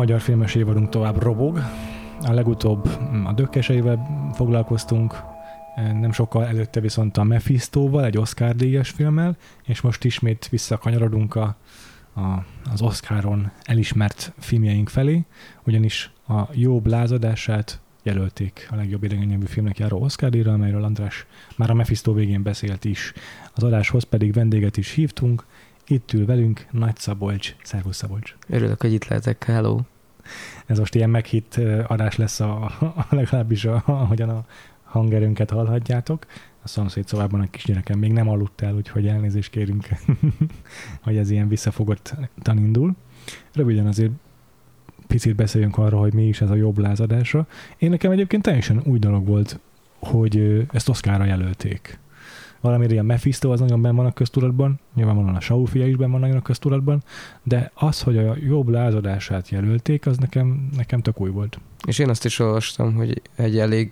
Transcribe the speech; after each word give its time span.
Magyar 0.00 0.20
filmes 0.20 0.54
évadunk 0.54 0.88
tovább 0.88 1.22
robog. 1.22 1.58
A 2.22 2.32
legutóbb 2.32 2.88
a 3.24 3.32
dökkeseivel 3.32 4.30
foglalkoztunk, 4.34 5.22
nem 5.76 6.12
sokkal 6.12 6.46
előtte 6.46 6.80
viszont 6.80 7.16
a 7.16 7.22
Mephisto-val, 7.22 8.04
egy 8.04 8.18
Oscar 8.18 8.54
díjas 8.54 8.90
filmmel, 8.90 9.36
és 9.64 9.80
most 9.80 10.04
ismét 10.04 10.48
visszakanyarodunk 10.48 11.34
a, 11.34 11.56
a, 12.14 12.44
az 12.72 12.82
Oscaron 12.82 13.50
elismert 13.62 14.32
filmjeink 14.38 14.88
felé, 14.88 15.24
ugyanis 15.62 16.10
a 16.28 16.40
Jobb 16.52 16.86
lázadását 16.86 17.80
jelölték 18.02 18.68
a 18.70 18.76
legjobb 18.76 19.04
idegennyelvű 19.04 19.46
filmnek 19.46 19.78
járó 19.78 20.02
Oscar 20.02 20.30
díjra, 20.30 20.52
amelyről 20.52 20.84
András 20.84 21.26
már 21.56 21.70
a 21.70 21.74
Mephisto 21.74 22.12
végén 22.12 22.42
beszélt 22.42 22.84
is. 22.84 23.12
Az 23.54 23.62
adáshoz 23.62 24.04
pedig 24.04 24.32
vendéget 24.32 24.76
is 24.76 24.90
hívtunk, 24.90 25.44
itt 25.90 26.12
ül 26.12 26.26
velünk 26.26 26.66
Nagy 26.70 26.96
Szabolcs. 26.96 27.56
Szervusz 27.62 27.96
Szabolcs. 27.96 28.36
Örülök, 28.48 28.80
hogy 28.80 28.92
itt 28.92 29.06
lehetek. 29.06 29.44
Hello. 29.44 29.80
Ez 30.66 30.78
most 30.78 30.94
ilyen 30.94 31.10
meghitt 31.10 31.60
adás 31.86 32.16
lesz, 32.16 32.40
a, 32.40 32.64
a 32.80 33.06
legalábbis 33.10 33.64
a, 33.64 33.82
ahogyan 33.86 34.28
a 34.28 34.44
hangerőnket 34.84 35.50
hallhatjátok. 35.50 36.26
A 36.62 36.68
szomszéd 36.68 37.06
szobában 37.06 37.40
a 37.40 37.50
kisgyerekem 37.50 37.98
még 37.98 38.12
nem 38.12 38.28
aludt 38.28 38.60
el, 38.60 38.74
úgyhogy 38.74 39.06
elnézést 39.06 39.50
kérünk, 39.50 39.88
hogy 41.04 41.16
ez 41.16 41.30
ilyen 41.30 41.48
visszafogottan 41.48 42.58
indul. 42.58 42.96
Röviden 43.54 43.86
azért 43.86 44.12
picit 45.06 45.34
beszéljünk 45.34 45.78
arról, 45.78 46.00
hogy 46.00 46.12
mi 46.12 46.26
is 46.26 46.40
ez 46.40 46.50
a 46.50 46.54
jobb 46.54 46.78
lázadásra. 46.78 47.46
Én 47.78 47.90
nekem 47.90 48.10
egyébként 48.10 48.42
teljesen 48.42 48.82
új 48.84 48.98
dolog 48.98 49.26
volt, 49.26 49.60
hogy 49.98 50.66
ezt 50.72 50.88
Oszkára 50.88 51.24
jelölték. 51.24 51.98
Valamire 52.60 53.00
a 53.00 53.02
Mephisto 53.02 53.50
az 53.50 53.60
nagyon 53.60 53.82
benn 53.82 53.96
van 53.96 54.06
a 54.06 54.12
köztudatban, 54.12 54.80
nyilvánvalóan 54.94 55.34
a 55.34 55.40
Saul 55.40 55.66
fia 55.66 55.86
is 55.86 55.96
benn 55.96 56.10
van 56.10 56.20
nagyon 56.20 56.36
a 56.36 56.42
köztudatban, 56.42 57.02
de 57.42 57.70
az, 57.74 58.02
hogy 58.02 58.18
a 58.18 58.36
jobb 58.46 58.68
lázadását 58.68 59.48
jelölték, 59.48 60.06
az 60.06 60.18
nekem, 60.18 60.68
nekem 60.76 61.00
tök 61.00 61.20
új 61.20 61.30
volt. 61.30 61.58
És 61.86 61.98
én 61.98 62.08
azt 62.08 62.24
is 62.24 62.38
olvastam, 62.38 62.94
hogy 62.94 63.22
egy 63.36 63.58
elég, 63.58 63.88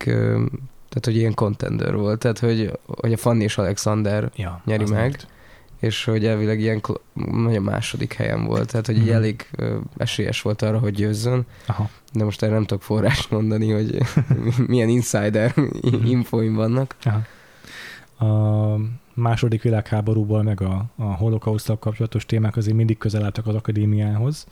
tehát 0.88 1.04
hogy 1.04 1.16
ilyen 1.16 1.34
contender 1.34 1.96
volt, 1.96 2.18
tehát 2.18 2.38
hogy, 2.38 2.78
hogy 2.86 3.12
a 3.12 3.16
Fanny 3.16 3.40
és 3.40 3.58
Alexander 3.58 4.30
ja, 4.36 4.62
nyeri 4.64 4.84
meg. 4.84 5.00
Mert 5.00 5.26
és 5.80 6.04
hogy 6.04 6.26
elvileg 6.26 6.60
ilyen 6.60 6.80
a 7.56 7.60
második 7.60 8.12
helyen 8.12 8.44
volt, 8.44 8.70
tehát 8.70 8.86
hogy 8.86 8.94
mm-hmm. 8.94 9.04
így 9.04 9.10
mhm. 9.10 9.18
elég 9.18 9.46
esélyes 9.96 10.42
volt 10.42 10.62
arra, 10.62 10.78
hogy 10.78 10.94
győzzön. 10.94 11.46
Aha. 11.66 11.90
De 12.12 12.24
most 12.24 12.42
erre 12.42 12.52
nem 12.52 12.64
tudok 12.64 12.82
forrást 12.82 13.30
mondani, 13.30 13.70
hogy 13.70 13.98
milyen 14.66 14.88
insider 14.88 15.52
mhm. 15.56 16.06
infoim 16.06 16.54
vannak. 16.54 16.96
Aha. 17.04 17.22
A 18.18 18.76
második 19.14 19.62
világháborúból, 19.62 20.42
meg 20.42 20.60
a, 20.60 20.84
a 20.96 21.02
holokausztal 21.02 21.78
kapcsolatos 21.78 22.26
témák 22.26 22.56
azért 22.56 22.76
mindig 22.76 22.98
közel 22.98 23.24
álltak 23.24 23.46
az 23.46 23.54
akadémiához. 23.54 24.46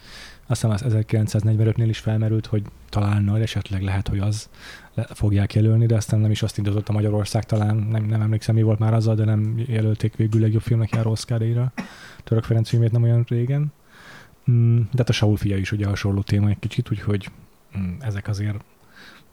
Aztán 0.47 0.71
az 0.71 0.85
1945-nél 0.87 1.87
is 1.89 1.99
felmerült, 1.99 2.47
hogy 2.47 2.63
talán 2.89 3.37
esetleg 3.37 3.83
lehet, 3.83 4.09
hogy 4.09 4.19
az 4.19 4.49
fogják 5.09 5.55
jelölni, 5.55 5.87
de 5.87 5.95
aztán 5.95 6.21
nem 6.21 6.31
is 6.31 6.43
azt 6.43 6.59
indított 6.59 6.89
a 6.89 6.93
Magyarország, 6.93 7.45
talán 7.45 7.77
nem, 7.77 8.05
nem 8.05 8.21
emlékszem, 8.21 8.55
mi 8.55 8.63
volt 8.63 8.79
már 8.79 8.95
azzal, 8.95 9.15
de 9.15 9.25
nem 9.25 9.63
jelölték 9.67 10.17
végül 10.17 10.41
legjobb 10.41 10.63
filmnek 10.63 10.91
járó 10.91 11.11
oscar 11.11 11.73
Török 12.25 12.45
Ferenc 12.45 12.69
filmét 12.69 12.93
nem 12.93 13.03
olyan 13.03 13.25
régen. 13.29 13.73
Mm, 14.51 14.77
de 14.77 14.99
hát 14.99 15.09
a 15.09 15.13
Saul 15.13 15.37
fia 15.37 15.57
is 15.57 15.73
ugye 15.73 15.87
hasonló 15.87 16.21
téma 16.21 16.49
egy 16.49 16.59
kicsit, 16.59 16.91
úgyhogy 16.91 17.31
mm, 17.79 17.95
ezek 18.01 18.29
azért 18.29 18.65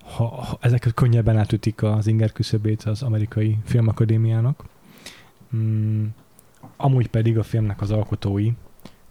ha, 0.04 0.26
ha 0.26 0.58
ezek 0.62 0.92
könnyebben 0.96 1.38
átütik 1.38 1.84
az 1.84 2.08
inger 2.08 2.32
küszöbét 2.32 2.84
az 2.84 3.02
amerikai 3.02 3.58
filmakadémiának. 3.64 4.64
Mm, 5.56 6.06
amúgy 6.78 7.08
pedig 7.08 7.38
a 7.38 7.44
filmnek 7.44 7.82
az 7.82 7.92
alkotói 7.92 8.52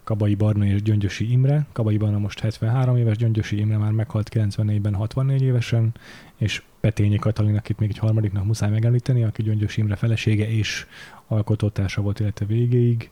Kabai 0.05 0.35
Barna 0.35 0.65
és 0.65 0.83
Gyöngyösi 0.83 1.31
Imre. 1.31 1.67
Kabai 1.73 1.97
Barna 1.97 2.19
most 2.19 2.41
73 2.41 2.97
éves, 2.97 3.17
Gyöngyösi 3.17 3.59
Imre 3.59 3.77
már 3.77 3.91
meghalt 3.93 4.31
94-ben 4.35 4.95
64 4.95 5.43
évesen, 5.43 5.95
és 6.37 6.63
Petényi 6.81 7.17
Katalin, 7.17 7.57
akit 7.57 7.79
még 7.79 7.91
egy 7.91 7.99
harmadiknak 7.99 8.45
muszáj 8.45 8.71
megemlíteni, 8.71 9.25
aki 9.25 9.43
Gyöngyösi 9.43 9.81
Imre 9.81 9.97
felesége 9.97 10.51
és 10.51 10.87
alkotótársa 11.27 12.03
volt 12.03 12.21
élete 12.21 12.45
végéig. 12.45 13.11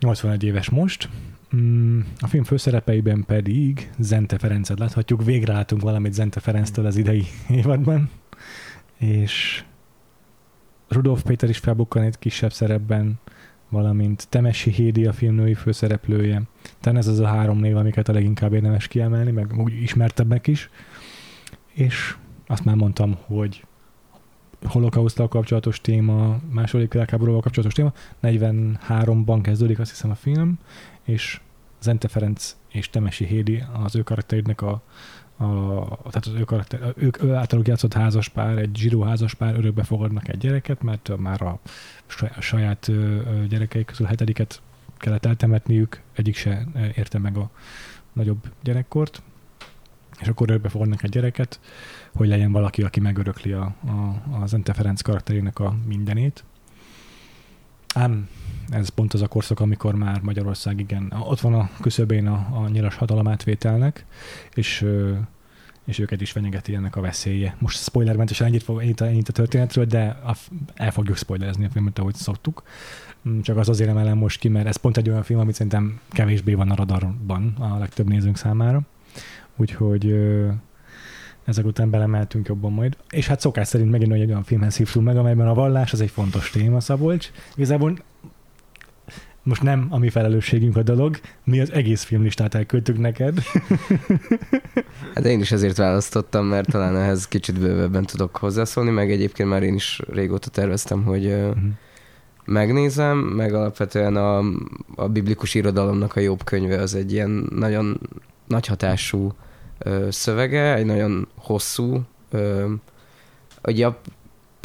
81 0.00 0.42
éves 0.42 0.70
most. 0.70 1.08
Mm, 1.56 2.00
a 2.20 2.26
film 2.26 2.44
főszerepeiben 2.44 3.24
pedig 3.24 3.90
Zente 3.98 4.38
Ferencet 4.38 4.78
láthatjuk. 4.78 5.24
Végre 5.24 5.52
látunk 5.52 5.82
valamit 5.82 6.12
Zente 6.12 6.40
Ferenctől 6.40 6.86
az 6.86 6.96
idei 6.96 7.24
évadban. 7.48 8.10
És 8.98 9.64
Rudolf 10.88 11.22
Péter 11.22 11.48
is 11.48 11.58
felbukkan 11.58 12.02
egy 12.02 12.18
kisebb 12.18 12.52
szerepben 12.52 13.18
valamint 13.68 14.28
Temesi 14.28 14.70
Hédi 14.70 15.06
a 15.06 15.12
filmnői 15.12 15.54
főszereplője. 15.54 16.42
Tehát 16.80 16.98
ez 16.98 17.06
az 17.06 17.18
a 17.18 17.26
három 17.26 17.58
név, 17.58 17.76
amiket 17.76 18.08
a 18.08 18.12
leginkább 18.12 18.52
érdemes 18.52 18.88
kiemelni, 18.88 19.30
meg 19.30 19.58
úgy 19.58 19.82
ismertebbek 19.82 20.46
is. 20.46 20.70
És 21.72 22.16
azt 22.46 22.64
már 22.64 22.76
mondtam, 22.76 23.16
hogy 23.24 23.64
holokausztal 24.64 25.28
kapcsolatos 25.28 25.80
téma, 25.80 26.38
második 26.50 26.92
világháborúval 26.92 27.40
kapcsolatos 27.40 27.74
téma, 27.74 27.92
43-ban 28.22 29.38
kezdődik 29.42 29.78
azt 29.78 29.90
hiszem 29.90 30.10
a 30.10 30.14
film, 30.14 30.58
és 31.04 31.40
Zente 31.86 32.08
Ferenc 32.08 32.56
és 32.68 32.90
Temesi 32.90 33.24
Hédi 33.24 33.64
az 33.84 33.96
ő 33.96 34.02
karakteridnek 34.02 34.60
a, 34.62 34.82
a, 35.36 35.44
tehát 36.10 36.26
az 36.26 36.32
ő, 36.34 36.44
karakter, 36.44 36.92
ők, 36.96 37.22
ő 37.22 37.34
általuk 37.34 37.66
játszott 37.66 37.92
házaspár, 37.92 38.58
egy 38.58 38.76
zsidó 38.76 39.02
házaspár 39.02 39.54
örökbe 39.54 39.82
fogadnak 39.84 40.28
egy 40.28 40.38
gyereket, 40.38 40.82
mert 40.82 41.16
már 41.16 41.42
a 41.42 41.58
saját 42.40 42.90
gyerekeik 43.48 43.86
közül 43.86 44.06
hetediket 44.06 44.62
kellett 44.96 45.24
eltemetniük, 45.24 46.00
egyik 46.12 46.36
se 46.36 46.66
érte 46.94 47.18
meg 47.18 47.36
a 47.36 47.50
nagyobb 48.12 48.52
gyerekkort, 48.62 49.22
és 50.20 50.28
akkor 50.28 50.50
örökbe 50.50 50.68
fogadnak 50.68 51.02
egy 51.02 51.10
gyereket, 51.10 51.60
hogy 52.14 52.28
legyen 52.28 52.52
valaki, 52.52 52.82
aki 52.82 53.00
megörökli 53.00 53.52
a, 53.52 53.74
a, 53.86 53.92
a 54.40 54.46
Zente 54.46 54.72
Ferenc 54.72 55.00
karakterének 55.00 55.58
a 55.58 55.76
mindenét. 55.86 56.44
Ám 57.94 58.28
ez 58.70 58.88
pont 58.88 59.14
az 59.14 59.22
a 59.22 59.26
korszak, 59.26 59.60
amikor 59.60 59.94
már 59.94 60.20
Magyarország 60.20 60.80
igen, 60.80 61.12
ott 61.20 61.40
van 61.40 61.54
a 61.54 61.70
küszöbén 61.80 62.26
a, 62.26 62.48
a 62.52 62.68
nyilas 62.68 62.94
hatalom 62.94 63.28
átvételnek, 63.28 64.06
és 64.54 64.86
és 65.86 65.98
őket 65.98 66.20
is 66.20 66.30
fenyegeti 66.30 66.74
ennek 66.74 66.96
a 66.96 67.00
veszélye. 67.00 67.56
Most 67.58 67.82
spoilermentesen 67.82 68.46
ennyit, 68.46 68.62
fog, 68.62 68.80
ennyit, 68.80 69.00
ennyit 69.00 69.28
a 69.28 69.32
történetről, 69.32 69.84
de 69.84 70.20
el 70.74 70.90
fogjuk 70.90 71.16
spoilerezni 71.16 71.64
a 71.64 71.68
filmet, 71.68 71.98
ahogy 71.98 72.14
szoktuk. 72.14 72.62
Mm, 73.28 73.40
csak 73.40 73.56
az 73.56 73.68
azért 73.68 73.90
emelem 73.90 74.18
most 74.18 74.40
ki, 74.40 74.48
mert 74.48 74.66
ez 74.66 74.76
pont 74.76 74.96
egy 74.96 75.08
olyan 75.08 75.22
film, 75.22 75.40
amit 75.40 75.54
szerintem 75.54 76.00
kevésbé 76.10 76.54
van 76.54 76.70
a 76.70 76.74
radarban 76.74 77.54
a 77.58 77.78
legtöbb 77.78 78.08
nézőnk 78.08 78.36
számára. 78.36 78.80
Úgyhogy 79.56 80.14
ezek 81.44 81.64
után 81.64 81.90
belemeltünk 81.90 82.48
jobban 82.48 82.72
majd. 82.72 82.96
És 83.10 83.26
hát 83.26 83.40
szokás 83.40 83.68
szerint 83.68 83.90
megint 83.90 84.12
egy 84.12 84.28
olyan 84.28 84.42
filmhez 84.42 84.76
hívtunk 84.76 85.06
meg, 85.06 85.16
amelyben 85.16 85.48
a 85.48 85.54
vallás 85.54 85.92
az 85.92 86.00
egy 86.00 86.10
fontos 86.10 86.50
téma, 86.50 86.80
Szabolcs. 86.80 87.30
Igazából 87.54 87.98
most 89.46 89.62
nem 89.62 89.86
a 89.90 89.98
mi 89.98 90.10
felelősségünk 90.10 90.76
a 90.76 90.82
dolog, 90.82 91.20
mi 91.44 91.60
az 91.60 91.72
egész 91.72 92.02
filmlistát 92.02 92.54
elköltük 92.54 92.98
neked. 92.98 93.38
Hát 95.14 95.24
én 95.24 95.40
is 95.40 95.52
ezért 95.52 95.76
választottam, 95.76 96.46
mert 96.46 96.70
talán 96.70 96.96
ehhez 96.96 97.28
kicsit 97.28 97.60
bővebben 97.60 98.04
tudok 98.04 98.36
hozzászólni, 98.36 98.90
meg 98.90 99.10
egyébként 99.10 99.48
már 99.48 99.62
én 99.62 99.74
is 99.74 100.00
régóta 100.12 100.50
terveztem, 100.50 101.04
hogy 101.04 101.26
uh-huh. 101.26 101.56
megnézem, 102.44 103.18
meg 103.18 103.54
alapvetően 103.54 104.16
a, 104.16 104.38
a 104.94 105.08
biblikus 105.08 105.54
irodalomnak 105.54 106.16
a 106.16 106.20
jobb 106.20 106.44
könyve 106.44 106.80
az 106.80 106.94
egy 106.94 107.12
ilyen 107.12 107.48
nagyon 107.54 108.00
nagy 108.46 108.66
hatású 108.66 109.32
ö, 109.78 110.06
szövege, 110.10 110.74
egy 110.74 110.86
nagyon 110.86 111.28
hosszú, 111.36 112.00
ö, 112.30 112.72
ugye 113.62 113.86
a 113.86 114.00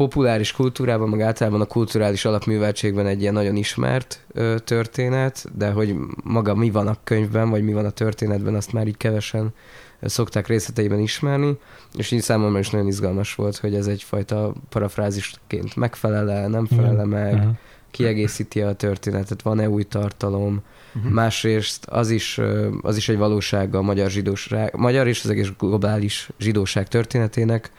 populáris 0.01 0.51
kultúrában, 0.51 1.09
meg 1.09 1.21
általában 1.21 1.62
a 1.62 1.65
kulturális 1.65 2.25
alapműveltségben 2.25 3.06
egy 3.06 3.21
ilyen 3.21 3.33
nagyon 3.33 3.56
ismert 3.56 4.25
ö, 4.33 4.56
történet, 4.59 5.45
de 5.57 5.71
hogy 5.71 5.95
maga 6.24 6.56
mi 6.56 6.69
van 6.69 6.88
a 6.88 6.98
könyvben, 7.03 7.50
vagy 7.50 7.63
mi 7.63 7.74
van 7.74 7.86
a 7.86 7.89
történetben, 7.89 8.56
azt 8.56 8.74
már 8.74 8.88
így 8.88 8.98
kevesen 8.98 9.53
szokták 10.01 10.48
részleteiben 10.48 11.00
ismerni, 11.00 11.57
és 11.95 12.12
így 12.12 12.21
számomra 12.21 12.59
is 12.59 12.69
nagyon 12.69 12.88
izgalmas 12.88 13.36
volt, 13.36 13.57
hogy 13.57 13.75
ez 13.75 13.88
egyfajta 13.88 14.53
parafrázisként 14.69 15.75
megfelele, 15.75 16.47
nem 16.47 16.65
felele 16.65 17.06
meg, 17.06 17.33
uh-huh. 17.33 17.51
kiegészíti 17.92 18.62
a 18.62 18.74
történetet, 18.74 19.42
van-e 19.42 19.69
új 19.69 19.83
tartalom, 19.83 20.62
uh-huh. 20.95 21.12
másrészt 21.12 21.86
az 21.86 22.09
is, 22.09 22.39
az 22.81 22.97
is 22.97 23.09
egy 23.09 23.18
valósága 23.18 23.77
a 23.77 23.81
magyar 23.81 24.09
zsidóság, 24.09 24.75
magyar 24.75 25.07
és 25.07 25.24
az 25.24 25.30
egész 25.30 25.51
globális 25.57 26.30
zsidóság 26.39 26.88
történetének, 26.88 27.71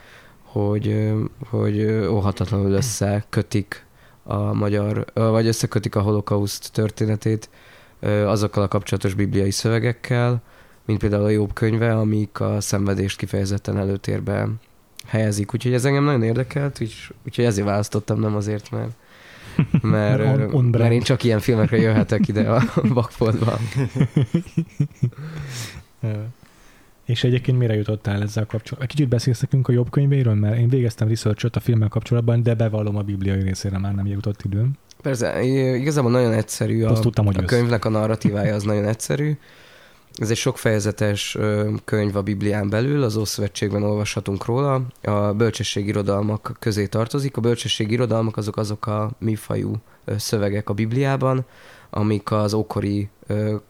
hogy, 0.52 1.12
hogy 1.50 1.84
óhatatlanul 2.08 2.72
összekötik 2.72 3.87
a 4.22 4.52
magyar, 4.52 5.04
vagy 5.14 5.46
összekötik 5.46 5.94
a 5.94 6.00
holokauszt 6.00 6.72
történetét 6.72 7.49
azokkal 8.26 8.62
a 8.62 8.69
kapcsolatos 8.69 9.14
bibliai 9.14 9.50
szövegekkel, 9.50 10.43
mint 10.84 10.99
például 10.99 11.25
a 11.25 11.28
Jobb 11.28 11.52
könyve, 11.52 11.96
amik 11.96 12.40
a 12.40 12.60
szenvedést 12.60 13.19
kifejezetten 13.19 13.78
előtérbe 13.78 14.49
helyezik. 15.06 15.54
Úgyhogy 15.54 15.72
ez 15.72 15.84
engem 15.84 16.04
nagyon 16.04 16.22
érdekelt, 16.22 16.78
úgy, 16.81 16.94
úgyhogy 17.26 17.44
ezért 17.44 17.66
választottam, 17.66 18.20
nem 18.20 18.37
azért, 18.37 18.70
mert 18.70 18.90
mert, 19.82 20.20
on, 20.20 20.54
on 20.54 20.64
mert 20.64 20.93
én 20.93 21.00
csak 21.00 21.25
ilyen 21.25 21.40
filmekre 21.40 21.76
jöhetek 21.76 22.28
ide 22.28 22.50
a 22.50 22.62
Bakfoldba. 22.94 23.58
És 27.12 27.25
egyébként 27.25 27.59
mire 27.59 27.75
jutottál 27.75 28.23
ezzel 28.23 28.47
kapcsolatban? 28.47 28.87
Kicsit 28.87 29.09
beszélsz 29.09 29.41
nekünk 29.41 29.69
a 29.69 29.73
jobb 29.73 29.91
könyvéről, 29.91 30.35
mert 30.35 30.59
én 30.59 30.69
végeztem 30.69 31.09
research 31.09 31.49
a 31.53 31.61
filmmel 31.61 31.88
kapcsolatban, 31.88 32.43
de 32.43 32.55
bevallom 32.55 32.97
a 32.97 33.03
bibliai 33.03 33.43
részére 33.43 33.79
már 33.79 33.94
nem 33.94 34.06
jutott 34.06 34.43
időm. 34.44 34.73
Persze, 35.03 35.43
igazából 35.76 36.11
nagyon 36.11 36.32
egyszerű. 36.32 36.85
A, 36.85 36.93
tudtam, 36.93 37.26
hogy 37.26 37.37
a 37.37 37.44
könyvnek 37.44 37.85
a 37.85 37.88
narratívája 37.88 38.55
az 38.55 38.62
nagyon 38.62 38.85
egyszerű. 38.85 39.37
Ez 40.14 40.31
egy 40.31 40.37
sokfejezetes 40.37 41.38
könyv 41.85 42.17
a 42.17 42.23
Biblián 42.23 42.69
belül, 42.69 43.03
az 43.03 43.17
Ószövetségben 43.17 43.82
olvashatunk 43.82 44.44
róla. 44.44 44.82
A 45.03 45.32
bölcsességirodalmak 45.32 46.56
közé 46.59 46.87
tartozik. 46.87 47.37
A 47.37 47.41
bölcsességirodalmak 47.41 48.37
azok 48.37 48.56
azok 48.56 48.87
a 48.87 49.11
műfajú 49.19 49.75
szövegek 50.17 50.69
a 50.69 50.73
Bibliában, 50.73 51.44
amik 51.91 52.31
az 52.31 52.55
ókori 52.55 53.09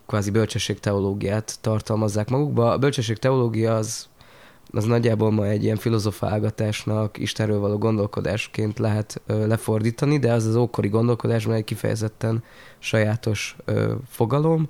kvázi 0.06 0.30
bölcsesség 0.30 0.80
teológiát 0.80 1.58
tartalmazzák 1.60 2.28
magukba. 2.28 2.70
A 2.70 2.78
bölcsesség 2.78 3.16
teológia 3.16 3.76
az, 3.76 4.08
az 4.70 4.84
nagyjából 4.84 5.30
ma 5.30 5.46
egy 5.46 5.64
ilyen 5.64 5.76
filozofálgatásnak, 5.76 7.18
Istenről 7.18 7.58
való 7.58 7.78
gondolkodásként 7.78 8.78
lehet 8.78 9.20
lefordítani, 9.26 10.18
de 10.18 10.32
az 10.32 10.46
az 10.46 10.56
ókori 10.56 10.88
gondolkodásban 10.88 11.54
egy 11.54 11.64
kifejezetten 11.64 12.42
sajátos 12.78 13.56
fogalom, 14.08 14.68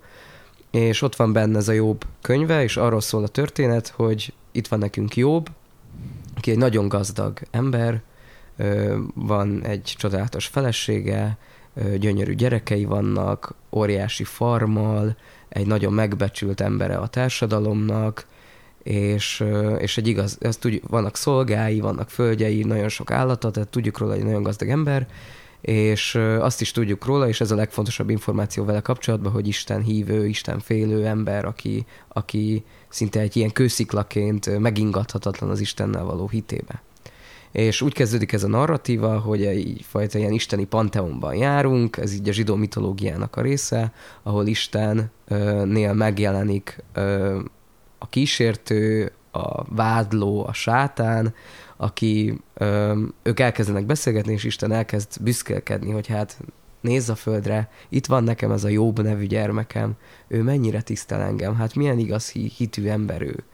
és 0.70 1.02
ott 1.02 1.16
van 1.16 1.32
benne 1.32 1.56
ez 1.56 1.68
a 1.68 1.72
Jobb 1.72 2.04
könyve, 2.20 2.62
és 2.62 2.76
arról 2.76 3.00
szól 3.00 3.22
a 3.22 3.28
történet, 3.28 3.88
hogy 3.88 4.32
itt 4.52 4.66
van 4.66 4.78
nekünk 4.78 5.16
Jobb, 5.16 5.48
aki 6.36 6.50
egy 6.50 6.58
nagyon 6.58 6.88
gazdag 6.88 7.40
ember, 7.50 8.02
van 9.14 9.64
egy 9.64 9.94
csodálatos 9.96 10.46
felesége, 10.46 11.38
gyönyörű 11.98 12.34
gyerekei 12.34 12.84
vannak, 12.84 13.54
óriási 13.70 14.24
farmal, 14.24 15.16
egy 15.48 15.66
nagyon 15.66 15.92
megbecsült 15.92 16.60
embere 16.60 16.96
a 16.96 17.06
társadalomnak, 17.06 18.26
és, 18.82 19.44
és 19.78 19.96
egy 19.96 20.06
igaz, 20.06 20.36
ezt 20.40 20.60
tudjuk, 20.60 20.88
vannak 20.88 21.16
szolgái, 21.16 21.80
vannak 21.80 22.10
földjei, 22.10 22.62
nagyon 22.62 22.88
sok 22.88 23.10
állata, 23.10 23.50
tehát 23.50 23.68
tudjuk 23.68 23.98
róla, 23.98 24.14
hogy 24.14 24.24
nagyon 24.24 24.42
gazdag 24.42 24.68
ember, 24.68 25.06
és 25.60 26.14
azt 26.38 26.60
is 26.60 26.70
tudjuk 26.70 27.04
róla, 27.04 27.28
és 27.28 27.40
ez 27.40 27.50
a 27.50 27.54
legfontosabb 27.54 28.10
információ 28.10 28.64
vele 28.64 28.80
kapcsolatban, 28.80 29.32
hogy 29.32 29.48
Isten 29.48 29.82
hívő, 29.82 30.26
Isten 30.26 30.58
félő 30.58 31.06
ember, 31.06 31.44
aki, 31.44 31.86
aki 32.08 32.64
szinte 32.88 33.20
egy 33.20 33.36
ilyen 33.36 33.52
kősziklaként 33.52 34.58
megingathatatlan 34.58 35.50
az 35.50 35.60
Istennel 35.60 36.04
való 36.04 36.28
hitébe. 36.28 36.82
És 37.52 37.80
úgy 37.80 37.92
kezdődik 37.92 38.32
ez 38.32 38.42
a 38.42 38.48
narratíva, 38.48 39.18
hogy 39.18 39.44
egyfajta 39.44 40.18
ilyen 40.18 40.32
isteni 40.32 40.64
panteonban 40.64 41.34
járunk, 41.34 41.96
ez 41.96 42.14
így 42.14 42.28
a 42.28 42.32
zsidó 42.32 42.54
mitológiának 42.54 43.36
a 43.36 43.40
része, 43.40 43.92
ahol 44.22 44.46
Istennél 44.46 45.92
megjelenik 45.92 46.84
a 47.98 48.08
kísértő, 48.08 49.12
a 49.32 49.74
vádló, 49.74 50.46
a 50.46 50.52
sátán, 50.52 51.34
aki 51.76 52.40
ők 53.22 53.40
elkezdenek 53.40 53.86
beszélgetni, 53.86 54.32
és 54.32 54.44
Isten 54.44 54.72
elkezd 54.72 55.22
büszkélkedni, 55.22 55.90
hogy 55.90 56.06
hát 56.06 56.38
nézz 56.80 57.08
a 57.08 57.14
földre, 57.14 57.70
itt 57.88 58.06
van 58.06 58.24
nekem 58.24 58.50
ez 58.50 58.64
a 58.64 58.68
Jobb 58.68 59.02
nevű 59.02 59.26
gyermekem, 59.26 59.92
ő 60.28 60.42
mennyire 60.42 60.82
tisztel 60.82 61.20
engem, 61.20 61.54
hát 61.56 61.74
milyen 61.74 61.98
igaz 61.98 62.30
hitű 62.30 62.86
ember 62.86 63.22
ő. 63.22 63.44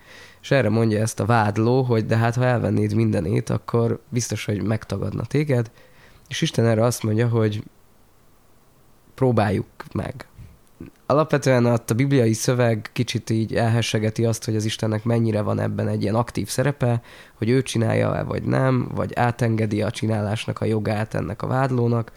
És 0.48 0.54
erre 0.54 0.68
mondja 0.68 1.00
ezt 1.00 1.20
a 1.20 1.24
vádló, 1.24 1.82
hogy 1.82 2.06
de 2.06 2.16
hát 2.16 2.34
ha 2.34 2.44
elvennéd 2.44 2.94
mindenét, 2.94 3.50
akkor 3.50 4.00
biztos, 4.08 4.44
hogy 4.44 4.62
megtagadna 4.62 5.24
téged, 5.24 5.70
és 6.28 6.40
Isten 6.40 6.66
erre 6.66 6.84
azt 6.84 7.02
mondja, 7.02 7.28
hogy 7.28 7.62
próbáljuk 9.14 9.66
meg. 9.92 10.26
Alapvetően 11.06 11.66
a 11.66 11.78
bibliai 11.96 12.32
szöveg 12.32 12.90
kicsit 12.92 13.30
így 13.30 13.54
elhessegeti 13.54 14.24
azt, 14.24 14.44
hogy 14.44 14.56
az 14.56 14.64
Istennek 14.64 15.04
mennyire 15.04 15.40
van 15.40 15.60
ebben 15.60 15.88
egy 15.88 16.02
ilyen 16.02 16.14
aktív 16.14 16.48
szerepe, 16.48 17.02
hogy 17.34 17.48
ő 17.48 17.62
csinálja-e 17.62 18.22
vagy 18.22 18.42
nem, 18.42 18.88
vagy 18.94 19.14
átengedi 19.14 19.82
a 19.82 19.90
csinálásnak 19.90 20.60
a 20.60 20.64
jogát 20.64 21.14
ennek 21.14 21.42
a 21.42 21.46
vádlónak. 21.46 22.12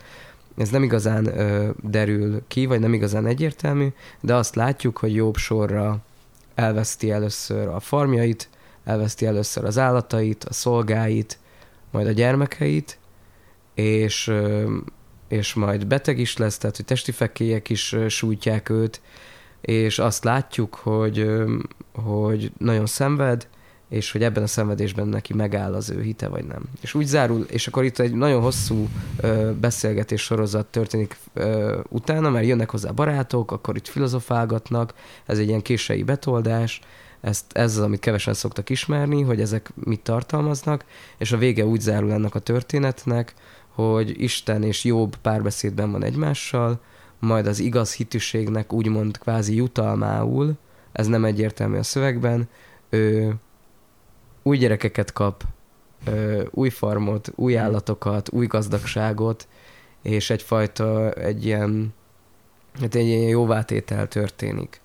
Ez 0.57 0.69
nem 0.69 0.83
igazán 0.83 1.25
ö, 1.25 1.69
derül 1.81 2.41
ki, 2.47 2.65
vagy 2.65 2.79
nem 2.79 2.93
igazán 2.93 3.25
egyértelmű, 3.25 3.87
de 4.21 4.35
azt 4.35 4.55
látjuk, 4.55 4.97
hogy 4.97 5.15
jobb 5.15 5.35
sorra 5.35 6.01
elveszti 6.55 7.11
először 7.11 7.67
a 7.67 7.79
farmjait, 7.79 8.49
elveszti 8.83 9.25
először 9.25 9.65
az 9.65 9.77
állatait, 9.77 10.43
a 10.43 10.53
szolgáit, 10.53 11.39
majd 11.91 12.07
a 12.07 12.11
gyermekeit, 12.11 12.97
és, 13.73 14.33
és 15.27 15.53
majd 15.53 15.87
beteg 15.87 16.19
is 16.19 16.37
lesz, 16.37 16.57
tehát 16.57 16.75
hogy 16.75 16.85
testi 16.85 17.11
fekélyek 17.11 17.69
is 17.69 17.95
sújtják 18.07 18.69
őt, 18.69 19.01
és 19.61 19.99
azt 19.99 20.23
látjuk, 20.23 20.75
hogy, 20.75 21.31
hogy 21.93 22.51
nagyon 22.57 22.85
szenved, 22.85 23.47
és 23.91 24.11
hogy 24.11 24.23
ebben 24.23 24.43
a 24.43 24.47
szenvedésben 24.47 25.07
neki 25.07 25.33
megáll 25.33 25.73
az 25.73 25.89
ő 25.89 26.01
hite, 26.01 26.27
vagy 26.27 26.45
nem. 26.45 26.63
És 26.81 26.93
úgy 26.93 27.05
zárul, 27.05 27.45
és 27.49 27.67
akkor 27.67 27.83
itt 27.83 27.99
egy 27.99 28.13
nagyon 28.13 28.41
hosszú 28.41 28.87
ö, 29.17 29.51
beszélgetés 29.59 30.21
sorozat 30.21 30.65
történik 30.65 31.17
ö, 31.33 31.79
utána, 31.89 32.29
mert 32.29 32.45
jönnek 32.45 32.69
hozzá 32.69 32.91
barátok, 32.91 33.51
akkor 33.51 33.75
itt 33.75 33.87
filozofálgatnak, 33.87 34.93
ez 35.25 35.37
egy 35.37 35.47
ilyen 35.47 35.61
késői 35.61 36.03
betoldás, 36.03 36.81
ezt, 37.21 37.45
ez 37.53 37.77
az, 37.77 37.83
amit 37.83 37.99
kevesen 37.99 38.33
szoktak 38.33 38.69
ismerni, 38.69 39.21
hogy 39.21 39.41
ezek 39.41 39.71
mit 39.75 40.01
tartalmaznak, 40.01 40.85
és 41.17 41.31
a 41.31 41.37
vége 41.37 41.65
úgy 41.65 41.81
zárul 41.81 42.11
ennek 42.11 42.35
a 42.35 42.39
történetnek, 42.39 43.33
hogy 43.67 44.21
Isten 44.21 44.63
és 44.63 44.83
Jobb 44.83 45.15
párbeszédben 45.15 45.91
van 45.91 46.03
egymással, 46.03 46.79
majd 47.19 47.47
az 47.47 47.59
igaz 47.59 47.93
hitűségnek 47.93 48.73
úgymond 48.73 49.17
kvázi 49.17 49.55
jutalmául, 49.55 50.53
ez 50.91 51.07
nem 51.07 51.25
egyértelmű 51.25 51.77
a 51.77 51.83
szövegben, 51.83 52.49
ő 52.89 53.35
új 54.43 54.57
gyerekeket 54.57 55.13
kap, 55.13 55.43
ö, 56.05 56.43
új 56.51 56.69
farmot, 56.69 57.31
új 57.35 57.57
állatokat, 57.57 58.29
új 58.31 58.45
gazdagságot, 58.47 59.47
és 60.01 60.29
egyfajta 60.29 61.11
egy 61.11 61.45
ilyen, 61.45 61.93
hát 62.79 62.95
egy 62.95 63.05
ilyen 63.05 63.29
jóvátétel 63.29 64.07
történik. 64.07 64.81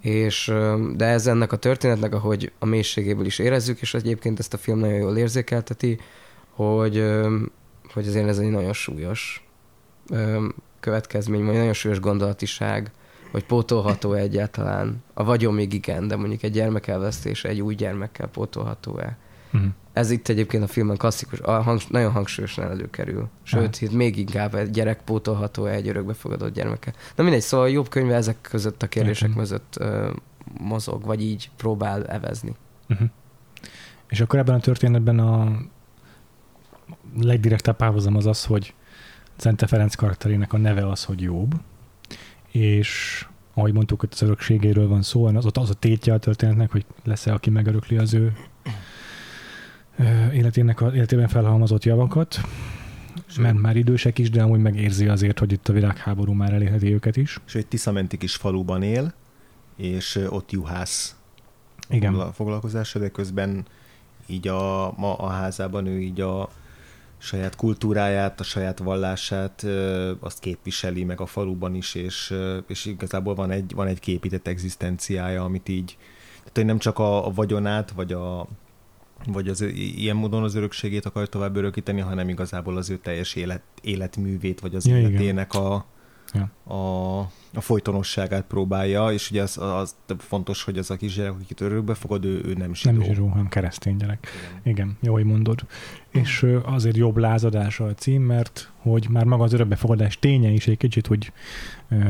És, 0.00 0.52
de 0.96 1.04
ez 1.04 1.26
ennek 1.26 1.52
a 1.52 1.56
történetnek, 1.56 2.14
ahogy 2.14 2.52
a 2.58 2.66
mélységéből 2.66 3.26
is 3.26 3.38
érezzük, 3.38 3.80
és 3.80 3.94
egyébként 3.94 4.38
ezt 4.38 4.54
a 4.54 4.58
film 4.58 4.78
nagyon 4.78 4.98
jól 4.98 5.16
érzékelteti, 5.16 5.98
hogy, 6.50 7.04
hogy 7.92 8.06
azért 8.08 8.28
ez 8.28 8.38
egy 8.38 8.50
nagyon 8.50 8.72
súlyos 8.72 9.48
következmény, 10.80 11.44
vagy 11.44 11.54
nagyon 11.54 11.72
súlyos 11.72 12.00
gondolatiság, 12.00 12.90
hogy 13.30 13.44
pótolható 13.44 14.12
-e 14.12 14.18
egyáltalán. 14.18 15.02
A 15.14 15.24
vagyon 15.24 15.54
még 15.54 15.72
igen, 15.72 16.08
de 16.08 16.16
mondjuk 16.16 16.42
egy 16.42 16.52
gyermek 16.52 16.86
elvesztése 16.86 17.48
egy 17.48 17.60
új 17.60 17.74
gyermekkel 17.74 18.28
pótolható-e. 18.28 19.16
Uh-huh. 19.52 19.70
Ez 19.92 20.10
itt 20.10 20.28
egyébként 20.28 20.62
a 20.62 20.66
filmben 20.66 20.96
klasszikus, 20.96 21.40
a 21.40 21.62
hang, 21.62 21.80
nagyon 21.88 22.12
hangsúlyosan 22.12 22.64
előkerül. 22.64 23.28
Sőt, 23.42 23.80
itt 23.80 23.92
még 23.92 24.18
inkább 24.18 24.54
egy 24.54 24.70
gyerek 24.70 25.00
pótolható-e 25.04 25.70
egy 25.70 25.88
örökbefogadott 25.88 26.54
gyermekkel. 26.54 26.92
Na 27.16 27.22
mindegy, 27.22 27.42
szóval 27.42 27.70
jobb 27.70 27.88
könyve 27.88 28.14
ezek 28.14 28.36
között 28.40 28.82
a 28.82 28.86
kérdések 28.86 29.28
uh-huh. 29.28 29.42
között 29.42 29.76
uh, 29.80 30.08
mozog, 30.60 31.04
vagy 31.04 31.22
így 31.22 31.50
próbál 31.56 32.06
evezni. 32.06 32.54
Uh-huh. 32.88 33.08
És 34.08 34.20
akkor 34.20 34.38
ebben 34.38 34.54
a 34.54 34.60
történetben 34.60 35.18
a 35.18 35.56
legdirektebb 37.20 37.76
párhuzam 37.76 38.16
az 38.16 38.26
az, 38.26 38.44
hogy 38.44 38.74
Zente 39.38 39.66
Ferenc 39.66 39.94
karakterének 39.94 40.52
a 40.52 40.58
neve 40.58 40.88
az, 40.88 41.04
hogy 41.04 41.20
Jobb, 41.20 41.54
és 42.56 43.26
ahogy 43.54 43.72
mondtuk, 43.72 44.00
hogy 44.00 44.08
az 44.12 44.22
örökségéről 44.22 44.88
van 44.88 45.02
szó, 45.02 45.24
az, 45.24 45.46
az 45.52 45.70
a 45.70 45.74
tétje 45.74 46.12
a 46.12 46.18
történetnek, 46.18 46.72
hogy 46.72 46.84
lesz-e, 47.04 47.32
aki 47.32 47.50
megörökli 47.50 47.96
az 47.96 48.14
ő 48.14 48.36
életének 50.32 50.82
életében 50.94 51.28
felhalmozott 51.28 51.84
javakat, 51.84 52.40
mert 53.38 53.58
már 53.58 53.76
idősek 53.76 54.18
is, 54.18 54.30
de 54.30 54.42
amúgy 54.42 54.60
megérzi 54.60 55.08
azért, 55.08 55.38
hogy 55.38 55.52
itt 55.52 55.68
a 55.68 55.72
világháború 55.72 56.32
már 56.32 56.52
elérheti 56.52 56.92
őket 56.92 57.16
is. 57.16 57.40
És 57.46 57.54
egy 57.54 57.66
Tiszamenti 57.66 58.16
kis 58.16 58.34
faluban 58.34 58.82
él, 58.82 59.14
és 59.76 60.26
ott 60.28 60.52
juhász 60.52 61.16
Igen. 61.88 62.32
foglalkozása, 62.32 62.98
de 62.98 63.08
közben 63.08 63.66
így 64.26 64.48
a, 64.48 64.94
ma 64.96 65.14
a 65.14 65.28
házában 65.28 65.86
ő 65.86 66.00
így 66.00 66.20
a 66.20 66.48
saját 67.18 67.56
kultúráját, 67.56 68.40
a 68.40 68.44
saját 68.44 68.78
vallását, 68.78 69.66
azt 70.20 70.38
képviseli 70.38 71.04
meg 71.04 71.20
a 71.20 71.26
faluban 71.26 71.74
is, 71.74 71.94
és, 71.94 72.34
és 72.66 72.84
igazából 72.84 73.34
van 73.34 73.50
egy, 73.50 73.72
van 73.74 73.86
egy 73.86 74.00
képített 74.00 74.46
egzisztenciája, 74.46 75.44
amit 75.44 75.68
így, 75.68 75.96
tehát 76.38 76.52
hogy 76.54 76.64
nem 76.64 76.78
csak 76.78 76.98
a, 76.98 77.26
a 77.26 77.30
vagyonát, 77.30 77.90
vagy 77.90 78.12
a, 78.12 78.46
vagy 79.26 79.48
az 79.48 79.60
ilyen 79.76 80.16
módon 80.16 80.42
az 80.42 80.54
örökségét 80.54 81.04
akar 81.04 81.28
tovább 81.28 81.56
örökíteni, 81.56 82.00
hanem 82.00 82.28
igazából 82.28 82.76
az 82.76 82.90
ő 82.90 82.98
teljes 82.98 83.34
élet, 83.34 83.62
életművét, 83.80 84.60
vagy 84.60 84.74
az 84.74 84.86
ja, 84.86 84.98
életének 84.98 85.54
a, 85.54 85.86
ja. 86.36 86.74
a, 86.74 87.18
a 87.54 87.60
folytonosságát 87.60 88.44
próbálja, 88.44 89.12
és 89.12 89.30
ugye 89.30 89.42
az, 89.42 89.58
az 89.58 89.94
fontos, 90.18 90.62
hogy 90.62 90.78
az 90.78 90.90
a 90.90 90.96
kisgyerek, 90.96 91.32
akit 91.32 91.60
örökbe 91.60 91.94
fogad, 91.94 92.24
ő, 92.24 92.42
ő 92.44 92.52
nem 92.52 92.74
zsidó. 92.74 92.92
Nem 92.92 93.02
zsidó, 93.02 93.26
hanem 93.26 93.48
keresztény 93.48 93.96
gyerek. 93.96 94.28
Igen, 94.62 94.74
Igen 94.74 94.96
jó, 95.00 95.12
hogy 95.12 95.24
mondod. 95.24 95.60
És 96.10 96.46
azért 96.64 96.96
jobb 96.96 97.16
lázadása 97.16 97.84
a 97.84 97.94
cím, 97.94 98.22
mert 98.22 98.70
hogy 98.76 99.06
már 99.10 99.24
maga 99.24 99.44
az 99.44 99.52
örökbefogadás 99.52 100.18
ténye 100.18 100.48
is 100.48 100.66
egy 100.66 100.76
kicsit, 100.76 101.06
hogy 101.06 101.32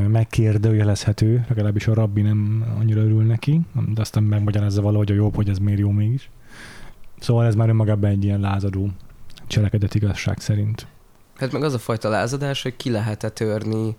megkérdőjelezhető, 0.09 1.45
legalábbis 1.49 1.87
a 1.87 1.95
rabbi 1.95 2.23
nem 2.23 2.65
annyira 2.79 3.01
örül 3.01 3.23
neki, 3.23 3.61
de 3.95 4.01
aztán 4.01 4.23
megmagyarázza 4.23 4.83
valahogy 4.83 5.11
a 5.11 5.15
jobb, 5.15 5.35
hogy 5.35 5.49
ez 5.49 5.59
miért 5.59 5.81
jó 5.81 5.91
mégis. 5.91 6.31
Szóval 7.19 7.47
ez 7.47 7.55
már 7.55 7.69
önmagában 7.69 8.11
egy 8.11 8.25
ilyen 8.25 8.41
lázadó 8.41 8.91
cselekedet 9.47 9.95
igazság 9.95 10.41
szerint. 10.41 10.87
Hát 11.35 11.53
meg 11.53 11.63
az 11.63 11.75
a 11.75 11.79
fajta 11.79 12.09
lázadás, 12.09 12.63
hogy 12.63 12.77
ki 12.77 12.91
lehet-e 12.91 13.29
törni 13.29 13.97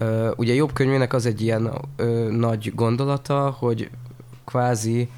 Uh, 0.00 0.30
ugye 0.36 0.54
jobb 0.54 0.72
könyvének 0.72 1.12
az 1.12 1.26
egy 1.26 1.40
ilyen 1.40 1.66
uh, 1.98 2.28
nagy 2.28 2.72
gondolata, 2.74 3.56
hogy 3.58 3.90
kvázi 4.44 5.08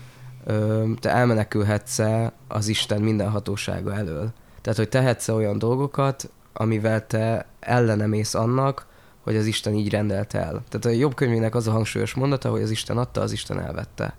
uh, 0.47 0.95
te 1.01 1.11
elmenekülhetsz 1.11 2.01
az 2.49 2.69
Isten 2.69 3.03
minden 3.03 3.31
hatósága 3.31 3.95
elől. 3.95 4.33
Tehát, 4.61 4.79
hogy 4.79 4.89
tehetsz 4.89 5.29
olyan 5.29 5.59
dolgokat, 5.59 6.31
amivel 6.53 7.07
te 7.07 7.47
ellenemész 7.61 8.35
annak, 8.35 8.87
hogy 9.21 9.37
az 9.37 9.47
Isten 9.47 9.75
így 9.75 9.91
rendelt 9.91 10.35
el. 10.35 10.63
Tehát 10.69 10.85
a 10.85 11.01
jobb 11.01 11.15
könyvének 11.15 11.55
az 11.55 11.67
a 11.67 11.71
hangsúlyos 11.71 12.15
mondata, 12.15 12.51
hogy 12.51 12.63
az 12.63 12.71
Isten 12.71 12.99
adta, 12.99 13.21
az 13.21 13.33
Isten 13.33 13.61
elvette. 13.61 14.17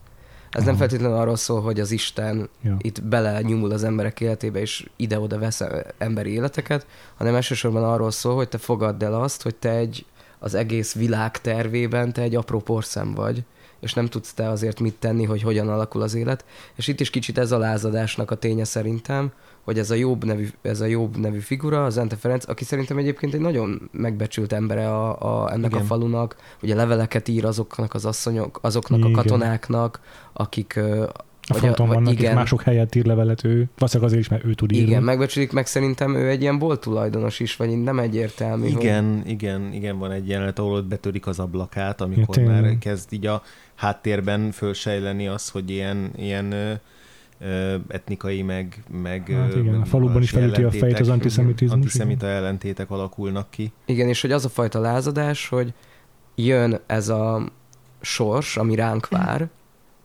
Ez 0.50 0.62
Aha. 0.62 0.66
nem 0.66 0.76
feltétlenül 0.76 1.18
arról 1.18 1.36
szól, 1.36 1.62
hogy 1.62 1.80
az 1.80 1.92
Isten 1.92 2.50
ja. 2.62 2.76
itt 2.82 3.04
bele 3.04 3.42
nyomul 3.42 3.72
az 3.72 3.84
emberek 3.84 4.22
életébe, 4.22 4.60
és 4.60 4.90
ide-oda 4.96 5.40
vesz 5.40 5.64
emberi 5.98 6.32
életeket, 6.32 6.86
hanem 7.18 7.36
elsősorban 7.36 7.84
arról 7.84 8.12
szól, 8.12 8.36
hogy 8.36 8.50
te 8.50 8.58
fogadd 8.58 9.04
el 9.04 9.22
azt, 9.22 9.42
hogy 9.42 9.56
te 9.56 9.70
egy 9.70 10.06
az 10.40 10.54
egész 10.54 10.94
világ 10.94 11.42
tervében 11.42 12.14
te 12.14 12.22
egy 12.22 12.36
apró 12.36 12.60
porszem 12.60 13.14
vagy, 13.14 13.44
és 13.80 13.94
nem 13.94 14.06
tudsz 14.06 14.34
te 14.34 14.50
azért 14.50 14.80
mit 14.80 14.96
tenni, 15.00 15.24
hogy 15.24 15.42
hogyan 15.42 15.70
alakul 15.70 16.02
az 16.02 16.14
élet. 16.14 16.46
És 16.76 16.88
itt 16.88 17.00
is 17.00 17.10
kicsit 17.10 17.38
ez 17.38 17.52
a 17.52 17.58
lázadásnak 17.58 18.32
a 18.32 18.36
ténye 18.36 18.64
szerintem, 18.64 19.32
hogy 19.64 19.80
ez 19.80 19.92
a 19.92 19.96
Jobb 19.96 20.24
nevű, 20.24 20.48
ez 20.62 20.82
a 20.82 20.86
Jobb 20.86 21.18
nevű 21.18 21.40
figura, 21.40 21.86
az 21.86 21.98
Ente 21.98 22.16
Ferenc, 22.16 22.50
aki 22.50 22.64
szerintem 22.64 22.98
egyébként 22.98 23.34
egy 23.34 23.40
nagyon 23.40 23.90
megbecsült 23.92 24.54
embere 24.54 24.90
a, 24.90 25.44
a, 25.44 25.52
ennek 25.52 25.72
Igen. 25.72 25.82
a 25.82 25.86
falunak, 25.86 26.36
ugye 26.62 26.76
leveleket 26.76 27.28
ír 27.28 27.46
azoknak 27.46 27.94
az 27.94 28.06
asszonyok, 28.06 28.60
azoknak 28.62 29.00
Igen. 29.00 29.14
a 29.14 29.16
katonáknak, 29.16 30.00
akik 30.34 30.80
a 31.50 31.54
vagy 31.54 31.62
fronton 31.62 31.90
a, 31.90 31.94
vannak, 31.94 32.14
igen. 32.14 32.32
és 32.32 32.36
mások 32.36 32.62
helyett 32.62 32.96
ír 32.96 33.06
levelet 33.06 33.44
ő. 33.44 33.70
Valószínűleg 33.78 34.12
azért 34.12 34.22
is, 34.22 34.30
mert 34.30 34.46
ő 34.46 34.54
tud 34.54 34.72
írni. 34.72 34.88
Igen, 34.88 35.04
megbecsülik 35.04 35.52
meg 35.52 35.66
szerintem 35.66 36.16
ő 36.16 36.30
egy 36.30 36.42
ilyen 36.42 36.60
bolt 36.60 36.80
tulajdonos 36.80 37.40
is, 37.40 37.56
vagy 37.56 37.82
nem 37.82 38.00
egyértelmű. 38.00 38.68
Igen, 38.68 39.18
hogy... 39.22 39.30
igen, 39.30 39.74
igen, 39.74 39.98
van 39.98 40.12
egy 40.12 40.28
jelenet, 40.28 40.60
ahol 40.60 40.74
ott 40.74 40.86
betörik 40.86 41.28
az 41.28 41.40
ablakát, 41.40 42.02
amikor 42.02 42.38
ja, 42.38 42.48
már 42.50 42.78
kezd 42.80 43.14
így 43.14 43.26
a 43.26 43.42
háttérben 43.76 44.52
fölsejleni 44.52 45.28
az, 45.28 45.50
hogy 45.50 45.70
ilyen, 45.70 46.12
ilyen 46.16 46.52
ö, 46.52 47.76
etnikai, 47.88 48.42
meg, 48.42 48.84
meg 49.02 49.30
hát 49.30 49.56
igen, 49.56 49.82
a 49.82 49.86
faluban 49.86 50.22
is 50.22 50.30
felüti 50.30 50.64
a 50.64 50.72
fejét 50.72 51.00
az 51.00 51.10
antiszemitizmus. 51.10 51.78
Antiszemita 51.78 52.28
ellentétek 52.28 52.90
alakulnak 52.90 53.50
ki. 53.50 53.72
Igen, 53.86 54.08
és 54.08 54.22
hogy 54.22 54.32
az 54.32 54.46
a 54.46 54.50
fajta 54.50 54.80
lázadás, 54.80 55.48
hogy 55.48 55.74
jön 56.36 56.80
ez 56.86 57.10
a 57.10 57.46
sors, 58.02 58.58
ami 58.58 58.76
ránk 58.76 59.08
vár, 59.08 59.50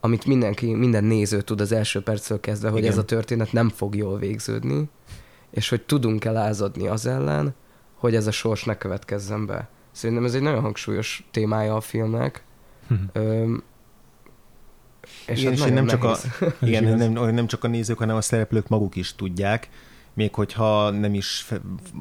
amit 0.05 0.27
mindenki, 0.27 0.75
minden 0.75 1.05
néző 1.05 1.41
tud 1.41 1.61
az 1.61 1.73
első 1.73 2.03
perctől 2.03 2.41
kezdve, 2.41 2.69
hogy 2.69 2.79
Igen. 2.79 2.91
ez 2.91 2.99
a 2.99 3.05
történet 3.05 3.53
nem 3.53 3.69
fog 3.69 3.97
jól 3.97 4.19
végződni, 4.19 4.89
és 5.51 5.69
hogy 5.69 5.83
tudunk-e 5.83 6.31
lázadni 6.31 6.87
az 6.87 7.07
ellen, 7.07 7.55
hogy 7.95 8.15
ez 8.15 8.27
a 8.27 8.31
sors 8.31 8.65
ne 8.65 8.77
következzen 8.77 9.47
be. 9.47 9.69
Szerintem 9.93 10.25
ez 10.25 10.35
egy 10.35 10.43
nagyon 10.43 10.61
hangsúlyos 10.61 11.29
témája 11.31 11.75
a 11.77 11.81
filmnek. 11.81 12.45
Hm. 12.89 12.95
Öm, 13.13 13.63
és 15.27 15.41
igen, 15.41 15.53
és 15.53 15.61
nem 15.61 15.87
csak, 15.87 16.05
a, 16.05 16.17
igen, 16.67 16.85
nem, 16.85 17.35
nem 17.35 17.47
csak 17.47 17.65
a 17.65 17.69
nézők, 17.69 17.99
hanem 17.99 18.17
a 18.17 18.21
szereplők 18.21 18.69
maguk 18.69 18.97
is 18.97 19.15
tudják, 19.15 19.69
még 20.15 20.35
hogyha 20.35 20.91
nem 20.91 21.15
is 21.15 21.47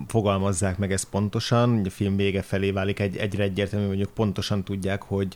fogalmazzák 0.07 0.77
meg 0.77 0.91
ezt 0.91 1.09
pontosan, 1.09 1.81
a 1.85 1.89
film 1.89 2.15
vége 2.15 2.41
felé 2.41 2.71
válik 2.71 2.99
egy, 2.99 3.17
egyre 3.17 3.43
egyértelmű, 3.43 3.99
ők 3.99 4.11
pontosan 4.11 4.63
tudják, 4.63 5.01
hogy, 5.01 5.35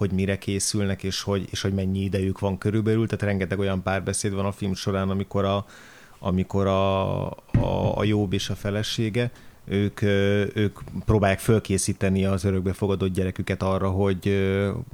hogy 0.00 0.12
mire 0.12 0.38
készülnek, 0.38 1.02
és 1.02 1.22
hogy, 1.22 1.48
és 1.50 1.60
hogy 1.60 1.74
mennyi 1.74 1.98
idejük 1.98 2.38
van 2.38 2.58
körülbelül, 2.58 3.06
tehát 3.06 3.24
rengeteg 3.24 3.58
olyan 3.58 3.82
párbeszéd 3.82 4.34
van 4.34 4.44
a 4.44 4.52
film 4.52 4.74
során, 4.74 5.10
amikor 5.10 5.44
a, 5.44 5.64
amikor 6.18 6.66
a, 6.66 7.26
a, 7.30 7.96
a 7.96 8.04
Jobb 8.04 8.32
és 8.32 8.50
a 8.50 8.54
felesége, 8.54 9.30
ők, 9.64 10.02
ők 10.54 10.78
próbálják 11.04 11.38
fölkészíteni 11.38 12.24
az 12.24 12.44
örökbefogadott 12.44 13.12
gyereküket 13.12 13.62
arra, 13.62 13.90
hogy, 13.90 14.48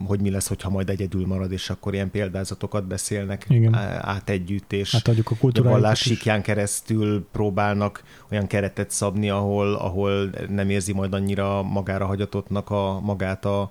hogy 0.07 0.21
mi 0.21 0.31
lesz, 0.31 0.49
hogyha 0.49 0.71
majd 0.71 0.91
egyedül 0.91 1.27
marad, 1.27 1.53
és 1.53 1.71
akkor 1.71 1.95
ilyen 1.95 2.11
példázatokat 2.11 2.87
beszélnek 2.87 3.47
Igen. 3.49 3.75
át 4.01 4.31
együtt, 4.31 4.73
és 4.73 4.95
Átadjuk 4.95 5.31
a, 5.31 5.59
a 5.59 5.63
vallás 5.63 6.13
keresztül 6.43 7.27
próbálnak 7.33 8.03
olyan 8.31 8.47
keretet 8.47 8.91
szabni, 8.91 9.31
ahol, 9.31 9.75
ahol 9.75 10.31
nem 10.49 10.71
érzi 10.71 10.93
majd 10.93 11.15
annyira 11.15 11.63
magára 11.63 12.07
hagyatottnak 12.07 12.71
a, 12.71 13.01
magát 13.01 13.45
a, 13.45 13.71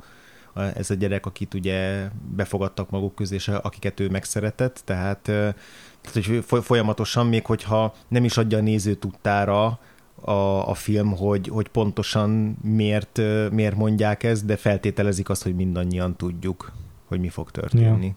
ez 0.56 0.90
a 0.90 0.94
gyerek, 0.94 1.26
akit 1.26 1.54
ugye 1.54 2.10
befogadtak 2.36 2.90
maguk 2.90 3.16
közé, 3.16 3.36
és 3.36 3.48
akiket 3.48 4.00
ő 4.00 4.10
megszeretett, 4.10 4.82
tehát, 4.86 5.20
tehát 5.20 6.44
hogy 6.50 6.64
folyamatosan, 6.64 7.28
még 7.28 7.46
hogyha 7.46 7.96
nem 8.08 8.24
is 8.24 8.38
adja 8.38 8.58
a 8.58 8.62
néző 8.62 8.94
tudtára 8.94 9.80
a, 10.22 10.70
a 10.70 10.74
film, 10.74 11.12
hogy, 11.12 11.48
hogy 11.48 11.68
pontosan 11.68 12.58
miért, 12.62 13.22
miért 13.52 13.76
mondják 13.76 14.24
ezt, 14.24 14.46
de 14.46 14.56
feltételezik 14.56 15.30
azt, 15.30 15.44
hogy 15.44 15.56
mindannyian 15.56 16.16
tudjuk, 16.16 16.72
hogy 17.06 17.20
mi 17.20 17.30
fog 17.30 17.52
történni. 17.52 18.06
Ja. 18.06 18.16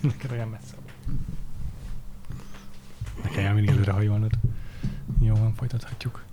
Neked 0.00 0.30
olyan 0.30 0.48
messze. 0.48 0.74
Nekem 3.22 3.54
mindig 3.54 3.70
előre 3.70 3.92
hajolnod. 3.92 4.30
Jó 5.20 5.34
van, 5.34 5.54
folytathatjuk. 5.54 6.24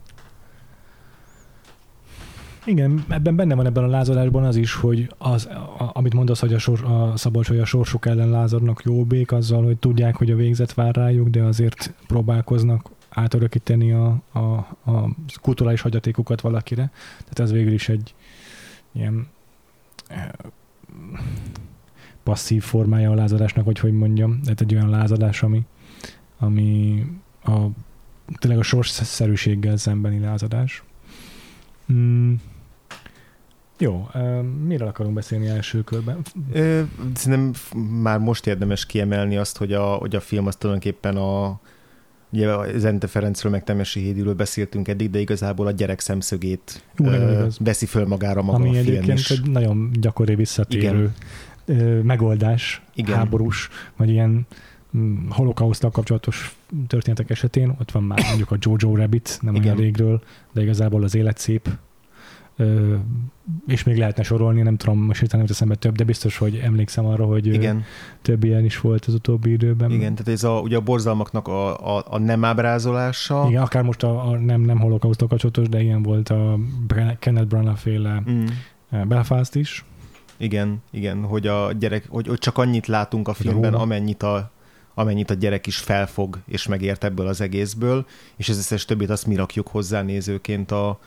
Igen, 2.67 3.05
ebben 3.07 3.35
benne 3.35 3.55
van 3.55 3.65
ebben 3.65 3.83
a 3.83 3.87
lázadásban 3.87 4.43
az 4.43 4.55
is, 4.55 4.73
hogy 4.73 5.13
az, 5.17 5.45
a, 5.45 5.89
amit 5.93 6.13
mondasz, 6.13 6.39
hogy 6.39 6.53
a, 6.53 6.57
sor, 6.57 6.83
a 6.83 7.17
Szabolcs, 7.17 7.47
hogy 7.47 7.59
a 7.59 7.65
sorsuk 7.65 8.05
ellen 8.05 8.29
lázadnak 8.29 8.81
bék, 9.07 9.31
azzal, 9.31 9.63
hogy 9.63 9.77
tudják, 9.77 10.15
hogy 10.15 10.31
a 10.31 10.35
végzet 10.35 10.73
vár 10.73 10.95
rájuk, 10.95 11.27
de 11.27 11.43
azért 11.43 11.93
próbálkoznak 12.07 12.89
átörökíteni 13.09 13.91
a, 13.91 14.21
a, 14.31 14.39
a 14.91 15.09
kulturális 15.41 15.81
hagyatékukat 15.81 16.41
valakire. 16.41 16.91
Tehát 17.17 17.39
ez 17.39 17.51
végül 17.51 17.73
is 17.73 17.89
egy 17.89 18.13
ilyen 18.91 19.27
eh, 20.07 20.27
passzív 22.23 22.63
formája 22.63 23.11
a 23.11 23.15
lázadásnak, 23.15 23.65
vagy 23.65 23.79
hogy 23.79 23.93
mondjam, 23.93 24.41
tehát 24.41 24.61
egy 24.61 24.73
olyan 24.73 24.89
lázadás, 24.89 25.43
ami, 25.43 25.61
ami 26.37 27.03
a, 27.43 27.57
tényleg 28.39 28.59
a 28.59 28.63
sorsszerűséggel 28.63 29.77
szembeni 29.77 30.19
lázadás. 30.19 30.83
Mm. 31.93 32.33
Jó, 33.79 34.07
miről 34.65 34.87
akarunk 34.87 35.15
beszélni 35.15 35.47
első 35.47 35.81
körben? 35.81 36.17
Ö, 36.51 36.81
szerintem 37.13 37.53
már 38.01 38.19
most 38.19 38.47
érdemes 38.47 38.85
kiemelni 38.85 39.37
azt, 39.37 39.57
hogy 39.57 39.73
a, 39.73 39.83
hogy 39.85 40.15
a 40.15 40.19
film 40.19 40.47
az 40.47 40.55
tulajdonképpen 40.55 41.17
a 41.17 41.59
Ugye 42.31 42.77
Zente 42.77 43.07
Ferencről, 43.07 43.51
meg 43.51 43.63
Temesi 43.63 43.99
Hédiről 43.99 44.33
beszéltünk 44.33 44.87
eddig, 44.87 45.09
de 45.09 45.19
igazából 45.19 45.67
a 45.67 45.71
gyerek 45.71 45.99
szemszögét 45.99 46.83
Ú, 46.97 47.05
ö, 47.05 47.47
veszi 47.59 47.85
föl 47.85 48.05
magára 48.05 48.41
maga 48.41 48.57
Ami 48.57 48.69
a 48.69 48.71
film 48.71 48.85
egyébként 48.85 49.19
is. 49.19 49.29
egy 49.31 49.49
nagyon 49.49 49.89
gyakori 49.93 50.35
visszatérő 50.35 51.13
Igen. 51.65 52.05
megoldás, 52.05 52.81
Igen. 52.95 53.15
háborús, 53.15 53.69
vagy 53.97 54.09
ilyen 54.09 54.47
mm, 54.97 55.29
holokausztal 55.29 55.91
kapcsolatos 55.91 56.55
történetek 56.87 57.29
esetén. 57.29 57.75
Ott 57.81 57.91
van 57.91 58.03
már 58.03 58.19
mondjuk 58.27 58.51
a 58.51 58.57
Jojo 58.59 58.95
Rabbit, 58.95 59.39
nem 59.41 59.55
Igen. 59.55 59.65
olyan 59.65 59.77
régről, 59.77 60.21
de 60.53 60.61
igazából 60.61 61.03
az 61.03 61.15
élet 61.15 61.37
szép 61.37 61.69
és 63.67 63.83
még 63.83 63.97
lehetne 63.97 64.23
sorolni, 64.23 64.61
nem 64.61 64.77
tudom, 64.77 64.99
most 64.99 65.19
hirtelen 65.19 65.45
nem 65.45 65.53
eszembe 65.55 65.75
több, 65.75 65.95
de 65.95 66.03
biztos, 66.03 66.37
hogy 66.37 66.55
emlékszem 66.55 67.05
arra, 67.05 67.25
hogy 67.25 67.45
Igen. 67.45 67.83
több 68.21 68.43
ilyen 68.43 68.63
is 68.63 68.79
volt 68.79 69.05
az 69.05 69.13
utóbbi 69.13 69.51
időben. 69.51 69.91
Igen, 69.91 70.15
tehát 70.15 70.31
ez 70.31 70.43
a, 70.43 70.59
ugye 70.59 70.77
a 70.77 70.81
borzalmaknak 70.81 71.47
a, 71.47 71.95
a, 71.97 72.03
a 72.09 72.17
nem 72.17 72.43
ábrázolása. 72.43 73.45
Igen, 73.49 73.61
akár 73.61 73.83
most 73.83 74.03
a, 74.03 74.27
a 74.27 74.37
nem, 74.37 74.61
nem 74.61 74.79
holokausztól 74.79 75.27
kapcsolatos, 75.27 75.69
de 75.69 75.81
ilyen 75.81 76.03
volt 76.03 76.29
a 76.29 76.57
Kenneth 77.19 77.47
Branagh 77.47 77.77
féle 77.77 78.23
mm. 78.29 78.45
Belfast 79.07 79.55
is. 79.55 79.85
Igen, 80.37 80.81
igen, 80.91 81.23
hogy 81.23 81.47
a 81.47 81.71
gyerek, 81.71 82.05
hogy, 82.09 82.27
hogy 82.27 82.37
csak 82.37 82.57
annyit 82.57 82.87
látunk 82.87 83.27
a 83.27 83.33
filmben, 83.33 83.73
a 83.73 83.81
amennyit 83.81 84.23
a, 84.23 84.51
amennyit 84.93 85.29
a 85.29 85.33
gyerek 85.33 85.67
is 85.67 85.77
felfog 85.77 86.37
és 86.45 86.67
megért 86.67 87.03
ebből 87.03 87.27
az 87.27 87.41
egészből, 87.41 88.05
és 88.35 88.49
ez 88.49 88.57
összes 88.57 88.85
többit 88.85 89.09
azt 89.09 89.27
mi 89.27 89.35
rakjuk 89.35 89.67
hozzá 89.67 90.01
nézőként 90.01 90.71
a, 90.71 90.99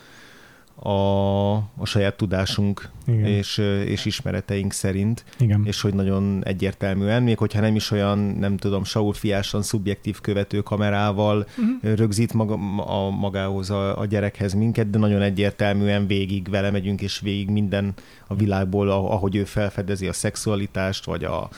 a, 0.82 1.54
a 1.56 1.84
saját 1.84 2.16
tudásunk 2.16 2.90
és, 3.06 3.58
és 3.86 4.04
ismereteink 4.04 4.72
szerint, 4.72 5.24
Igen. 5.38 5.62
és 5.64 5.80
hogy 5.80 5.94
nagyon 5.94 6.42
egyértelműen, 6.44 7.22
még 7.22 7.38
hogyha 7.38 7.60
nem 7.60 7.74
is 7.74 7.90
olyan, 7.90 8.18
nem 8.18 8.56
tudom, 8.56 8.84
Saul 8.84 9.12
fiásan 9.12 9.62
szubjektív 9.62 10.20
követő 10.20 10.60
kamerával 10.60 11.46
uh-huh. 11.58 11.96
rögzít 11.96 12.32
maga, 12.32 12.54
a, 12.76 13.10
magához 13.10 13.70
a, 13.70 13.98
a 13.98 14.06
gyerekhez 14.06 14.52
minket, 14.54 14.90
de 14.90 14.98
nagyon 14.98 15.22
egyértelműen 15.22 16.06
végig 16.06 16.50
vele 16.50 16.70
megyünk, 16.70 17.00
és 17.00 17.20
végig 17.20 17.48
minden 17.48 17.94
a 18.26 18.34
világból, 18.34 18.90
ahogy 18.90 19.36
ő 19.36 19.44
felfedezi 19.44 20.06
a 20.06 20.12
szexualitást, 20.12 21.04
vagy 21.04 21.24
a, 21.24 21.48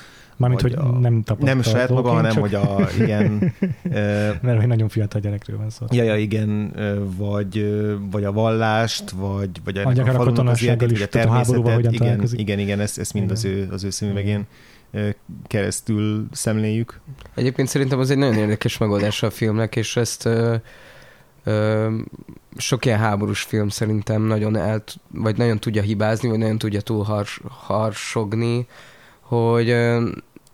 Mármint, 0.42 0.60
hogy 0.60 0.72
a, 0.72 0.98
nem 0.98 1.22
tapasztalt. 1.22 1.54
Nem 1.54 1.62
saját 1.62 1.88
maga, 1.88 2.10
hanem 2.10 2.32
csak... 2.32 2.40
hogy 2.40 2.54
a, 2.54 2.88
igen. 2.98 3.54
Mert 4.42 4.58
hogy 4.58 4.66
nagyon 4.66 4.88
fiatal 4.88 5.20
gyerekről 5.20 5.56
van 5.56 5.70
szó. 5.70 5.86
Ja, 5.90 6.02
ja, 6.02 6.16
igen, 6.16 6.74
vagy, 7.16 7.76
vagy 8.10 8.24
a 8.24 8.32
vallást, 8.32 9.10
vagy, 9.10 9.50
vagy 9.64 9.78
a, 9.78 9.86
a, 9.86 9.90
a 9.90 10.12
falunak 10.12 10.48
az 10.48 10.62
életét, 10.62 10.90
vagy 10.90 11.02
a 11.02 11.06
természetet. 11.06 11.92
Igen, 11.92 12.24
igen, 12.32 12.58
igen, 12.58 12.80
ezt, 12.80 12.98
ezt 12.98 13.12
mind 13.12 13.30
az 13.30 13.44
ő, 13.44 13.68
az 13.70 13.84
ő 13.84 13.90
szemüvegén 13.90 14.46
keresztül 15.46 16.26
szemléljük. 16.32 17.00
Egyébként 17.34 17.68
szerintem 17.68 17.98
az 17.98 18.10
egy 18.10 18.18
nagyon 18.18 18.34
érdekes 18.34 18.78
megoldás 18.78 19.22
a 19.22 19.30
filmnek, 19.30 19.76
és 19.76 19.96
ezt 19.96 20.24
ö, 20.24 20.54
ö, 21.44 21.88
sok 22.56 22.84
ilyen 22.84 22.98
háborús 22.98 23.42
film 23.42 23.68
szerintem 23.68 24.22
nagyon 24.22 24.56
el, 24.56 24.84
vagy 25.08 25.36
nagyon 25.36 25.58
tudja 25.58 25.82
hibázni, 25.82 26.28
vagy 26.28 26.38
nagyon 26.38 26.58
tudja 26.58 26.80
túl 26.80 27.04
hars, 27.04 27.40
harsogni, 27.48 28.66
hogy 29.20 29.68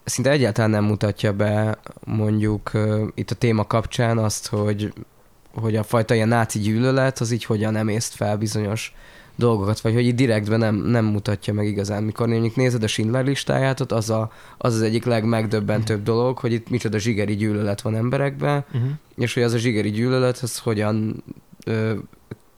szinte 0.08 0.30
egyáltalán 0.30 0.70
nem 0.70 0.84
mutatja 0.84 1.32
be 1.32 1.78
mondjuk 2.04 2.70
itt 3.14 3.30
a 3.30 3.34
téma 3.34 3.66
kapcsán 3.66 4.18
azt, 4.18 4.46
hogy, 4.46 4.92
hogy 5.54 5.76
a 5.76 5.82
fajta 5.82 6.14
ilyen 6.14 6.28
náci 6.28 6.58
gyűlölet 6.58 7.18
az 7.18 7.30
így 7.30 7.44
hogyan 7.44 7.72
nem 7.72 7.88
észt 7.88 8.14
fel 8.14 8.36
bizonyos 8.36 8.94
dolgokat, 9.36 9.80
vagy 9.80 9.94
hogy 9.94 10.06
itt 10.06 10.16
direktben 10.16 10.58
nem, 10.58 10.74
nem 10.74 11.04
mutatja 11.04 11.52
meg 11.52 11.66
igazán. 11.66 12.02
Mikor 12.02 12.28
mondjuk 12.28 12.56
nézed 12.56 12.82
a 12.82 12.86
Schindler 12.86 13.24
listáját, 13.24 13.80
ott 13.80 13.92
az, 13.92 14.10
a, 14.10 14.32
az 14.58 14.74
az 14.74 14.82
egyik 14.82 15.04
legmegdöbbentőbb 15.04 16.02
dolog, 16.02 16.38
hogy 16.38 16.52
itt 16.52 16.70
micsoda 16.70 16.98
zsigeri 16.98 17.36
gyűlölet 17.36 17.80
van 17.80 17.96
emberekben, 17.96 18.64
uh-huh. 18.74 18.90
és 19.16 19.34
hogy 19.34 19.42
az 19.42 19.52
a 19.52 19.58
zsigeri 19.58 19.90
gyűlölet, 19.90 20.38
az 20.38 20.58
hogyan 20.58 21.24
ö, 21.64 21.94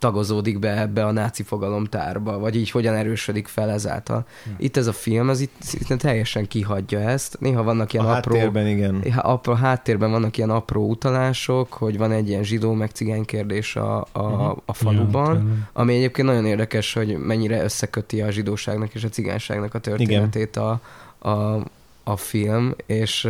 tagozódik 0.00 0.58
be 0.58 0.80
ebbe 0.80 1.04
a 1.04 1.10
náci 1.10 1.42
fogalomtárba, 1.42 2.38
vagy 2.38 2.56
így 2.56 2.70
hogyan 2.70 2.94
erősödik 2.94 3.48
fel 3.48 3.70
ezáltal. 3.70 4.26
Ja. 4.46 4.52
Itt 4.58 4.76
ez 4.76 4.86
a 4.86 4.92
film, 4.92 5.28
az 5.28 5.40
itt, 5.40 5.54
itt 5.72 5.98
teljesen 5.98 6.48
kihagyja 6.48 7.00
ezt. 7.00 7.40
Néha 7.40 7.62
vannak 7.62 7.92
ilyen 7.92 8.04
a 8.04 8.16
apró... 8.16 8.34
Háttérben, 8.34 8.66
igen. 8.66 9.04
Apró, 9.16 9.52
háttérben 9.52 10.10
vannak 10.10 10.36
ilyen 10.36 10.50
apró 10.50 10.88
utalások, 10.88 11.72
hogy 11.72 11.98
van 11.98 12.12
egy 12.12 12.28
ilyen 12.28 12.42
zsidó 12.42 12.72
meg 12.72 12.90
cigány 12.90 13.24
kérdés 13.24 13.76
a, 13.76 13.98
a, 14.12 14.22
uh-huh. 14.22 14.56
a 14.64 14.72
faluban, 14.72 15.36
ja, 15.36 15.68
ami 15.72 15.94
egyébként 15.94 16.28
nagyon 16.28 16.46
érdekes, 16.46 16.92
hogy 16.92 17.16
mennyire 17.16 17.62
összeköti 17.62 18.20
a 18.20 18.30
zsidóságnak 18.30 18.94
és 18.94 19.04
a 19.04 19.08
cigányságnak 19.08 19.74
a 19.74 19.78
történetét 19.78 20.56
a, 20.56 20.80
a, 21.18 21.64
a 22.04 22.16
film, 22.16 22.74
és 22.86 23.28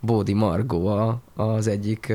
Bódi 0.00 0.32
Margó 0.32 0.86
a, 0.86 1.20
az 1.36 1.66
egyik, 1.66 2.06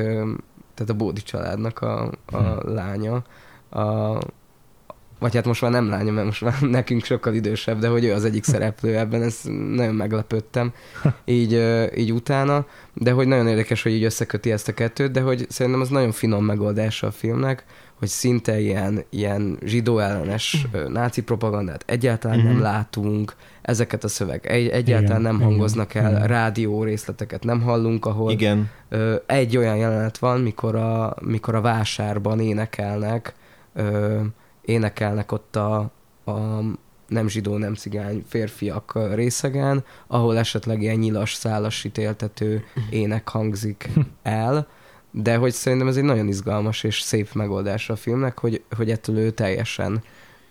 tehát 0.74 0.90
a 0.90 0.94
Bódi 0.94 1.22
családnak 1.22 1.82
a, 1.82 2.12
a 2.26 2.38
hmm. 2.38 2.74
lánya, 2.74 3.24
a, 3.70 4.18
vagy 5.20 5.36
hát 5.36 5.46
most 5.46 5.62
már 5.62 5.72
nem 5.72 5.90
lánya, 5.90 6.12
mert 6.12 6.26
most 6.26 6.42
már 6.42 6.62
nekünk 6.80 7.04
sokkal 7.04 7.34
idősebb, 7.34 7.80
de 7.80 7.88
hogy 7.88 8.04
ő 8.04 8.14
az 8.14 8.26
egyik 8.26 8.44
szereplő 8.44 8.98
ebben, 8.98 9.22
ezt 9.22 9.48
nagyon 9.74 9.96
meglepődtem 9.96 10.74
így, 11.26 11.64
így 11.96 12.14
utána, 12.14 12.66
de 12.94 13.12
hogy 13.12 13.28
nagyon 13.28 13.48
érdekes, 13.48 13.84
hogy 13.84 13.92
így 13.92 14.04
összeköti 14.04 14.52
ezt 14.52 14.68
a 14.68 14.74
kettőt, 14.74 15.12
de 15.12 15.22
hogy 15.22 15.46
szerintem 15.50 15.82
az 15.82 15.90
nagyon 15.90 16.12
finom 16.12 16.46
megoldása 16.46 17.08
a 17.08 17.12
filmnek, 17.12 17.64
hogy 18.00 18.08
szinte 18.08 18.60
ilyen, 18.60 19.04
ilyen 19.10 19.58
zsidó 19.66 20.00
ellenes 20.00 20.68
náci 20.88 21.24
propagandát 21.24 21.84
egyáltalán 21.86 22.38
uh-huh. 22.38 22.52
nem 22.52 22.62
mhm. 22.62 22.72
látunk, 22.72 23.36
ezeket 23.62 24.04
a 24.04 24.08
szöveg 24.08 24.46
egy, 24.48 24.68
egyáltalán 24.68 25.22
igen, 25.22 25.36
nem 25.36 25.42
hangoznak 25.42 25.96
igen, 25.96 26.06
el, 26.06 26.12
igen. 26.12 26.28
rádió 26.28 26.84
részleteket 26.84 27.44
nem 27.44 27.62
hallunk, 27.62 28.06
ahol 28.06 28.32
igen. 28.32 28.70
Ö, 28.90 29.16
egy 29.26 29.58
olyan 29.58 29.78
jelenet 29.78 30.18
van, 30.18 30.42
mikor 30.42 30.76
a, 30.76 31.16
mikor 31.22 31.56
a 31.56 31.62
vásárban 31.62 32.40
énekelnek, 32.40 33.34
ö, 33.80 34.22
énekelnek 34.62 35.32
ott 35.32 35.56
a, 35.56 35.78
a 36.26 36.62
nem 37.08 37.28
zsidó, 37.28 37.58
nem 37.58 37.74
cigány 37.74 38.24
férfiak 38.28 39.14
részegen, 39.14 39.84
ahol 40.08 40.38
esetleg 40.38 40.82
ilyen 40.82 40.98
nyilas, 40.98 41.34
szálas 41.34 41.84
ítéltető 41.84 42.64
ének 42.90 43.30
hangzik 43.30 43.90
el, 44.22 44.68
de 45.12 45.36
hogy 45.36 45.52
szerintem 45.52 45.88
ez 45.88 45.98
egy 45.98 46.04
nagyon 46.04 46.28
izgalmas 46.28 46.84
és 46.84 47.02
szép 47.02 47.34
megoldás 47.34 47.90
a 47.90 47.96
filmnek, 47.96 48.40
hogy, 48.40 48.64
hogy 48.76 48.92
ettől 48.92 49.18
ő 49.18 49.30
teljesen 49.30 50.04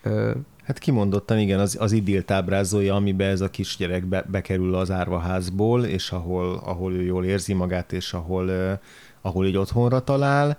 ö, 0.03 0.31
Hát 0.69 0.79
kimondottan 0.79 1.39
igen, 1.39 1.61
az, 1.61 1.77
az 1.81 1.93
idilt 1.93 2.31
ábrázolja, 2.31 2.95
amiben 2.95 3.31
ez 3.31 3.41
a 3.41 3.51
kisgyerek 3.51 4.05
be, 4.05 4.25
bekerül 4.31 4.75
az 4.75 4.91
árvaházból, 4.91 5.85
és 5.85 6.11
ahol, 6.11 6.61
ahol 6.65 6.93
ő 6.93 7.03
jól 7.03 7.25
érzi 7.25 7.53
magát, 7.53 7.93
és 7.93 8.13
ahol, 8.13 8.51
ahol 9.21 9.47
így 9.47 9.57
otthonra 9.57 10.01
talál, 10.01 10.59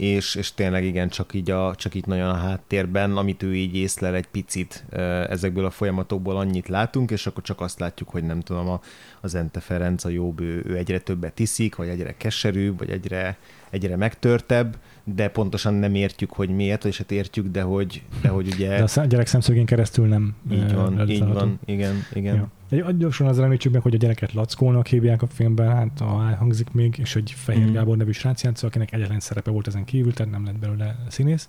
és, 0.00 0.34
és 0.34 0.54
tényleg 0.54 0.84
igen, 0.84 1.08
csak 1.08 1.34
így, 1.34 1.50
a, 1.50 1.74
csak 1.74 1.94
így 1.94 2.06
nagyon 2.06 2.28
a 2.28 2.34
háttérben, 2.34 3.16
amit 3.16 3.42
ő 3.42 3.54
így 3.54 3.76
észlel 3.76 4.14
egy 4.14 4.26
picit 4.26 4.84
ezekből 5.28 5.64
a 5.64 5.70
folyamatokból 5.70 6.36
annyit 6.36 6.68
látunk, 6.68 7.10
és 7.10 7.26
akkor 7.26 7.42
csak 7.42 7.60
azt 7.60 7.78
látjuk, 7.78 8.08
hogy 8.08 8.24
nem 8.24 8.40
tudom, 8.40 8.68
a, 8.68 8.80
az 9.20 9.34
Ente 9.34 9.60
Ferenc, 9.60 10.04
a 10.04 10.08
jobb, 10.08 10.40
ő, 10.40 10.64
ő 10.66 10.76
egyre 10.76 10.98
többet 10.98 11.38
iszik, 11.38 11.76
vagy 11.76 11.88
egyre 11.88 12.14
keserűbb, 12.16 12.78
vagy 12.78 12.90
egyre, 12.90 13.38
egyre 13.70 13.96
megtörtebb, 13.96 14.76
de 15.04 15.28
pontosan 15.28 15.74
nem 15.74 15.94
értjük, 15.94 16.32
hogy 16.32 16.48
miért, 16.48 16.84
és 16.84 16.98
hát 16.98 17.10
értjük, 17.10 17.46
de 17.46 17.62
hogy, 17.62 18.02
de 18.22 18.28
hogy 18.28 18.46
ugye... 18.46 18.84
De 18.84 19.00
a 19.00 19.04
gyerek 19.04 19.26
szemszögén 19.26 19.66
keresztül 19.66 20.06
nem. 20.06 20.36
Így 20.50 20.74
van, 20.74 21.10
így 21.10 21.26
van, 21.26 21.58
igen, 21.64 22.06
igen. 22.12 22.34
Ja. 22.34 22.50
Egy, 22.70 22.96
gyorsan 22.96 23.26
azzal 23.26 23.44
említsük 23.44 23.72
meg, 23.72 23.82
hogy 23.82 23.94
a 23.94 23.98
gyereket 23.98 24.32
Lackónak 24.32 24.86
hívják 24.86 25.22
a 25.22 25.26
filmben, 25.26 25.76
hát 25.76 26.00
a 26.00 26.04
hangzik 26.38 26.72
még, 26.72 26.98
és 26.98 27.12
hogy 27.12 27.30
Fehér 27.30 27.68
mm. 27.68 27.72
Gábor 27.72 27.96
nevű 27.96 28.10
srác 28.10 28.42
játszó, 28.42 28.66
akinek 28.66 28.92
egyetlen 28.92 29.20
szerepe 29.20 29.50
volt 29.50 29.66
ezen 29.66 29.84
kívül, 29.84 30.12
tehát 30.12 30.32
nem 30.32 30.44
lett 30.44 30.58
belőle 30.58 31.04
színész. 31.08 31.48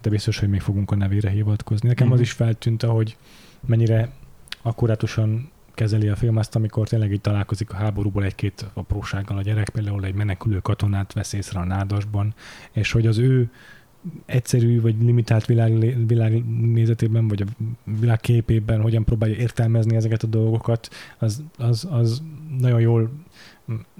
De 0.00 0.10
biztos, 0.10 0.38
hogy 0.38 0.48
még 0.48 0.60
fogunk 0.60 0.90
a 0.90 0.96
nevére 0.96 1.30
hivatkozni. 1.30 1.88
Nekem 1.88 2.08
mm. 2.08 2.12
az 2.12 2.20
is 2.20 2.32
feltűnt, 2.32 2.82
hogy 2.82 3.16
mennyire 3.66 4.10
akkurátusan 4.62 5.50
kezeli 5.74 6.08
a 6.08 6.16
film 6.16 6.36
azt, 6.36 6.56
amikor 6.56 6.88
tényleg 6.88 7.12
így 7.12 7.20
találkozik 7.20 7.72
a 7.72 7.76
háborúból 7.76 8.24
egy-két 8.24 8.66
aprósággal 8.74 9.36
a 9.36 9.42
gyerek, 9.42 9.68
például 9.68 10.04
egy 10.04 10.14
menekülő 10.14 10.58
katonát 10.58 11.12
vesz 11.12 11.32
észre 11.32 11.60
a 11.60 11.64
nádasban, 11.64 12.34
és 12.72 12.92
hogy 12.92 13.06
az 13.06 13.18
ő 13.18 13.50
egyszerű 14.26 14.80
vagy 14.80 14.94
limitált 15.02 15.46
világ, 15.46 16.06
világnézetében, 16.06 17.28
vagy 17.28 17.42
a 17.42 17.64
világképében 18.00 18.80
hogyan 18.80 19.04
próbálja 19.04 19.36
értelmezni 19.36 19.96
ezeket 19.96 20.22
a 20.22 20.26
dolgokat, 20.26 20.88
az, 21.18 21.42
az, 21.58 21.88
az 21.90 22.22
nagyon 22.58 22.80
jól 22.80 23.10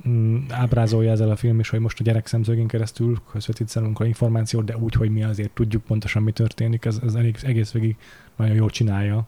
mm, 0.09 0.37
ábrázolja 0.49 1.11
ezzel 1.11 1.31
a 1.31 1.37
film, 1.37 1.59
és 1.59 1.69
hogy 1.69 1.81
most 1.81 2.01
a 2.01 2.03
gyerek 2.03 2.27
szemszögén 2.27 2.67
keresztül 2.67 3.19
közvetít 3.31 3.69
számunkra 3.69 4.07
információt, 4.07 4.65
de 4.65 4.77
úgy, 4.77 4.95
hogy 4.95 5.11
mi 5.11 5.23
azért 5.23 5.51
tudjuk 5.51 5.83
pontosan, 5.83 6.23
mi 6.23 6.33
történik, 6.33 6.85
ez, 6.85 7.01
ez 7.05 7.15
elég, 7.15 7.37
egész 7.43 7.71
végig 7.71 7.97
nagyon 8.37 8.55
jól 8.55 8.71
csinálja 8.71 9.27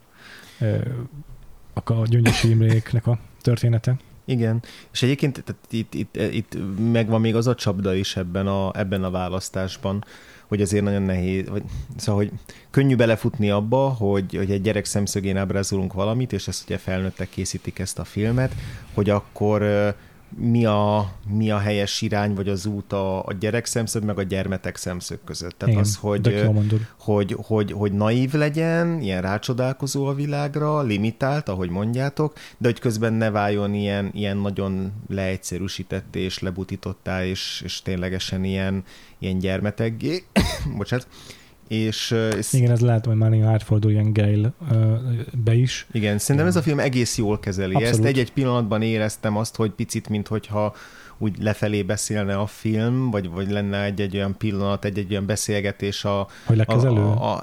a 1.74 2.06
Gyöngyösi 2.06 2.50
Imréknek 2.50 3.06
a 3.06 3.18
története. 3.40 3.96
Igen, 4.24 4.62
és 4.92 5.02
egyébként 5.02 5.42
tehát 5.44 5.66
itt, 5.70 5.94
itt, 5.94 6.16
itt 6.16 6.56
megvan 6.92 7.20
még 7.20 7.34
az 7.34 7.46
a 7.46 7.54
csapda 7.54 7.94
is 7.94 8.16
ebben 8.16 8.46
a, 8.46 8.78
ebben 8.78 9.04
a 9.04 9.10
választásban, 9.10 10.04
hogy 10.52 10.60
azért 10.60 10.84
nagyon 10.84 11.02
nehéz, 11.02 11.48
vagy, 11.48 11.62
szóval, 11.96 12.22
hogy 12.22 12.32
könnyű 12.70 12.96
belefutni 12.96 13.50
abba, 13.50 13.88
hogy, 13.88 14.36
hogy 14.36 14.50
egy 14.50 14.62
gyerek 14.62 14.84
szemszögén 14.84 15.36
ábrázolunk 15.36 15.92
valamit, 15.92 16.32
és 16.32 16.48
ezt 16.48 16.64
ugye 16.64 16.78
felnőttek 16.78 17.28
készítik 17.28 17.78
ezt 17.78 17.98
a 17.98 18.04
filmet, 18.04 18.52
hogy 18.94 19.10
akkor 19.10 19.62
mi 20.36 20.64
a, 20.64 21.12
mi 21.28 21.50
a 21.50 21.58
helyes 21.58 22.00
irány, 22.00 22.34
vagy 22.34 22.48
az 22.48 22.66
út 22.66 22.92
a, 22.92 23.24
a 23.24 23.32
gyerek 23.40 23.66
szemszög, 23.66 24.04
meg 24.04 24.18
a 24.18 24.22
gyermetek 24.22 24.76
szemszög 24.76 25.18
között. 25.24 25.58
Tehát 25.58 25.74
Igen, 25.74 25.86
az, 25.86 25.96
hogy, 25.96 26.50
hogy, 26.98 27.36
hogy, 27.38 27.72
hogy 27.72 27.92
naív 27.92 28.32
legyen, 28.32 29.00
ilyen 29.00 29.22
rácsodálkozó 29.22 30.06
a 30.06 30.14
világra, 30.14 30.82
limitált, 30.82 31.48
ahogy 31.48 31.70
mondjátok, 31.70 32.32
de 32.58 32.68
hogy 32.68 32.78
közben 32.78 33.12
ne 33.12 33.30
váljon 33.30 33.74
ilyen, 33.74 34.10
ilyen 34.12 34.36
nagyon 34.36 34.92
leegyszerűsített 35.08 36.16
és 36.16 36.38
lebutítottá, 36.38 37.24
és, 37.24 37.62
és 37.64 37.82
ténylegesen 37.82 38.44
ilyen, 38.44 38.84
ilyen 39.18 39.38
gyermeteggé. 39.38 40.24
Bocsánat 40.78 41.06
és, 41.72 42.14
és... 42.36 42.52
Igen, 42.52 42.70
ez 42.70 42.80
lehet, 42.80 43.06
hogy 43.06 43.16
már 43.16 43.30
néha 43.30 43.50
átfordul 43.50 43.90
ilyen 43.90 44.12
Gail 44.12 44.52
be 45.44 45.54
is. 45.54 45.86
Igen, 45.92 46.18
szerintem 46.18 46.46
ez 46.46 46.56
a 46.56 46.62
film 46.62 46.78
egész 46.78 47.18
jól 47.18 47.38
kezeli. 47.38 47.74
Abszolút. 47.74 47.94
Ezt 47.94 48.04
egy-egy 48.04 48.32
pillanatban 48.32 48.82
éreztem 48.82 49.36
azt, 49.36 49.56
hogy 49.56 49.70
picit, 49.70 50.08
mint 50.08 50.28
hogyha 50.28 50.74
úgy 51.18 51.36
lefelé 51.38 51.82
beszélne 51.82 52.36
a 52.36 52.46
film, 52.46 53.10
vagy, 53.10 53.30
vagy 53.30 53.50
lenne 53.50 53.84
egy-egy 53.84 54.16
olyan 54.16 54.36
pillanat, 54.36 54.84
egy-egy 54.84 55.10
olyan 55.10 55.26
beszélgetés 55.26 56.04
a... 56.04 56.26
Hogy 56.44 56.56
lekezelő? 56.56 57.00
A, 57.00 57.22
a, 57.22 57.36
a, 57.36 57.42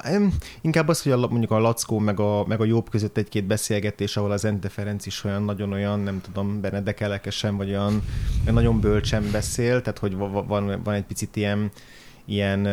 inkább 0.61 0.87
az, 0.87 1.01
hogy 1.01 1.11
a, 1.11 1.17
mondjuk 1.17 1.51
a 1.51 1.59
Lackó 1.59 1.99
meg 1.99 2.19
a, 2.19 2.45
meg 2.47 2.61
a 2.61 2.65
Jobb 2.65 2.89
között 2.89 3.17
egy-két 3.17 3.45
beszélgetés, 3.45 4.17
ahol 4.17 4.31
az 4.31 4.45
Ente 4.45 4.69
Ferenc 4.69 5.05
is 5.05 5.23
olyan 5.23 5.43
nagyon 5.43 5.71
olyan, 5.71 5.99
nem 5.99 6.21
tudom, 6.21 6.61
Benedek 6.61 6.99
Elekesen, 6.99 7.57
vagy 7.57 7.69
olyan, 7.69 8.03
olyan 8.41 8.53
nagyon 8.53 8.79
bölcsen 8.79 9.23
beszél, 9.31 9.81
tehát 9.81 9.99
hogy 9.99 10.15
van, 10.15 10.81
van 10.83 10.93
egy 10.93 11.05
picit 11.05 11.35
ilyen, 11.35 11.71
ilyen 12.25 12.67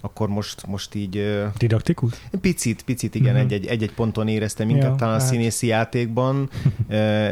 akkor 0.00 0.28
most, 0.28 0.66
most 0.66 0.94
így... 0.94 1.40
Didaktikus? 1.58 2.12
Picit, 2.40 2.82
picit 2.82 3.14
igen, 3.14 3.34
uh-huh. 3.34 3.50
egy-egy, 3.50 3.66
egy-egy 3.66 3.92
ponton 3.92 4.28
éreztem 4.28 4.68
inkább 4.68 4.90
ja, 4.90 4.96
talán 4.96 5.14
hát. 5.14 5.22
a 5.22 5.26
színészi 5.26 5.66
játékban, 5.66 6.50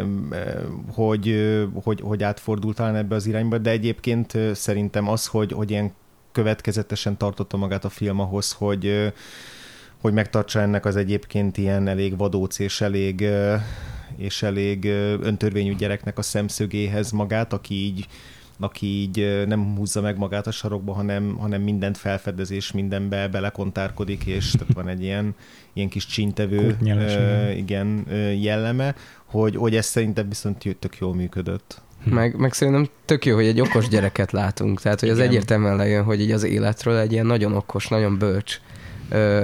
hogy, 0.95 1.55
hogy, 1.83 2.01
hogy 2.01 2.23
átfordult 2.23 2.77
talán 2.77 2.97
ebbe 2.97 3.15
az 3.15 3.27
irányba, 3.27 3.59
de 3.59 3.71
egyébként 3.71 4.39
szerintem 4.55 5.09
az, 5.09 5.27
hogy, 5.27 5.53
hogy 5.53 5.71
ilyen 5.71 5.93
következetesen 6.33 7.17
tartotta 7.17 7.57
magát 7.57 7.85
a 7.85 7.89
film 7.89 8.21
ahhoz, 8.21 8.53
hogy, 8.53 9.13
hogy 10.01 10.13
megtartsa 10.13 10.61
ennek 10.61 10.85
az 10.85 10.97
egyébként 10.97 11.57
ilyen 11.57 11.89
elég 11.89 12.17
vadóc 12.17 12.59
és 12.59 12.81
elég, 12.81 13.29
és 14.17 14.43
elég 14.43 14.85
öntörvényű 15.21 15.75
gyereknek 15.75 16.19
a 16.19 16.23
szemszögéhez 16.23 17.11
magát, 17.11 17.53
aki 17.53 17.75
így 17.75 18.07
aki 18.61 18.87
így 18.87 19.45
nem 19.47 19.77
húzza 19.77 20.01
meg 20.01 20.19
magát 20.19 20.47
a 20.47 20.51
sarokba, 20.51 20.93
hanem, 20.93 21.37
hanem 21.37 21.63
mindent 21.63 21.99
felfedez, 21.99 22.51
és 22.51 22.73
mindenbe 22.73 23.29
belekontárkodik, 23.29 24.25
és 24.25 24.51
tehát 24.51 24.75
van 24.75 24.89
egy 24.89 25.03
ilyen, 25.03 25.35
ilyen 25.73 25.89
kis 25.89 26.07
csintevő 26.07 26.77
uh, 26.81 27.57
igen, 27.57 28.07
jelleme, 28.41 28.95
hogy, 29.25 29.57
hogy 29.57 29.77
ez 29.77 29.87
szerintem 29.87 30.29
viszont 30.29 30.77
tök 30.79 30.97
jól 30.99 31.15
működött. 31.15 31.83
Hm. 32.05 32.15
Meg, 32.15 32.37
meg 32.37 32.53
szerintem 32.53 32.89
tök 33.05 33.25
jó, 33.27 33.35
hogy 33.35 33.47
egy 33.47 33.61
okos 33.61 33.89
gyereket 33.89 34.33
látunk, 34.33 34.81
tehát 34.81 35.01
hogy 35.01 35.09
az 35.09 35.17
Igen. 35.17 35.29
egyértelműen 35.29 35.77
lejön, 35.77 36.05
hogy 36.05 36.21
így 36.21 36.31
az 36.31 36.43
életről 36.43 36.97
egy 36.97 37.13
ilyen 37.13 37.27
nagyon 37.27 37.55
okos, 37.55 37.89
nagyon 37.89 38.19
bölcs 38.19 38.61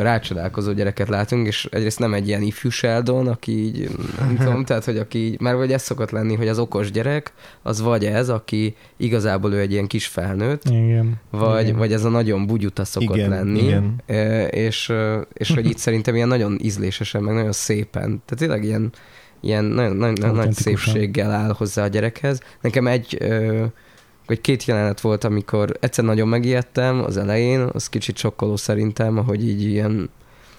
rácsodálkozó 0.00 0.72
gyereket 0.72 1.08
látunk, 1.08 1.46
és 1.46 1.68
egyrészt 1.70 1.98
nem 1.98 2.14
egy 2.14 2.28
ilyen 2.28 2.42
ifjú 2.42 2.70
Sheldon, 2.70 3.28
aki 3.28 3.64
így, 3.64 3.90
nem 4.18 4.36
tudom, 4.36 4.64
tehát, 4.66 4.84
hogy 4.84 4.98
aki 4.98 5.18
így, 5.18 5.40
mert 5.40 5.56
vagy 5.56 5.72
ez 5.72 5.82
szokott 5.82 6.10
lenni, 6.10 6.34
hogy 6.34 6.48
az 6.48 6.58
okos 6.58 6.90
gyerek, 6.90 7.32
az 7.62 7.80
vagy 7.80 8.04
ez, 8.04 8.28
aki 8.28 8.76
igazából 8.96 9.52
ő 9.52 9.58
egy 9.58 9.72
ilyen 9.72 9.86
kis 9.86 10.06
felnőtt, 10.06 10.64
igen, 10.64 11.20
vagy, 11.30 11.64
igen. 11.64 11.78
vagy 11.78 11.92
ez 11.92 12.04
a 12.04 12.08
nagyon 12.08 12.46
bugyuta 12.46 12.84
szokott 12.84 13.16
igen, 13.16 13.28
lenni, 13.28 13.62
igen. 13.62 14.02
És, 14.50 14.92
és 15.32 15.50
hogy 15.54 15.66
itt 15.66 15.78
szerintem 15.86 16.14
ilyen 16.14 16.28
nagyon 16.28 16.58
ízlésesen, 16.62 17.22
meg 17.22 17.34
nagyon 17.34 17.52
szépen, 17.52 18.02
tehát 18.02 18.36
tényleg 18.36 18.64
ilyen, 18.64 18.92
ilyen 19.40 19.64
nagyon, 19.64 19.96
nagyon 19.96 20.34
nagy 20.34 20.52
szépséggel 20.52 21.30
áll 21.30 21.54
hozzá 21.56 21.84
a 21.84 21.88
gyerekhez. 21.88 22.40
Nekem 22.60 22.86
egy 22.86 23.18
hogy 24.26 24.40
két 24.40 24.64
jelenet 24.64 25.00
volt, 25.00 25.24
amikor 25.24 25.76
egyszer 25.80 26.04
nagyon 26.04 26.28
megijedtem 26.28 27.04
az 27.04 27.16
elején, 27.16 27.60
az 27.72 27.88
kicsit 27.88 28.16
sokkoló 28.16 28.56
szerintem, 28.56 29.16
hogy 29.16 29.48
így 29.48 29.62
ilyen 29.62 30.10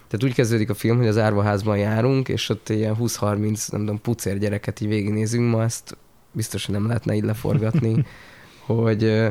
tehát 0.07 0.25
úgy 0.25 0.33
kezdődik 0.33 0.69
a 0.69 0.73
film, 0.73 0.97
hogy 0.97 1.07
az 1.07 1.17
árvaházban 1.17 1.77
járunk, 1.77 2.29
és 2.29 2.49
ott 2.49 2.69
ilyen 2.69 2.95
20-30, 2.99 3.71
nem 3.71 3.79
tudom, 3.79 4.01
pucér 4.01 4.37
gyereket 4.37 4.81
így 4.81 4.87
végignézünk, 4.87 5.51
ma 5.51 5.63
ezt 5.63 5.97
biztos, 6.31 6.65
hogy 6.65 6.75
nem 6.75 6.87
lehetne 6.87 7.15
így 7.15 7.23
leforgatni, 7.23 8.05
hogy 8.65 9.29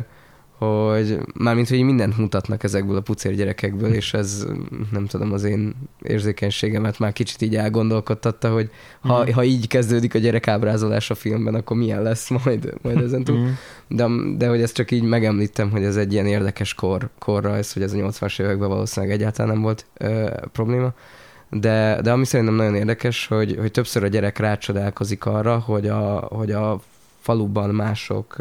hogy 0.64 1.18
mármint, 1.34 1.68
hogy 1.68 1.82
mindent 1.82 2.18
mutatnak 2.18 2.62
ezekből 2.62 2.96
a 2.96 3.00
pucér 3.00 3.34
gyerekekből, 3.34 3.92
és 3.92 4.14
ez 4.14 4.46
nem 4.92 5.06
tudom, 5.06 5.32
az 5.32 5.44
én 5.44 5.74
érzékenységemet 6.02 6.98
már 6.98 7.12
kicsit 7.12 7.42
így 7.42 7.56
elgondolkodtatta, 7.56 8.52
hogy 8.52 8.70
ha, 9.00 9.24
mm. 9.24 9.32
ha 9.32 9.44
így 9.44 9.68
kezdődik 9.68 10.14
a 10.14 10.18
gyerekábrázolás 10.18 11.10
a 11.10 11.14
filmben, 11.14 11.54
akkor 11.54 11.76
milyen 11.76 12.02
lesz 12.02 12.30
majd, 12.44 12.74
majd 12.82 13.00
ezen 13.00 13.24
túl. 13.24 13.38
Mm. 13.38 13.48
De, 13.88 14.06
de 14.36 14.48
hogy 14.48 14.62
ezt 14.62 14.74
csak 14.74 14.90
így 14.90 15.02
megemlítem, 15.02 15.70
hogy 15.70 15.84
ez 15.84 15.96
egy 15.96 16.12
ilyen 16.12 16.26
érdekes 16.26 16.74
kor, 16.74 17.08
korrajz, 17.18 17.72
hogy 17.72 17.82
ez 17.82 17.92
a 17.92 17.96
80-as 17.96 18.40
években 18.40 18.68
valószínűleg 18.68 19.14
egyáltalán 19.14 19.52
nem 19.52 19.62
volt 19.62 19.86
ö, 19.94 20.30
probléma. 20.52 20.92
De, 21.50 22.00
de 22.02 22.12
ami 22.12 22.24
szerintem 22.24 22.54
nagyon 22.54 22.74
érdekes, 22.74 23.26
hogy, 23.26 23.56
hogy 23.60 23.70
többször 23.70 24.04
a 24.04 24.08
gyerek 24.08 24.38
rácsodálkozik 24.38 25.24
arra, 25.26 25.58
hogy 25.58 25.88
a, 25.88 26.18
hogy 26.18 26.50
a 26.50 26.80
faluban 27.20 27.70
mások 27.70 28.36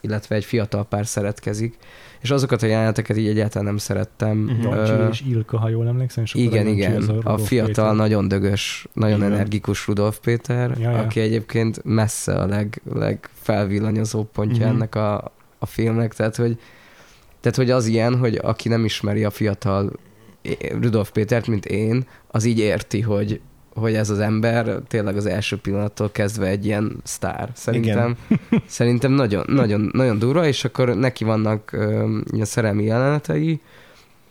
illetve 0.00 0.34
egy 0.34 0.44
fiatal 0.44 0.84
pár 0.84 1.06
szeretkezik, 1.06 1.76
és 2.20 2.30
azokat 2.30 2.62
a 2.62 2.66
jeleneteket 2.66 3.16
így 3.16 3.28
egyáltalán 3.28 3.66
nem 3.66 3.76
szerettem. 3.76 4.56
Uh-huh. 4.62 5.00
Uh, 5.02 5.08
és 5.10 5.20
Ilka, 5.20 5.58
ha 5.58 5.68
jól 5.68 5.86
emlékszem. 5.86 6.24
És 6.24 6.34
igen, 6.34 6.66
igen. 6.66 7.02
A, 7.02 7.32
a 7.32 7.38
fiatal, 7.38 7.66
Péter. 7.72 7.94
nagyon 7.94 8.28
dögös, 8.28 8.86
nagyon 8.92 9.18
igen. 9.18 9.32
energikus 9.32 9.86
Rudolf 9.86 10.18
Péter, 10.18 10.78
ja, 10.78 10.90
ja. 10.90 10.98
aki 10.98 11.20
egyébként 11.20 11.84
messze 11.84 12.34
a 12.34 12.46
leg, 12.46 12.82
legfelvillanyozó 12.94 14.24
pontja 14.24 14.56
uh-huh. 14.56 14.70
ennek 14.70 14.94
a, 14.94 15.32
a 15.58 15.66
filmnek, 15.66 16.14
tehát 16.14 16.36
hogy, 16.36 16.58
tehát 17.40 17.56
hogy 17.56 17.70
az 17.70 17.86
ilyen, 17.86 18.18
hogy 18.18 18.38
aki 18.42 18.68
nem 18.68 18.84
ismeri 18.84 19.24
a 19.24 19.30
fiatal 19.30 19.92
Rudolf 20.80 21.10
Pétert, 21.10 21.46
mint 21.46 21.66
én, 21.66 22.06
az 22.28 22.44
így 22.44 22.58
érti, 22.58 23.00
hogy, 23.00 23.40
hogy 23.74 23.94
ez 23.94 24.10
az 24.10 24.18
ember 24.18 24.80
tényleg 24.88 25.16
az 25.16 25.26
első 25.26 25.56
pillanattól 25.56 26.10
kezdve 26.10 26.46
egy 26.46 26.66
ilyen 26.66 26.96
sztár. 27.04 27.50
Szerintem, 27.54 28.16
Igen. 28.28 28.62
szerintem 28.66 29.12
nagyon, 29.12 29.44
nagyon, 29.48 29.90
nagyon 29.92 30.18
durva, 30.18 30.46
és 30.46 30.64
akkor 30.64 30.96
neki 30.96 31.24
vannak 31.24 31.70
uh, 31.72 32.42
szerelmi 32.42 32.84
jelenetei 32.84 33.60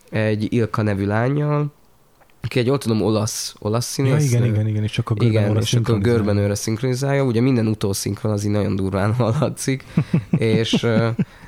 egy 0.10 0.54
Ilka 0.54 0.82
nevű 0.82 1.06
lányjal, 1.06 1.72
aki 2.42 2.60
egy, 2.60 2.66
jól 2.66 2.78
tudom, 2.78 3.02
olasz, 3.02 3.56
olasz 3.60 3.86
színész. 3.86 4.32
Ja, 4.32 4.38
igen, 4.38 4.54
igen, 4.54 4.68
igen, 4.68 4.84
és 4.84 4.92
csak 4.92 5.10
a 5.10 5.14
görben 5.14 5.44
igen, 5.44 5.58
és 5.58 5.74
akkor 5.74 6.00
görben 6.00 6.38
őre 6.38 6.56
szinkronizálja. 6.56 7.24
Ugye 7.24 7.42
minden 7.42 7.68
utószinkron 7.68 8.32
az 8.32 8.44
így 8.44 8.52
nagyon 8.52 8.76
durván 8.76 9.14
hallatszik. 9.24 9.86
és 10.30 10.72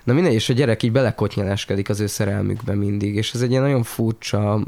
na 0.04 0.14
mindegy, 0.14 0.34
és 0.34 0.50
a 0.50 0.54
gyerek 0.54 0.84
így 0.84 0.92
belekotnyeleskedik 0.92 1.90
az 1.90 2.00
ő 2.00 2.08
szerelmükbe 2.08 2.76
mindig, 2.76 3.16
és 3.16 3.34
ez 3.34 3.42
egy 3.42 3.50
ilyen 3.50 3.62
nagyon 3.62 3.84
furcsa 3.84 4.66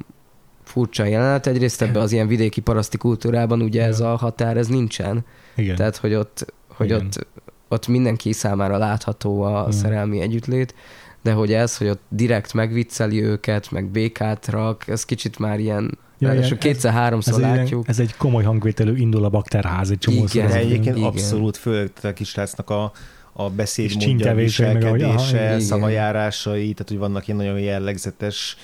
furcsa 0.74 1.06
jelenet. 1.06 1.48
Egyrészt 1.48 1.82
ebben 1.82 2.02
az 2.02 2.12
ilyen 2.12 2.28
vidéki 2.28 2.62
paraszti 2.62 2.98
kultúrában 2.98 3.62
ugye 3.62 3.84
ez 3.84 4.00
a 4.00 4.16
határ, 4.16 4.58
ez 4.58 4.68
nincsen. 4.68 5.26
Igen. 5.56 5.76
Tehát, 5.76 5.98
hogy 5.98 6.14
ott, 6.14 6.54
hogy 6.68 6.86
Igen. 6.86 7.00
ott, 7.06 7.28
ott 7.68 7.88
mindenki 7.88 8.32
számára 8.32 8.78
látható 8.78 9.42
a 9.42 9.60
Igen. 9.60 9.72
szerelmi 9.72 10.22
együttlét, 10.22 10.76
de 11.22 11.32
hogy 11.32 11.54
ez, 11.54 11.78
hogy 11.78 11.88
ott 11.88 12.02
direkt 12.10 12.54
megvicceli 12.54 13.24
őket, 13.24 13.72
meg 13.72 13.86
békát 13.86 14.48
rak, 14.48 14.88
ez 14.88 15.06
kicsit 15.06 15.40
már 15.40 15.60
ilyen 15.60 15.98
Ja, 16.18 16.32
ja, 16.32 16.58
kétszer-háromszor 16.58 17.40
látjuk. 17.40 17.88
ez 17.88 18.00
egy 18.00 18.16
komoly 18.18 18.44
hangvételű 18.44 18.96
indul 18.96 19.24
a 19.24 19.30
bakterház 19.30 19.92
egy 19.92 19.98
csomó 19.98 20.26
Igen, 20.34 20.48
de 20.48 20.56
egyébként 20.56 20.96
igen. 20.96 21.08
abszolút, 21.08 21.58
főleg 21.58 21.92
a 22.04 22.14
kisrácnak 22.14 22.70
a, 22.70 22.92
a 23.34 23.50
beszédmódja, 23.50 24.36
viselkedése, 24.36 25.60
szavajárásai, 25.60 26.74
tehát 26.74 26.88
hogy 26.88 26.98
vannak 26.98 27.28
ilyen 27.28 27.40
nagyon 27.40 27.60
jellegzetes 27.60 28.58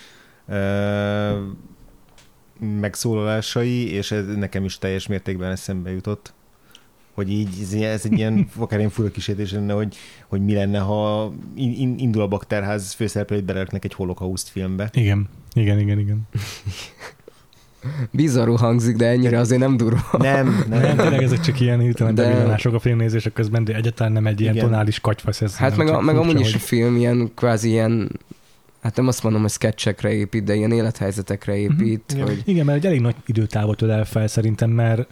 uh, 0.47 0.55
megszólalásai, 2.59 3.91
és 3.91 4.11
ez 4.11 4.25
nekem 4.35 4.65
is 4.65 4.77
teljes 4.77 5.07
mértékben 5.07 5.51
eszembe 5.51 5.91
jutott 5.91 6.33
hogy 7.19 7.31
így 7.31 7.83
ez 7.83 8.05
egy 8.05 8.17
ilyen 8.17 8.47
akár 8.57 8.79
ilyen 8.79 8.91
fura 8.91 9.11
kísértés 9.11 9.51
lenne, 9.51 9.73
hogy, 9.73 9.95
hogy 10.27 10.45
mi 10.45 10.53
lenne, 10.53 10.79
ha 10.79 11.31
indul 11.97 12.21
a 12.21 12.27
bakterház 12.27 12.93
főszereplőit 12.93 13.43
beleraknak 13.43 13.83
egy 13.85 13.93
holokauszt 13.93 14.47
filmbe. 14.47 14.89
Igen, 14.93 15.29
igen, 15.53 15.79
igen, 15.79 15.99
igen. 15.99 16.27
Bizarú 18.11 18.55
hangzik, 18.55 18.95
de 18.95 19.07
ennyire 19.07 19.39
azért 19.39 19.59
nem 19.59 19.77
durva. 19.77 20.17
Nem, 20.17 20.65
nem. 20.69 20.81
nem 20.81 20.97
tényleg 20.97 21.23
ezek 21.23 21.39
csak 21.39 21.59
ilyen 21.59 21.79
hirtelen 21.79 22.15
de... 22.15 22.23
bevillanások 22.23 22.73
a 22.73 22.79
filmnézések 22.79 23.33
közben, 23.33 23.63
de 23.63 23.75
egyáltalán 23.75 24.11
nem 24.11 24.27
egy 24.27 24.41
ilyen 24.41 24.53
Igen. 24.53 24.65
tonális 24.65 24.99
katyfasz. 24.99 25.41
Ez 25.41 25.55
hát 25.55 25.77
meg, 25.77 25.87
a, 25.87 26.01
meg 26.01 26.15
amúgy 26.15 26.39
is 26.39 26.53
a 26.53 26.59
film 26.59 26.95
ilyen 26.95 27.31
kvázi 27.35 27.69
ilyen 27.69 28.11
hát 28.81 28.95
nem 28.95 29.07
azt 29.07 29.23
mondom, 29.23 29.41
hogy 29.41 29.51
sketchekre 29.51 30.13
épít, 30.13 30.43
de 30.43 30.55
ilyen 30.55 30.71
élethelyzetekre 30.71 31.53
mhm. 31.53 31.61
épít. 31.61 32.13
Mm-hmm. 32.13 32.25
Hogy... 32.25 32.41
Igen, 32.45 32.65
mert 32.65 32.77
egy 32.77 32.85
elég 32.85 33.01
nagy 33.01 33.15
időtávot 33.25 33.81
öl 33.81 33.91
el 33.91 34.05
fel 34.05 34.27
szerintem, 34.27 34.69
mert 34.69 35.07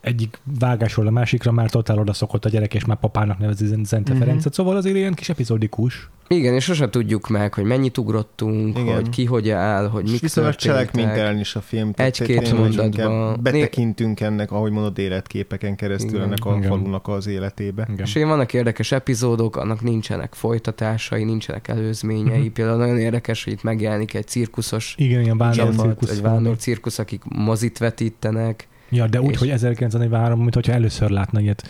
egyik 0.00 0.38
vágásról 0.58 1.06
a 1.06 1.10
másikra 1.10 1.52
már 1.52 1.70
totál 1.70 1.98
oda 1.98 2.12
szokott 2.12 2.44
a 2.44 2.48
gyerek, 2.48 2.74
és 2.74 2.84
már 2.84 2.96
papának 2.96 3.38
nevezi 3.38 3.66
Zente 3.66 3.98
uh-huh. 3.98 4.18
Ferencet, 4.18 4.54
szóval 4.54 4.76
azért 4.76 4.96
ilyen 4.96 5.14
kis 5.14 5.28
epizódikus. 5.28 6.10
Igen, 6.34 6.54
és 6.54 6.64
sosem 6.64 6.90
tudjuk 6.90 7.28
meg, 7.28 7.54
hogy 7.54 7.64
mennyit 7.64 7.98
ugrottunk, 7.98 8.78
Igen. 8.78 8.94
hogy 8.94 9.08
ki 9.08 9.24
hogy 9.24 9.50
áll, 9.50 9.88
hogy 9.88 10.10
mik 10.10 10.20
Viszont 10.20 10.56
cselekménytelen 10.56 11.38
is 11.38 11.54
a 11.54 11.60
film. 11.60 11.92
Egy-két 11.96 12.52
mondatban. 12.52 13.38
Betekintünk 13.42 14.20
ennek, 14.20 14.50
ahogy 14.50 14.72
mondod, 14.72 14.98
életképeken 14.98 15.76
keresztül 15.76 16.10
Igen. 16.10 16.22
ennek 16.22 16.44
a 16.44 16.56
Igen. 16.56 16.68
falunak 16.68 17.08
az 17.08 17.26
életébe. 17.26 17.88
Igen. 17.92 18.06
És 18.06 18.14
igen, 18.14 18.28
vannak 18.28 18.52
érdekes 18.52 18.92
epizódok, 18.92 19.56
annak 19.56 19.82
nincsenek 19.82 20.34
folytatásai, 20.34 21.24
nincsenek 21.24 21.68
előzményei. 21.68 22.38
Uh-huh. 22.38 22.52
Például 22.52 22.78
nagyon 22.78 22.98
érdekes, 22.98 23.44
hogy 23.44 23.52
itt 23.52 23.62
megjelenik 23.62 24.14
egy 24.14 24.26
cirkuszos 24.26 24.94
Igen, 24.98 25.22
ilyen 25.22 25.38
vándor 25.38 25.74
cirkusz. 25.74 26.10
egy 26.10 26.22
vándor 26.22 26.56
cirkusz, 26.56 26.98
akik 26.98 27.22
mozit 27.24 27.78
vetítenek 27.78 28.68
Ja, 28.90 29.06
de 29.06 29.20
úgy, 29.20 29.30
és... 29.30 29.38
hogy 29.38 29.50
1943, 29.50 30.40
mint 30.40 30.54
hogyha 30.54 30.72
először 30.72 31.10
látna 31.10 31.40
ilyet 31.40 31.68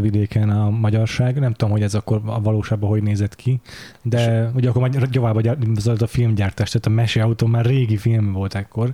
vidéken 0.00 0.50
a 0.50 0.70
magyarság. 0.70 1.38
Nem 1.38 1.52
tudom, 1.52 1.70
hogy 1.70 1.82
ez 1.82 1.94
akkor 1.94 2.20
a 2.24 2.40
valóságban 2.40 2.90
hogy 2.90 3.02
nézett 3.02 3.36
ki, 3.36 3.60
de 4.02 4.42
és... 4.42 4.48
ugye 4.54 4.68
akkor 4.68 4.88
gyavába 5.10 5.40
a 5.98 6.06
filmgyártás, 6.06 6.70
tehát 6.70 6.86
a 6.86 6.90
meseautó 6.90 7.46
már 7.46 7.64
régi 7.64 7.96
film 7.96 8.32
volt 8.32 8.54
ekkor, 8.54 8.92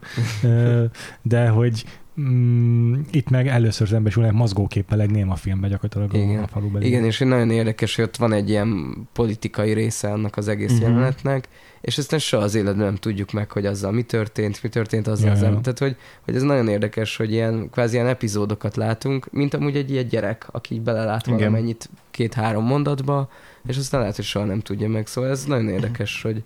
de 1.23 1.49
hogy 1.49 1.85
mm, 2.21 3.01
itt 3.11 3.31
meg 3.31 3.49
először 3.49 3.89
szembesülnek 3.89 4.33
mozgóképpel 4.33 5.01
egy 5.01 5.11
néma 5.11 5.35
filmbe 5.35 5.69
gyakorlatilag 5.69 6.15
Igen. 6.15 6.43
a 6.43 6.47
faluban. 6.47 6.83
Igen, 6.83 7.05
és 7.05 7.19
nagyon 7.19 7.51
érdekes, 7.51 7.97
hogy 7.97 8.05
ott 8.05 8.17
van 8.17 8.33
egy 8.33 8.49
ilyen 8.49 8.97
politikai 9.13 9.73
része 9.73 10.13
annak 10.13 10.37
az 10.37 10.49
egész 10.49 10.73
uh-huh. 10.73 10.89
jelenetnek, 10.89 11.49
és 11.81 11.99
aztán 11.99 12.19
soha 12.19 12.43
az 12.43 12.55
életben 12.55 12.85
nem 12.85 12.97
tudjuk 12.97 13.33
meg, 13.33 13.51
hogy 13.51 13.67
azzal 13.67 13.93
mi 13.93 14.03
történt, 14.03 14.63
mi 14.63 14.69
történt 14.69 15.07
azzal 15.07 15.31
az 15.31 15.43
ember. 15.43 15.61
Tehát, 15.61 15.79
hogy, 15.79 15.97
hogy 16.25 16.35
ez 16.35 16.43
nagyon 16.43 16.69
érdekes, 16.69 17.17
hogy 17.17 17.33
ilyen, 17.33 17.71
kvázi 17.71 17.95
ilyen 17.95 18.07
epizódokat 18.07 18.77
látunk, 18.77 19.33
mint 19.33 19.55
amúgy 19.55 19.77
egy 19.77 19.91
ilyen 19.91 20.09
gyerek, 20.09 20.47
aki 20.51 20.81
belelát 20.81 21.27
Igen. 21.27 21.39
valamennyit 21.39 21.91
két-három 22.11 22.65
mondatba, 22.65 23.31
és 23.67 23.77
aztán 23.77 24.01
lehet, 24.01 24.17
hogy 24.17 24.25
soha 24.25 24.45
nem 24.45 24.61
tudja 24.61 24.89
meg. 24.89 25.07
Szóval 25.07 25.31
ez 25.31 25.45
nagyon 25.45 25.69
érdekes, 25.69 26.23
hogy, 26.23 26.43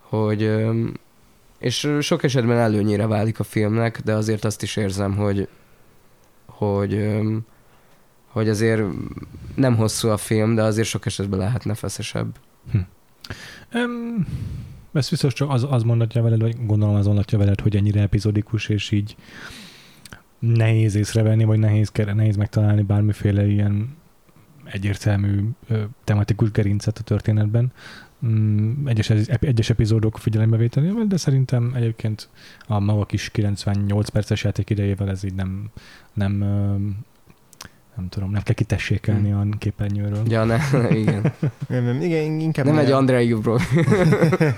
hogy 0.00 0.42
és 1.58 1.88
sok 2.00 2.22
esetben 2.22 2.58
előnyére 2.58 3.06
válik 3.06 3.40
a 3.40 3.44
filmnek, 3.44 4.00
de 4.00 4.14
azért 4.14 4.44
azt 4.44 4.62
is 4.62 4.76
érzem, 4.76 5.16
hogy 5.16 5.48
hogy, 6.58 7.18
hogy 8.26 8.48
azért 8.48 8.82
nem 9.54 9.76
hosszú 9.76 10.08
a 10.08 10.16
film, 10.16 10.54
de 10.54 10.62
azért 10.62 10.88
sok 10.88 11.06
esetben 11.06 11.38
lehetne 11.38 11.74
feszesebb. 11.74 12.38
Hm. 12.70 12.78
Um, 13.74 14.26
ez 14.92 15.08
biztos 15.08 15.32
csak 15.32 15.50
az, 15.50 15.66
az 15.70 15.82
mondatja 15.82 16.22
veled, 16.22 16.40
vagy 16.40 16.66
gondolom 16.66 16.94
az 16.94 17.06
mondatja 17.06 17.38
veled, 17.38 17.60
hogy 17.60 17.76
ennyire 17.76 18.00
epizodikus, 18.00 18.68
és 18.68 18.90
így 18.90 19.16
nehéz 20.38 20.94
észrevenni, 20.94 21.44
vagy 21.44 21.58
nehéz, 21.58 21.90
nehéz 21.94 22.36
megtalálni 22.36 22.82
bármiféle 22.82 23.46
ilyen 23.46 23.96
egyértelmű 24.64 25.44
tematikus 26.04 26.50
gerincet 26.50 26.98
a 26.98 27.02
történetben. 27.02 27.72
Mm, 28.26 28.86
egyes, 28.86 29.10
egyes 29.10 29.70
epizódok 29.70 30.18
figyelembevételével, 30.18 31.04
de 31.04 31.16
szerintem 31.16 31.72
egyébként 31.74 32.28
a 32.66 32.78
maga 32.78 33.04
kis 33.04 33.30
98 33.30 34.08
perces 34.08 34.44
játék 34.44 34.70
idejével 34.70 35.08
ez 35.08 35.24
így 35.24 35.34
nem, 35.34 35.70
nem 36.12 36.44
nem 37.98 38.08
tudom, 38.08 38.30
nem 38.30 38.42
kell 38.42 38.54
kitessékelni 38.54 39.30
hmm. 39.30 39.50
a 39.52 39.56
képernyőről. 39.58 40.22
Ja, 40.28 40.44
ne, 40.44 40.58
igen. 41.02 41.32
nem, 41.68 41.84
nem, 41.84 42.02
igen, 42.02 42.40
inkább 42.40 42.66
nem 42.66 42.78
egy 42.78 42.90
Andrei 42.90 43.34
bro. 43.34 43.56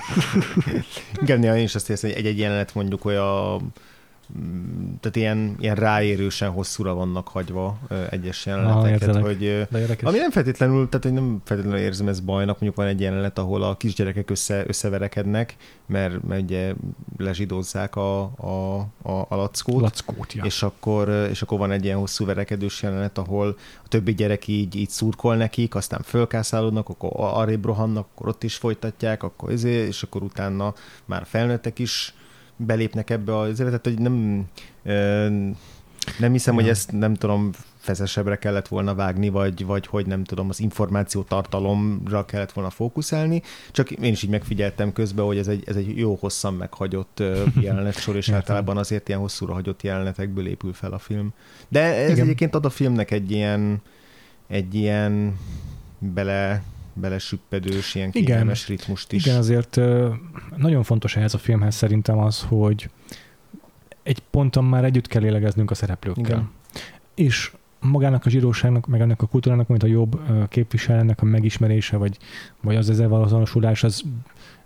inkább 1.21 1.39
néha 1.39 1.57
én 1.57 1.63
is 1.63 1.75
azt 1.75 1.87
hiszem, 1.87 2.11
hogy 2.11 2.19
egy-egy 2.19 2.39
jelenet 2.39 2.75
mondjuk 2.75 3.05
olyan 3.05 3.73
tehát 5.01 5.17
ilyen, 5.17 5.57
ilyen 5.61 5.75
ráérősen 5.75 6.51
hosszúra 6.51 6.95
vannak 6.95 7.29
hagyva 7.29 7.79
egyes 8.11 8.47
jeleneteket, 8.47 9.17
ah, 9.17 9.23
hogy 9.23 9.67
ami 10.03 10.19
nem 10.19 10.31
feltétlenül, 10.31 10.89
tehát 10.89 11.05
hogy 11.05 11.13
nem 11.13 11.41
feltétlenül 11.45 11.81
érzem 11.81 12.09
ezt 12.09 12.25
bajnak, 12.25 12.55
mondjuk 12.61 12.75
van 12.75 12.87
egy 12.87 13.01
jelenet, 13.01 13.39
ahol 13.39 13.63
a 13.63 13.77
kisgyerekek 13.77 14.31
össze, 14.31 14.65
összeverekednek, 14.67 15.57
mert, 15.87 16.23
mert 16.23 16.43
ugye 16.43 16.75
lezsidózzák 17.17 17.97
a, 17.97 18.21
a, 18.23 18.79
a, 19.03 19.27
a 19.29 19.37
lackót, 19.37 19.81
lackót 19.81 20.33
ja. 20.33 20.45
és, 20.45 20.63
akkor, 20.63 21.09
és 21.31 21.43
akkor 21.43 21.59
van 21.59 21.71
egy 21.71 21.85
ilyen 21.85 21.99
hosszú 21.99 22.25
verekedős 22.25 22.83
jelenet, 22.83 23.19
ahol 23.19 23.57
a 23.85 23.89
többi 23.89 24.15
gyerek 24.15 24.47
így, 24.47 24.77
így 24.77 24.91
szurkol 24.91 25.37
nekik, 25.37 25.75
aztán 25.75 26.03
fölkászálódnak, 26.03 26.89
akkor 26.89 27.11
arrébb 27.15 27.65
rohannak, 27.65 28.07
akkor 28.15 28.29
ott 28.29 28.43
is 28.43 28.57
folytatják, 28.57 29.23
akkor 29.23 29.51
ezért, 29.51 29.89
és 29.89 30.03
akkor 30.03 30.23
utána 30.23 30.75
már 31.05 31.23
felnőttek 31.27 31.79
is 31.79 32.15
belépnek 32.67 33.11
ebbe 33.11 33.39
az 33.39 33.61
életet, 33.61 33.85
hogy 33.85 33.99
nem, 33.99 34.45
nem 36.19 36.33
hiszem, 36.33 36.55
ja. 36.55 36.61
hogy 36.61 36.71
ezt 36.71 36.93
nem 36.93 37.15
tudom, 37.15 37.51
feszesebbre 37.79 38.37
kellett 38.37 38.69
volna 38.69 38.95
vágni, 38.95 39.29
vagy, 39.29 39.65
vagy 39.65 39.87
hogy 39.87 40.07
nem 40.07 40.25
tudom, 40.25 40.49
az 40.49 40.61
információ 40.61 41.23
tartalomra 41.23 42.25
kellett 42.25 42.53
volna 42.53 42.71
fókuszálni, 42.71 43.43
csak 43.71 43.91
én 43.91 44.13
is 44.13 44.23
így 44.23 44.31
megfigyeltem 44.31 44.93
közben, 44.93 45.25
hogy 45.25 45.39
ez 45.39 45.49
egy, 45.49 45.63
ez 45.67 45.77
egy 45.77 45.99
jó 45.99 46.17
hosszan 46.21 46.55
meghagyott 46.55 47.23
jelenetsor, 47.61 48.17
és 48.17 48.29
általában 48.29 48.77
azért 48.77 49.09
ilyen 49.09 49.21
hosszúra 49.21 49.53
hagyott 49.53 49.83
jelenetekből 49.83 50.47
épül 50.47 50.73
fel 50.73 50.93
a 50.93 50.99
film. 50.99 51.33
De 51.69 51.81
ez 51.81 52.11
Igen. 52.11 52.25
egyébként 52.25 52.55
ad 52.55 52.65
a 52.65 52.71
filmnek 52.71 53.11
egy 53.11 53.31
ilyen, 53.31 53.83
egy 54.47 54.75
ilyen 54.75 55.39
bele 55.99 56.63
belesüppedős, 56.93 57.95
ilyen 57.95 58.11
kényelmes 58.11 58.69
ritmust 58.69 59.13
is. 59.13 59.27
Igen, 59.27 59.39
azért 59.39 59.81
nagyon 60.57 60.83
fontos 60.83 61.17
ehhez 61.17 61.35
a 61.35 61.39
filmhez 61.39 61.75
szerintem 61.75 62.19
az, 62.19 62.43
hogy 62.49 62.91
egy 64.03 64.19
ponton 64.31 64.65
már 64.65 64.85
együtt 64.85 65.07
kell 65.07 65.23
lélegeznünk 65.23 65.71
a 65.71 65.75
szereplőkkel. 65.75 66.25
Igen. 66.25 66.51
És 67.15 67.53
magának 67.81 68.27
a 68.27 68.31
zsidóságnak, 68.31 68.87
meg 68.87 69.01
ennek 69.01 69.23
a 69.23 69.27
kultúrának, 69.27 69.69
mint 69.69 69.83
a 69.83 69.87
jobb 69.87 70.21
képviselőnek 70.49 71.23
a 71.23 71.25
megismerése, 71.25 71.97
vagy, 71.97 72.17
vagy 72.61 72.77
az 72.77 72.91
ezzel 72.91 73.09
való 73.09 73.23
azonosulás, 73.23 73.85
az 73.85 74.05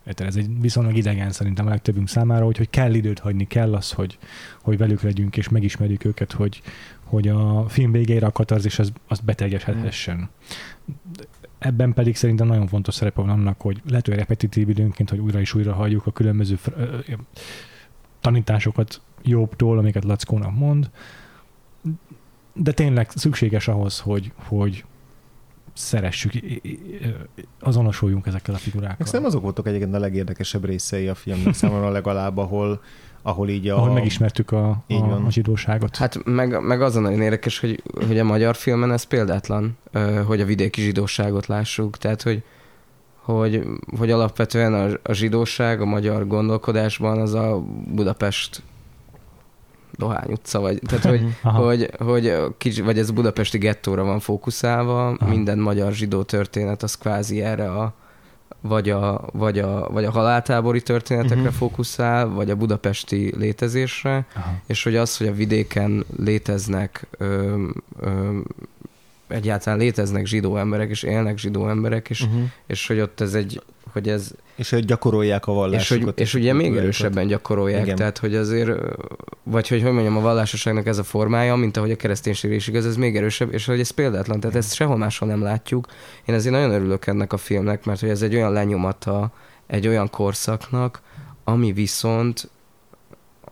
ez 0.04 0.36
egy 0.36 0.60
viszonylag 0.60 0.96
idegen 0.96 1.30
szerintem 1.30 1.66
a 1.66 1.68
legtöbbünk 1.68 2.08
számára, 2.08 2.44
hogy, 2.44 2.56
hogy 2.56 2.70
kell 2.70 2.94
időt 2.94 3.18
hagyni, 3.18 3.46
kell 3.46 3.74
az, 3.74 3.92
hogy, 3.92 4.18
hogy 4.62 4.78
velük 4.78 5.02
legyünk, 5.02 5.36
és 5.36 5.48
megismerjük 5.48 6.04
őket, 6.04 6.32
hogy, 6.32 6.62
hogy 7.04 7.28
a 7.28 7.68
film 7.68 7.92
végére 7.92 8.26
a 8.26 8.32
katarzis 8.32 8.78
az, 8.78 8.92
az 9.08 9.20
beteljesedhessen 9.20 10.28
ebben 11.64 11.92
pedig 11.92 12.16
szerintem 12.16 12.46
nagyon 12.46 12.66
fontos 12.66 12.94
szerepe 12.94 13.20
van 13.20 13.30
annak, 13.30 13.60
hogy 13.60 13.82
lehet, 13.88 14.06
hogy 14.06 14.16
repetitív 14.16 14.68
időnként, 14.68 15.10
hogy 15.10 15.18
újra 15.18 15.40
és 15.40 15.54
újra 15.54 15.74
halljuk 15.74 16.06
a 16.06 16.10
különböző 16.10 16.58
tanításokat 18.20 19.00
jobbtól, 19.22 19.78
amiket 19.78 20.04
Lackónak 20.04 20.54
mond, 20.56 20.90
de 22.52 22.72
tényleg 22.72 23.10
szükséges 23.10 23.68
ahhoz, 23.68 24.00
hogy, 24.00 24.32
hogy 24.36 24.84
szeressük, 25.72 26.32
azonosuljunk 27.60 28.26
ezekkel 28.26 28.54
a 28.54 28.58
figurákkal. 28.58 29.06
nem 29.12 29.24
azok 29.24 29.42
voltak 29.42 29.66
egyébként 29.66 29.94
a 29.94 29.98
legérdekesebb 29.98 30.64
részei 30.64 31.08
a 31.08 31.14
filmnek 31.14 31.54
számomra 31.54 31.90
legalább, 31.90 32.36
ahol 32.36 32.82
ahol 33.26 33.48
így 33.48 33.68
a... 33.68 33.76
Ahol 33.76 33.92
megismertük 33.92 34.50
a, 34.50 34.84
így 34.86 35.02
a, 35.02 35.06
van. 35.06 35.24
a 35.24 35.30
zsidóságot. 35.30 35.96
Hát 35.96 36.24
meg, 36.24 36.62
meg 36.62 36.82
az 36.82 36.96
a 36.96 37.00
nagyon 37.00 37.20
érdekes, 37.20 37.58
hogy, 37.58 37.82
hogy 38.06 38.18
a 38.18 38.24
magyar 38.24 38.56
filmen 38.56 38.92
ez 38.92 39.02
példátlan, 39.02 39.76
hogy 40.26 40.40
a 40.40 40.44
vidéki 40.44 40.80
zsidóságot 40.80 41.46
lássuk, 41.46 41.98
tehát 41.98 42.22
hogy 42.22 42.42
hogy, 43.24 43.62
hogy 43.98 44.10
alapvetően 44.10 44.74
a, 44.74 44.98
a 45.02 45.12
zsidóság 45.12 45.80
a 45.80 45.84
magyar 45.84 46.26
gondolkodásban 46.26 47.20
az 47.20 47.34
a 47.34 47.62
Budapest 47.94 48.62
Dohány 49.96 50.32
utca, 50.32 50.60
vagy, 50.60 50.80
tehát 50.86 51.04
hogy, 51.04 51.36
hogy, 51.64 51.90
hogy, 51.98 52.34
kicsi, 52.58 52.82
vagy 52.82 52.98
ez 52.98 53.08
a 53.08 53.12
budapesti 53.12 53.58
gettóra 53.58 54.04
van 54.04 54.20
fókuszálva, 54.20 55.06
Aha. 55.06 55.28
minden 55.28 55.58
magyar 55.58 55.92
zsidó 55.92 56.22
történet 56.22 56.82
az 56.82 56.94
kvázi 56.94 57.42
erre 57.42 57.70
a, 57.70 57.94
vagy 58.60 58.90
a, 58.90 59.24
vagy 59.32 59.58
a, 59.58 59.88
vagy 59.90 60.04
a 60.04 60.10
haláltábori 60.10 60.82
történetekre 60.82 61.36
uh-huh. 61.36 61.54
fókuszál, 61.54 62.28
vagy 62.28 62.50
a 62.50 62.56
budapesti 62.56 63.34
létezésre, 63.36 64.26
Aha. 64.34 64.54
és 64.66 64.82
hogy 64.82 64.96
az, 64.96 65.16
hogy 65.16 65.26
a 65.26 65.32
vidéken 65.32 66.04
léteznek 66.16 67.06
ö, 67.18 67.62
ö, 68.00 68.38
egyáltalán 69.28 69.78
léteznek 69.78 70.26
zsidó 70.26 70.56
emberek, 70.56 70.90
és 70.90 71.02
élnek 71.02 71.38
zsidó 71.38 71.68
emberek, 71.68 72.10
és, 72.10 72.20
uh-huh. 72.20 72.42
és 72.66 72.86
hogy 72.86 73.00
ott 73.00 73.20
ez 73.20 73.34
egy, 73.34 73.62
hogy 73.92 74.08
ez... 74.08 74.30
És 74.54 74.70
hogy 74.70 74.84
gyakorolják 74.84 75.46
a 75.46 75.52
vallásukat. 75.52 75.98
És, 75.98 76.04
hogy, 76.04 76.20
és 76.20 76.34
ugye 76.34 76.52
még 76.52 76.76
erősebben 76.76 77.26
gyakorolják, 77.26 77.82
Igen. 77.84 77.96
tehát 77.96 78.18
hogy 78.18 78.34
azért, 78.34 78.70
vagy 79.42 79.68
hogy 79.68 79.82
hogy 79.82 79.92
mondjam, 79.92 80.16
a 80.16 80.20
vallásosságnak 80.20 80.86
ez 80.86 80.98
a 80.98 81.02
formája, 81.02 81.56
mint 81.56 81.76
ahogy 81.76 81.90
a 81.90 81.96
kereszténység 81.96 82.52
is 82.52 82.68
igaz, 82.68 82.86
ez 82.86 82.96
még 82.96 83.16
erősebb, 83.16 83.52
és 83.52 83.66
hogy 83.66 83.80
ez 83.80 83.90
példátlan, 83.90 84.40
tehát 84.40 84.56
ezt 84.56 84.74
sehol 84.74 84.96
máshol 84.96 85.28
nem 85.28 85.42
látjuk. 85.42 85.86
Én 86.24 86.34
ezért 86.34 86.54
nagyon 86.54 86.70
örülök 86.70 87.06
ennek 87.06 87.32
a 87.32 87.36
filmnek, 87.36 87.84
mert 87.84 88.00
hogy 88.00 88.08
ez 88.08 88.22
egy 88.22 88.34
olyan 88.34 88.52
lenyomata 88.52 89.32
egy 89.66 89.88
olyan 89.88 90.10
korszaknak, 90.10 91.02
ami 91.44 91.72
viszont 91.72 92.50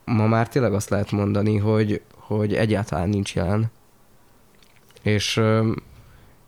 ma 0.04 0.26
már 0.26 0.48
tényleg 0.48 0.72
azt 0.72 0.88
lehet 0.88 1.10
mondani, 1.10 1.56
hogy, 1.56 2.00
hogy 2.14 2.54
egyáltalán 2.54 3.08
nincs 3.08 3.34
jelen. 3.34 3.70
És 5.02 5.40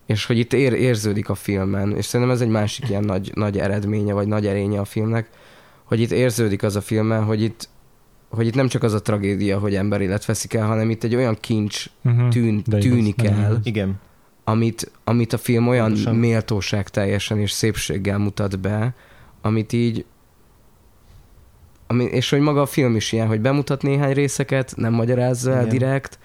és 0.07 0.25
hogy 0.25 0.39
itt 0.39 0.53
ér, 0.53 0.73
érződik 0.73 1.29
a 1.29 1.35
filmen, 1.35 1.97
és 1.97 2.05
szerintem 2.05 2.35
ez 2.35 2.41
egy 2.41 2.49
másik 2.49 2.89
ilyen 2.89 3.05
nagy, 3.05 3.31
nagy 3.35 3.59
eredménye, 3.59 4.13
vagy 4.13 4.27
nagy 4.27 4.47
erénye 4.47 4.81
a 4.81 4.85
filmnek, 4.85 5.29
hogy 5.85 6.01
itt 6.01 6.11
érződik 6.11 6.63
az 6.63 6.77
a 6.77 6.81
filmen, 6.81 7.25
hogy 7.25 7.43
itt, 7.43 7.69
hogy 8.29 8.47
itt 8.47 8.55
nem 8.55 8.69
csak 8.69 8.83
az 8.83 8.93
a 8.93 9.03
tragédia, 9.03 9.59
hogy 9.59 9.75
ember 9.75 10.01
élet 10.01 10.25
veszik 10.25 10.55
el, 10.55 10.67
hanem 10.67 10.91
itt 10.91 11.05
egy 11.05 11.15
olyan 11.15 11.37
kincs 11.41 11.87
uh-huh, 12.05 12.29
tűn, 12.29 12.63
tűnik 12.63 13.23
igaz, 13.23 13.39
el, 13.39 13.61
igen. 13.63 14.01
Amit, 14.45 14.91
amit 15.05 15.33
a 15.33 15.39
film 15.39 15.69
olyan 15.69 15.87
Pontosan. 15.87 16.17
méltóság 16.17 16.89
teljesen 16.89 17.39
és 17.39 17.51
szépséggel 17.51 18.19
mutat 18.19 18.61
be, 18.61 18.95
amit 19.41 19.73
így 19.73 20.05
ami, 21.87 22.05
és 22.05 22.31
hogy 22.31 22.41
maga 22.41 22.61
a 22.61 22.67
film 22.67 22.97
is 22.97 23.13
ilyen, 23.13 23.27
hogy 23.27 23.41
bemutat 23.41 23.83
néhány 23.83 24.13
részeket, 24.13 24.73
nem 24.77 24.93
magyarázza 24.93 25.53
el 25.53 25.67
direkt, 25.67 26.19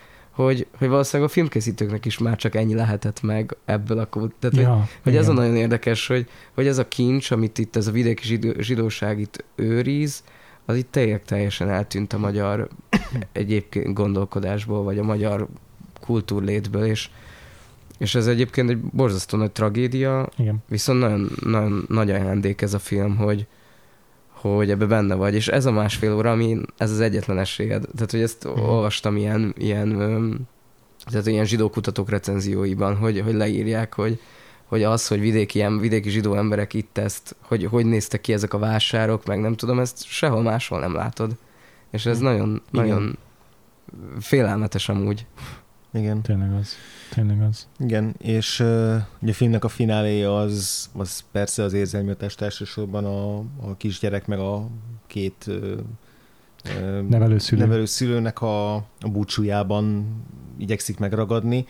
hogy, 0.43 0.67
hogy 0.77 0.87
valószínűleg 0.87 1.29
a 1.29 1.33
filmkészítőknek 1.33 2.05
is 2.05 2.17
már 2.17 2.35
csak 2.35 2.55
ennyi 2.55 2.73
lehetett 2.73 3.21
meg 3.21 3.55
ebből 3.65 3.99
a 3.99 4.05
kult. 4.05 4.33
Tehát, 4.39 4.55
ja, 4.55 4.75
hogy, 4.75 4.87
hogy 5.03 5.15
ez 5.15 5.27
a 5.27 5.33
nagyon 5.33 5.55
érdekes, 5.55 6.07
hogy, 6.07 6.27
hogy 6.53 6.67
ez 6.67 6.77
a 6.77 6.87
kincs, 6.87 7.31
amit 7.31 7.57
itt 7.57 7.75
ez 7.75 7.87
a 7.87 7.91
vidéki 7.91 8.23
zsidó, 8.23 8.51
zsidóság 8.59 9.19
itt 9.19 9.43
őriz, 9.55 10.23
az 10.65 10.75
itt 10.75 10.91
tényleg 10.91 11.23
teljesen 11.23 11.69
eltűnt 11.69 12.13
a 12.13 12.17
magyar 12.17 12.67
egyébként 13.31 13.93
gondolkodásból, 13.93 14.83
vagy 14.83 14.97
a 14.97 15.03
magyar 15.03 15.47
kultúrlétből, 16.01 16.85
és, 16.85 17.09
és 17.97 18.15
ez 18.15 18.27
egyébként 18.27 18.69
egy 18.69 18.79
borzasztó 18.79 19.37
nagy 19.37 19.51
tragédia, 19.51 20.29
Igen. 20.37 20.57
viszont 20.67 20.99
nagyon, 20.99 21.29
nagyon 21.43 21.85
nagy 21.87 22.11
ajándék 22.11 22.61
ez 22.61 22.73
a 22.73 22.79
film, 22.79 23.15
hogy, 23.15 23.47
hogy 24.41 24.69
ebbe 24.69 24.85
benne 24.85 25.15
vagy, 25.15 25.33
és 25.33 25.47
ez 25.47 25.65
a 25.65 25.71
másfél 25.71 26.13
óra, 26.15 26.31
ami 26.31 26.61
ez 26.77 26.91
az 26.91 26.99
egyetlen 26.99 27.39
esélyed. 27.39 27.85
Tehát, 27.95 28.11
hogy 28.11 28.21
ezt 28.21 28.45
uh-huh. 28.45 28.69
olvastam 28.69 29.17
ilyen, 29.17 29.53
ilyen, 29.57 29.97
tehát 31.05 31.27
ilyen 31.27 31.45
zsidó 31.45 31.69
kutatók 31.69 32.09
recenzióiban, 32.09 32.95
hogy, 32.95 33.21
hogy 33.21 33.33
leírják, 33.33 33.93
hogy, 33.93 34.19
hogy 34.65 34.83
az, 34.83 35.07
hogy 35.07 35.19
vidéki, 35.19 35.65
vidéki 35.79 36.09
zsidó 36.09 36.33
emberek 36.33 36.73
itt 36.73 36.97
ezt, 36.97 37.35
hogy 37.41 37.65
hogy 37.65 37.85
néztek 37.85 38.21
ki 38.21 38.33
ezek 38.33 38.53
a 38.53 38.57
vásárok, 38.57 39.25
meg 39.25 39.39
nem 39.39 39.55
tudom, 39.55 39.79
ezt 39.79 40.05
sehol 40.05 40.41
máshol 40.41 40.79
nem 40.79 40.93
látod. 40.93 41.35
És 41.91 42.05
ez 42.05 42.19
nagyon, 42.19 42.61
Igen. 42.71 42.87
nagyon 42.87 43.17
félelmetes 44.19 44.89
amúgy. 44.89 45.25
Igen. 45.93 46.21
Tényleg 46.21 46.53
az. 46.53 46.73
Tényleg 47.09 47.41
az. 47.41 47.67
Igen, 47.77 48.15
és 48.17 48.59
uh, 48.59 48.95
ugye 49.21 49.31
a 49.31 49.35
filmnek 49.35 49.63
a 49.63 49.67
fináléja 49.67 50.39
az, 50.39 50.89
az 50.93 51.23
persze 51.31 51.63
az 51.63 51.73
érzelműtest 51.73 52.41
elsősorban 52.41 53.05
a, 53.05 53.37
a 53.37 53.77
kisgyerek 53.77 54.27
meg 54.27 54.39
a 54.39 54.67
két 55.07 55.45
uh, 55.47 55.79
nevelőszülő. 57.09 57.61
nevelőszülőnek 57.61 58.41
a, 58.41 58.75
a 58.75 59.09
búcsújában 59.11 60.07
igyekszik 60.57 60.97
megragadni, 60.97 61.65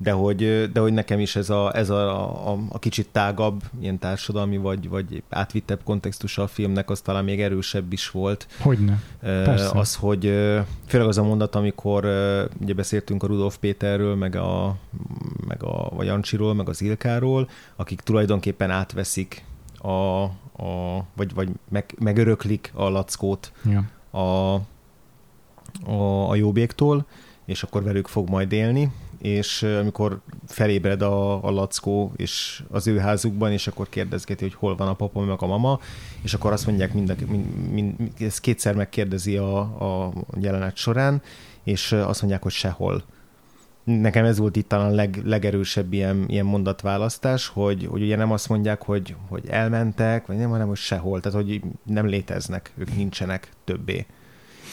de 0.00 0.12
hogy, 0.12 0.70
de 0.72 0.80
hogy 0.80 0.92
nekem 0.92 1.20
is 1.20 1.36
ez 1.36 1.50
a, 1.50 1.76
ez 1.76 1.90
a, 1.90 2.50
a, 2.52 2.58
a 2.68 2.78
kicsit 2.78 3.08
tágabb, 3.08 3.62
ilyen 3.80 3.98
társadalmi 3.98 4.56
vagy, 4.56 4.88
vagy 4.88 5.22
átvittebb 5.28 5.80
kontextusa 5.84 6.42
a 6.42 6.46
filmnek, 6.46 6.90
az 6.90 7.00
talán 7.00 7.24
még 7.24 7.40
erősebb 7.40 7.92
is 7.92 8.10
volt. 8.10 8.46
Hogyne. 8.60 9.02
Persze. 9.20 9.78
Az, 9.78 9.94
hogy 9.94 10.22
főleg 10.86 11.06
az 11.06 11.18
a 11.18 11.22
mondat, 11.22 11.54
amikor 11.54 12.04
ugye 12.60 12.74
beszéltünk 12.74 13.22
a 13.22 13.26
Rudolf 13.26 13.56
Péterről, 13.56 14.14
meg 14.14 14.36
a, 14.36 14.76
meg 15.46 15.62
a 15.62 15.90
vagy 15.94 16.06
Jancsiról, 16.06 16.54
meg 16.54 16.68
az 16.68 16.82
Ilkáról, 16.82 17.48
akik 17.76 18.00
tulajdonképpen 18.00 18.70
átveszik 18.70 19.44
a, 19.78 20.22
a 20.62 21.04
vagy, 21.16 21.34
vagy 21.34 21.48
meg, 21.68 21.94
megöröklik 21.98 22.70
a 22.74 22.88
lackót 22.88 23.52
ja. 23.64 23.84
a, 24.20 24.54
a, 25.90 26.28
a 26.28 26.34
jobbéktól, 26.34 27.06
és 27.48 27.62
akkor 27.62 27.82
velük 27.82 28.06
fog 28.06 28.28
majd 28.28 28.52
élni, 28.52 28.92
és 29.18 29.62
amikor 29.62 30.20
felébred 30.46 31.02
a, 31.02 31.44
a 31.44 31.50
lackó 31.50 32.12
és 32.16 32.62
az 32.70 32.86
ő 32.86 32.98
házukban, 32.98 33.52
és 33.52 33.66
akkor 33.66 33.88
kérdezgeti, 33.88 34.44
hogy 34.44 34.54
hol 34.54 34.76
van 34.76 34.88
a 34.88 34.94
papa, 34.94 35.20
meg 35.20 35.42
a 35.42 35.46
mama, 35.46 35.80
és 36.22 36.34
akkor 36.34 36.52
azt 36.52 36.66
mondják, 36.66 36.92
mind, 36.92 37.16
mind, 37.28 37.70
mind, 37.70 37.94
ezt 38.18 38.40
kétszer 38.40 38.74
megkérdezi 38.74 39.36
a, 39.36 39.58
a 39.58 40.12
jelenet 40.40 40.76
során, 40.76 41.22
és 41.64 41.92
azt 41.92 42.20
mondják, 42.20 42.42
hogy 42.42 42.52
sehol. 42.52 43.02
Nekem 43.84 44.24
ez 44.24 44.38
volt 44.38 44.56
itt 44.56 44.68
talán 44.68 44.94
leg, 44.94 45.20
legerősebb 45.24 45.92
ilyen, 45.92 46.24
ilyen 46.26 46.46
mondatválasztás, 46.46 47.46
hogy, 47.46 47.86
hogy 47.90 48.02
ugye 48.02 48.16
nem 48.16 48.32
azt 48.32 48.48
mondják, 48.48 48.82
hogy, 48.82 49.14
hogy 49.28 49.44
elmentek, 49.48 50.26
vagy 50.26 50.36
nem, 50.36 50.50
hanem 50.50 50.68
hogy 50.68 50.76
sehol, 50.76 51.20
tehát 51.20 51.44
hogy 51.44 51.60
nem 51.82 52.06
léteznek, 52.06 52.72
ők 52.76 52.96
nincsenek 52.96 53.48
többé. 53.64 54.06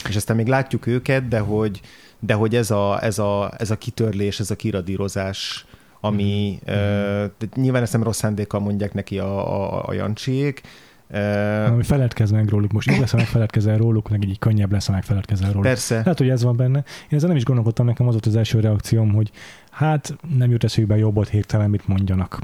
És 0.08 0.16
aztán 0.16 0.36
még 0.36 0.46
látjuk 0.46 0.86
őket, 0.86 1.28
de 1.28 1.38
hogy, 1.38 1.80
de 2.20 2.34
hogy 2.34 2.54
ez 2.54 2.70
a, 2.70 3.02
ez 3.02 3.18
a, 3.18 3.52
ez 3.58 3.70
a 3.70 3.76
kitörlés, 3.76 4.40
ez 4.40 4.50
a 4.50 4.56
kiradírozás, 4.56 5.66
ami 6.00 6.58
mm. 6.70 6.74
uh, 6.74 7.30
nyilván 7.54 7.82
ezt 7.82 7.92
nem 7.92 8.02
rossz 8.02 8.18
szándékkal 8.18 8.60
mondják 8.60 8.94
neki 8.94 9.18
a, 9.18 9.62
a, 9.62 9.84
a 9.86 9.92
Jancsiék, 9.92 10.62
Uh, 11.10 11.72
Ami 11.72 11.82
feledkez 11.82 12.30
meg 12.30 12.48
róluk, 12.48 12.72
most 12.72 12.90
így 12.90 12.98
lesz, 12.98 13.10
ha 13.10 13.16
megfeledkezel 13.16 13.76
róluk, 13.76 14.08
meg 14.08 14.24
így 14.24 14.38
könnyebb 14.38 14.72
lesz, 14.72 14.86
ha 14.86 14.92
megfeledkezel 14.92 15.48
róluk. 15.48 15.62
Persze. 15.62 16.02
Hát, 16.04 16.18
hogy 16.18 16.28
ez 16.28 16.42
van 16.42 16.56
benne. 16.56 16.78
Én 16.78 17.16
ezzel 17.16 17.28
nem 17.28 17.36
is 17.36 17.44
gondolkodtam, 17.44 17.86
nekem 17.86 18.06
az 18.06 18.12
volt 18.12 18.26
az 18.26 18.36
első 18.36 18.60
reakcióm, 18.60 19.12
hogy 19.12 19.30
hát 19.70 20.16
nem 20.36 20.50
jut 20.50 20.64
eszükbe 20.64 20.96
jobbot 20.96 21.28
hirtelen, 21.28 21.70
mit 21.70 21.88
mondjanak. 21.88 22.38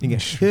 Igen. 0.00 0.16
És... 0.16 0.44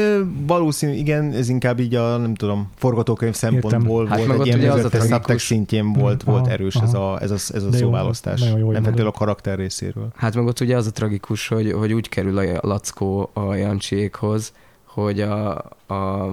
Valószínű, 0.45 0.93
igen, 0.93 1.31
ez 1.31 1.49
inkább 1.49 1.79
így 1.79 1.95
a, 1.95 2.17
nem 2.17 2.36
tudom, 2.36 2.69
forgatókönyv 2.75 3.33
szempontból 3.33 4.05
hát 4.05 4.25
volt, 4.25 4.39
egy 4.39 4.45
ilyen 4.47 4.69
az 4.69 4.83
a 4.83 4.89
tragikus... 4.89 5.41
szintjén 5.41 5.93
volt, 5.93 6.23
volt 6.23 6.45
aha, 6.45 6.51
erős 6.51 6.75
aha. 6.75 6.86
ez 6.86 6.93
a, 6.93 7.21
ez 7.21 7.31
a, 7.31 7.55
ez 7.55 7.63
a 7.63 7.71
szóválasztás. 7.71 8.41
Jó, 8.41 8.57
jó, 8.57 8.71
nem 8.71 8.83
feltétlenül 8.83 9.07
a 9.07 9.17
karakter 9.17 9.57
részéről. 9.57 10.07
Hát 10.15 10.36
meg 10.36 10.45
ott 10.45 10.60
ugye 10.60 10.75
az 10.75 10.88
a 10.88 10.91
tragikus, 10.91 11.47
hogy, 11.47 11.71
hogy 11.71 11.93
úgy 11.93 12.10
kerül 12.10 12.38
a 12.38 12.67
Lackó 12.67 13.29
a 13.33 13.53
Jancsiékhoz, 13.53 14.53
hogy 14.86 15.21
a, 15.21 15.55
a 15.88 16.31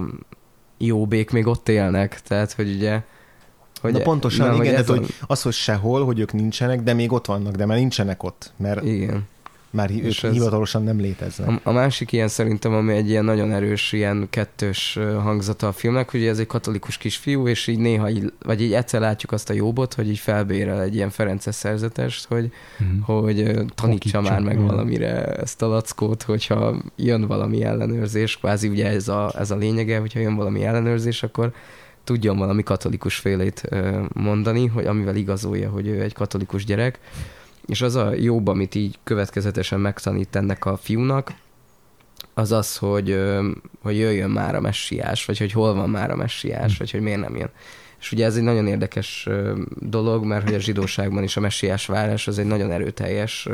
jóbék 0.77 1.31
még 1.31 1.47
ott 1.47 1.69
élnek, 1.69 2.21
tehát 2.21 2.51
hogy 2.51 2.75
ugye 2.75 3.01
hogy 3.81 3.93
Na 3.93 3.99
pontosan, 3.99 4.47
na, 4.47 4.63
igen, 4.63 4.85
hogy, 4.85 4.97
a... 4.97 4.99
hogy 4.99 5.13
az, 5.27 5.41
hogy 5.41 5.53
sehol, 5.53 6.05
hogy 6.05 6.19
ők 6.19 6.33
nincsenek, 6.33 6.81
de 6.81 6.93
még 6.93 7.11
ott 7.11 7.25
vannak, 7.25 7.55
de 7.55 7.65
már 7.65 7.77
nincsenek 7.77 8.23
ott, 8.23 8.53
mert 8.57 8.83
igen 8.83 9.27
már 9.75 9.91
és 9.91 10.23
ők 10.23 10.31
hivatalosan 10.31 10.83
nem 10.83 10.99
léteznek. 10.99 11.49
A, 11.49 11.59
a 11.63 11.71
másik 11.71 12.11
ilyen 12.11 12.27
szerintem, 12.27 12.73
ami 12.73 12.93
egy 12.93 13.09
ilyen 13.09 13.25
nagyon 13.25 13.51
erős, 13.51 13.91
ilyen 13.91 14.27
kettős 14.29 14.99
hangzata 15.21 15.67
a 15.67 15.71
filmnek, 15.71 16.11
hogy 16.11 16.25
ez 16.25 16.39
egy 16.39 16.47
katolikus 16.47 16.97
kisfiú, 16.97 17.47
és 17.47 17.67
így 17.67 17.79
néha, 17.79 18.09
így, 18.09 18.33
vagy 18.43 18.61
így 18.61 18.73
egyszer 18.73 19.01
látjuk 19.01 19.31
azt 19.31 19.49
a 19.49 19.53
jobbot, 19.53 19.93
hogy 19.93 20.09
így 20.09 20.19
felbérel 20.19 20.81
egy 20.81 20.95
ilyen 20.95 21.09
Ferences 21.09 21.55
szerzetest, 21.55 22.25
hogy, 22.27 22.51
mm. 22.83 22.99
hogy 22.99 23.35
tanítsa 23.75 24.19
Okítsa, 24.19 24.21
már 24.21 24.41
meg 24.41 24.59
mm. 24.59 24.65
valamire 24.65 25.25
ezt 25.25 25.61
a 25.61 25.67
lackót, 25.67 26.23
hogyha 26.23 26.75
jön 26.95 27.27
valami 27.27 27.63
ellenőrzés, 27.63 28.37
kvázi 28.37 28.67
ugye 28.67 28.87
ez 28.87 29.07
a, 29.07 29.33
ez 29.37 29.51
a 29.51 29.55
lényege, 29.55 29.99
hogyha 29.99 30.19
jön 30.19 30.35
valami 30.35 30.63
ellenőrzés, 30.63 31.23
akkor 31.23 31.53
tudjon 32.03 32.37
valami 32.37 32.63
katolikus 32.63 33.15
félét 33.15 33.69
mondani, 34.13 34.65
hogy 34.65 34.85
amivel 34.85 35.15
igazolja, 35.15 35.69
hogy 35.69 35.87
ő 35.87 36.01
egy 36.01 36.13
katolikus 36.13 36.65
gyerek 36.65 36.99
és 37.65 37.81
az 37.81 37.95
a 37.95 38.13
jobb, 38.13 38.47
amit 38.47 38.75
így 38.75 38.99
következetesen 39.03 39.79
megtanít 39.79 40.35
ennek 40.35 40.65
a 40.65 40.77
fiúnak, 40.77 41.33
az 42.33 42.51
az, 42.51 42.77
hogy, 42.77 43.19
hogy 43.81 43.97
jöjjön 43.97 44.29
már 44.29 44.55
a 44.55 44.61
messiás, 44.61 45.25
vagy 45.25 45.37
hogy 45.37 45.51
hol 45.51 45.73
van 45.73 45.89
már 45.89 46.11
a 46.11 46.15
messiás, 46.15 46.71
hm. 46.71 46.77
vagy 46.77 46.91
hogy 46.91 47.01
miért 47.01 47.19
nem 47.19 47.35
jön. 47.35 47.49
És 47.99 48.11
ugye 48.11 48.25
ez 48.25 48.35
egy 48.35 48.43
nagyon 48.43 48.67
érdekes 48.67 49.29
dolog, 49.79 50.25
mert 50.25 50.43
hogy 50.43 50.53
a 50.53 50.59
zsidóságban 50.59 51.23
is 51.23 51.37
a 51.37 51.39
messiás 51.39 51.85
várás 51.85 52.27
az 52.27 52.39
egy 52.39 52.45
nagyon 52.45 52.71
erőteljes, 52.71 53.49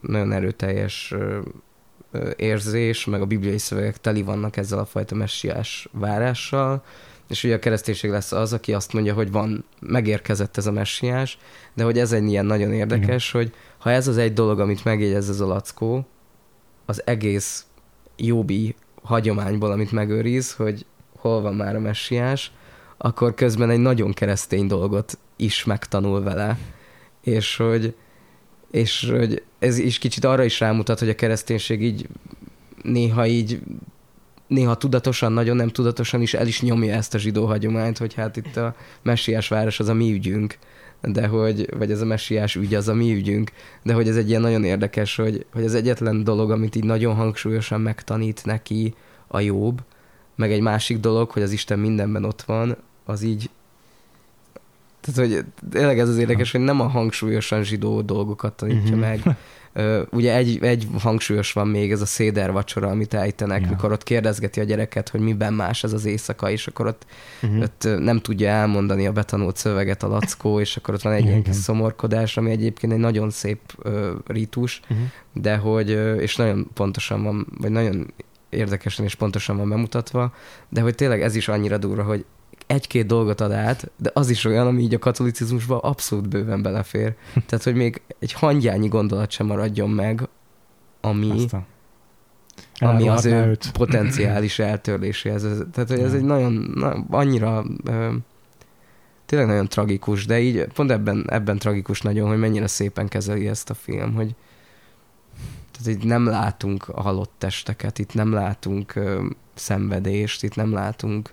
nagyon 0.00 0.32
erőteljes 0.32 1.14
érzés, 2.36 3.04
meg 3.04 3.20
a 3.20 3.26
bibliai 3.26 3.58
szövegek 3.58 3.96
teli 3.96 4.22
vannak 4.22 4.56
ezzel 4.56 4.78
a 4.78 4.84
fajta 4.84 5.14
messiás 5.14 5.88
várással, 5.92 6.84
és 7.28 7.44
ugye 7.44 7.54
a 7.54 7.58
kereszténység 7.58 8.10
lesz 8.10 8.32
az, 8.32 8.52
aki 8.52 8.72
azt 8.72 8.92
mondja, 8.92 9.14
hogy 9.14 9.30
van, 9.30 9.64
megérkezett 9.80 10.56
ez 10.56 10.66
a 10.66 10.72
messiás, 10.72 11.38
de 11.74 11.84
hogy 11.84 11.98
ez 11.98 12.12
egy 12.12 12.28
ilyen 12.28 12.46
nagyon 12.46 12.72
érdekes, 12.72 13.28
Igen. 13.28 13.42
hogy 13.42 13.54
ha 13.78 13.90
ez 13.90 14.08
az 14.08 14.16
egy 14.16 14.32
dolog, 14.32 14.60
amit 14.60 14.84
megjegyez 14.84 15.28
ez 15.28 15.40
a 15.40 15.46
lackó, 15.46 16.06
az 16.86 17.06
egész 17.06 17.66
jóbi 18.16 18.74
hagyományból, 19.02 19.70
amit 19.70 19.92
megőriz, 19.92 20.52
hogy 20.52 20.86
hol 21.16 21.40
van 21.40 21.54
már 21.54 21.76
a 21.76 21.80
messiás, 21.80 22.52
akkor 22.96 23.34
közben 23.34 23.70
egy 23.70 23.78
nagyon 23.78 24.12
keresztény 24.12 24.66
dolgot 24.66 25.18
is 25.36 25.64
megtanul 25.64 26.22
vele. 26.22 26.58
És 27.22 27.56
hogy, 27.56 27.94
és 28.70 29.10
hogy 29.10 29.42
ez 29.58 29.78
is 29.78 29.98
kicsit 29.98 30.24
arra 30.24 30.44
is 30.44 30.60
rámutat, 30.60 30.98
hogy 30.98 31.08
a 31.08 31.14
kereszténység 31.14 31.82
így 31.82 32.08
néha 32.82 33.26
így 33.26 33.60
néha 34.46 34.74
tudatosan, 34.76 35.32
nagyon 35.32 35.56
nem 35.56 35.68
tudatosan 35.68 36.22
is 36.22 36.34
el 36.34 36.46
is 36.46 36.62
nyomja 36.62 36.94
ezt 36.94 37.14
a 37.14 37.18
zsidó 37.18 37.46
hagyományt, 37.46 37.98
hogy 37.98 38.14
hát 38.14 38.36
itt 38.36 38.56
a 38.56 38.74
messiás 39.02 39.48
város 39.48 39.80
az 39.80 39.88
a 39.88 39.94
mi 39.94 40.12
ügyünk, 40.12 40.58
de 41.00 41.26
hogy, 41.26 41.76
vagy 41.76 41.90
ez 41.90 42.00
a 42.00 42.04
messiás 42.04 42.54
ügy 42.54 42.74
az 42.74 42.88
a 42.88 42.94
mi 42.94 43.14
ügyünk, 43.14 43.50
de 43.82 43.92
hogy 43.92 44.08
ez 44.08 44.16
egy 44.16 44.28
ilyen 44.28 44.40
nagyon 44.40 44.64
érdekes, 44.64 45.16
hogy, 45.16 45.46
hogy 45.52 45.64
az 45.64 45.74
egyetlen 45.74 46.24
dolog, 46.24 46.50
amit 46.50 46.76
így 46.76 46.84
nagyon 46.84 47.14
hangsúlyosan 47.14 47.80
megtanít 47.80 48.44
neki 48.44 48.94
a 49.26 49.40
jobb, 49.40 49.82
meg 50.36 50.52
egy 50.52 50.60
másik 50.60 50.98
dolog, 50.98 51.30
hogy 51.30 51.42
az 51.42 51.52
Isten 51.52 51.78
mindenben 51.78 52.24
ott 52.24 52.42
van, 52.42 52.76
az 53.04 53.22
így 53.22 53.50
tehát, 55.00 55.30
hogy 55.30 55.44
tényleg 55.70 55.98
ez 55.98 56.08
az 56.08 56.18
érdekes, 56.18 56.52
hogy 56.52 56.60
nem 56.60 56.80
a 56.80 56.86
hangsúlyosan 56.88 57.62
zsidó 57.62 58.00
dolgokat 58.00 58.52
tanítja 58.52 58.96
uh-huh. 58.96 58.98
meg, 58.98 59.22
ugye 60.10 60.34
egy, 60.34 60.58
egy 60.62 60.88
hangsúlyos 60.98 61.52
van 61.52 61.68
még, 61.68 61.92
ez 61.92 62.00
a 62.00 62.06
széder 62.06 62.52
vacsora, 62.52 62.88
amit 62.88 63.14
ejtenek, 63.14 63.60
ja. 63.60 63.68
mikor 63.68 63.92
ott 63.92 64.02
kérdezgeti 64.02 64.60
a 64.60 64.64
gyereket, 64.64 65.08
hogy 65.08 65.20
miben 65.20 65.54
más 65.54 65.84
ez 65.84 65.92
az 65.92 66.04
éjszaka, 66.04 66.50
és 66.50 66.66
akkor 66.66 66.86
ott, 66.86 67.06
uh-huh. 67.42 67.62
ott 67.62 67.88
nem 67.98 68.20
tudja 68.20 68.48
elmondani 68.48 69.06
a 69.06 69.12
betanult 69.12 69.56
szöveget 69.56 70.02
a 70.02 70.08
lackó, 70.08 70.60
és 70.60 70.76
akkor 70.76 70.94
ott 70.94 71.02
van 71.02 71.12
egy 71.12 71.24
ilyen 71.24 71.42
kis 71.42 71.56
szomorkodás, 71.56 72.36
ami 72.36 72.50
egyébként 72.50 72.92
egy 72.92 72.98
nagyon 72.98 73.30
szép 73.30 73.60
uh, 73.84 74.08
rítus, 74.26 74.80
uh-huh. 74.82 75.06
de 75.32 75.56
hogy, 75.56 75.90
és 76.20 76.36
nagyon 76.36 76.70
pontosan 76.74 77.22
van, 77.22 77.46
vagy 77.60 77.70
nagyon 77.70 78.14
érdekesen 78.48 79.04
és 79.04 79.14
pontosan 79.14 79.56
van 79.56 79.68
bemutatva, 79.68 80.34
de 80.68 80.80
hogy 80.80 80.94
tényleg 80.94 81.22
ez 81.22 81.34
is 81.34 81.48
annyira 81.48 81.78
durva, 81.78 82.02
hogy 82.02 82.24
egy-két 82.66 83.06
dolgot 83.06 83.40
ad 83.40 83.52
át, 83.52 83.90
de 83.96 84.10
az 84.14 84.30
is 84.30 84.44
olyan, 84.44 84.66
ami 84.66 84.82
így 84.82 84.94
a 84.94 84.98
katolicizmusban 84.98 85.78
abszolút 85.78 86.28
bőven 86.28 86.62
belefér. 86.62 87.14
Tehát, 87.46 87.64
hogy 87.64 87.74
még 87.74 88.02
egy 88.18 88.32
hangyányi 88.32 88.88
gondolat 88.88 89.30
sem 89.30 89.46
maradjon 89.46 89.90
meg, 89.90 90.28
ami, 91.00 91.30
Aztán. 91.30 91.66
ami 92.78 93.08
az 93.08 93.24
ő 93.24 93.46
őt. 93.46 93.70
potenciális 93.72 94.58
eltörléséhez. 94.58 95.46
Tehát, 95.72 95.88
hogy 95.88 96.00
ez 96.00 96.14
egy 96.14 96.24
nagyon, 96.24 96.52
na, 96.74 97.04
annyira 97.10 97.64
tényleg 99.26 99.48
nagyon 99.48 99.68
tragikus, 99.68 100.26
de 100.26 100.40
így 100.40 100.64
pont 100.64 100.90
ebben, 100.90 101.24
ebben 101.28 101.58
tragikus 101.58 102.00
nagyon, 102.00 102.28
hogy 102.28 102.38
mennyire 102.38 102.66
szépen 102.66 103.08
kezeli 103.08 103.48
ezt 103.48 103.70
a 103.70 103.74
film, 103.74 104.14
hogy 104.14 104.34
tehát 105.72 106.00
itt 106.00 106.08
nem 106.08 106.26
látunk 106.26 106.88
a 106.88 107.00
halott 107.00 107.32
testeket, 107.38 107.98
itt 107.98 108.14
nem 108.14 108.32
látunk 108.32 108.94
ö, 108.94 109.26
szenvedést, 109.54 110.42
itt 110.42 110.54
nem 110.54 110.72
látunk 110.72 111.32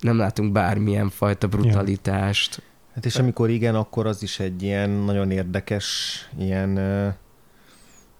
nem 0.00 0.16
látunk 0.16 0.52
bármilyen 0.52 1.08
fajta 1.08 1.46
brutalitást. 1.46 2.56
Ja. 2.56 2.64
Hát 2.94 3.04
és 3.04 3.16
amikor 3.16 3.50
igen, 3.50 3.74
akkor 3.74 4.06
az 4.06 4.22
is 4.22 4.40
egy 4.40 4.62
ilyen 4.62 4.90
nagyon 4.90 5.30
érdekes, 5.30 6.28
ilyen 6.38 6.78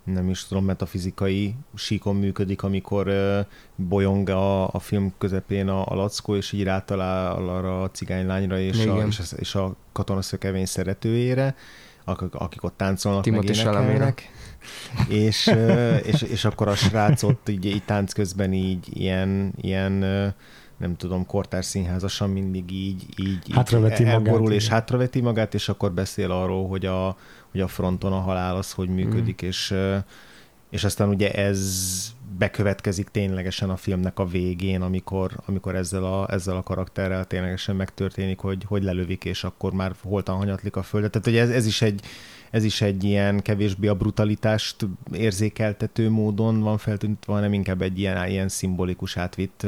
nem 0.04 0.28
is 0.28 0.46
tudom, 0.46 0.64
metafizikai 0.64 1.54
síkon 1.74 2.16
működik, 2.16 2.62
amikor 2.62 3.12
bolyong 3.76 4.28
a, 4.28 4.68
a 4.68 4.78
film 4.78 5.12
közepén 5.18 5.68
a, 5.68 5.86
a 5.86 5.94
lackó, 5.94 6.36
és 6.36 6.52
így 6.52 6.62
rátalál 6.62 7.48
arra 7.48 7.82
a 7.82 7.90
cigánylányra 7.90 8.58
és, 8.58 8.86
a, 8.86 9.06
és, 9.06 9.18
a, 9.18 9.36
és 9.36 9.54
a 9.54 9.76
katonaszökevény 9.92 10.66
szeretőjére, 10.66 11.54
akik, 12.04 12.34
akik 12.34 12.62
ott 12.62 12.76
táncolnak, 12.76 13.22
Timothy 13.22 13.46
meg 13.46 13.74
énekelnek. 13.74 14.30
És, 15.08 15.54
és, 16.02 16.22
és 16.22 16.44
akkor 16.44 16.68
a 16.68 16.74
srác 16.74 17.22
ott 17.22 17.48
így, 17.48 17.64
így 17.64 17.84
tánc 17.84 18.12
közben 18.12 18.52
így 18.52 18.88
ilyen, 18.90 19.52
ilyen 19.60 20.04
nem 20.80 20.96
tudom, 20.96 21.26
kortárs 21.26 21.66
színházasan 21.66 22.30
mindig 22.30 22.70
így, 22.70 23.06
így, 23.16 23.52
hátraveti 23.52 24.02
így 24.02 24.08
elborul 24.08 24.40
magát, 24.40 24.54
és 24.54 24.68
hátraveti 24.68 25.20
magát, 25.20 25.54
és 25.54 25.68
akkor 25.68 25.92
beszél 25.92 26.30
arról, 26.30 26.68
hogy 26.68 26.86
a, 26.86 27.16
hogy 27.50 27.60
a 27.60 27.68
fronton 27.68 28.12
a 28.12 28.20
halál 28.20 28.56
az 28.56 28.72
hogy 28.72 28.88
működik, 28.88 29.44
mm. 29.44 29.46
és, 29.46 29.74
és 30.70 30.84
aztán 30.84 31.08
ugye 31.08 31.32
ez 31.32 31.58
bekövetkezik 32.38 33.08
ténylegesen 33.08 33.70
a 33.70 33.76
filmnek 33.76 34.18
a 34.18 34.26
végén, 34.26 34.80
amikor, 34.80 35.30
amikor 35.46 35.74
ezzel, 35.74 36.04
a, 36.04 36.32
ezzel 36.32 36.56
a 36.56 36.62
karakterrel 36.62 37.24
ténylegesen 37.24 37.76
megtörténik, 37.76 38.38
hogy, 38.38 38.64
hogy 38.64 38.82
lelövik, 38.82 39.24
és 39.24 39.44
akkor 39.44 39.72
már 39.72 39.94
holtan 40.02 40.36
hanyatlik 40.36 40.76
a 40.76 40.82
földet. 40.82 41.10
Tehát 41.10 41.26
ugye 41.26 41.40
ez, 41.40 41.50
ez 41.50 41.66
is 41.66 41.82
egy, 41.82 42.00
ez 42.50 42.64
is 42.64 42.80
egy 42.80 43.04
ilyen 43.04 43.40
kevésbé 43.40 43.86
a 43.86 43.94
brutalitást 43.94 44.86
érzékeltető 45.12 46.10
módon 46.10 46.60
van 46.60 46.78
feltűntve, 46.78 47.32
hanem 47.32 47.52
inkább 47.52 47.82
egy 47.82 47.98
ilyen, 47.98 48.28
ilyen 48.28 48.48
szimbolikus 48.48 49.16
átvitt 49.16 49.66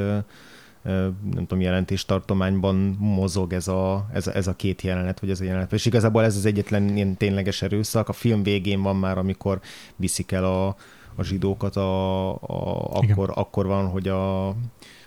nem 0.83 1.47
tudom, 1.47 1.61
jelentéstartományban 1.61 2.97
mozog 2.99 3.53
ez 3.53 3.69
a, 3.69 4.07
ez, 4.13 4.27
a, 4.27 4.37
ez 4.37 4.47
a 4.47 4.57
két 4.57 4.83
jelenet, 4.83 5.21
vagy 5.21 5.31
ez 5.31 5.41
a 5.41 5.45
jelenet. 5.45 5.73
És 5.73 5.87
igazából 5.87 6.25
ez 6.25 6.37
az 6.37 6.47
egyetlen 6.47 6.97
ilyen 6.97 7.17
tényleges 7.17 7.63
erőszak. 7.63 8.09
A 8.09 8.13
film 8.13 8.43
végén 8.43 8.83
van 8.83 8.97
már, 8.97 9.19
amikor 9.19 9.61
viszik 9.97 10.33
el 10.33 10.45
a, 10.45 10.67
a 11.15 11.23
zsidókat, 11.23 11.77
a, 11.77 12.31
a, 12.33 12.91
akkor, 12.91 13.33
akkor 13.35 13.67
van, 13.67 13.89
hogy 13.89 14.09
a, 14.09 14.55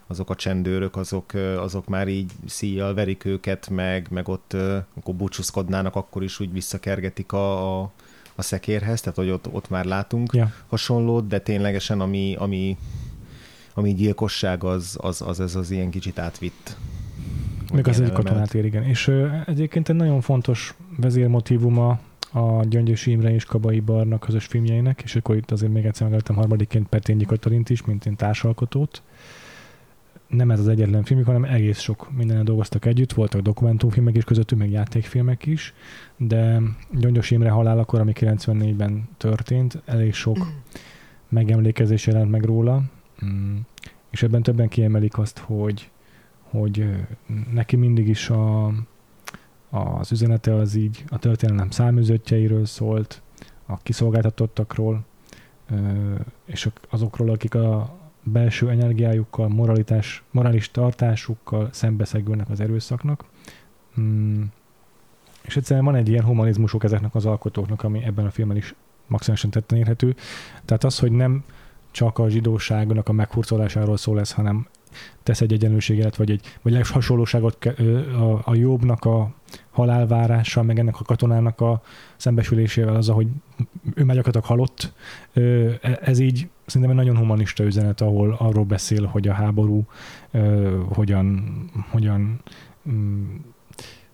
azok 0.07 0.29
a 0.29 0.35
csendőrök, 0.35 0.95
azok, 0.95 1.33
azok 1.57 1.87
már 1.87 2.07
így 2.07 2.31
szíjjal 2.45 2.93
verik 2.93 3.25
őket, 3.25 3.69
meg, 3.69 4.07
meg 4.09 4.27
ott, 4.27 4.53
akkor 4.95 5.15
búcsúzkodnának, 5.15 5.95
akkor 5.95 6.23
is 6.23 6.39
úgy 6.39 6.51
visszakergetik 6.51 7.31
a, 7.31 7.79
a, 7.81 7.91
a 8.35 8.41
szekérhez, 8.41 9.01
tehát 9.01 9.17
hogy 9.17 9.29
ott, 9.29 9.47
ott 9.51 9.69
már 9.69 9.85
látunk 9.85 10.33
ja. 10.33 10.53
hasonlót, 10.67 11.27
de 11.27 11.39
ténylegesen 11.39 12.01
ami, 12.01 12.35
ami 12.39 12.77
ami 13.77 13.93
gyilkosság, 13.93 14.63
az, 14.63 14.97
az, 15.01 15.21
az 15.21 15.39
ez 15.39 15.55
az 15.55 15.71
ilyen 15.71 15.89
kicsit 15.89 16.19
átvitt. 16.19 16.77
Még 17.73 17.87
az 17.87 17.99
egy 17.99 18.11
katonát 18.11 18.53
ér, 18.53 18.65
igen. 18.65 18.83
És 18.83 19.07
ö, 19.07 19.27
egyébként 19.45 19.89
egy 19.89 19.95
nagyon 19.95 20.21
fontos 20.21 20.75
vezérmotívuma 20.97 21.99
a 22.31 22.63
Gyöngyösi 22.63 23.11
Imre 23.11 23.33
és 23.33 23.45
Kabai 23.45 23.79
Barnak 23.79 24.19
közös 24.19 24.45
filmjeinek, 24.45 25.01
és 25.03 25.15
akkor 25.15 25.35
itt 25.35 25.51
azért 25.51 25.71
még 25.71 25.85
egyszer 25.85 26.07
megálltam 26.07 26.35
harmadikként 26.35 26.87
Petényi 26.87 27.25
Katalint 27.25 27.69
is, 27.69 27.85
mint 27.85 28.05
én 28.05 28.15
társalkotót. 28.15 29.01
Nem 30.27 30.51
ez 30.51 30.59
az 30.59 30.67
egyetlen 30.67 31.03
filmük, 31.03 31.25
hanem 31.25 31.43
egész 31.43 31.79
sok 31.79 32.11
mindenen 32.17 32.45
dolgoztak 32.45 32.85
együtt, 32.85 33.13
voltak 33.13 33.41
dokumentumfilmek 33.41 34.15
is 34.15 34.23
közöttük, 34.23 34.57
meg 34.57 34.71
játékfilmek 34.71 35.45
is, 35.45 35.73
de 36.17 36.61
Gyöngyös 36.91 37.31
Imre 37.31 37.49
halálakor, 37.49 37.99
ami 37.99 38.13
94-ben 38.15 39.09
történt, 39.17 39.81
elég 39.85 40.13
sok 40.13 40.37
mm. 40.39 40.49
megemlékezés 41.29 42.07
jelent 42.07 42.31
meg 42.31 42.43
róla, 42.43 42.83
Mm. 43.25 43.57
És 44.09 44.23
ebben 44.23 44.43
többen 44.43 44.67
kiemelik 44.67 45.17
azt, 45.17 45.37
hogy, 45.37 45.89
hogy 46.41 46.89
neki 47.53 47.75
mindig 47.75 48.07
is 48.07 48.29
a, 48.29 48.67
az 49.69 50.11
üzenete 50.11 50.55
az 50.55 50.75
így 50.75 51.03
a 51.09 51.19
történelem 51.19 51.69
száműzöttjeiről 51.69 52.65
szólt, 52.65 53.21
a 53.65 53.77
kiszolgáltatottakról, 53.77 55.05
és 56.45 56.69
azokról, 56.89 57.29
akik 57.29 57.55
a 57.55 57.97
belső 58.23 58.69
energiájukkal, 58.69 59.47
moralitás, 59.47 60.23
morális 60.31 60.71
tartásukkal 60.71 61.69
szembeszegülnek 61.71 62.49
az 62.49 62.59
erőszaknak. 62.59 63.25
Mm. 63.99 64.43
És 65.41 65.57
egyszerűen 65.57 65.85
van 65.85 65.95
egy 65.95 66.09
ilyen 66.09 66.23
humanizmusuk 66.23 66.83
ezeknek 66.83 67.15
az 67.15 67.25
alkotóknak, 67.25 67.83
ami 67.83 68.03
ebben 68.03 68.25
a 68.25 68.31
filmben 68.31 68.57
is 68.57 68.75
maximálisan 69.07 69.49
tetten 69.49 69.77
érhető. 69.77 70.15
Tehát 70.65 70.83
az, 70.83 70.99
hogy 70.99 71.11
nem 71.11 71.43
csak 71.95 72.19
a 72.19 72.29
zsidóságnak 72.29 73.09
a 73.09 73.11
meghurcolásáról 73.11 73.97
szól 73.97 74.19
ez, 74.19 74.31
hanem 74.31 74.67
tesz 75.23 75.41
egy 75.41 75.53
egyenlőséget, 75.53 76.15
vagy 76.15 76.31
egy 76.31 76.57
vagy 76.61 76.87
hasonlóságot 76.87 77.65
a, 78.45 78.55
jobbnak 78.55 79.05
a 79.05 79.33
halálvárással, 79.71 80.63
meg 80.63 80.79
ennek 80.79 80.99
a 80.99 81.03
katonának 81.03 81.61
a 81.61 81.81
szembesülésével, 82.15 82.95
az, 82.95 83.07
hogy 83.07 83.27
ő 83.93 84.03
már 84.03 84.15
gyakorlatilag 84.15 84.45
halott. 84.45 84.93
E, 85.33 85.41
ez 86.01 86.19
így 86.19 86.47
szerintem 86.65 86.97
egy 86.97 87.05
nagyon 87.05 87.21
humanista 87.21 87.63
üzenet, 87.63 88.01
ahol 88.01 88.35
arról 88.39 88.65
beszél, 88.65 89.05
hogy 89.05 89.27
a 89.27 89.33
háború 89.33 89.85
hogyan, 90.89 91.55
hogyan 91.89 92.39
mm, 92.89 93.35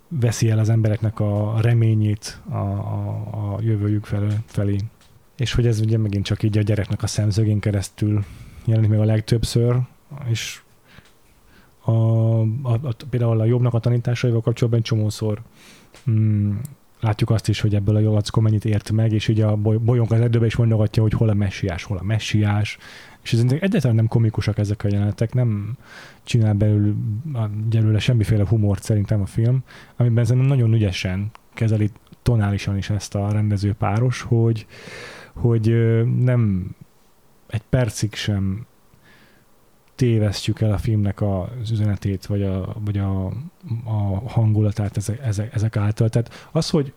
veszi 0.07 0.49
el 0.49 0.59
az 0.59 0.69
embereknek 0.69 1.19
a 1.19 1.57
reményét 1.61 2.41
a, 2.49 2.55
a, 2.55 3.27
a 3.31 3.61
jövőjük 3.61 4.05
felé. 4.45 4.77
És 5.37 5.53
hogy 5.53 5.67
ez 5.67 5.79
ugye 5.79 5.97
megint 5.97 6.25
csak 6.25 6.43
így 6.43 6.57
a 6.57 6.61
gyereknek 6.61 7.03
a 7.03 7.07
szemszögén 7.07 7.59
keresztül 7.59 8.23
jelenik 8.65 8.89
meg 8.89 8.99
a 8.99 9.03
legtöbbször, 9.05 9.75
és 10.29 10.61
a, 11.83 11.91
a, 11.91 12.73
a, 12.81 12.95
például 13.09 13.39
a 13.39 13.45
jobbnak 13.45 13.73
a 13.73 13.79
tanításaival 13.79 14.41
kapcsolatban 14.41 14.81
csomószor 14.81 15.41
mm, 16.09 16.55
látjuk 16.99 17.29
azt 17.29 17.47
is, 17.47 17.61
hogy 17.61 17.75
ebből 17.75 17.95
a 17.95 17.99
Jolackó 17.99 18.41
mennyit 18.41 18.65
ért 18.65 18.91
meg, 18.91 19.11
és 19.11 19.27
ugye 19.27 19.45
a 19.45 19.55
bolyonk 19.55 20.11
az 20.11 20.19
erdőben 20.19 20.47
is 20.47 20.55
mondogatja, 20.55 21.01
hogy 21.01 21.13
hol 21.13 21.29
a 21.29 21.33
messiás, 21.33 21.83
hol 21.83 21.97
a 21.97 22.03
messiás, 22.03 22.77
és 23.23 23.33
ez 23.33 23.43
egyáltalán 23.59 23.95
nem 23.95 24.07
komikusak 24.07 24.57
ezek 24.57 24.83
a 24.83 24.87
jelenetek, 24.91 25.33
nem 25.33 25.77
csinál 26.23 26.53
belül, 26.53 26.95
belőle 27.69 27.99
semmiféle 27.99 28.47
humort 28.47 28.83
szerintem 28.83 29.21
a 29.21 29.25
film, 29.25 29.63
amiben 29.95 30.25
szerintem 30.25 30.49
nagyon 30.49 30.73
ügyesen 30.73 31.31
kezeli 31.53 31.89
tonálisan 32.21 32.77
is 32.77 32.89
ezt 32.89 33.15
a 33.15 33.31
rendező 33.31 33.73
páros, 33.73 34.21
hogy, 34.21 34.65
hogy 35.33 35.67
nem 36.17 36.75
egy 37.47 37.63
percig 37.69 38.13
sem 38.13 38.65
tévesztjük 39.95 40.61
el 40.61 40.71
a 40.73 40.77
filmnek 40.77 41.21
az 41.21 41.71
üzenetét, 41.71 42.25
vagy 42.25 42.43
a, 42.43 42.75
vagy 42.85 42.97
a, 42.97 43.25
a 43.85 44.29
hangulatát 44.29 44.97
ezek, 44.97 45.49
ezek, 45.53 45.77
által. 45.77 46.09
Tehát 46.09 46.49
az, 46.51 46.69
hogy 46.69 46.93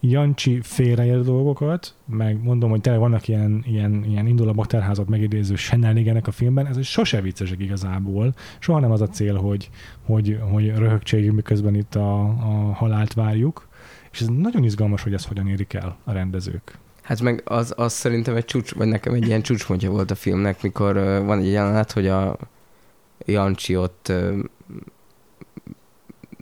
Jancsi 0.00 0.60
félreér 0.62 1.22
dolgokat, 1.22 1.94
meg 2.06 2.42
mondom, 2.42 2.70
hogy 2.70 2.80
tényleg 2.80 3.00
vannak 3.00 3.28
ilyen, 3.28 3.62
ilyen, 3.66 4.04
ilyen 4.04 4.26
indul 4.26 4.48
a 4.48 4.52
bakterházat 4.52 5.08
megidéző 5.08 5.54
shenaniganek 5.54 6.26
a 6.26 6.30
filmben, 6.30 6.66
ez 6.66 6.86
sose 6.86 7.20
viccesek 7.20 7.60
igazából. 7.60 8.34
Soha 8.58 8.80
nem 8.80 8.90
az 8.90 9.00
a 9.00 9.08
cél, 9.08 9.36
hogy, 9.36 9.70
hogy, 10.02 10.38
hogy 10.50 10.66
röhögtségjünk, 10.76 11.34
miközben 11.34 11.74
itt 11.74 11.94
a, 11.94 12.22
a 12.22 12.72
halált 12.72 13.12
várjuk. 13.12 13.68
És 14.10 14.20
ez 14.20 14.26
nagyon 14.26 14.64
izgalmas, 14.64 15.02
hogy 15.02 15.14
ezt 15.14 15.28
hogyan 15.28 15.48
érik 15.48 15.72
el 15.72 15.96
a 16.04 16.12
rendezők. 16.12 16.78
Hát 17.02 17.20
meg 17.20 17.42
az, 17.44 17.72
az 17.76 17.92
szerintem 17.92 18.36
egy 18.36 18.44
csúcs, 18.44 18.74
vagy 18.74 18.88
nekem 18.88 19.14
egy 19.14 19.26
ilyen 19.26 19.42
csúcspontja 19.42 19.90
volt 19.90 20.10
a 20.10 20.14
filmnek, 20.14 20.62
mikor 20.62 20.96
uh, 20.96 21.24
van 21.24 21.38
egy 21.38 21.50
jelenet, 21.50 21.92
hogy 21.92 22.08
a 22.08 22.36
Jancsi 23.18 23.76
ott 23.76 24.06
uh, 24.10 24.38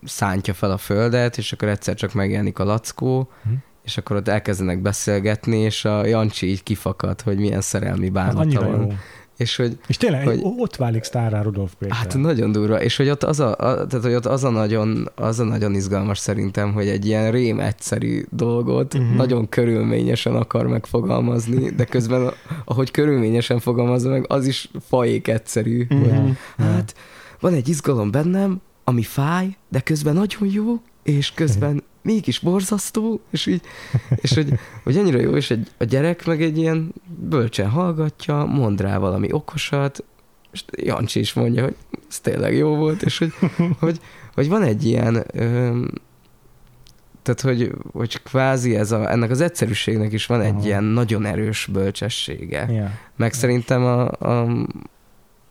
szántja 0.04 0.54
fel 0.54 0.70
a 0.70 0.76
földet, 0.76 1.38
és 1.38 1.52
akkor 1.52 1.68
egyszer 1.68 1.94
csak 1.94 2.12
megjelenik 2.12 2.58
a 2.58 2.64
lackó, 2.64 3.30
hm. 3.42 3.50
és 3.82 3.98
akkor 3.98 4.16
ott 4.16 4.28
elkezdenek 4.28 4.78
beszélgetni, 4.78 5.58
és 5.58 5.84
a 5.84 6.06
Jancsi 6.06 6.46
így 6.46 6.62
kifakad, 6.62 7.20
hogy 7.20 7.38
milyen 7.38 7.60
szerelmi 7.60 8.10
bánata 8.10 8.60
van. 8.60 8.80
Jó. 8.80 8.92
És, 9.40 9.56
hogy, 9.56 9.78
és 9.86 9.96
tényleg 9.96 10.24
hogy, 10.24 10.40
ott 10.42 10.76
válik 10.76 11.02
sztárá 11.02 11.42
Rudolf 11.42 11.72
Péter. 11.78 11.96
Hát 11.96 12.16
nagyon 12.16 12.52
durva, 12.52 12.82
és 12.82 12.96
hogy 12.96 13.08
ott 13.08 13.22
az 13.22 13.40
a, 13.40 13.50
a, 13.50 13.86
tehát, 13.86 14.04
hogy 14.04 14.14
ott 14.14 14.26
az 14.26 14.44
a, 14.44 14.50
nagyon, 14.50 15.10
az 15.14 15.40
a 15.40 15.44
nagyon 15.44 15.74
izgalmas 15.74 16.18
szerintem, 16.18 16.72
hogy 16.72 16.88
egy 16.88 17.06
ilyen 17.06 17.30
rém 17.30 17.60
egyszerű 17.60 18.24
dolgot 18.30 18.94
uh-huh. 18.94 19.14
nagyon 19.14 19.48
körülményesen 19.48 20.34
akar 20.34 20.66
megfogalmazni, 20.66 21.70
de 21.70 21.84
közben 21.84 22.32
ahogy 22.64 22.90
körülményesen 22.90 23.58
fogalmazza 23.58 24.08
meg, 24.08 24.24
az 24.28 24.46
is 24.46 24.70
fajék 24.88 25.28
egyszerű. 25.28 25.86
Uh-huh. 25.90 26.16
Hogy, 26.16 26.36
hát 26.56 26.94
van 27.40 27.52
egy 27.52 27.68
izgalom 27.68 28.10
bennem, 28.10 28.60
ami 28.84 29.02
fáj, 29.02 29.56
de 29.68 29.80
közben 29.80 30.14
nagyon 30.14 30.48
jó, 30.52 30.80
és 31.02 31.32
közben 31.32 31.82
mégis 32.02 32.38
borzasztó, 32.38 33.20
és 33.30 33.46
így, 33.46 33.62
és 34.16 34.34
hogy, 34.34 34.52
hogy 34.82 34.96
annyira 34.96 35.20
jó, 35.20 35.36
és 35.36 35.50
egy, 35.50 35.68
a 35.78 35.84
gyerek 35.84 36.26
meg 36.26 36.42
egy 36.42 36.58
ilyen 36.58 36.92
bölcsen 37.18 37.68
hallgatja, 37.68 38.44
mond 38.44 38.80
rá 38.80 38.98
valami 38.98 39.32
okosat, 39.32 40.04
és 40.52 40.64
Jancsi 40.76 41.20
is 41.20 41.32
mondja, 41.32 41.62
hogy 41.62 41.76
ez 42.08 42.20
tényleg 42.20 42.54
jó 42.54 42.76
volt, 42.76 43.02
és 43.02 43.18
hogy, 43.18 43.32
hogy, 43.78 44.00
hogy 44.34 44.48
van 44.48 44.62
egy 44.62 44.84
ilyen, 44.84 45.24
ö, 45.32 45.80
tehát 47.22 47.40
hogy, 47.40 47.72
hogy 47.92 48.22
kvázi 48.22 48.76
ez 48.76 48.92
a, 48.92 49.10
ennek 49.10 49.30
az 49.30 49.40
egyszerűségnek 49.40 50.12
is 50.12 50.26
van 50.26 50.40
egy 50.40 50.54
Aha. 50.54 50.64
ilyen 50.64 50.84
nagyon 50.84 51.24
erős 51.24 51.68
bölcsessége. 51.72 52.66
Yeah. 52.70 52.90
Meg 53.16 53.32
szerintem 53.32 53.84
a, 53.84 54.08
a 54.10 54.66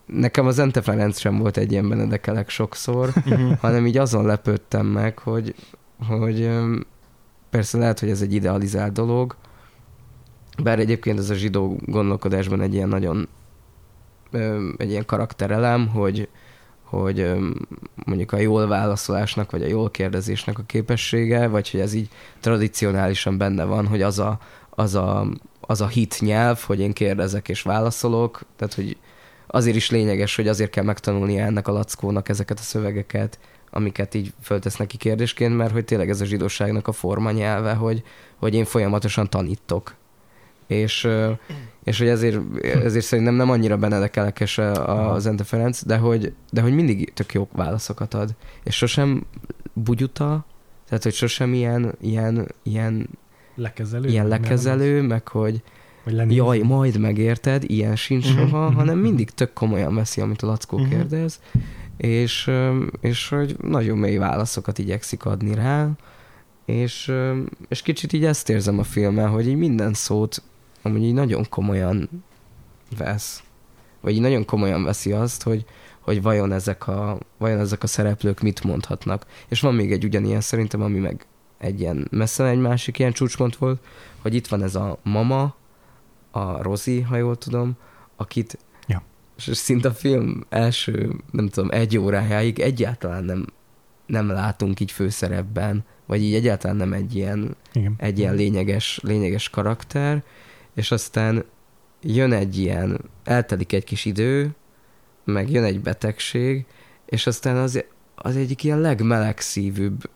nekem 0.06 0.46
az 0.46 0.58
Ente 0.58 0.82
Ferenc 0.82 1.18
sem 1.18 1.38
volt 1.38 1.56
egy 1.56 1.72
ilyen 1.72 1.88
Benedekelek 1.88 2.48
sokszor, 2.48 3.12
uh-huh. 3.16 3.58
hanem 3.60 3.86
így 3.86 3.96
azon 3.96 4.26
lepődtem 4.26 4.86
meg, 4.86 5.18
hogy, 5.18 5.54
hogy 6.08 6.50
persze 7.50 7.78
lehet, 7.78 8.00
hogy 8.00 8.10
ez 8.10 8.22
egy 8.22 8.34
idealizált 8.34 8.92
dolog, 8.92 9.36
bár 10.62 10.78
egyébként 10.78 11.18
ez 11.18 11.30
a 11.30 11.34
zsidó 11.34 11.76
gondolkodásban 11.86 12.60
egy 12.60 12.74
ilyen 12.74 12.88
nagyon 12.88 13.28
egy 14.76 14.90
ilyen 14.90 15.06
karakterelem, 15.06 15.88
hogy, 15.88 16.28
hogy 16.82 17.32
mondjuk 18.04 18.32
a 18.32 18.38
jól 18.38 18.66
válaszolásnak, 18.66 19.50
vagy 19.50 19.62
a 19.62 19.66
jól 19.66 19.90
kérdezésnek 19.90 20.58
a 20.58 20.62
képessége, 20.66 21.46
vagy 21.46 21.70
hogy 21.70 21.80
ez 21.80 21.92
így 21.92 22.08
tradicionálisan 22.40 23.38
benne 23.38 23.64
van, 23.64 23.86
hogy 23.86 24.02
az 24.02 24.18
a, 24.18 24.38
az 24.70 24.94
a, 24.94 25.26
az 25.60 25.80
a 25.80 25.86
hit 25.86 26.16
nyelv, 26.20 26.60
hogy 26.60 26.80
én 26.80 26.92
kérdezek 26.92 27.48
és 27.48 27.62
válaszolok, 27.62 28.40
tehát 28.56 28.74
hogy 28.74 28.96
azért 29.46 29.76
is 29.76 29.90
lényeges, 29.90 30.36
hogy 30.36 30.48
azért 30.48 30.70
kell 30.70 30.84
megtanulnia 30.84 31.44
ennek 31.44 31.68
a 31.68 31.72
lackónak 31.72 32.28
ezeket 32.28 32.58
a 32.58 32.62
szövegeket, 32.62 33.38
amiket 33.70 34.14
így 34.14 34.32
föltesz 34.42 34.76
neki 34.76 34.96
kérdésként, 34.96 35.56
mert 35.56 35.72
hogy 35.72 35.84
tényleg 35.84 36.08
ez 36.08 36.20
a 36.20 36.24
zsidóságnak 36.24 36.88
a 36.88 36.92
forma 36.92 37.30
nyelve, 37.30 37.72
hogy, 37.72 38.02
hogy 38.36 38.54
én 38.54 38.64
folyamatosan 38.64 39.30
tanítok. 39.30 39.94
És, 40.66 41.08
és 41.84 41.98
hogy 41.98 42.08
ezért, 42.08 42.38
ezért 42.62 43.04
szerintem 43.04 43.34
nem 43.34 43.50
annyira 43.50 43.76
benedekelekes 43.76 44.58
a, 44.58 45.18
Zente 45.18 45.44
Ferenc, 45.44 45.84
de 45.84 45.96
hogy, 45.96 46.32
de 46.50 46.60
hogy 46.60 46.74
mindig 46.74 47.12
tök 47.14 47.32
jó 47.32 47.48
válaszokat 47.52 48.14
ad. 48.14 48.34
És 48.62 48.76
sosem 48.76 49.26
bugyuta, 49.72 50.44
tehát 50.88 51.02
hogy 51.02 51.12
sosem 51.12 51.54
ilyen, 51.54 51.94
ilyen, 52.00 52.48
ilyen 52.62 53.08
lekezelő, 53.54 54.08
ilyen 54.08 54.28
lekezelő 54.28 55.02
meg 55.02 55.28
hogy, 55.28 55.62
hogy 56.02 56.34
jaj, 56.34 56.58
majd 56.58 56.98
megérted, 56.98 57.64
ilyen 57.66 57.96
sincs 57.96 58.26
uh-huh, 58.26 58.48
soha, 58.48 58.62
uh-huh, 58.62 58.76
hanem 58.76 58.98
mindig 58.98 59.30
tök 59.30 59.52
komolyan 59.52 59.94
veszi, 59.94 60.20
amit 60.20 60.42
a 60.42 60.46
Lackó 60.46 60.76
kérdez, 60.88 61.40
és, 62.00 62.50
és 63.00 63.28
hogy 63.28 63.56
nagyon 63.62 63.98
mély 63.98 64.16
válaszokat 64.16 64.78
igyekszik 64.78 65.24
adni 65.24 65.54
rá, 65.54 65.88
és, 66.64 67.12
és 67.68 67.82
kicsit 67.82 68.12
így 68.12 68.24
ezt 68.24 68.48
érzem 68.48 68.78
a 68.78 68.82
filmmel, 68.82 69.28
hogy 69.28 69.48
így 69.48 69.56
minden 69.56 69.94
szót 69.94 70.42
amúgy 70.82 71.02
így 71.02 71.14
nagyon 71.14 71.48
komolyan 71.48 72.24
vesz. 72.96 73.42
Vagy 74.00 74.14
így 74.14 74.20
nagyon 74.20 74.44
komolyan 74.44 74.84
veszi 74.84 75.12
azt, 75.12 75.42
hogy, 75.42 75.64
hogy 76.00 76.22
vajon 76.22 76.52
ezek, 76.52 76.88
a, 76.88 77.18
vajon 77.38 77.58
ezek 77.58 77.82
a 77.82 77.86
szereplők 77.86 78.40
mit 78.40 78.64
mondhatnak. 78.64 79.26
És 79.48 79.60
van 79.60 79.74
még 79.74 79.92
egy 79.92 80.04
ugyanilyen 80.04 80.40
szerintem, 80.40 80.82
ami 80.82 80.98
meg 80.98 81.26
egy 81.58 81.80
ilyen 81.80 82.08
messze 82.10 82.46
egy 82.46 82.60
másik 82.60 82.98
ilyen 82.98 83.12
csúcspont 83.12 83.56
volt, 83.56 83.80
hogy 84.22 84.34
itt 84.34 84.46
van 84.46 84.62
ez 84.62 84.74
a 84.74 84.98
mama, 85.02 85.54
a 86.30 86.62
Rozi, 86.62 87.00
ha 87.00 87.16
jól 87.16 87.36
tudom, 87.36 87.76
akit. 88.16 88.58
És 89.46 89.56
szinte 89.56 89.88
a 89.88 89.92
film 89.92 90.44
első, 90.48 91.14
nem 91.30 91.48
tudom, 91.48 91.70
egy 91.70 91.98
órájáig 91.98 92.58
egyáltalán 92.58 93.24
nem, 93.24 93.46
nem 94.06 94.28
látunk 94.28 94.80
így 94.80 94.92
főszerepben, 94.92 95.84
vagy 96.06 96.22
így 96.22 96.34
egyáltalán 96.34 96.76
nem 96.76 96.92
egy 96.92 97.14
ilyen, 97.14 97.56
Igen. 97.72 97.94
egy 97.98 98.18
ilyen 98.18 98.34
lényeges, 98.34 99.00
lényeges 99.02 99.48
karakter, 99.48 100.22
és 100.74 100.90
aztán 100.90 101.44
jön 102.02 102.32
egy 102.32 102.58
ilyen, 102.58 103.00
eltelik 103.24 103.72
egy 103.72 103.84
kis 103.84 104.04
idő, 104.04 104.54
meg 105.24 105.50
jön 105.50 105.64
egy 105.64 105.80
betegség, 105.80 106.66
és 107.06 107.26
aztán 107.26 107.56
az, 107.56 107.84
az 108.14 108.36
egyik 108.36 108.64
ilyen 108.64 108.80
legmelegszívűbb 108.80 110.10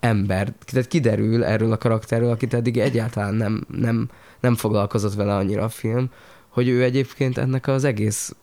ember, 0.00 0.52
tehát 0.64 0.88
kiderül 0.88 1.44
erről 1.44 1.72
a 1.72 1.78
karakterről, 1.78 2.30
akit 2.30 2.54
eddig 2.54 2.78
egyáltalán 2.78 3.34
nem, 3.34 3.66
nem, 3.68 4.10
nem 4.40 4.54
foglalkozott 4.54 5.14
vele 5.14 5.34
annyira 5.34 5.64
a 5.64 5.68
film, 5.68 6.10
hogy 6.50 6.68
ő 6.68 6.82
egyébként 6.82 7.38
ennek 7.38 7.66
az 7.66 7.84
egész 7.84 8.34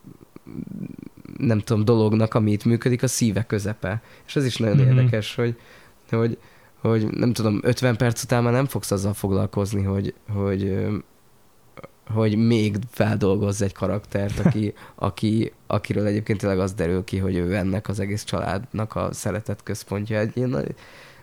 nem 1.38 1.58
tudom, 1.58 1.84
dolognak, 1.84 2.34
ami 2.34 2.52
itt 2.52 2.64
működik, 2.64 3.02
a 3.02 3.06
szíve 3.06 3.46
közepe. 3.46 4.02
És 4.26 4.36
ez 4.36 4.44
is 4.44 4.56
nagyon 4.56 4.76
mm-hmm. 4.76 4.86
érdekes, 4.86 5.34
hogy, 5.34 5.56
hogy, 6.10 6.38
hogy 6.80 7.06
nem 7.06 7.32
tudom, 7.32 7.60
50 7.62 7.96
perc 7.96 8.22
után 8.22 8.42
már 8.42 8.52
nem 8.52 8.66
fogsz 8.66 8.90
azzal 8.90 9.14
foglalkozni, 9.14 9.82
hogy, 9.82 10.14
hogy, 10.32 10.88
hogy 12.10 12.36
még 12.36 12.76
feldolgozz 12.90 13.62
egy 13.62 13.72
karaktert, 13.72 14.38
aki, 14.38 14.74
aki, 14.94 15.52
akiről 15.66 16.06
egyébként 16.06 16.38
tényleg 16.38 16.58
az 16.58 16.72
derül 16.72 17.04
ki, 17.04 17.18
hogy 17.18 17.36
ő 17.36 17.54
ennek 17.54 17.88
az 17.88 18.00
egész 18.00 18.24
családnak 18.24 18.94
a 18.94 19.12
szeretet 19.12 19.62
központja. 19.62 20.18
Egy 20.18 20.36
ilyen, 20.36 20.74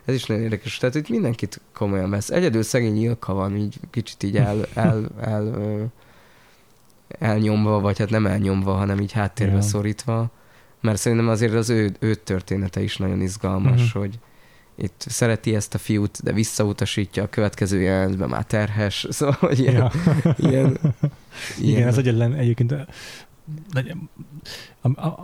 ez 0.04 0.14
is 0.14 0.24
nagyon 0.24 0.42
érdekes. 0.42 0.78
Tehát 0.78 0.94
itt 0.94 1.08
mindenkit 1.08 1.60
komolyan 1.72 2.10
vesz. 2.10 2.30
Egyedül 2.30 2.62
szegény 2.62 3.02
Ilka 3.02 3.34
van 3.34 3.56
így 3.56 3.80
kicsit 3.90 4.22
így 4.22 4.36
el, 4.36 4.66
el, 4.74 5.08
el, 5.20 5.54
el 5.54 5.92
elnyomva, 7.08 7.80
vagy 7.80 7.98
hát 7.98 8.10
nem 8.10 8.26
elnyomva, 8.26 8.74
hanem 8.74 9.00
így 9.00 9.12
háttérbe 9.12 9.54
ja. 9.54 9.60
szorítva. 9.60 10.30
Mert 10.80 10.98
szerintem 10.98 11.28
azért 11.28 11.54
az 11.54 11.70
ő, 11.70 11.94
ő 11.98 12.14
története 12.14 12.82
is 12.82 12.96
nagyon 12.96 13.20
izgalmas, 13.20 13.82
uh-huh. 13.82 14.02
hogy 14.02 14.18
itt 14.78 15.04
szereti 15.08 15.54
ezt 15.54 15.74
a 15.74 15.78
fiút, 15.78 16.22
de 16.22 16.32
visszautasítja 16.32 17.22
a 17.22 17.28
következő 17.28 17.80
jelentben 17.80 18.28
már 18.28 18.44
terhes, 18.44 19.06
szóval 19.10 19.36
hogy 19.40 19.58
ilyen, 19.58 19.74
ja. 19.74 19.90
ilyen, 20.36 20.78
ilyen, 21.58 21.76
Igen, 21.76 21.88
ez 21.88 21.98
egyetlen 21.98 22.34
egyébként 22.34 22.74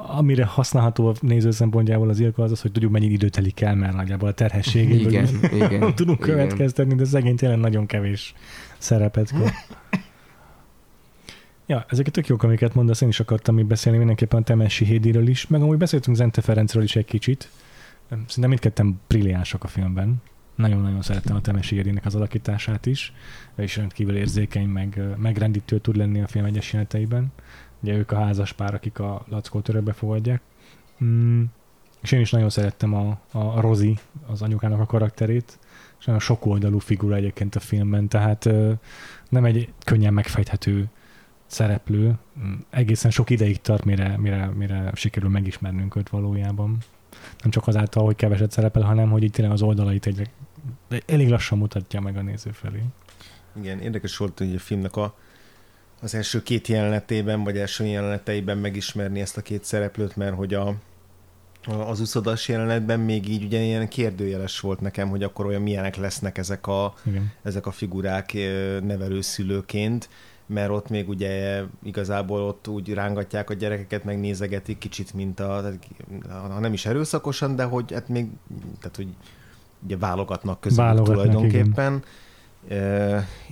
amire 0.07 0.45
használható 0.45 1.07
a 1.07 1.14
néző 1.20 1.51
szempontjából 1.51 2.09
az 2.09 2.20
Ilka 2.20 2.43
az 2.43 2.51
az, 2.51 2.61
hogy 2.61 2.72
tudjuk 2.72 2.93
mennyi 2.93 3.07
idő 3.07 3.28
telik 3.28 3.61
el, 3.61 3.74
mert 3.74 3.95
nagyjából 3.97 4.28
a 4.28 4.33
terhességéből 4.33 5.11
igen, 5.11 5.28
igen, 5.66 5.95
tudunk 5.95 6.18
igen. 6.18 6.30
következtetni, 6.30 6.95
de 6.95 7.05
szegény 7.05 7.37
tényleg 7.37 7.59
nagyon 7.59 7.87
kevés 7.87 8.35
szerepet 8.78 9.33
kap. 9.33 9.51
Ja, 11.66 11.84
ezeket 11.88 12.12
tök 12.12 12.26
jók, 12.26 12.42
amiket 12.42 12.74
mondasz, 12.74 13.00
én 13.00 13.08
is 13.08 13.20
akartam 13.20 13.54
még 13.54 13.64
beszélni 13.64 13.98
mindenképpen 13.98 14.40
a 14.40 14.44
Temesi 14.44 14.84
Hédiről 14.84 15.28
is, 15.28 15.46
meg 15.46 15.62
amúgy 15.62 15.76
beszéltünk 15.76 16.16
Zente 16.16 16.40
Ferencről 16.40 16.82
is 16.82 16.96
egy 16.96 17.04
kicsit. 17.04 17.48
Szerintem 18.08 18.48
mindketten 18.48 19.00
brilliánsak 19.06 19.64
a 19.64 19.66
filmben. 19.66 20.22
Nagyon-nagyon 20.54 21.02
szerettem 21.02 21.36
a 21.36 21.40
Temesi 21.40 21.74
Hédinek 21.74 22.04
az 22.04 22.14
alakítását 22.14 22.86
is, 22.86 23.12
és 23.56 23.76
rendkívül 23.76 24.16
érzékeny, 24.16 24.68
meg 24.68 25.02
megrendítő 25.16 25.78
tud 25.78 25.96
lenni 25.96 26.20
a 26.20 26.26
film 26.26 26.44
egyes 26.44 26.72
jeleneteiben. 26.72 27.32
Ugye 27.80 27.94
ők 27.94 28.10
a 28.10 28.16
házas 28.16 28.52
pár, 28.52 28.74
akik 28.74 28.98
a 28.98 29.24
lackót 29.28 29.68
örökbe 29.68 29.92
fogadják. 29.92 30.40
Mm, 31.04 31.42
és 32.02 32.12
én 32.12 32.20
is 32.20 32.30
nagyon 32.30 32.50
szerettem 32.50 32.94
a, 32.94 33.20
a 33.32 33.60
Rozi, 33.60 33.98
az 34.26 34.42
anyukának 34.42 34.80
a 34.80 34.86
karakterét, 34.86 35.58
és 35.98 36.04
nagyon 36.04 36.20
sok 36.20 36.46
oldalú 36.46 36.78
figura 36.78 37.14
egyébként 37.14 37.54
a 37.54 37.60
filmben, 37.60 38.08
tehát 38.08 38.48
nem 39.28 39.44
egy 39.44 39.72
könnyen 39.84 40.14
megfejthető 40.14 40.88
szereplő. 41.53 42.14
Mm, 42.38 42.55
egészen 42.70 43.11
sok 43.11 43.30
ideig 43.30 43.61
tart, 43.61 43.84
mire, 43.84 44.16
mire, 44.16 44.46
mire 44.46 44.90
sikerül 44.94 45.28
megismernünk 45.28 45.96
őt 45.96 46.09
valójában. 46.09 46.78
Nem 47.42 47.50
csak 47.50 47.66
azáltal, 47.66 48.05
hogy 48.05 48.16
keveset 48.16 48.50
szerepel, 48.50 48.82
hanem 48.82 49.11
hogy 49.11 49.22
itt 49.22 49.32
tényleg 49.32 49.55
az 49.55 49.62
oldalait 49.62 50.07
egy, 50.07 50.30
elég 51.07 51.28
lassan 51.28 51.59
mutatja 51.59 52.00
meg 52.00 52.16
a 52.16 52.22
néző 52.22 52.50
felé. 52.50 52.82
Igen, 53.57 53.80
érdekes 53.80 54.16
volt, 54.16 54.38
hogy 54.38 54.55
a 54.55 54.59
filmnek 54.59 54.96
a 54.96 55.14
az 56.03 56.14
első 56.14 56.42
két 56.42 56.68
jelenetében, 56.68 57.44
vagy 57.44 57.59
első 57.59 57.84
jeleneteiben 57.84 58.59
megismerni 58.59 59.20
ezt 59.20 59.36
a 59.36 59.42
két 59.42 59.64
szereplőt, 59.64 60.16
mert 60.16 60.34
hogy 60.34 60.55
a, 60.55 60.74
az 61.64 62.00
uszodas 62.00 62.48
jelenetben 62.48 63.00
még 63.00 63.28
így 63.28 63.44
ugye 63.44 63.61
ilyen 63.61 63.88
kérdőjeles 63.88 64.61
volt 64.61 64.80
nekem, 64.80 65.09
hogy 65.09 65.22
akkor 65.22 65.46
olyan 65.46 65.62
milyenek 65.62 65.96
lesznek 65.96 66.38
ezek 66.38 66.66
a, 66.66 66.94
ezek 67.42 67.66
a 67.66 67.70
figurák 67.70 68.32
nevelőszülőként, 68.82 70.09
mert 70.53 70.70
ott 70.70 70.88
még 70.88 71.09
ugye 71.09 71.62
igazából 71.82 72.40
ott 72.40 72.68
úgy 72.68 72.92
rángatják 72.92 73.50
a 73.50 73.55
gyerekeket, 73.55 74.05
meg 74.05 74.20
nézegetik 74.20 74.78
kicsit, 74.78 75.14
mint 75.14 75.40
a, 75.40 75.72
ha 76.28 76.59
nem 76.61 76.72
is 76.72 76.86
erőszakosan, 76.86 77.57
de 77.57 77.64
hogy 77.64 77.92
hát 77.92 78.09
még, 78.09 78.26
tehát 78.78 78.96
hogy 78.96 79.09
ugye 79.84 79.96
válogatnak 79.96 80.61
közül 80.61 81.03
tulajdonképpen. 81.03 81.92
Igen 81.92 82.05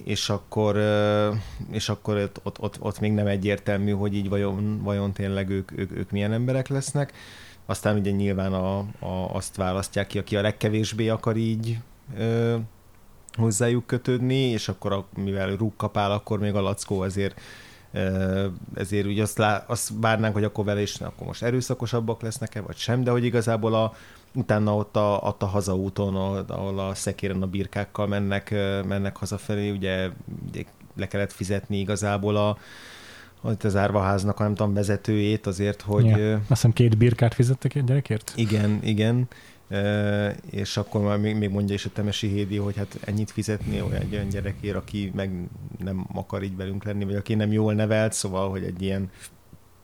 és 0.04 0.28
akkor, 0.28 0.76
és 1.70 1.88
akkor 1.88 2.16
ott, 2.16 2.40
ott, 2.42 2.60
ott, 2.60 2.80
ott 2.80 3.00
még 3.00 3.12
nem 3.12 3.26
egyértelmű, 3.26 3.90
hogy 3.90 4.14
így 4.14 4.28
vajon, 4.28 4.80
vajon 4.82 5.12
tényleg 5.12 5.50
ők, 5.50 5.78
ők, 5.78 5.96
ők 5.96 6.10
milyen 6.10 6.32
emberek 6.32 6.68
lesznek. 6.68 7.12
Aztán 7.66 7.98
ugye 7.98 8.10
nyilván 8.10 8.52
a, 8.52 8.78
a, 8.78 9.34
azt 9.34 9.56
választják 9.56 10.06
ki, 10.06 10.18
aki 10.18 10.36
a 10.36 10.40
legkevésbé 10.40 11.08
akar 11.08 11.36
így 11.36 11.78
hozzájuk 13.40 13.86
kötődni, 13.86 14.38
és 14.38 14.68
akkor 14.68 14.92
a, 14.92 15.06
mivel 15.16 15.56
rúg 15.56 15.72
kapál, 15.76 16.12
akkor 16.12 16.38
még 16.38 16.54
a 16.54 16.60
lackó 16.60 17.00
azért 17.00 17.40
ezért 18.74 19.06
úgy 19.06 19.20
azt, 19.20 19.38
lá, 19.38 19.64
azt 19.66 19.90
várnánk, 20.00 20.34
hogy 20.34 20.44
akkor 20.44 20.64
vele 20.64 20.80
is 20.80 20.94
akkor 20.94 21.26
most 21.26 21.42
erőszakosabbak 21.42 22.22
lesznek-e, 22.22 22.60
vagy 22.60 22.76
sem, 22.76 23.04
de 23.04 23.10
hogy 23.10 23.24
igazából 23.24 23.74
a, 23.74 23.92
utána 24.34 24.76
ott 24.76 24.96
a, 24.96 25.20
ott 25.22 25.42
a 25.42 25.46
hazaúton, 25.46 26.16
ahol 26.48 26.78
a 26.78 26.94
szekéren 26.94 27.42
a 27.42 27.46
birkákkal 27.46 28.06
mennek, 28.06 28.50
mennek 28.86 29.16
hazafelé, 29.16 29.70
ugye, 29.70 30.08
ugye 30.48 30.64
le 30.96 31.06
kellett 31.06 31.32
fizetni 31.32 31.78
igazából 31.78 32.36
a, 32.36 32.58
az 33.62 33.76
árvaháznak 33.76 34.38
nem 34.38 34.54
tudom, 34.54 34.74
vezetőjét 34.74 35.46
azért, 35.46 35.82
hogy... 35.82 36.06
Ja. 36.06 36.34
Azt 36.34 36.48
hiszem 36.48 36.72
két 36.72 36.96
birkát 36.96 37.34
fizettek 37.34 37.74
egy 37.74 37.84
gyerekért? 37.84 38.32
Igen, 38.36 38.78
igen. 38.82 39.28
És 40.50 40.76
akkor 40.76 41.00
már 41.00 41.18
még, 41.18 41.36
még 41.36 41.50
mondja 41.50 41.74
is 41.74 41.84
a 41.84 41.90
Temesi 41.92 42.28
Hédi, 42.28 42.56
hogy 42.56 42.76
hát 42.76 42.98
ennyit 43.04 43.30
fizetni 43.30 43.80
olyan, 43.80 44.02
egy 44.02 44.14
olyan 44.14 44.28
gyerekért, 44.28 44.76
aki 44.76 45.12
meg 45.14 45.30
nem 45.84 46.06
akar 46.14 46.42
így 46.42 46.56
velünk 46.56 46.84
lenni, 46.84 47.04
vagy 47.04 47.14
aki 47.14 47.34
nem 47.34 47.52
jól 47.52 47.74
nevelt, 47.74 48.12
szóval, 48.12 48.50
hogy 48.50 48.62
egy 48.62 48.82
ilyen 48.82 49.10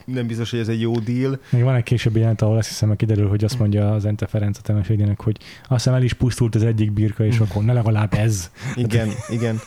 nem 0.05 0.27
biztos, 0.27 0.51
hogy 0.51 0.61
ez 0.61 0.69
egy 0.69 0.81
jó 0.81 0.99
deal. 0.99 1.41
Még 1.51 1.63
van 1.63 1.75
egy 1.75 1.83
későbbi 1.83 2.19
jelent, 2.19 2.43
ahol 2.43 2.57
azt 2.57 2.69
hiszem, 2.69 2.89
hogy 2.89 2.97
kiderül, 2.97 3.29
hogy 3.29 3.45
azt 3.45 3.59
mondja 3.59 3.93
az 3.93 4.05
Ente 4.05 4.27
Ferenc 4.27 4.59
a 4.59 4.61
Temesédének, 4.61 5.21
hogy 5.21 5.37
azt 5.63 5.69
hiszem 5.69 5.95
el 5.95 6.03
is 6.03 6.13
pusztult 6.13 6.55
az 6.55 6.63
egyik 6.63 6.93
birka, 6.93 7.25
és 7.25 7.39
akkor 7.39 7.65
ne 7.65 7.73
legalább 7.73 8.15
ez. 8.15 8.51
Igen, 8.75 9.09
igen. 9.29 9.61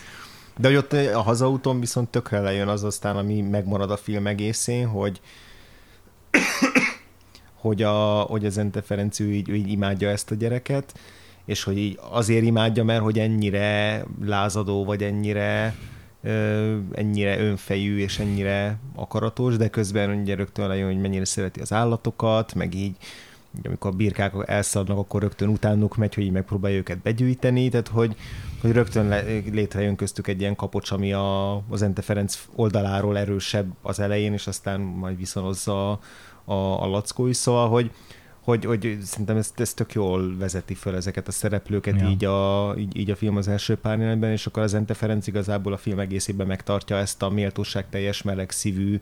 De 0.56 0.68
hogy 0.68 0.76
ott 0.76 0.92
a 0.92 1.20
hazaúton 1.20 1.80
viszont 1.80 2.08
tökre 2.08 2.40
lejön 2.40 2.68
az 2.68 2.84
aztán, 2.84 3.16
ami 3.16 3.40
megmarad 3.40 3.90
a 3.90 3.96
film 3.96 4.26
egészén, 4.26 4.86
hogy 4.86 5.20
hogy, 7.60 7.82
a, 7.82 8.20
hogy 8.20 8.46
az 8.46 8.58
Ente 8.58 8.82
Ferenc 8.82 9.18
így, 9.18 9.48
így 9.48 9.70
imádja 9.70 10.08
ezt 10.08 10.30
a 10.30 10.34
gyereket, 10.34 10.98
és 11.44 11.62
hogy 11.62 11.78
így 11.78 11.98
azért 12.10 12.44
imádja, 12.44 12.84
mert 12.84 13.02
hogy 13.02 13.18
ennyire 13.18 14.04
lázadó, 14.24 14.84
vagy 14.84 15.02
ennyire 15.02 15.74
ennyire 16.92 17.38
önfejű 17.38 17.98
és 17.98 18.18
ennyire 18.18 18.78
akaratos, 18.94 19.56
de 19.56 19.68
közben 19.68 20.20
ugye 20.20 20.34
rögtön 20.34 20.68
lejön, 20.68 20.86
hogy 20.86 21.00
mennyire 21.00 21.24
szereti 21.24 21.60
az 21.60 21.72
állatokat, 21.72 22.54
meg 22.54 22.74
így 22.74 22.96
amikor 23.64 23.90
a 23.90 23.94
birkák 23.94 24.32
elszaladnak, 24.46 24.98
akkor 24.98 25.20
rögtön 25.20 25.48
utánuk 25.48 25.96
megy, 25.96 26.14
hogy 26.14 26.24
így 26.24 26.32
megpróbálja 26.32 26.76
őket 26.76 26.98
begyűjteni, 26.98 27.68
tehát 27.68 27.88
hogy, 27.88 28.16
hogy 28.60 28.72
rögtön 28.72 29.08
le, 29.08 29.22
létrejön 29.52 29.96
köztük 29.96 30.26
egy 30.26 30.40
ilyen 30.40 30.56
kapocs, 30.56 30.90
ami 30.90 31.12
a, 31.12 31.56
az 31.56 31.82
Ente 31.82 32.02
Ferenc 32.02 32.38
oldaláról 32.54 33.18
erősebb 33.18 33.72
az 33.82 34.00
elején, 34.00 34.32
és 34.32 34.46
aztán 34.46 34.80
majd 34.80 35.16
viszonozza 35.16 35.98
a, 36.44 36.82
a, 36.82 36.86
lackó 36.86 37.26
is, 37.26 37.36
szóval, 37.36 37.68
hogy, 37.68 37.90
hogy, 38.40 38.64
hogy 38.64 38.98
szerintem 39.02 39.36
ezt, 39.36 39.60
ezt 39.60 39.76
tök 39.76 39.92
jól 39.92 40.36
vezeti 40.36 40.74
föl 40.74 40.96
ezeket 40.96 41.28
a 41.28 41.32
szereplőket 41.32 42.00
ja. 42.00 42.08
így, 42.08 42.24
a, 42.24 42.74
így, 42.78 42.96
így 42.96 43.10
a 43.10 43.16
film 43.16 43.36
az 43.36 43.48
első 43.48 43.76
pár 43.76 43.98
jelenetben, 43.98 44.30
és 44.30 44.46
akkor 44.46 44.62
az 44.62 44.74
Ente 44.74 44.94
Ferenc 44.94 45.26
igazából 45.26 45.72
a 45.72 45.76
film 45.76 45.98
egészében 45.98 46.46
megtartja 46.46 46.96
ezt 46.96 47.22
a 47.22 47.28
méltóság 47.28 47.88
teljes 47.88 48.22
meleg 48.22 48.50
szívű 48.50 48.98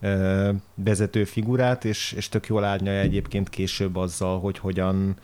ö, 0.00 0.50
vezető 0.74 1.24
figurát, 1.24 1.84
és, 1.84 2.12
és 2.12 2.28
tök 2.28 2.46
jól 2.46 2.64
árnyalja 2.64 3.00
egyébként 3.00 3.48
később 3.48 3.96
azzal, 3.96 4.40
hogy 4.40 4.58
hogyan, 4.58 5.16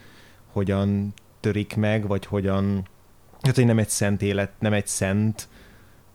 hogyan 0.47 1.15
törik 1.41 1.77
meg, 1.77 2.07
vagy 2.07 2.27
hogyan, 2.27 2.89
hát 3.41 3.55
hogy 3.55 3.67
nem 3.67 3.79
egy 3.79 3.89
szent 3.89 4.23
élet, 4.23 4.51
nem 4.59 4.73
egy 4.73 4.87
szent, 4.87 5.49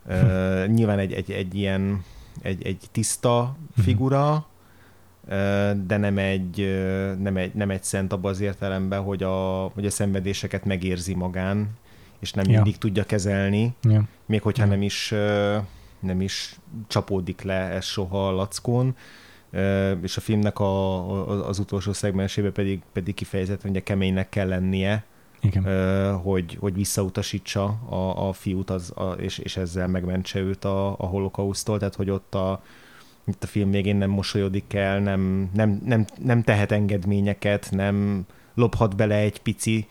ö, 0.08 0.66
nyilván 0.68 1.00
egy, 1.00 1.14
egy, 1.14 1.32
egy 1.32 1.56
ilyen 1.56 2.04
egy, 2.41 2.66
egy 2.66 2.84
tiszta 2.91 3.56
mhm. 3.76 3.82
figura, 3.86 4.48
de 5.86 5.98
nem 5.98 6.18
egy, 6.18 6.58
nem 7.20 7.38
egy, 7.38 7.54
nem 7.54 7.70
egy 7.70 7.84
szent 7.84 8.14
abban 8.14 8.32
az 8.32 8.40
értelemben, 8.40 9.02
hogy 9.02 9.24
a, 9.24 9.68
hogy 9.74 9.86
a 9.86 9.90
szenvedéseket 9.90 10.66
megérzi 10.66 11.14
magán, 11.14 11.70
és 12.20 12.34
nem 12.34 12.46
ja. 12.50 12.56
mindig 12.56 12.78
tudja 12.78 13.04
kezelni, 13.04 13.76
ja. 13.82 14.04
még 14.26 14.42
hogyha 14.42 14.64
ja. 14.64 14.70
nem 14.70 14.82
is 14.82 15.14
nem 16.00 16.22
is 16.22 16.56
csapódik 16.88 17.42
le 17.42 17.54
ez 17.54 17.86
soha 17.86 18.28
a 18.28 18.32
lackón, 18.32 18.96
és 20.02 20.18
a 20.18 20.22
filmnek 20.22 20.60
a, 20.60 21.48
az 21.48 21.60
utolsó 21.60 21.94
szegmensében 21.94 22.52
pedig, 22.52 22.82
pedig 22.94 23.14
kifejezetten 23.14 23.72
ugye 23.72 23.80
keménynek 23.80 24.30
kell 24.30 24.48
lennie, 24.48 25.06
Igen. 25.42 26.16
hogy, 26.16 26.58
hogy 26.60 26.74
visszautasítsa 26.74 27.64
a, 27.90 28.28
a 28.28 28.34
fiút 28.34 28.70
az, 28.70 28.92
a, 28.96 29.12
és, 29.12 29.38
és 29.38 29.58
ezzel 29.58 29.88
megmentse 29.88 30.40
őt 30.40 30.66
a, 30.66 30.88
a 30.88 31.06
holokausztól, 31.06 31.78
tehát 31.78 31.96
hogy 31.96 32.10
ott 32.10 32.36
a, 32.36 32.64
itt 33.28 33.44
a 33.44 33.48
film 33.48 33.72
végén 33.72 33.96
nem 33.96 34.10
mosolyodik 34.10 34.74
el, 34.74 35.00
nem, 35.00 35.50
nem, 35.54 35.82
nem, 35.86 36.06
nem 36.24 36.44
tehet 36.44 36.72
engedményeket, 36.72 37.68
nem 37.72 38.26
lophat 38.54 38.96
bele 38.96 39.16
egy 39.16 39.42
pici 39.42 39.88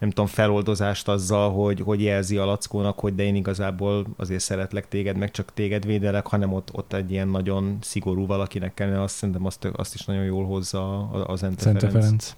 nem 0.00 0.08
tudom, 0.08 0.26
feloldozást 0.26 1.08
azzal, 1.08 1.52
hogy, 1.52 1.80
hogy 1.80 2.02
jelzi 2.02 2.36
a 2.36 2.44
lackónak, 2.44 2.98
hogy 2.98 3.14
de 3.14 3.22
én 3.22 3.34
igazából 3.34 4.06
azért 4.16 4.40
szeretlek 4.40 4.88
téged, 4.88 5.16
meg 5.16 5.30
csak 5.30 5.54
téged 5.54 5.86
védelek, 5.86 6.26
hanem 6.26 6.52
ott, 6.52 6.68
ott 6.72 6.92
egy 6.92 7.10
ilyen 7.10 7.28
nagyon 7.28 7.78
szigorú 7.80 8.26
valakinek 8.26 8.74
kellene, 8.74 9.02
azt 9.02 9.14
szerintem 9.14 9.46
azt, 9.46 9.64
azt 9.72 9.94
is 9.94 10.04
nagyon 10.04 10.24
jól 10.24 10.44
hozza 10.44 11.08
az 11.10 11.42
Ente 11.42 11.62
Ferenc. 11.62 11.92
Ferenc. 11.92 12.34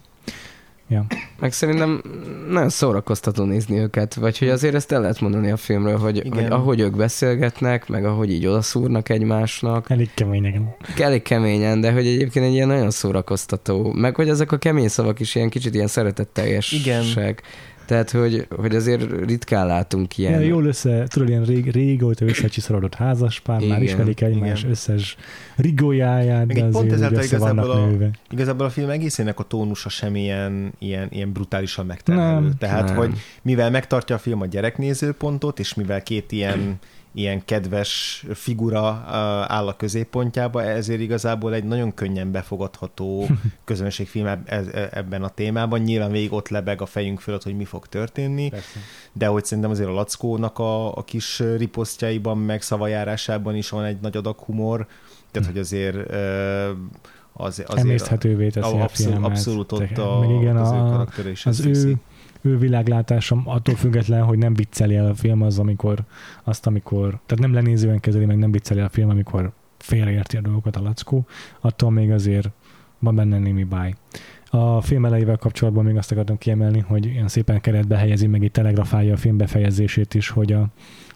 Ja. 0.89 1.07
Meg 1.41 1.53
szerintem 1.53 2.03
nagyon 2.49 2.69
szórakoztató 2.69 3.45
nézni 3.45 3.79
őket, 3.79 4.15
vagy 4.15 4.39
hogy 4.39 4.49
azért 4.49 4.75
ezt 4.75 4.93
el 4.93 5.01
lehet 5.01 5.21
mondani 5.21 5.51
a 5.51 5.57
filmről, 5.57 5.99
hogy, 5.99 6.23
hogy 6.31 6.45
ahogy 6.45 6.81
ők 6.81 6.97
beszélgetnek, 6.97 7.89
meg 7.89 8.05
ahogy 8.05 8.33
így 8.33 8.47
odaszúrnak 8.47 9.09
egymásnak. 9.09 9.91
Elég 9.91 10.11
keményen. 10.15 10.75
Elég 10.99 11.23
keményen, 11.23 11.81
de 11.81 11.93
hogy 11.93 12.07
egyébként 12.07 12.47
egy 12.47 12.53
ilyen 12.53 12.69
nagyon 12.69 12.91
szórakoztató, 12.91 13.93
meg 13.93 14.15
hogy 14.15 14.29
ezek 14.29 14.53
a 14.53 14.57
kemény 14.57 14.89
szavak 14.89 15.21
is 15.21 15.35
ilyen 15.35 15.49
kicsit 15.49 15.75
ilyen 15.75 15.87
szeretetteljesek. 15.87 16.79
Igen. 16.79 17.05
Tehát, 17.85 18.11
hogy, 18.11 18.47
hogy 18.57 18.75
azért 18.75 19.27
ritkán 19.27 19.67
látunk 19.67 20.19
ilyen. 20.19 20.33
Ja, 20.33 20.47
jól 20.47 20.65
össze, 20.65 21.07
tudod, 21.09 21.29
ilyen 21.29 21.45
rég, 21.45 21.71
régóta 21.71 22.25
összecsiszorodott 22.25 22.95
házaspár, 22.95 23.61
igen, 23.61 23.71
már 23.71 23.83
ismerik 23.83 24.21
egymás 24.21 24.59
igen. 24.59 24.71
összes 24.71 25.17
rigójáját, 25.57 26.47
de 26.47 26.53
azért 26.53 26.73
pont 26.73 26.93
ezáltal 26.93 27.23
igazából 27.23 27.71
a, 27.71 27.87
nőve. 27.87 28.11
igazából 28.31 28.67
a 28.67 28.71
film 28.71 28.91
egészének 28.91 29.39
a 29.39 29.43
tónusa 29.43 29.89
sem 29.89 30.17
ilyen, 30.17 30.73
ilyen, 30.79 31.09
ilyen 31.11 31.33
brutálisan 31.33 31.87
megterhelő. 31.87 32.41
Nem, 32.41 32.53
Tehát, 32.59 32.85
nem. 32.85 32.97
hogy 32.97 33.13
mivel 33.43 33.71
megtartja 33.71 34.17
a 34.17 34.19
film 34.19 34.41
a 34.41 34.47
gyereknézőpontot, 34.47 35.59
és 35.59 35.75
mivel 35.75 36.03
két 36.03 36.33
ilyen 36.33 36.79
ilyen 37.15 37.45
kedves 37.45 38.25
figura 38.35 39.05
áll 39.49 39.67
a 39.67 39.77
középpontjába, 39.77 40.63
ezért 40.63 41.01
igazából 41.01 41.55
egy 41.55 41.65
nagyon 41.65 41.95
könnyen 41.95 42.31
befogadható 42.31 43.27
közönségfilm 43.65 44.27
e, 44.27 44.41
ebben 44.93 45.23
a 45.23 45.29
témában. 45.29 45.81
Nyilván 45.81 46.11
végig 46.11 46.33
ott 46.33 46.49
lebeg 46.49 46.81
a 46.81 46.87
fejünk 46.87 47.21
fölött, 47.21 47.43
hogy 47.43 47.57
mi 47.57 47.65
fog 47.65 47.87
történni, 47.87 48.49
Persze. 48.49 48.79
de 49.13 49.27
hogy 49.27 49.45
szerintem 49.45 49.73
azért 49.73 49.89
a 49.89 49.93
Lackónak 49.93 50.59
a, 50.59 50.97
a 50.97 51.05
kis 51.05 51.39
riposztjaiban, 51.57 52.39
meg 52.39 52.63
szavajárásában 52.63 53.57
is 53.57 53.69
van 53.69 53.85
egy 53.85 54.01
nagy 54.01 54.17
adag 54.17 54.39
humor, 54.39 54.87
tehát 55.31 55.49
hogy 55.49 55.59
azért 55.59 55.97
az, 57.33 57.63
azért 57.67 57.79
Emészthetővé 57.79 58.49
teszi 58.49 58.77
a, 58.77 58.83
abszolút, 58.83 59.25
abszolút 59.25 59.73
ott 59.73 59.99
a, 59.99 60.27
igen, 60.41 60.57
az 60.57 60.71
a, 60.71 60.75
ő 60.75 60.79
karakter 60.79 61.27
és 61.27 61.47
az 61.47 61.67
ő, 61.67 61.95
ő 62.43 62.59
világlátásom 62.59 63.43
attól 63.45 63.75
független, 63.75 64.23
hogy 64.23 64.39
nem 64.39 64.55
vicceli 64.55 64.97
el 64.97 65.07
a 65.07 65.15
film 65.15 65.43
az, 65.43 65.59
amikor 65.59 65.99
azt, 66.43 66.67
amikor, 66.67 67.09
tehát 67.09 67.39
nem 67.39 67.53
lenézően 67.53 68.01
kezeli, 68.01 68.25
meg 68.25 68.39
nem 68.39 68.53
vicceli 68.53 68.81
el 68.81 68.87
a 68.87 68.89
film, 68.89 69.11
amikor 69.11 69.53
félreérti 69.79 70.37
a 70.37 70.41
dolgokat 70.41 70.77
a 70.77 70.83
lackó, 70.83 71.27
attól 71.61 71.91
még 71.91 72.11
azért 72.11 72.51
van 72.99 73.15
benne 73.15 73.39
némi 73.39 73.65
báj. 73.65 73.95
A 74.51 74.81
film 74.81 75.05
elejével 75.05 75.37
kapcsolatban 75.37 75.85
még 75.85 75.97
azt 75.97 76.13
akartam 76.13 76.39
kiemelni, 76.39 76.79
hogy 76.79 77.07
ilyen 77.07 77.29
szépen 77.29 77.61
keretbe 77.61 77.97
helyezi, 77.97 78.27
meg 78.27 78.43
itt 78.43 78.53
telegrafálja 78.53 79.13
a 79.13 79.17
film 79.17 79.37
befejezését 79.37 80.15
is, 80.15 80.29
hogy 80.29 80.53
a 80.53 80.67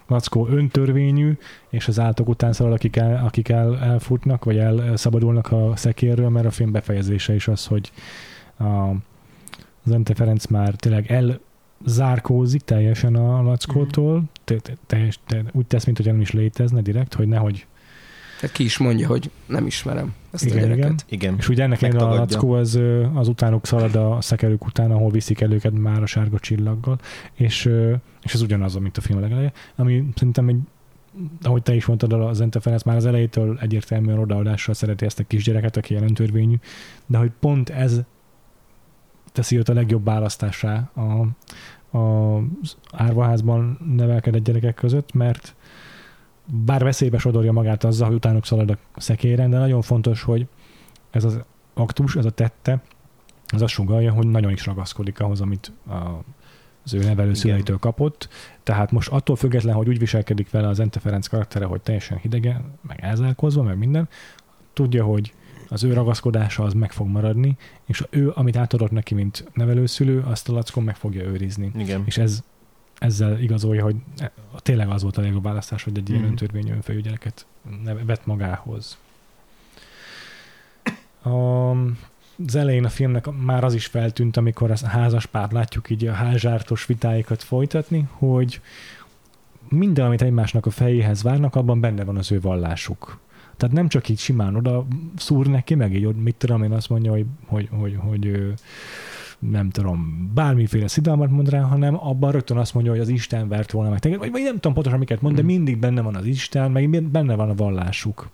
lackó 0.07 0.47
öntörvényű, 0.47 1.37
és 1.69 1.87
az 1.87 1.99
állatok 1.99 2.29
után 2.29 2.53
szalad, 2.53 2.73
akik, 2.73 2.95
el, 2.95 3.25
akik 3.25 3.49
el, 3.49 3.79
elfutnak, 3.79 4.43
vagy 4.43 4.57
elszabadulnak 4.57 5.51
a 5.51 5.71
szekérről, 5.75 6.29
mert 6.29 6.45
a 6.45 6.51
film 6.51 6.71
befejezése 6.71 7.33
is 7.33 7.47
az, 7.47 7.65
hogy 7.65 7.91
a, 8.59 8.91
az 9.87 9.93
Ente 9.93 10.13
Ferenc 10.13 10.45
már 10.45 10.73
tényleg 10.75 11.11
elzárkózik 11.81 12.61
teljesen 12.61 13.15
a 13.15 13.41
lackótól, 13.41 14.23
teljes, 14.85 15.19
úgy 15.51 15.65
tesz, 15.65 15.85
mint 15.85 15.97
hogy 15.97 16.05
nem 16.05 16.21
is 16.21 16.31
létezne 16.31 16.81
direkt, 16.81 17.13
hogy 17.13 17.27
nehogy 17.27 17.65
tehát 18.39 18.55
ki 18.55 18.63
is 18.63 18.77
mondja, 18.77 19.07
hogy 19.07 19.31
nem 19.45 19.65
ismerem 19.65 20.13
ezt 20.31 20.45
igen, 20.45 20.57
a 20.57 20.61
gyereket. 20.61 20.83
Igen. 20.85 20.95
igen. 21.07 21.35
És 21.37 21.49
ugye 21.49 21.63
ennek 21.63 21.93
a 21.93 22.15
lackó 22.15 22.51
az, 22.51 22.79
az 23.13 23.27
utánuk 23.27 23.65
szalad 23.65 23.95
a 23.95 24.17
szekerők 24.21 24.65
után, 24.65 24.91
ahol 24.91 25.11
viszik 25.11 25.41
el 25.41 25.51
őket 25.51 25.77
már 25.77 26.01
a 26.01 26.05
sárga 26.05 26.39
csillaggal, 26.39 26.99
és, 27.33 27.69
és 28.23 28.33
ez 28.33 28.41
ugyanaz, 28.41 28.75
mint 28.75 28.97
a 28.97 29.01
film 29.01 29.19
legeleje, 29.19 29.51
ami 29.75 30.09
szerintem 30.15 30.47
egy 30.47 30.59
ahogy 31.41 31.63
te 31.63 31.75
is 31.75 31.85
mondtad, 31.85 32.13
az 32.13 32.41
Ente 32.41 32.59
Ferenc 32.59 32.83
már 32.83 32.95
az 32.95 33.05
elejétől 33.05 33.57
egyértelműen 33.61 34.19
odaadással 34.19 34.73
szereti 34.73 35.05
ezt 35.05 35.19
a 35.19 35.23
kisgyereket, 35.23 35.77
aki 35.77 35.93
jelentőrvényű, 35.93 36.55
de 37.05 37.17
hogy 37.17 37.31
pont 37.39 37.69
ez 37.69 38.01
teszi 39.37 39.57
őt 39.57 39.69
a 39.69 39.73
legjobb 39.73 40.05
választásá 40.05 40.91
a, 40.93 41.27
a 41.97 42.41
árvaházban 42.91 43.77
nevelkedett 43.95 44.43
gyerekek 44.43 44.75
között, 44.75 45.13
mert 45.13 45.55
bár 46.45 46.83
veszélybe 46.83 47.17
sodorja 47.17 47.51
magát 47.51 47.83
azzal, 47.83 48.07
hogy 48.07 48.15
utánuk 48.15 48.45
szalad 48.45 48.69
a 48.69 48.77
szekéren, 48.95 49.49
de 49.49 49.57
nagyon 49.57 49.81
fontos, 49.81 50.21
hogy 50.21 50.47
ez 51.11 51.23
az 51.23 51.39
aktus, 51.73 52.15
ez 52.15 52.25
a 52.25 52.29
tette, 52.29 52.81
az 53.47 53.61
azt 53.61 53.73
sugalja, 53.73 54.11
hogy 54.11 54.27
nagyon 54.27 54.51
is 54.51 54.65
ragaszkodik 54.65 55.19
ahhoz, 55.19 55.41
amit 55.41 55.71
a, 55.87 55.93
az 56.83 56.93
ő 56.93 56.99
nevelő 56.99 57.33
szüleitől 57.33 57.77
kapott. 57.77 58.29
Tehát 58.63 58.91
most 58.91 59.09
attól 59.09 59.35
független, 59.35 59.75
hogy 59.75 59.87
úgy 59.87 59.99
viselkedik 59.99 60.49
vele 60.51 60.67
az 60.67 60.79
Ente 60.79 60.99
Ferenc 60.99 61.27
karaktere, 61.27 61.65
hogy 61.65 61.81
teljesen 61.81 62.17
hidegen, 62.17 62.79
meg 62.87 62.99
elzárkozva, 63.01 63.63
meg 63.63 63.77
minden, 63.77 64.09
tudja, 64.73 65.03
hogy 65.03 65.33
az 65.69 65.83
ő 65.83 65.93
ragaszkodása 65.93 66.63
az 66.63 66.73
meg 66.73 66.91
fog 66.91 67.07
maradni, 67.07 67.57
és 67.85 68.03
ő, 68.09 68.31
amit 68.35 68.57
átadott 68.57 68.91
neki, 68.91 69.13
mint 69.13 69.49
nevelőszülő, 69.53 70.23
azt 70.25 70.49
a 70.49 70.53
lackon 70.53 70.83
meg 70.83 70.95
fogja 70.95 71.23
őrizni. 71.23 71.71
Igen. 71.75 72.03
És 72.05 72.17
ez 72.17 72.43
ezzel 72.99 73.39
igazolja, 73.39 73.83
hogy 73.83 73.95
tényleg 74.55 74.89
az 74.89 75.01
volt 75.01 75.17
a 75.17 75.21
legjobb 75.21 75.43
választás, 75.43 75.83
hogy 75.83 75.97
egy 75.97 76.09
ilyen 76.09 76.21
mm. 76.21 76.25
öntörvényű 76.25 76.71
önfejügyeleket 76.71 77.45
vett 78.05 78.25
magához. 78.25 78.97
A, 81.21 81.69
az 82.45 82.55
elején 82.55 82.85
a 82.85 82.89
filmnek 82.89 83.27
már 83.31 83.63
az 83.63 83.73
is 83.73 83.85
feltűnt, 83.85 84.37
amikor 84.37 84.71
a 84.71 84.87
házas 84.87 85.25
párt 85.25 85.51
látjuk 85.51 85.89
így 85.89 86.05
a 86.05 86.13
házsártos 86.13 86.85
vitáikat 86.85 87.43
folytatni, 87.43 88.07
hogy 88.11 88.61
minden, 89.69 90.05
amit 90.05 90.21
egymásnak 90.21 90.65
a 90.65 90.69
fejéhez 90.69 91.23
várnak, 91.23 91.55
abban 91.55 91.79
benne 91.79 92.03
van 92.03 92.17
az 92.17 92.31
ő 92.31 92.41
vallásuk. 92.41 93.19
Tehát 93.57 93.75
nem 93.75 93.87
csak 93.87 94.09
így 94.09 94.19
simán 94.19 94.55
oda 94.55 94.87
szúr 95.15 95.47
neki, 95.47 95.75
meg 95.75 95.95
így, 95.95 96.15
mit 96.15 96.35
tudom 96.35 96.63
én 96.63 96.71
azt 96.71 96.89
mondja, 96.89 97.11
hogy, 97.11 97.25
hogy, 97.45 97.69
hogy, 97.71 97.95
hogy 97.99 98.53
nem 99.39 99.69
tudom, 99.69 100.31
bármiféle 100.33 100.87
szidalmat 100.87 101.29
mond 101.29 101.49
rá, 101.49 101.61
hanem 101.61 101.95
abban 102.07 102.31
rögtön 102.31 102.57
azt 102.57 102.73
mondja, 102.73 102.91
hogy 102.91 103.01
az 103.01 103.09
Isten 103.09 103.47
vert 103.47 103.71
volna 103.71 103.89
meg 103.89 103.99
téged, 103.99 104.19
vagy, 104.19 104.31
vagy 104.31 104.43
nem 104.43 104.53
tudom 104.53 104.73
pontosan 104.73 104.99
miket 104.99 105.21
mond, 105.21 105.35
de 105.35 105.41
mm. 105.41 105.45
mindig 105.45 105.77
benne 105.77 106.01
van 106.01 106.15
az 106.15 106.25
Isten, 106.25 106.71
meg 106.71 107.01
benne 107.03 107.35
van 107.35 107.49
a 107.49 107.55
vallásuk. 107.55 108.29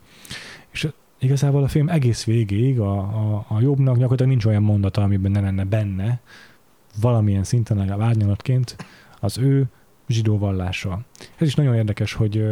És 0.71 0.87
igazából 1.19 1.63
a 1.63 1.67
film 1.67 1.89
egész 1.89 2.23
végéig 2.23 2.79
a, 2.79 2.97
a, 2.97 3.45
a 3.47 3.59
jobbnak 3.61 3.93
gyakorlatilag 3.93 4.31
nincs 4.31 4.45
olyan 4.45 4.63
mondata, 4.63 5.01
amiben 5.01 5.31
ne 5.31 5.39
lenne 5.39 5.63
benne, 5.63 6.19
valamilyen 7.01 7.43
szinten 7.43 7.77
legalább 7.77 8.09
árnyalatként 8.09 8.75
az 9.19 9.37
ő 9.37 9.65
zsidó 10.07 10.37
vallása. 10.37 10.99
Ez 11.35 11.47
is 11.47 11.55
nagyon 11.55 11.75
érdekes, 11.75 12.13
hogy 12.13 12.45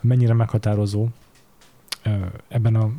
mennyire 0.00 0.34
meghatározó 0.34 1.08
ebben 2.48 2.74
a 2.74 2.90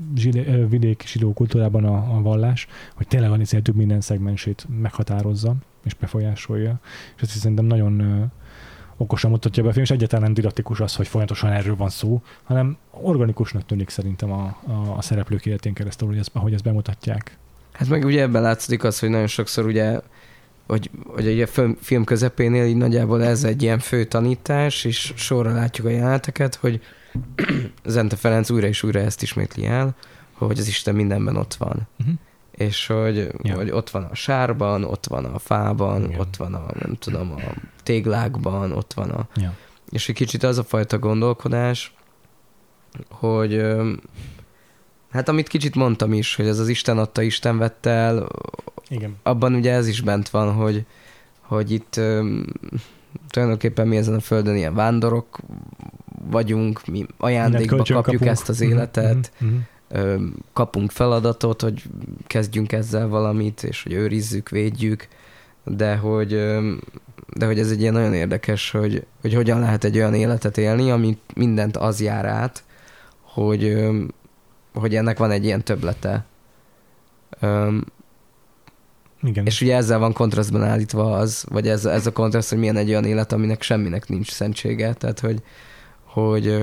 vidéki 0.69 1.07
zsidó 1.07 1.33
kultúrában 1.33 1.85
a, 1.85 2.15
a 2.15 2.21
vallás, 2.21 2.67
hogy 2.95 3.07
tényleg 3.07 3.31
a 3.31 3.61
több 3.61 3.75
minden 3.75 4.01
szegmensét 4.01 4.65
meghatározza 4.81 5.55
és 5.83 5.93
befolyásolja. 5.93 6.79
És 7.15 7.21
ezt 7.21 7.31
szerintem 7.31 7.65
nagyon 7.65 8.31
okosan 8.97 9.31
mutatja 9.31 9.63
be 9.63 9.69
a 9.69 9.71
film, 9.71 9.83
és 9.83 9.91
egyáltalán 9.91 10.23
nem 10.23 10.33
didaktikus 10.33 10.79
az, 10.79 10.95
hogy 10.95 11.07
folyamatosan 11.07 11.51
erről 11.51 11.75
van 11.75 11.89
szó, 11.89 12.21
hanem 12.43 12.77
organikusnak 12.91 13.65
tűnik 13.65 13.89
szerintem 13.89 14.31
a, 14.31 14.57
a, 14.67 14.97
a 14.97 15.01
szereplők 15.01 15.45
életén 15.45 15.73
keresztül, 15.73 16.07
hogy 16.07 16.17
ezt, 16.17 16.29
ahogy 16.33 16.53
ezt 16.53 16.63
bemutatják. 16.63 17.37
Hát 17.71 17.89
meg 17.89 18.05
ugye 18.05 18.21
ebben 18.21 18.41
látszik 18.41 18.83
az, 18.83 18.99
hogy 18.99 19.09
nagyon 19.09 19.27
sokszor 19.27 19.65
ugye 19.65 19.99
hogy, 20.67 20.89
hogy 21.07 21.27
ugye 21.27 21.47
a 21.55 21.75
film 21.81 22.03
közepénél 22.03 22.65
így 22.65 22.75
nagyjából 22.75 23.23
ez 23.23 23.43
egy 23.43 23.61
ilyen 23.61 23.79
fő 23.79 24.05
tanítás, 24.05 24.85
és 24.85 25.13
sorra 25.15 25.53
látjuk 25.53 25.87
a 25.87 25.89
jeleneteket, 25.89 26.55
hogy 26.55 26.81
Zente 27.85 28.15
Ferenc 28.15 28.49
újra 28.49 28.67
és 28.67 28.83
újra 28.83 28.99
ezt 28.99 29.21
ismétli 29.21 29.65
el, 29.65 29.95
hogy 30.33 30.59
az 30.59 30.67
Isten 30.67 30.95
mindenben 30.95 31.35
ott 31.35 31.53
van. 31.53 31.87
Uh-huh. 31.99 32.15
És 32.51 32.87
hogy, 32.87 33.31
ja. 33.41 33.55
hogy 33.55 33.69
ott 33.69 33.89
van 33.89 34.03
a 34.03 34.15
sárban, 34.15 34.83
ott 34.83 35.05
van 35.05 35.25
a 35.25 35.39
fában, 35.39 36.03
Igen. 36.03 36.19
ott 36.19 36.35
van 36.35 36.53
a, 36.53 36.65
nem 36.79 36.95
tudom, 36.99 37.31
a 37.31 37.39
téglákban, 37.83 38.71
ott 38.71 38.93
van 38.93 39.09
a... 39.09 39.27
Ja. 39.35 39.53
És 39.89 40.09
egy 40.09 40.15
kicsit 40.15 40.43
az 40.43 40.57
a 40.57 40.63
fajta 40.63 40.99
gondolkodás, 40.99 41.93
hogy 43.09 43.65
hát 45.11 45.29
amit 45.29 45.47
kicsit 45.47 45.75
mondtam 45.75 46.13
is, 46.13 46.35
hogy 46.35 46.47
ez 46.47 46.59
az 46.59 46.67
Isten 46.67 46.97
adta, 46.97 47.21
Isten 47.21 47.57
vette 47.57 47.89
el, 47.89 48.27
Igen. 48.87 49.15
abban 49.23 49.53
ugye 49.53 49.73
ez 49.73 49.87
is 49.87 50.01
bent 50.01 50.29
van, 50.29 50.53
hogy, 50.53 50.85
hogy 51.39 51.71
itt 51.71 51.99
tulajdonképpen 53.29 53.87
mi 53.87 53.97
ezen 53.97 54.13
a 54.13 54.19
földön 54.19 54.55
ilyen 54.55 54.73
vándorok 54.73 55.39
vagyunk, 56.29 56.85
mi 56.85 57.05
ajándékba 57.17 57.77
kapjuk 57.77 58.03
kapunk. 58.03 58.25
ezt 58.25 58.49
az 58.49 58.61
életet, 58.61 59.31
mm-hmm. 59.43 60.25
kapunk 60.53 60.91
feladatot, 60.91 61.61
hogy 61.61 61.83
kezdjünk 62.27 62.71
ezzel 62.71 63.07
valamit, 63.07 63.63
és 63.63 63.83
hogy 63.83 63.93
őrizzük, 63.93 64.49
védjük, 64.49 65.07
de 65.65 65.95
hogy, 65.95 66.29
de 67.33 67.45
hogy 67.45 67.59
ez 67.59 67.71
egy 67.71 67.81
ilyen 67.81 67.93
nagyon 67.93 68.13
érdekes, 68.13 68.71
hogy, 68.71 69.05
hogy 69.21 69.33
hogyan 69.33 69.59
lehet 69.59 69.83
egy 69.83 69.97
olyan 69.97 70.13
életet 70.13 70.57
élni, 70.57 70.91
ami 70.91 71.17
mindent 71.35 71.77
az 71.77 72.01
jár 72.01 72.25
át, 72.25 72.63
hogy, 73.21 73.87
hogy 74.73 74.95
ennek 74.95 75.17
van 75.17 75.31
egy 75.31 75.45
ilyen 75.45 75.63
töblete. 75.63 76.25
Igen. 79.21 79.45
És 79.45 79.61
ugye 79.61 79.75
ezzel 79.75 79.99
van 79.99 80.13
kontrasztban 80.13 80.63
állítva 80.63 81.17
az, 81.17 81.45
vagy 81.49 81.67
ez, 81.67 81.85
ez 81.85 82.05
a 82.05 82.11
kontraszt, 82.11 82.49
hogy 82.49 82.57
milyen 82.57 82.77
egy 82.77 82.89
olyan 82.89 83.05
élet, 83.05 83.31
aminek 83.31 83.61
semminek 83.61 84.07
nincs 84.07 84.31
szentsége, 84.31 84.93
tehát 84.93 85.19
hogy, 85.19 85.41
hogy, 86.03 86.57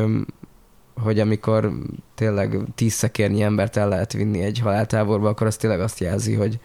hogy 0.95 1.21
amikor 1.21 1.73
tényleg 2.15 2.59
tíz 2.75 2.93
szekérnyi 2.93 3.43
embert 3.43 3.77
el 3.77 3.89
lehet 3.89 4.13
vinni 4.13 4.43
egy 4.43 4.59
haláltáborba, 4.59 5.29
akkor 5.29 5.47
az 5.47 5.57
tényleg 5.57 5.81
azt 5.81 6.01
jelzi, 6.01 6.35
hogy, 6.35 6.59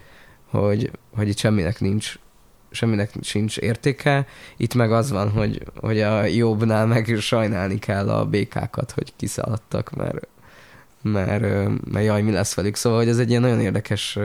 hogy, 0.49 0.91
hogy 1.15 1.27
itt 1.27 1.37
semminek 1.37 1.79
nincs 1.79 2.19
semminek 2.71 3.11
sincs 3.21 3.57
értéke. 3.57 4.25
Itt 4.57 4.73
meg 4.73 4.91
az 4.91 5.11
van, 5.11 5.29
hogy, 5.29 5.63
hogy 5.75 6.01
a 6.01 6.23
jobbnál 6.23 6.85
meg 6.85 7.17
sajnálni 7.19 7.79
kell 7.79 8.09
a 8.09 8.25
békákat, 8.25 8.91
hogy 8.91 9.13
kiszaladtak, 9.15 9.95
mert, 9.95 10.27
mert, 11.01 11.41
mert 11.91 12.05
jaj, 12.05 12.21
mi 12.21 12.31
lesz 12.31 12.53
velük. 12.53 12.75
Szóval, 12.75 12.99
hogy 12.99 13.07
ez 13.07 13.19
egy 13.19 13.29
ilyen 13.29 13.41
nagyon 13.41 13.59
érdekes 13.59 14.19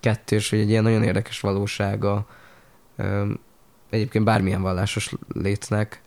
kettős, 0.00 0.50
vagy 0.50 0.60
egy 0.60 0.68
ilyen 0.68 0.82
nagyon 0.82 1.02
érdekes 1.02 1.40
valósága 1.40 2.26
egyébként 3.90 4.24
bármilyen 4.24 4.62
vallásos 4.62 5.14
létnek. 5.32 6.02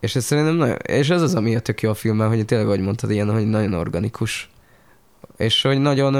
És 0.00 0.16
ez 0.16 0.24
szerintem 0.24 0.54
nagyon, 0.54 0.76
és 0.76 1.10
ez 1.10 1.22
az, 1.22 1.34
ami 1.34 1.56
a 1.56 1.60
tök 1.60 1.82
jó 1.82 1.90
a 1.90 1.94
filmben, 1.94 2.28
hogy 2.28 2.44
tényleg, 2.44 2.66
ahogy 2.66 2.80
mondtad, 2.80 3.10
ilyen, 3.10 3.32
hogy 3.32 3.46
nagyon 3.46 3.72
organikus. 3.72 4.50
És 5.36 5.62
hogy 5.62 5.78
nagyon, 5.78 6.14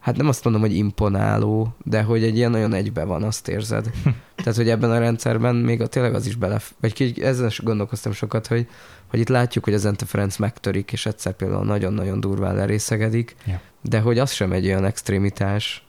hát 0.00 0.16
nem 0.16 0.28
azt 0.28 0.44
mondom, 0.44 0.62
hogy 0.62 0.76
imponáló, 0.76 1.74
de 1.84 2.02
hogy 2.02 2.24
egy 2.24 2.36
ilyen 2.36 2.50
nagyon 2.50 2.72
egybe 2.72 3.04
van, 3.04 3.22
azt 3.22 3.48
érzed. 3.48 3.90
Tehát, 4.36 4.56
hogy 4.56 4.68
ebben 4.68 4.90
a 4.90 4.98
rendszerben 4.98 5.54
még 5.56 5.80
a, 5.80 5.86
tényleg 5.86 6.14
az 6.14 6.26
is 6.26 6.34
bele, 6.34 6.60
vagy 6.80 6.92
ki, 6.92 7.22
ezzel 7.22 7.46
is 7.46 7.62
gondolkoztam 7.62 8.12
sokat, 8.12 8.46
hogy, 8.46 8.68
hogy 9.08 9.20
itt 9.20 9.28
látjuk, 9.28 9.64
hogy 9.64 9.74
az 9.74 9.84
Ente 9.84 10.04
Ferenc 10.04 10.36
megtörik, 10.36 10.92
és 10.92 11.06
egyszer 11.06 11.32
például 11.32 11.64
nagyon-nagyon 11.64 12.20
durván 12.20 12.54
lerészegedik, 12.54 13.36
yeah. 13.44 13.60
de 13.82 14.00
hogy 14.00 14.18
az 14.18 14.30
sem 14.30 14.52
egy 14.52 14.66
olyan 14.66 14.84
extrémitás, 14.84 15.86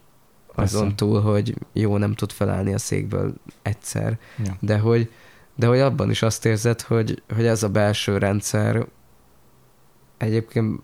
azon 0.55 0.81
Persze. 0.81 0.95
túl, 0.95 1.21
hogy 1.21 1.55
jó, 1.73 1.97
nem 1.97 2.13
tud 2.13 2.31
felállni 2.31 2.73
a 2.73 2.77
székből 2.77 3.33
egyszer, 3.61 4.17
yeah. 4.43 4.55
de 4.59 4.77
hogy 4.77 5.09
de 5.57 5.67
hogy 5.67 5.79
abban 5.79 6.09
is 6.09 6.21
azt 6.21 6.45
érzed, 6.45 6.81
hogy, 6.81 7.21
hogy 7.35 7.45
ez 7.45 7.63
a 7.63 7.69
belső 7.69 8.17
rendszer 8.17 8.85
egyébként 10.17 10.81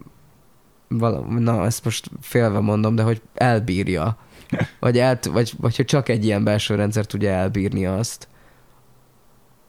valami, 0.88 1.40
na 1.40 1.66
ezt 1.66 1.84
most 1.84 2.12
félve 2.22 2.60
mondom, 2.60 2.96
de 2.96 3.04
hogy 3.04 3.22
elbírja. 3.34 4.18
Vagy, 4.80 4.98
el, 5.00 5.20
vagy, 5.32 5.54
vagy 5.58 5.76
hogy 5.76 5.86
csak 5.86 6.10
egy 6.10 6.26
ilyen 6.26 6.44
belső 6.44 6.76
rendszer 6.76 7.06
tudja 7.06 7.30
elbírni 7.30 7.86
azt, 7.86 8.28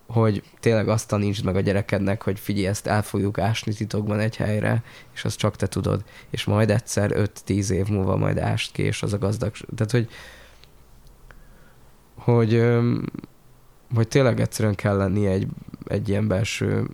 hogy 0.06 0.42
tényleg 0.60 0.88
azt 0.88 1.08
tanítsd 1.08 1.44
meg 1.44 1.56
a 1.56 1.60
gyerekednek, 1.60 2.22
hogy 2.22 2.40
figyelj, 2.40 2.66
ezt 2.66 2.86
el 2.86 3.02
fogjuk 3.02 3.38
ásni 3.38 3.72
titokban 3.74 4.18
egy 4.18 4.36
helyre, 4.36 4.82
és 5.14 5.24
azt 5.24 5.38
csak 5.38 5.56
te 5.56 5.66
tudod. 5.66 6.04
És 6.30 6.44
majd 6.44 6.70
egyszer 6.70 7.10
5-10 7.46 7.70
év 7.70 7.86
múlva 7.86 8.16
majd 8.16 8.38
ást 8.38 8.72
ki, 8.72 8.82
és 8.82 9.02
az 9.02 9.12
a 9.12 9.18
gazdag... 9.18 9.52
Tehát, 9.76 9.92
hogy 9.92 10.08
hogy, 12.24 12.66
hogy 13.94 14.08
tényleg 14.08 14.40
egyszerűen 14.40 14.74
kell 14.74 14.96
lenni 14.96 15.26
egy, 15.26 15.46
egy 15.86 16.08
ilyen 16.08 16.28
belső 16.28 16.86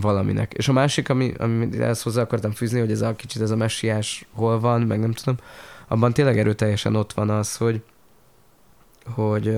valaminek. 0.00 0.52
És 0.52 0.68
a 0.68 0.72
másik, 0.72 1.08
ami, 1.08 1.32
amit 1.38 1.80
ezt 1.80 2.02
hozzá 2.02 2.22
akartam 2.22 2.50
fűzni, 2.50 2.80
hogy 2.80 2.90
ez 2.90 3.00
a 3.00 3.14
kicsit 3.14 3.42
ez 3.42 3.50
a 3.50 3.56
messiás 3.56 4.26
hol 4.32 4.60
van, 4.60 4.82
meg 4.82 5.00
nem 5.00 5.12
tudom, 5.12 5.36
abban 5.88 6.12
tényleg 6.12 6.38
erőteljesen 6.38 6.96
ott 6.96 7.12
van 7.12 7.30
az, 7.30 7.56
hogy, 7.56 7.82
hogy, 9.04 9.56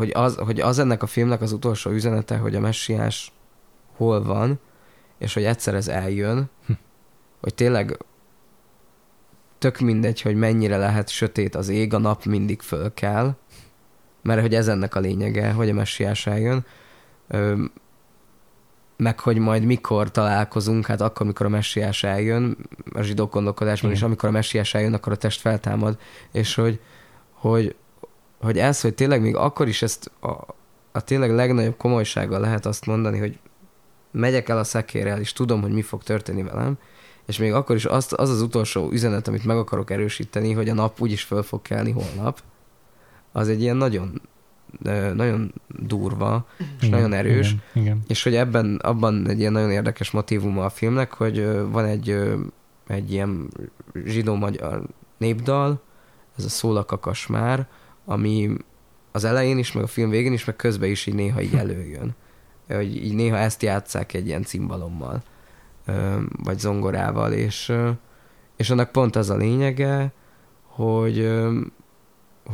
hogy, 0.00 0.10
az, 0.14 0.36
hogy 0.36 0.60
az 0.60 0.78
ennek 0.78 1.02
a 1.02 1.06
filmnek 1.06 1.40
az 1.40 1.52
utolsó 1.52 1.90
üzenete, 1.90 2.36
hogy 2.36 2.54
a 2.54 2.60
messiás 2.60 3.32
hol 3.96 4.22
van, 4.22 4.60
és 5.18 5.34
hogy 5.34 5.44
egyszer 5.44 5.74
ez 5.74 5.88
eljön, 5.88 6.50
hm. 6.66 6.72
hogy 7.40 7.54
tényleg 7.54 7.98
tök 9.58 9.78
mindegy, 9.78 10.20
hogy 10.20 10.34
mennyire 10.34 10.76
lehet 10.76 11.08
sötét 11.08 11.54
az 11.54 11.68
ég, 11.68 11.94
a 11.94 11.98
nap 11.98 12.24
mindig 12.24 12.60
föl 12.60 12.94
kell, 12.94 13.34
mert 14.22 14.40
hogy 14.40 14.54
ez 14.54 14.68
ennek 14.68 14.94
a 14.94 15.00
lényege, 15.00 15.52
hogy 15.52 15.68
a 15.68 15.74
messiás 15.74 16.26
eljön, 16.26 16.66
meg 18.96 19.20
hogy 19.20 19.38
majd 19.38 19.64
mikor 19.64 20.10
találkozunk, 20.10 20.86
hát 20.86 21.00
akkor, 21.00 21.26
mikor 21.26 21.46
a 21.46 21.48
messiás 21.48 22.04
eljön, 22.04 22.56
a 22.92 23.02
zsidó 23.02 23.26
gondolkodásban, 23.26 23.90
és 23.90 24.02
amikor 24.02 24.28
a 24.28 24.32
messiás 24.32 24.74
eljön, 24.74 24.94
akkor 24.94 25.12
a 25.12 25.16
test 25.16 25.40
feltámad, 25.40 25.98
és 26.32 26.54
hogy, 26.54 26.80
hogy, 27.32 27.76
hogy 28.40 28.58
ez, 28.58 28.80
hogy 28.80 28.94
tényleg 28.94 29.20
még 29.20 29.36
akkor 29.36 29.68
is 29.68 29.82
ezt 29.82 30.10
a, 30.20 30.28
a 30.92 31.00
tényleg 31.00 31.30
legnagyobb 31.30 31.76
komolysággal 31.76 32.40
lehet 32.40 32.66
azt 32.66 32.86
mondani, 32.86 33.18
hogy 33.18 33.38
megyek 34.10 34.48
el 34.48 34.58
a 34.58 34.64
szekérrel, 34.64 35.20
és 35.20 35.32
tudom, 35.32 35.60
hogy 35.60 35.72
mi 35.72 35.82
fog 35.82 36.02
történni 36.02 36.42
velem, 36.42 36.78
és 37.26 37.38
még 37.38 37.52
akkor 37.52 37.76
is 37.76 37.84
az, 37.84 38.12
az 38.16 38.30
az 38.30 38.42
utolsó 38.42 38.90
üzenet, 38.92 39.28
amit 39.28 39.44
meg 39.44 39.56
akarok 39.56 39.90
erősíteni, 39.90 40.52
hogy 40.52 40.68
a 40.68 40.74
nap 40.74 41.00
úgyis 41.00 41.22
föl 41.22 41.42
fog 41.42 41.62
kelni 41.62 41.90
holnap, 41.90 42.42
az 43.32 43.48
egy 43.48 43.60
ilyen 43.60 43.76
nagyon 43.76 44.20
nagyon 45.14 45.54
durva, 45.68 46.46
és 46.58 46.64
igen, 46.86 46.90
nagyon 46.90 47.12
erős, 47.12 47.48
igen, 47.48 47.84
igen. 47.84 48.02
és 48.06 48.22
hogy 48.22 48.34
ebben, 48.34 48.76
abban 48.82 49.28
egy 49.28 49.38
ilyen 49.38 49.52
nagyon 49.52 49.70
érdekes 49.70 50.10
motivuma 50.10 50.64
a 50.64 50.70
filmnek, 50.70 51.12
hogy 51.12 51.46
van 51.70 51.84
egy, 51.84 52.20
egy 52.86 53.12
ilyen 53.12 53.48
zsidó-magyar 54.04 54.82
népdal, 55.18 55.82
ez 56.38 56.44
a 56.44 56.48
szólakakas 56.48 57.26
már, 57.26 57.68
ami 58.04 58.56
az 59.12 59.24
elején 59.24 59.58
is, 59.58 59.72
meg 59.72 59.84
a 59.84 59.86
film 59.86 60.10
végén 60.10 60.32
is, 60.32 60.44
meg 60.44 60.56
közben 60.56 60.88
is 60.88 61.06
így 61.06 61.14
néha 61.14 61.40
így 61.40 61.54
előjön. 61.54 62.14
Hogy 62.68 62.96
így 62.96 63.14
néha 63.14 63.36
ezt 63.36 63.62
játszák 63.62 64.14
egy 64.14 64.26
ilyen 64.26 64.42
cimbalommal, 64.42 65.22
vagy 66.42 66.58
zongorával, 66.58 67.32
és, 67.32 67.72
és 68.56 68.70
annak 68.70 68.92
pont 68.92 69.16
az 69.16 69.30
a 69.30 69.36
lényege, 69.36 70.12
hogy, 70.62 71.40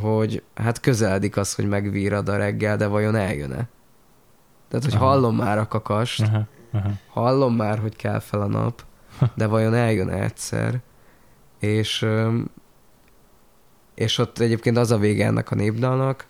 hogy 0.01 0.43
hát 0.55 0.79
közeledik 0.79 1.37
az, 1.37 1.55
hogy 1.55 1.67
megvírad 1.67 2.29
a 2.29 2.37
reggel, 2.37 2.77
de 2.77 2.87
vajon 2.87 3.15
eljön-e? 3.15 3.67
Tehát, 4.67 4.85
hogy 4.85 4.95
aha. 4.95 5.05
hallom 5.05 5.35
már 5.35 5.57
a 5.57 5.67
kakast, 5.67 6.21
aha, 6.21 6.47
aha. 6.71 6.89
hallom 7.07 7.55
már, 7.55 7.79
hogy 7.79 7.95
kell 7.95 8.19
fel 8.19 8.41
a 8.41 8.47
nap, 8.47 8.83
de 9.35 9.47
vajon 9.47 9.73
eljön 9.73 10.09
-e 10.09 10.23
egyszer? 10.23 10.81
És, 11.59 12.05
és 13.97 14.17
ott 14.17 14.39
egyébként 14.39 14.77
az 14.77 14.91
a 14.91 14.97
vége 14.97 15.25
ennek 15.25 15.51
a 15.51 15.55
népdalnak, 15.55 16.25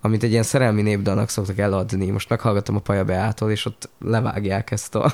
amit 0.00 0.22
egy 0.22 0.30
ilyen 0.30 0.42
szerelmi 0.42 0.82
népdalnak 0.82 1.28
szoktak 1.28 1.58
eladni. 1.58 2.10
Most 2.10 2.28
meghallgattam 2.28 2.76
a 2.76 2.78
Paja 2.78 3.04
Beától, 3.04 3.50
és 3.50 3.64
ott 3.64 3.88
levágják 4.00 4.70
ezt 4.70 4.94
a, 4.94 5.12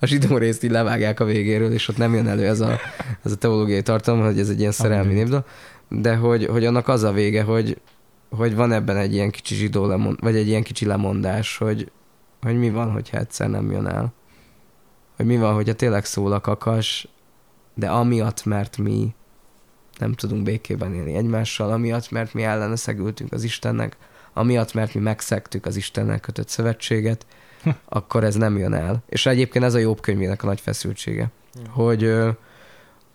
a 0.00 0.06
zsidó 0.06 0.36
részt, 0.36 0.64
így 0.64 0.70
levágják 0.70 1.20
a 1.20 1.24
végéről, 1.24 1.72
és 1.72 1.88
ott 1.88 1.96
nem 1.96 2.14
jön 2.14 2.26
elő 2.26 2.46
ez 2.46 2.60
a, 2.60 2.78
ez 3.24 3.32
a 3.32 3.36
teológiai 3.36 3.82
tartalom, 3.82 4.24
hogy 4.24 4.38
ez 4.38 4.48
egy 4.48 4.60
ilyen 4.60 4.72
szerelmi 4.72 5.12
népdal, 5.12 5.44
de 5.88 6.16
hogy, 6.16 6.46
hogy 6.46 6.64
annak 6.64 6.88
az 6.88 7.02
a 7.02 7.12
vége, 7.12 7.42
hogy, 7.42 7.80
hogy 8.30 8.54
van 8.54 8.72
ebben 8.72 8.96
egy 8.96 9.14
ilyen 9.14 9.30
kicsi 9.30 9.54
zsidó 9.54 9.86
lemond, 9.86 10.20
vagy 10.20 10.36
egy 10.36 10.48
ilyen 10.48 10.62
kicsi 10.62 10.86
lemondás, 10.86 11.56
hogy, 11.56 11.90
hogy 12.40 12.58
mi 12.58 12.70
van, 12.70 12.90
hogyha 12.90 13.18
egyszer 13.18 13.50
nem 13.50 13.70
jön 13.70 13.86
el. 13.86 14.12
Hogy 15.16 15.26
mi 15.26 15.36
van, 15.36 15.54
hogyha 15.54 15.74
tényleg 15.74 16.04
szól 16.04 16.32
a 16.32 16.40
kakas, 16.40 17.08
de 17.74 17.88
amiatt, 17.88 18.44
mert 18.44 18.76
mi 18.76 19.14
nem 19.98 20.12
tudunk 20.12 20.42
békében 20.42 20.94
élni 20.94 21.14
egymással, 21.14 21.72
amiatt, 21.72 22.10
mert 22.10 22.34
mi 22.34 22.42
ellene 22.42 22.76
szegültünk 22.76 23.32
az 23.32 23.42
Istennek, 23.42 23.96
amiatt, 24.32 24.74
mert 24.74 24.94
mi 24.94 25.00
megszektük 25.00 25.66
az 25.66 25.76
Istennel 25.76 26.20
kötött 26.20 26.48
szövetséget, 26.48 27.26
hm. 27.62 27.70
akkor 27.84 28.24
ez 28.24 28.34
nem 28.34 28.58
jön 28.58 28.72
el. 28.72 29.02
És 29.08 29.26
egyébként 29.26 29.64
ez 29.64 29.74
a 29.74 29.78
jobb 29.78 30.00
könyvének 30.00 30.42
a 30.42 30.46
nagy 30.46 30.60
feszültsége, 30.60 31.30
hm. 31.54 31.70
hogy 31.70 32.12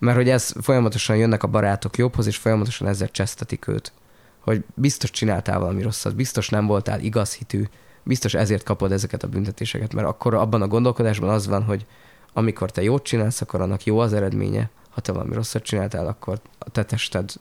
mert 0.03 0.17
hogy 0.17 0.29
ez 0.29 0.53
folyamatosan 0.61 1.17
jönnek 1.17 1.43
a 1.43 1.47
barátok 1.47 1.97
jobbhoz, 1.97 2.27
és 2.27 2.38
folyamatosan 2.38 2.88
ezzel 2.88 3.09
csesztetik 3.09 3.67
őt. 3.67 3.91
Hogy 4.39 4.63
biztos 4.73 5.11
csináltál 5.11 5.59
valami 5.59 5.81
rosszat, 5.81 6.15
biztos 6.15 6.49
nem 6.49 6.65
voltál 6.65 6.99
igaz 6.99 7.34
hitű, 7.34 7.63
biztos 8.03 8.34
ezért 8.34 8.63
kapod 8.63 8.91
ezeket 8.91 9.23
a 9.23 9.27
büntetéseket, 9.27 9.93
mert 9.93 10.07
akkor 10.07 10.34
abban 10.34 10.61
a 10.61 10.67
gondolkodásban 10.67 11.29
az 11.29 11.47
van, 11.47 11.63
hogy 11.63 11.86
amikor 12.34 12.71
te 12.71 12.84
jót 12.84 13.03
csinálsz, 13.03 13.41
akkor 13.41 13.61
annak 13.61 13.84
jó 13.84 13.99
az 13.99 14.13
eredménye, 14.13 14.69
ha 14.93 15.01
te 15.01 15.11
valami 15.11 15.33
rosszat 15.33 15.63
csináltál, 15.63 16.07
akkor 16.07 16.39
a 16.57 16.69
te 16.69 16.83
tested 16.83 17.31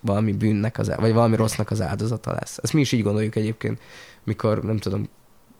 valami 0.00 0.32
bűnnek, 0.32 0.78
az, 0.78 0.92
vagy 0.96 1.12
valami 1.12 1.36
rossznak 1.36 1.70
az 1.70 1.80
áldozata 1.80 2.32
lesz. 2.32 2.58
Ezt 2.62 2.72
mi 2.72 2.80
is 2.80 2.92
így 2.92 3.02
gondoljuk 3.02 3.36
egyébként, 3.36 3.80
mikor, 4.24 4.62
nem 4.62 4.78
tudom, 4.78 5.08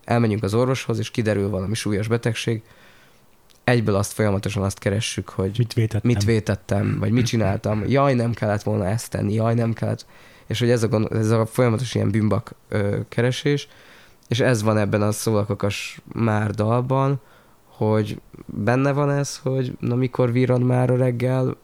elmegyünk 0.04 0.42
az 0.42 0.54
orvoshoz, 0.54 0.98
és 0.98 1.10
kiderül 1.10 1.48
valami 1.48 1.74
súlyos 1.74 2.08
betegség, 2.08 2.62
egyből 3.64 3.94
azt 3.94 4.12
folyamatosan 4.12 4.62
azt 4.62 4.78
keressük, 4.78 5.28
hogy 5.28 5.54
mit 5.58 5.72
vétettem, 5.72 6.10
mit 6.10 6.24
vétettem 6.24 6.98
vagy 6.98 7.10
mit 7.10 7.26
csináltam, 7.26 7.84
jaj, 7.86 8.14
nem 8.14 8.32
kellett 8.32 8.62
volna 8.62 8.86
ezt 8.86 9.10
tenni, 9.10 9.34
jaj, 9.34 9.54
nem 9.54 9.72
kellett, 9.72 10.06
és 10.46 10.58
hogy 10.58 10.70
ez 10.70 10.82
a, 10.82 10.88
gond, 10.88 11.12
ez 11.12 11.30
a 11.30 11.46
folyamatos 11.46 11.94
ilyen 11.94 12.10
bűnbak 12.10 12.54
ö, 12.68 12.98
keresés, 13.08 13.68
és 14.28 14.40
ez 14.40 14.62
van 14.62 14.78
ebben 14.78 15.02
a 15.02 15.12
szólakakas 15.12 16.00
már 16.12 16.50
dalban, 16.50 17.20
hogy 17.90 18.20
benne 18.46 18.92
van 18.92 19.10
ez, 19.10 19.38
hogy 19.38 19.76
na 19.80 19.94
mikor 19.94 20.32
virad 20.32 20.62
már 20.62 20.90
a 20.90 20.96
reggel, 20.96 21.56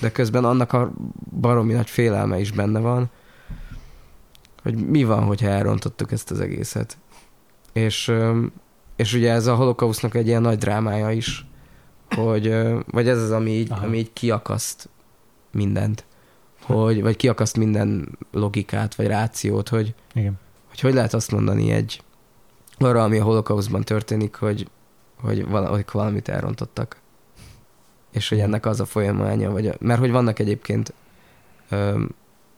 de 0.00 0.12
közben 0.12 0.44
annak 0.44 0.72
a 0.72 0.92
baromi 1.40 1.72
nagy 1.72 1.90
félelme 1.90 2.38
is 2.38 2.52
benne 2.52 2.78
van, 2.78 3.10
hogy 4.62 4.86
mi 4.86 5.04
van, 5.04 5.24
hogyha 5.24 5.48
elrontottuk 5.48 6.12
ezt 6.12 6.30
az 6.30 6.40
egészet. 6.40 6.98
És, 7.72 8.12
és 8.96 9.14
ugye 9.14 9.32
ez 9.32 9.46
a 9.46 9.54
holokausznak 9.54 10.14
egy 10.14 10.26
ilyen 10.26 10.42
nagy 10.42 10.58
drámája 10.58 11.10
is, 11.10 11.46
hogy, 12.14 12.54
vagy 12.86 13.08
ez 13.08 13.22
az, 13.22 13.30
ami 13.30 13.50
így, 13.50 13.72
ami 13.82 13.98
így 13.98 14.12
kiakaszt 14.12 14.88
mindent. 15.50 16.04
Hogy, 16.62 17.02
vagy 17.02 17.16
kiakaszt 17.16 17.56
minden 17.56 18.18
logikát, 18.32 18.94
vagy 18.94 19.06
rációt, 19.06 19.68
hogy, 19.68 19.94
Igen. 20.14 20.38
hogy 20.68 20.80
hogy 20.80 20.94
lehet 20.94 21.14
azt 21.14 21.30
mondani 21.30 21.70
egy 21.70 22.02
arra, 22.78 23.02
ami 23.02 23.18
a 23.18 23.24
holokauszban 23.24 23.82
történik, 23.82 24.34
hogy, 24.34 24.68
hogy 25.20 25.46
valamit 25.92 26.28
elrontottak 26.28 26.96
és 28.10 28.28
hogy 28.28 28.38
ennek 28.38 28.66
az 28.66 28.80
a 28.80 28.84
folyamánya, 28.84 29.50
vagy 29.50 29.66
a, 29.66 29.74
mert 29.80 30.00
hogy 30.00 30.10
vannak 30.10 30.38
egyébként 30.38 30.92
ö, 31.68 32.02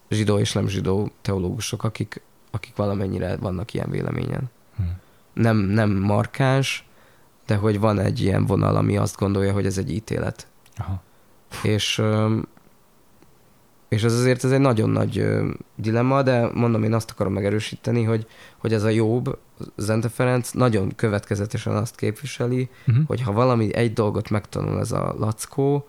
zsidó 0.09 0.39
és 0.39 0.53
nem 0.53 0.69
zsidó 0.69 1.11
teológusok, 1.23 1.85
akik, 1.85 2.23
akik 2.51 2.77
valamennyire 2.77 3.37
vannak 3.37 3.75
ilyen 3.75 3.91
véleményen. 3.91 4.51
Hmm. 4.77 4.97
Nem, 5.33 5.57
nem 5.57 5.91
markáns, 5.91 6.89
de 7.47 7.55
hogy 7.55 7.81
van 7.81 7.99
egy 7.99 8.21
ilyen 8.21 8.47
vonal, 8.47 8.77
ami 8.77 8.97
azt 8.97 9.17
gondolja, 9.17 9.53
hogy 9.53 9.67
ez 9.67 9.79
egy 9.79 9.91
ítélet. 9.93 10.47
Aha. 10.77 11.03
És 11.63 11.99
ö, 11.99 12.39
és 13.89 14.03
ez 14.03 14.13
azért 14.13 14.45
ez 14.45 14.51
egy 14.51 14.61
nagyon 14.61 14.91
nagy 14.91 15.27
dilemma, 15.75 16.23
de 16.23 16.51
mondom, 16.55 16.83
én 16.83 16.95
azt 16.95 17.11
akarom 17.11 17.33
megerősíteni, 17.33 18.03
hogy, 18.03 18.27
hogy 18.59 18.73
ez 18.73 18.83
a 18.83 18.89
jobb, 18.89 19.39
Zente 19.77 20.09
Ferenc 20.09 20.51
nagyon 20.51 20.95
következetesen 20.97 21.77
azt 21.77 21.97
képviseli, 21.97 22.69
uh-huh. 22.87 23.07
hogy 23.07 23.21
ha 23.21 23.33
valami 23.33 23.75
egy 23.75 23.93
dolgot 23.93 24.31
megtanul 24.31 24.79
ez 24.79 24.93
a 24.93 25.15
lackó, 25.19 25.89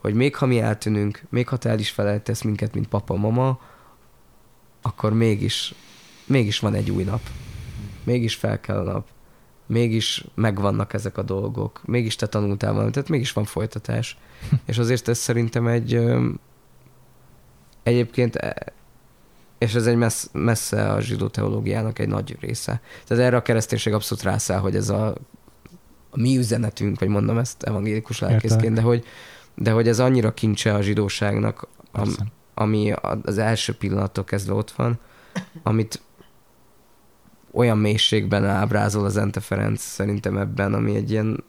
hogy 0.00 0.14
még 0.14 0.36
ha 0.36 0.46
mi 0.46 0.60
eltűnünk, 0.60 1.22
még 1.28 1.48
ha 1.48 1.56
te 1.56 1.68
el 1.68 1.78
is 1.78 1.90
felejtesz 1.90 2.42
minket, 2.42 2.74
mint 2.74 2.88
papa, 2.88 3.14
mama, 3.14 3.60
akkor 4.82 5.12
mégis, 5.12 5.74
mégis 6.26 6.58
van 6.58 6.74
egy 6.74 6.90
új 6.90 7.04
nap. 7.04 7.20
Mégis 8.04 8.34
fel 8.34 8.60
kell 8.60 8.78
a 8.78 8.92
nap. 8.92 9.06
Mégis 9.66 10.24
megvannak 10.34 10.92
ezek 10.92 11.18
a 11.18 11.22
dolgok. 11.22 11.80
Mégis 11.84 12.16
te 12.16 12.26
tanultál 12.26 12.72
valamit, 12.72 12.92
tehát 12.94 13.08
mégis 13.08 13.32
van 13.32 13.44
folytatás. 13.44 14.18
És 14.64 14.78
azért 14.78 15.08
ez 15.08 15.18
szerintem 15.18 15.66
egy 15.66 16.00
egyébként 17.82 18.36
e, 18.36 18.72
és 19.58 19.74
ez 19.74 19.86
egy 19.86 19.96
messz, 19.96 20.28
messze 20.32 20.92
a 20.92 21.00
zsidó 21.00 21.28
teológiának 21.28 21.98
egy 21.98 22.08
nagy 22.08 22.36
része. 22.40 22.80
Tehát 23.06 23.24
erre 23.24 23.36
a 23.36 23.42
kereszténység 23.42 23.92
abszolút 23.92 24.24
rászáll, 24.24 24.58
hogy 24.58 24.76
ez 24.76 24.88
a, 24.88 25.06
a 26.10 26.18
mi 26.18 26.36
üzenetünk, 26.36 26.98
vagy 26.98 27.08
mondom 27.08 27.38
ezt 27.38 27.62
evangélikus 27.62 28.18
lelkészként, 28.18 28.74
de 28.74 28.80
hogy, 28.80 29.04
de 29.54 29.70
hogy 29.70 29.88
ez 29.88 29.98
annyira 29.98 30.34
kincse 30.34 30.74
a 30.74 30.82
zsidóságnak, 30.82 31.68
am, 31.92 32.14
ami 32.54 32.92
az 33.22 33.38
első 33.38 33.74
pillanattól 33.74 34.24
kezdve 34.24 34.52
ott 34.52 34.70
van, 34.70 34.98
amit 35.62 36.02
olyan 37.52 37.78
mélységben 37.78 38.44
ábrázol 38.44 39.04
az 39.04 39.16
Ente 39.16 39.40
Ferenc 39.40 39.80
szerintem 39.80 40.36
ebben, 40.36 40.74
ami 40.74 40.94
egy 40.94 41.10
ilyen, 41.10 41.44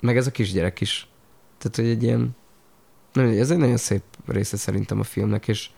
meg 0.00 0.16
ez 0.16 0.26
a 0.26 0.30
kisgyerek 0.30 0.80
is. 0.80 1.08
Tehát, 1.58 1.76
hogy 1.76 1.86
egy 1.86 2.02
ilyen, 2.02 2.36
ez 3.40 3.50
egy 3.50 3.58
nagyon 3.58 3.76
szép 3.76 4.02
része 4.26 4.56
szerintem 4.56 5.00
a 5.00 5.04
filmnek, 5.04 5.48
és, 5.48 5.70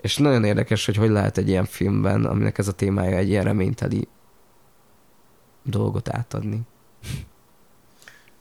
és 0.00 0.16
nagyon 0.16 0.44
érdekes, 0.44 0.86
hogy 0.86 0.96
hogy 0.96 1.10
lehet 1.10 1.38
egy 1.38 1.48
ilyen 1.48 1.64
filmben, 1.64 2.24
aminek 2.24 2.58
ez 2.58 2.68
a 2.68 2.72
témája 2.72 3.16
egy 3.16 3.28
ilyen 3.28 3.44
reményteli 3.44 4.08
dolgot 5.62 6.08
átadni. 6.08 6.60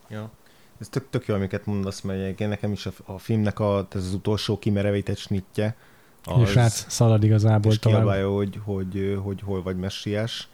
Ja. 0.10 0.32
Ez 0.80 0.89
tök, 0.89 1.10
tök 1.10 1.26
jó, 1.26 1.36
amiket 1.36 1.66
mondasz, 1.66 2.01
mert 2.01 2.39
nekem 2.39 2.72
is 2.72 2.86
a, 2.86 2.91
a 3.05 3.18
filmnek 3.18 3.60
a, 3.60 3.88
ez 3.91 4.05
az 4.05 4.14
utolsó 4.14 4.60
kimerevített 4.60 5.18
snitje. 5.18 5.76
Az, 6.24 6.41
és 6.41 6.49
srác 6.49 6.86
szalad 6.91 7.24
igazából 7.24 7.72
és 7.72 7.80
tovább. 7.80 8.05
hogy, 8.05 8.26
hogy, 8.26 8.60
hogy, 8.64 9.20
hogy 9.24 9.41
hol 9.41 9.64
vagy 9.64 9.78
messiás 9.78 10.49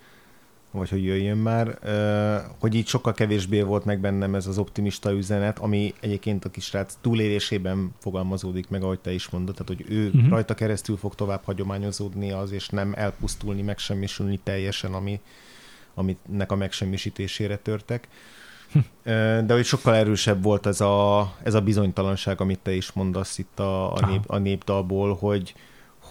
vagy 0.77 0.89
hogy 0.89 1.03
jöjjön 1.03 1.37
már, 1.37 1.79
hogy 2.59 2.75
így 2.75 2.87
sokkal 2.87 3.13
kevésbé 3.13 3.61
volt 3.61 3.85
meg 3.85 3.99
bennem 3.99 4.35
ez 4.35 4.47
az 4.47 4.57
optimista 4.57 5.11
üzenet, 5.11 5.59
ami 5.59 5.93
egyébként 5.99 6.45
a 6.45 6.49
kisrác 6.49 6.97
túlélésében 7.01 7.91
fogalmazódik 7.99 8.69
meg, 8.69 8.83
ahogy 8.83 8.99
te 8.99 9.11
is 9.11 9.29
mondod, 9.29 9.55
tehát 9.55 9.81
hogy 9.81 9.95
ő 9.95 10.07
uh-huh. 10.07 10.29
rajta 10.29 10.53
keresztül 10.53 10.97
fog 10.97 11.15
tovább 11.15 11.41
hagyományozódni 11.43 12.31
az, 12.31 12.51
és 12.51 12.69
nem 12.69 12.93
elpusztulni, 12.95 13.61
megsemmisülni 13.61 14.39
teljesen, 14.43 14.93
ami, 14.93 15.19
aminek 15.93 16.51
a 16.51 16.55
megsemmisítésére 16.55 17.57
törtek. 17.57 18.07
De 19.45 19.53
hogy 19.53 19.65
sokkal 19.65 19.95
erősebb 19.95 20.43
volt 20.43 20.65
ez 20.65 20.81
a, 20.81 21.33
ez 21.43 21.53
a 21.53 21.61
bizonytalanság, 21.61 22.41
amit 22.41 22.59
te 22.59 22.73
is 22.73 22.91
mondasz 22.91 23.37
itt 23.37 23.59
a, 23.59 23.93
a, 23.93 24.05
nép, 24.09 24.21
a 24.27 24.37
népdalból, 24.37 25.15
hogy, 25.15 25.53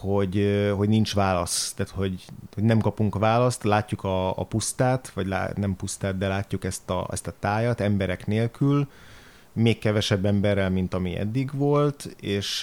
hogy, 0.04 0.70
hogy 0.76 0.88
nincs 0.88 1.14
válasz, 1.14 1.72
tehát 1.76 1.92
hogy, 1.92 2.24
hogy 2.54 2.62
nem 2.62 2.80
kapunk 2.80 3.18
választ, 3.18 3.64
látjuk 3.64 4.04
a, 4.04 4.38
a 4.38 4.44
pusztát, 4.44 5.08
vagy 5.14 5.26
lá, 5.26 5.50
nem 5.56 5.76
pusztát, 5.76 6.18
de 6.18 6.28
látjuk 6.28 6.64
ezt 6.64 6.90
a, 6.90 7.08
ezt 7.10 7.26
a 7.26 7.34
tájat 7.38 7.80
emberek 7.80 8.26
nélkül, 8.26 8.88
még 9.52 9.78
kevesebb 9.78 10.24
emberrel, 10.24 10.70
mint 10.70 10.94
ami 10.94 11.16
eddig 11.16 11.50
volt, 11.52 12.16
és 12.20 12.60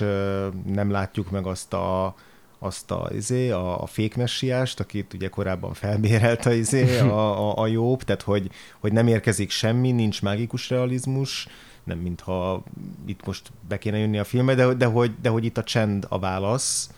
nem 0.65 0.91
látjuk 0.91 1.31
meg 1.31 1.45
azt 1.45 1.73
a, 1.73 2.15
azt 2.59 2.91
a, 2.91 3.09
izé, 3.13 3.49
a, 3.49 3.81
a 3.81 3.85
fékmessiást, 3.85 4.79
akit 4.79 5.13
ugye 5.13 5.27
korábban 5.27 5.73
felbérelt 5.73 6.45
a, 6.45 6.51
izé, 6.51 6.99
a, 6.99 7.49
a, 7.49 7.57
a 7.61 7.67
jobb, 7.67 8.03
tehát 8.03 8.21
hogy, 8.21 8.49
hogy 8.79 8.93
nem 8.93 9.07
érkezik 9.07 9.49
semmi, 9.49 9.91
nincs 9.91 10.21
mágikus 10.21 10.69
realizmus, 10.69 11.47
nem 11.83 11.97
mintha 11.97 12.63
itt 13.05 13.25
most 13.25 13.51
be 13.67 13.77
kéne 13.77 13.97
jönni 13.97 14.19
a 14.19 14.23
filmbe, 14.23 14.55
de, 14.55 14.73
de, 14.73 14.85
hogy, 14.85 15.11
de 15.21 15.29
hogy 15.29 15.45
itt 15.45 15.57
a 15.57 15.63
csend 15.63 16.05
a 16.09 16.19
válasz, 16.19 16.89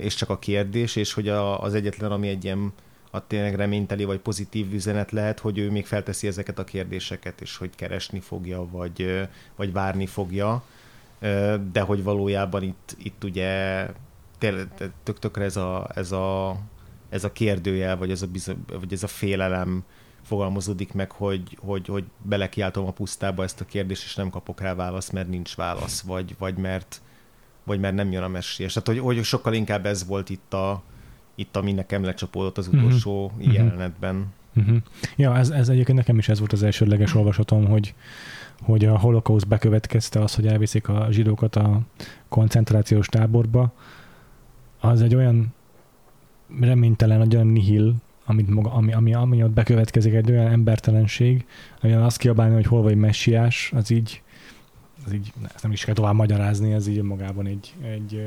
és 0.00 0.14
csak 0.14 0.30
a 0.30 0.38
kérdés, 0.38 0.96
és 0.96 1.12
hogy 1.12 1.28
a, 1.28 1.62
az 1.62 1.74
egyetlen, 1.74 2.12
ami 2.12 2.28
egy 2.28 2.44
ilyen 2.44 2.72
a 3.10 3.26
tényleg 3.26 3.54
reményteli 3.54 4.04
vagy 4.04 4.18
pozitív 4.18 4.72
üzenet 4.72 5.10
lehet, 5.10 5.38
hogy 5.38 5.58
ő 5.58 5.70
még 5.70 5.86
felteszi 5.86 6.26
ezeket 6.26 6.58
a 6.58 6.64
kérdéseket, 6.64 7.40
és 7.40 7.56
hogy 7.56 7.70
keresni 7.76 8.20
fogja, 8.20 8.66
vagy, 8.70 9.28
vagy 9.56 9.72
várni 9.72 10.06
fogja, 10.06 10.62
de 11.72 11.80
hogy 11.80 12.02
valójában 12.02 12.62
itt, 12.62 12.96
itt 12.98 13.24
ugye 13.24 13.84
tök 15.02 15.18
tökre 15.18 15.44
ez 15.44 15.56
a, 15.56 15.88
ez 15.94 16.12
a, 16.12 16.56
ez 17.08 17.24
a 17.24 17.32
kérdőjel, 17.32 17.96
vagy 17.96 18.10
ez 18.10 18.22
a, 18.22 18.26
vagy 18.80 18.92
ez 18.92 19.02
a 19.02 19.06
félelem 19.06 19.84
fogalmazódik 20.22 20.92
meg, 20.92 21.12
hogy, 21.12 21.58
hogy, 21.60 21.86
hogy 21.86 22.04
belekiáltom 22.22 22.86
a 22.86 22.92
pusztába 22.92 23.42
ezt 23.42 23.60
a 23.60 23.64
kérdést, 23.64 24.04
és 24.04 24.14
nem 24.14 24.30
kapok 24.30 24.60
rá 24.60 24.74
választ, 24.74 25.12
mert 25.12 25.28
nincs 25.28 25.56
válasz, 25.56 26.00
vagy, 26.00 26.34
vagy 26.38 26.56
mert 26.56 27.00
vagy 27.68 27.80
mert 27.80 27.94
nem 27.94 28.12
jön 28.12 28.22
a 28.22 28.28
mesés. 28.28 28.72
Tehát, 28.72 28.88
hogy, 28.88 28.98
hogy 28.98 29.24
sokkal 29.24 29.52
inkább 29.52 29.86
ez 29.86 30.06
volt 30.06 30.30
itt, 30.30 30.54
a, 30.54 30.82
itt 31.34 31.56
ami 31.56 31.72
nekem 31.72 32.04
lecsapódott 32.04 32.58
az 32.58 32.68
mhm. 32.68 32.76
utolsó 32.76 33.32
mm-hmm. 33.34 33.50
jelenetben. 33.52 34.26
Mm-hmm. 34.60 34.76
Ja, 35.16 35.36
ez, 35.36 35.50
ez 35.50 35.68
egyébként 35.68 35.98
nekem 35.98 36.18
is 36.18 36.28
ez 36.28 36.38
volt 36.38 36.52
az 36.52 36.62
elsődleges 36.62 37.14
olvasatom, 37.14 37.66
hogy, 37.66 37.94
hogy 38.62 38.84
a 38.84 38.98
holokauszt 38.98 39.48
bekövetkezte 39.48 40.20
az, 40.20 40.34
hogy 40.34 40.46
elviszik 40.46 40.88
a 40.88 41.06
zsidókat 41.10 41.56
a 41.56 41.80
koncentrációs 42.28 43.06
táborba, 43.06 43.72
az 44.80 45.02
egy 45.02 45.14
olyan 45.14 45.54
reménytelen, 46.60 47.20
egy 47.20 47.34
olyan 47.34 47.46
nihil, 47.46 47.94
amit 48.24 48.48
maga, 48.48 48.72
ami, 48.72 48.92
ami, 48.92 49.14
ami 49.14 49.42
ott 49.42 49.50
bekövetkezik, 49.50 50.14
egy 50.14 50.30
olyan 50.30 50.46
embertelenség, 50.46 51.46
ami 51.80 51.92
azt 51.92 52.16
kiabálni, 52.16 52.54
hogy 52.54 52.66
hol 52.66 52.82
vagy 52.82 52.96
messiás, 52.96 53.72
az 53.74 53.90
így, 53.90 54.22
az 55.06 55.12
így 55.12 55.32
ezt 55.54 55.62
nem 55.62 55.72
is 55.72 55.84
kell 55.84 55.94
tovább 55.94 56.14
magyarázni, 56.14 56.72
ez 56.72 56.86
így 56.86 57.02
magában 57.02 57.46
egy, 57.46 57.74
egy 57.82 58.22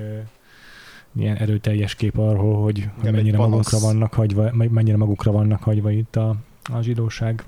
ilyen 1.15 1.35
erőteljes 1.35 1.95
kép 1.95 2.17
arról, 2.17 2.63
hogy, 2.63 2.89
hogy 3.01 3.11
mennyire 3.11 3.37
magukra 3.37 3.79
vannak 3.79 4.13
hagyva, 4.13 4.51
mennyire 4.53 4.97
magukra 4.97 5.31
vannak 5.31 5.63
hagyva 5.63 5.91
itt 5.91 6.15
a, 6.15 6.35
a 6.73 6.81
zsidóság. 6.81 7.43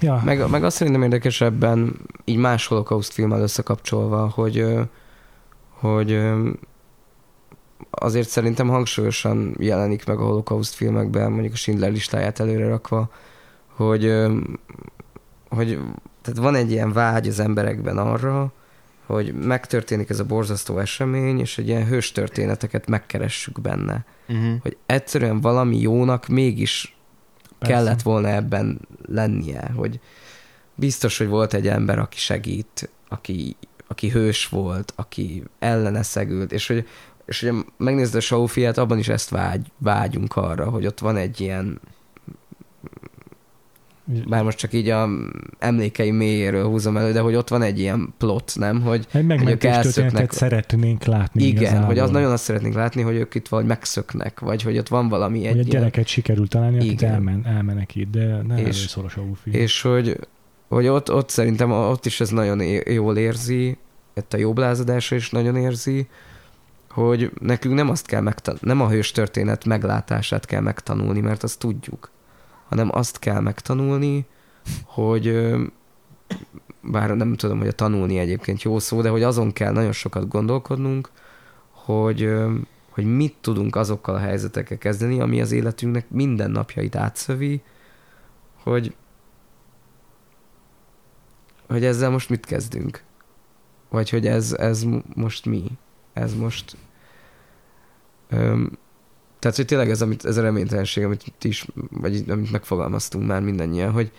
Ja. 0.00 0.22
Meg, 0.24 0.50
meg 0.50 0.64
azt 0.64 0.76
szerintem 0.76 1.02
érdekesebben, 1.02 1.96
így 2.24 2.36
más 2.36 2.66
holokauszt 2.66 3.12
filmmel 3.12 3.40
összekapcsolva, 3.40 4.28
hogy, 4.28 4.64
hogy 5.68 6.20
azért 7.90 8.28
szerintem 8.28 8.68
hangsúlyosan 8.68 9.54
jelenik 9.58 10.06
meg 10.06 10.18
a 10.18 10.24
holokauszt 10.24 10.74
filmekben, 10.74 11.30
mondjuk 11.32 11.52
a 11.52 11.56
Schindler 11.56 11.92
listáját 11.92 12.40
előre 12.40 12.68
rakva, 12.68 13.10
hogy, 13.66 14.14
hogy 15.48 15.78
tehát 16.22 16.40
van 16.40 16.54
egy 16.54 16.70
ilyen 16.70 16.92
vágy 16.92 17.28
az 17.28 17.40
emberekben 17.40 17.98
arra, 17.98 18.52
hogy 19.06 19.34
megtörténik 19.34 20.10
ez 20.10 20.20
a 20.20 20.24
borzasztó 20.24 20.78
esemény, 20.78 21.40
és 21.40 21.58
egy 21.58 21.68
ilyen 21.68 21.86
hős 21.86 22.12
történeteket 22.12 22.86
megkeressük 22.86 23.60
benne. 23.60 24.04
Uh-huh. 24.28 24.60
Hogy 24.62 24.76
egyszerűen 24.86 25.40
valami 25.40 25.80
jónak 25.80 26.26
mégis 26.26 26.96
Persze. 27.58 27.74
kellett 27.74 28.02
volna 28.02 28.28
ebben 28.28 28.80
lennie, 29.06 29.70
hogy 29.76 30.00
biztos, 30.74 31.18
hogy 31.18 31.28
volt 31.28 31.54
egy 31.54 31.68
ember, 31.68 31.98
aki 31.98 32.18
segít, 32.18 32.90
aki, 33.08 33.56
aki 33.86 34.08
hős 34.08 34.48
volt, 34.48 34.92
aki 34.96 35.42
ellene 35.58 36.02
szegült, 36.02 36.52
és 36.52 36.66
hogy 36.66 36.86
és 37.30 37.42
ugye 37.42 37.52
megnézed 37.76 38.14
a 38.14 38.20
Sófiát, 38.20 38.78
abban 38.78 38.98
is 38.98 39.08
ezt 39.08 39.28
vágy, 39.28 39.72
vágyunk 39.78 40.36
arra, 40.36 40.70
hogy 40.70 40.86
ott 40.86 40.98
van 40.98 41.16
egy 41.16 41.40
ilyen 41.40 41.80
bár 44.28 44.42
most 44.42 44.58
csak 44.58 44.72
így 44.72 44.88
a 44.88 45.08
emlékei 45.58 46.10
mélyéről 46.10 46.66
húzom 46.66 46.96
elő, 46.96 47.12
de 47.12 47.20
hogy 47.20 47.34
ott 47.34 47.48
van 47.48 47.62
egy 47.62 47.78
ilyen 47.78 48.14
plot, 48.18 48.52
nem? 48.54 48.82
Hogy, 48.82 49.06
egy 49.12 49.26
hogy 49.26 49.50
ők 49.50 49.64
elszöknek. 49.64 50.32
szeretnénk 50.32 51.04
látni. 51.04 51.42
Igen, 51.42 51.62
igazából. 51.62 51.86
hogy 51.86 51.98
az 51.98 52.10
nagyon 52.10 52.32
azt 52.32 52.42
szeretnénk 52.42 52.74
látni, 52.74 53.02
hogy 53.02 53.14
ők 53.14 53.34
itt 53.34 53.48
valahogy 53.48 53.70
megszöknek, 53.70 54.40
vagy 54.40 54.62
hogy 54.62 54.78
ott 54.78 54.88
van 54.88 55.08
valami 55.08 55.46
egy 55.46 55.56
Hogy 55.56 55.60
a 55.60 55.70
gyereket 55.70 55.94
ilyen... 55.94 56.06
sikerült 56.06 56.50
találni, 56.50 56.78
akit 56.78 57.02
elmen, 57.02 57.46
elmenekít, 57.46 58.10
de 58.10 58.42
nem 58.42 58.56
és, 58.56 58.76
szól 58.76 59.04
a 59.04 59.08
Sófi. 59.08 59.50
És 59.50 59.82
hogy, 59.82 60.18
hogy 60.68 60.86
ott, 60.86 61.12
ott 61.12 61.28
szerintem 61.28 61.70
ott 61.70 62.06
is 62.06 62.20
ez 62.20 62.28
nagyon 62.28 62.60
jól 62.86 63.16
érzi, 63.16 63.78
itt 64.16 64.34
a 64.34 64.36
jobb 64.36 64.58
lázadása 64.58 65.14
is 65.14 65.30
nagyon 65.30 65.56
érzi, 65.56 66.08
hogy 66.90 67.30
nekünk 67.40 67.74
nem 67.74 67.88
azt 67.88 68.06
kell 68.06 68.20
megtanulni, 68.20 68.66
nem 68.66 68.80
a 68.80 68.88
hős 68.88 69.10
történet 69.10 69.64
meglátását 69.64 70.46
kell 70.46 70.60
megtanulni, 70.60 71.20
mert 71.20 71.42
azt 71.42 71.58
tudjuk, 71.58 72.10
hanem 72.70 72.88
azt 72.92 73.18
kell 73.18 73.40
megtanulni, 73.40 74.26
hogy 74.84 75.52
bár 76.80 77.16
nem 77.16 77.34
tudom, 77.34 77.58
hogy 77.58 77.68
a 77.68 77.72
tanulni 77.72 78.18
egyébként 78.18 78.62
jó 78.62 78.78
szó, 78.78 79.02
de 79.02 79.08
hogy 79.08 79.22
azon 79.22 79.52
kell 79.52 79.72
nagyon 79.72 79.92
sokat 79.92 80.28
gondolkodnunk, 80.28 81.10
hogy, 81.70 82.32
hogy 82.90 83.16
mit 83.16 83.36
tudunk 83.40 83.76
azokkal 83.76 84.14
a 84.14 84.18
helyzetekkel 84.18 84.78
kezdeni, 84.78 85.20
ami 85.20 85.40
az 85.40 85.52
életünknek 85.52 86.10
minden 86.10 86.50
napjait 86.50 86.96
átszövi, 86.96 87.62
hogy, 88.62 88.94
hogy 91.68 91.84
ezzel 91.84 92.10
most 92.10 92.28
mit 92.28 92.46
kezdünk? 92.46 93.02
Vagy 93.88 94.10
hogy 94.10 94.26
ez, 94.26 94.52
ez 94.52 94.84
most 95.14 95.46
mi? 95.46 95.64
ez 96.12 96.34
most... 96.34 96.76
Öm, 98.28 98.78
tehát, 99.40 99.56
hogy 99.56 99.66
tényleg 99.66 99.90
ez, 99.90 100.02
amit, 100.02 100.24
ez 100.24 100.36
a 100.36 100.42
reménytelenség, 100.42 101.04
amit 101.04 101.32
ti 101.38 101.48
is, 101.48 101.66
vagy 101.90 102.24
amit 102.28 102.50
megfogalmaztunk 102.50 103.26
már 103.26 103.40
mindannyian, 103.40 103.92
hogy 103.92 104.12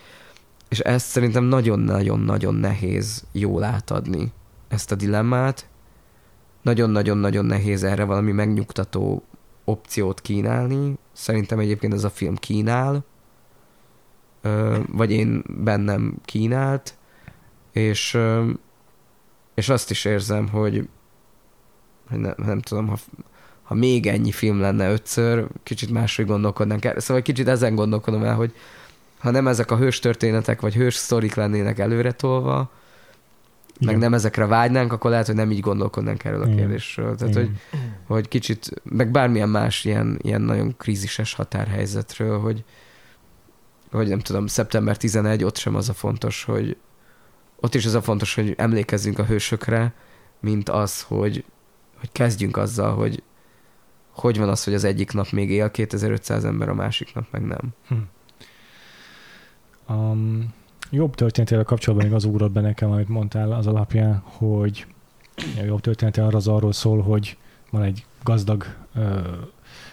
és 0.70 0.80
ezt 0.80 1.06
szerintem 1.06 1.44
nagyon-nagyon-nagyon 1.44 2.56
nehéz 2.56 3.26
jól 3.32 3.64
átadni, 3.64 4.32
ezt 4.68 4.92
a 4.92 4.96
dilemmát. 4.96 5.70
Nagyon-nagyon-nagyon 6.62 7.46
nehéz 7.46 7.84
erre 7.84 8.04
valami 8.04 8.32
megnyugtató 8.32 9.24
opciót 9.64 10.22
kínálni. 10.22 10.98
Szerintem 11.14 11.60
egyébként 11.60 11.94
ez 11.94 12.04
a 12.04 12.10
film 12.10 12.36
kínál, 12.36 13.06
vagy 14.88 15.12
én 15.12 15.44
bennem 15.48 16.16
kínált, 16.26 16.98
és, 17.72 18.18
és 19.54 19.70
azt 19.70 19.90
is 19.90 20.06
érzem, 20.06 20.48
hogy 20.48 20.90
nem, 22.10 22.34
nem 22.38 22.60
tudom, 22.60 22.88
ha, 22.88 22.98
ha 23.72 23.78
még 23.78 24.08
ennyi 24.08 24.32
film 24.32 24.60
lenne 24.60 24.92
ötször, 24.92 25.48
kicsit 25.64 25.92
máshogy 25.92 26.26
gondolkodnánk 26.26 26.86
el. 26.86 27.00
Szóval 27.00 27.22
kicsit 27.22 27.48
ezen 27.48 27.76
gondolkodom 27.76 28.24
el, 28.24 28.36
hogy 28.36 28.54
ha 29.20 29.32
nem 29.32 29.48
ezek 29.48 29.72
a 29.72 29.78
hős 29.78 30.00
történetek, 30.00 30.62
vagy 30.62 30.74
hős 30.74 30.96
sztorik 30.96 31.36
lennének 31.36 31.80
előre 31.80 32.12
tolva, 32.12 32.72
meg 33.80 33.98
nem 33.98 34.14
ezekre 34.14 34.46
vágynánk, 34.46 34.94
akkor 34.94 35.10
lehet, 35.12 35.26
hogy 35.26 35.36
nem 35.36 35.52
így 35.52 35.60
gondolkodnánk 35.60 36.24
erről 36.24 36.42
a 36.42 36.46
Igen. 36.46 36.58
kérdésről. 36.58 37.16
Tehát, 37.16 37.36
hogy, 37.36 37.50
hogy 38.08 38.28
kicsit, 38.28 38.82
meg 38.84 39.12
bármilyen 39.12 39.50
más 39.50 39.86
ilyen, 39.86 40.20
ilyen 40.22 40.42
nagyon 40.42 40.78
krízises 40.78 41.34
határhelyzetről, 41.34 42.40
hogy, 42.40 42.64
hogy 43.92 44.08
nem 44.08 44.20
tudom, 44.20 44.48
szeptember 44.48 44.98
11, 44.98 45.44
ott 45.44 45.58
sem 45.58 45.76
az 45.76 45.90
a 45.90 45.94
fontos, 45.94 46.44
hogy 46.44 46.78
ott 47.56 47.76
is 47.76 47.86
az 47.86 47.94
a 47.94 48.02
fontos, 48.02 48.36
hogy 48.36 48.54
emlékezzünk 48.58 49.20
a 49.20 49.26
hősökre, 49.26 49.94
mint 50.40 50.70
az, 50.70 51.02
hogy 51.02 51.46
hogy 52.02 52.12
kezdjünk 52.12 52.58
azzal, 52.58 52.96
hogy 52.96 53.24
hogy 54.12 54.38
van 54.38 54.50
az, 54.50 54.64
hogy 54.64 54.74
az 54.74 54.84
egyik 54.84 55.12
nap 55.12 55.30
még 55.30 55.50
él 55.50 55.72
2500 55.72 56.46
ember, 56.46 56.70
a 56.70 56.74
másik 56.74 57.14
nap 57.14 57.26
meg 57.32 57.46
nem. 57.46 57.74
Hm. 57.88 57.96
Um, 59.94 60.54
jobb 60.90 61.16
történetével 61.16 61.64
kapcsolatban 61.64 62.08
még 62.08 62.18
az 62.18 62.26
ugrott 62.26 62.52
be 62.52 62.62
nekem, 62.62 62.92
amit 62.92 63.08
mondtál 63.08 63.52
az 63.52 63.68
alapján, 63.68 64.22
hogy 64.24 64.86
a 65.60 65.64
jobb 65.64 65.82
története 65.82 66.26
arra 66.26 66.38
az 66.38 66.48
arról 66.48 66.72
szól, 66.72 67.02
hogy 67.02 67.38
van 67.70 67.82
egy 67.82 68.06
gazdag 68.24 68.66
uh, 68.96 69.28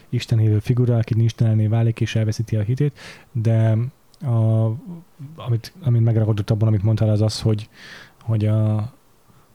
istenhívő 0.09 0.59
figura, 0.59 0.97
aki 0.97 1.25
istenelné 1.25 1.66
válik 1.66 2.01
és 2.01 2.14
elveszíti 2.14 2.57
a 2.57 2.62
hitét, 2.62 2.99
de 3.33 3.77
a, 4.21 4.66
amit, 5.37 5.73
amit 5.83 6.05
megragadott 6.05 6.51
abban, 6.51 6.69
amit 6.69 6.83
mondtál, 6.83 7.09
az 7.09 7.21
az, 7.21 7.41
hogy, 7.41 7.69
hogy 8.21 8.47
a, 8.47 8.77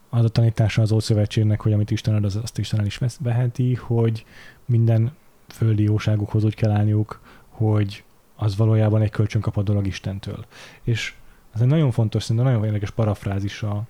az 0.10 0.24
a 0.24 0.30
tanítása 0.30 0.82
az 0.82 0.92
Ószövetségnek, 0.92 1.62
hogy 1.62 1.74
amit 1.74 1.92
Isten 1.92 2.16
ad, 2.16 2.24
az, 2.24 2.36
azt 2.36 2.58
Isten 2.58 2.80
el 2.80 2.86
is 2.86 3.00
veheti, 3.20 3.74
hogy 3.74 4.26
minden 4.66 5.12
földi 5.48 5.84
jóságukhoz 5.84 6.44
úgy 6.44 6.56
kell 6.56 6.72
állniuk, 6.72 7.20
hogy 7.50 8.04
az 8.36 8.58
valójában 8.58 9.02
egy 9.02 9.10
kölcsönkapott 9.10 9.66
dolog 9.66 9.88
Istentől. 9.88 10.46
És 10.84 11.14
ez 11.54 11.62
egy 11.62 11.68
nagyon 11.68 11.92
fontos, 11.92 12.24
szerintem 12.24 12.52
nagyon 12.52 12.66
érdekes 12.66 12.92
parafrázisa 12.92 13.84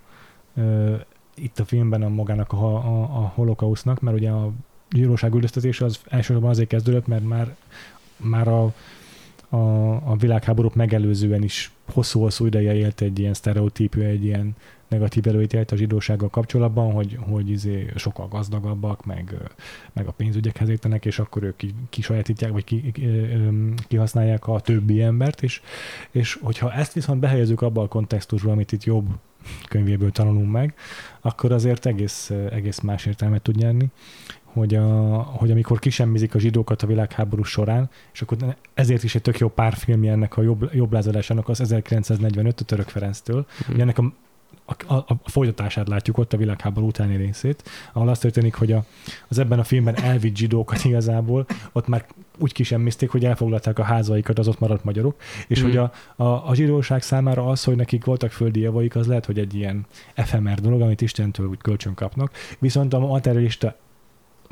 uh, 0.53 0.99
itt 1.35 1.59
a 1.59 1.65
filmben 1.65 2.01
a 2.01 2.09
magának 2.09 2.51
a, 2.51 2.75
a, 2.75 3.01
a 3.01 3.31
holokausznak, 3.35 4.01
mert 4.01 4.17
ugye 4.17 4.29
a 4.29 4.51
gyilkosság 4.89 5.33
üldöztetése 5.33 5.85
az 5.85 5.99
elsősorban 6.05 6.49
azért 6.49 6.69
kezdődött, 6.69 7.07
mert 7.07 7.27
már, 7.27 7.55
már 8.17 8.47
a, 8.47 8.73
a, 9.49 9.91
a 10.11 10.15
világháborúk 10.15 10.75
megelőzően 10.75 11.43
is 11.43 11.71
hosszú-hosszú 11.93 12.45
ideje 12.45 12.73
élt 12.73 13.01
egy 13.01 13.19
ilyen 13.19 13.33
sztereotípű, 13.33 14.01
egy 14.01 14.23
ilyen 14.23 14.55
negatív 14.93 15.27
előítélet 15.27 15.71
a 15.71 15.75
zsidósággal 15.75 16.29
kapcsolatban, 16.29 16.91
hogy, 16.91 17.17
hogy 17.19 17.49
izé 17.49 17.91
sokkal 17.95 18.27
gazdagabbak, 18.27 19.05
meg, 19.05 19.51
meg 19.93 20.07
a 20.07 20.11
pénzügyekhez 20.11 20.69
értenek, 20.69 21.05
és 21.05 21.19
akkor 21.19 21.43
ők 21.43 21.61
kisajátítják, 21.89 22.51
vagy 22.51 22.63
ki, 22.63 22.91
kihasználják 23.87 24.47
a 24.47 24.59
többi 24.59 25.01
embert, 25.01 25.43
és, 25.43 25.61
és 26.11 26.39
hogyha 26.41 26.73
ezt 26.73 26.93
viszont 26.93 27.19
behelyezzük 27.19 27.61
abba 27.61 27.81
a 27.81 27.87
kontextusba, 27.87 28.51
amit 28.51 28.71
itt 28.71 28.83
jobb 28.83 29.07
könyvéből 29.67 30.11
tanulunk 30.11 30.51
meg, 30.51 30.73
akkor 31.21 31.51
azért 31.51 31.85
egész, 31.85 32.29
egész 32.51 32.79
más 32.79 33.05
értelmet 33.05 33.41
tud 33.41 33.55
nyerni 33.55 33.91
hogy, 34.53 34.75
a, 34.75 35.17
hogy 35.21 35.51
amikor 35.51 35.79
kisemmizik 35.79 36.35
a 36.35 36.39
zsidókat 36.39 36.81
a 36.81 36.87
világháború 36.87 37.43
során, 37.43 37.89
és 38.13 38.21
akkor 38.21 38.37
ezért 38.73 39.03
is 39.03 39.15
egy 39.15 39.21
tök 39.21 39.37
jó 39.37 39.47
párfilmje 39.47 40.11
ennek 40.11 40.37
a 40.37 40.41
jobb, 40.41 40.69
jobb 40.73 40.93
lázadásának 40.93 41.49
az 41.49 41.61
1945 41.61 42.59
a 42.59 42.63
Török 42.63 42.87
Ferenctől, 42.87 43.45
mm. 43.73 43.79
ennek 43.79 43.97
a 43.97 44.13
a, 44.65 44.93
a, 44.93 45.05
a 45.07 45.29
folytatását 45.29 45.87
látjuk 45.87 46.17
ott 46.17 46.33
a 46.33 46.37
világháború 46.37 46.87
utáni 46.87 47.15
részét, 47.15 47.63
ahol 47.93 48.09
azt 48.09 48.21
történik, 48.21 48.53
hogy 48.53 48.71
a, 48.71 48.83
az 49.27 49.39
ebben 49.39 49.59
a 49.59 49.63
filmben 49.63 49.95
elvitt 49.95 50.35
zsidókat 50.35 50.83
igazából 50.93 51.45
ott 51.71 51.87
már 51.87 52.05
úgy 52.37 52.53
kisemmizték, 52.53 53.09
hogy 53.09 53.25
elfoglalták 53.25 53.79
a 53.79 53.83
házaikat 53.83 54.39
az 54.39 54.47
ott 54.47 54.59
maradt 54.59 54.83
magyarok, 54.83 55.15
és 55.47 55.61
mm. 55.61 55.63
hogy 55.63 55.77
a, 55.77 55.91
a, 56.15 56.49
a 56.49 56.55
zsidóság 56.55 57.01
számára 57.01 57.47
az, 57.47 57.63
hogy 57.63 57.75
nekik 57.75 58.05
voltak 58.05 58.31
földi 58.31 58.59
javaik, 58.59 58.95
az 58.95 59.07
lehet, 59.07 59.25
hogy 59.25 59.39
egy 59.39 59.55
ilyen 59.55 59.85
efemer 60.13 60.59
dolog, 60.59 60.81
amit 60.81 61.01
Istentől 61.01 61.47
úgy 61.47 61.61
kölcsön 61.61 61.93
kapnak, 61.93 62.31
viszont 62.59 62.93
a 62.93 62.99
materialista 62.99 63.75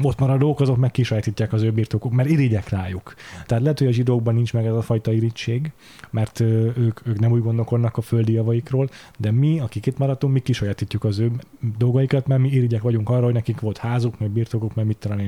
ott 0.06 0.20
maradók, 0.20 0.60
azok 0.60 0.78
meg 0.78 0.92
kisajtítják 0.92 1.54
az 1.54 1.62
ő 1.62 1.72
birtokuk, 1.72 2.12
mert 2.12 2.30
irigyek 2.30 2.70
rájuk. 2.70 3.14
Tehát 3.46 3.64
lehet, 3.64 3.80
hogy 3.80 3.88
a 3.88 3.92
zsidókban 3.92 4.34
nincs 4.34 4.54
meg 4.54 4.66
ez 4.66 4.74
a 4.74 4.82
fajta 4.82 5.12
irítség, 5.12 5.72
mert 6.10 6.40
ők, 6.40 7.08
ők 7.08 7.20
nem 7.20 7.32
úgy 7.32 7.42
gondolkodnak 7.42 7.98
a 7.98 8.02
földi 8.02 8.34
javaikról, 8.34 8.90
de 9.18 9.32
mi, 9.32 9.60
akik 9.60 9.86
itt 9.86 9.98
maradtunk, 9.98 10.34
mi 10.34 10.40
kisajátítjuk 10.40 11.04
az 11.04 11.20
ő 11.20 11.32
dolgaikat, 11.78 12.28
mert 12.28 12.42
mi 12.42 12.50
irigyek 12.50 12.82
vagyunk 12.82 13.10
arra, 13.10 13.24
hogy 13.24 13.34
nekik 13.34 13.60
volt 13.60 13.78
házuk, 13.78 14.20
meg 14.20 14.30
birtokuk, 14.30 14.76
meg 14.76 14.86
mit 14.86 14.98
talán. 14.98 15.20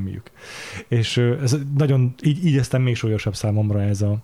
És 0.88 1.18
ez 1.18 1.58
nagyon, 1.78 2.14
így, 2.24 2.46
így 2.46 2.58
eztem 2.58 2.82
még 2.82 2.96
súlyosabb 2.96 3.36
számomra 3.36 3.82
ez 3.82 4.02
a, 4.02 4.18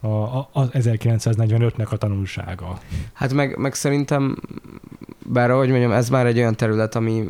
a, 0.00 0.38
a 0.52 0.68
1945-nek 0.68 1.88
a 1.88 1.96
tanulsága. 1.96 2.78
Hát 3.12 3.32
meg, 3.32 3.56
meg 3.58 3.74
szerintem, 3.74 4.36
bár 5.26 5.50
ahogy 5.50 5.68
mondjam, 5.68 5.92
ez 5.92 6.08
már 6.08 6.26
egy 6.26 6.38
olyan 6.38 6.56
terület, 6.56 6.94
ami 6.94 7.28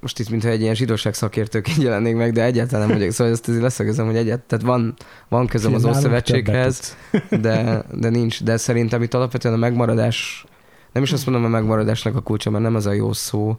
most 0.00 0.18
itt 0.18 0.28
mintha 0.28 0.48
egy 0.48 0.60
ilyen 0.60 0.74
zsidóság 0.74 1.14
szakértőként 1.14 1.82
jelennék 1.82 2.16
meg, 2.16 2.32
de 2.32 2.44
egyáltalán 2.44 2.88
nem 2.88 2.96
vagyok, 2.96 3.12
szóval 3.12 3.32
ezt 3.32 3.48
azért 3.48 3.62
leszögezem, 3.62 4.06
hogy 4.06 4.16
egyet, 4.16 4.40
tehát 4.40 4.64
van, 4.64 4.94
van 5.28 5.46
közöm 5.46 5.74
az 5.74 5.84
Ószövetséghez, 5.84 6.96
de, 7.30 7.84
de 7.92 8.08
nincs, 8.08 8.42
de 8.42 8.56
szerintem 8.56 9.02
itt 9.02 9.14
alapvetően 9.14 9.54
a 9.54 9.58
megmaradás, 9.58 10.44
nem 10.92 11.02
is 11.02 11.12
azt 11.12 11.26
mondom, 11.26 11.44
a 11.44 11.48
megmaradásnak 11.48 12.16
a 12.16 12.20
kulcsa, 12.20 12.50
mert 12.50 12.64
nem 12.64 12.74
az 12.74 12.86
a 12.86 12.92
jó 12.92 13.12
szó, 13.12 13.56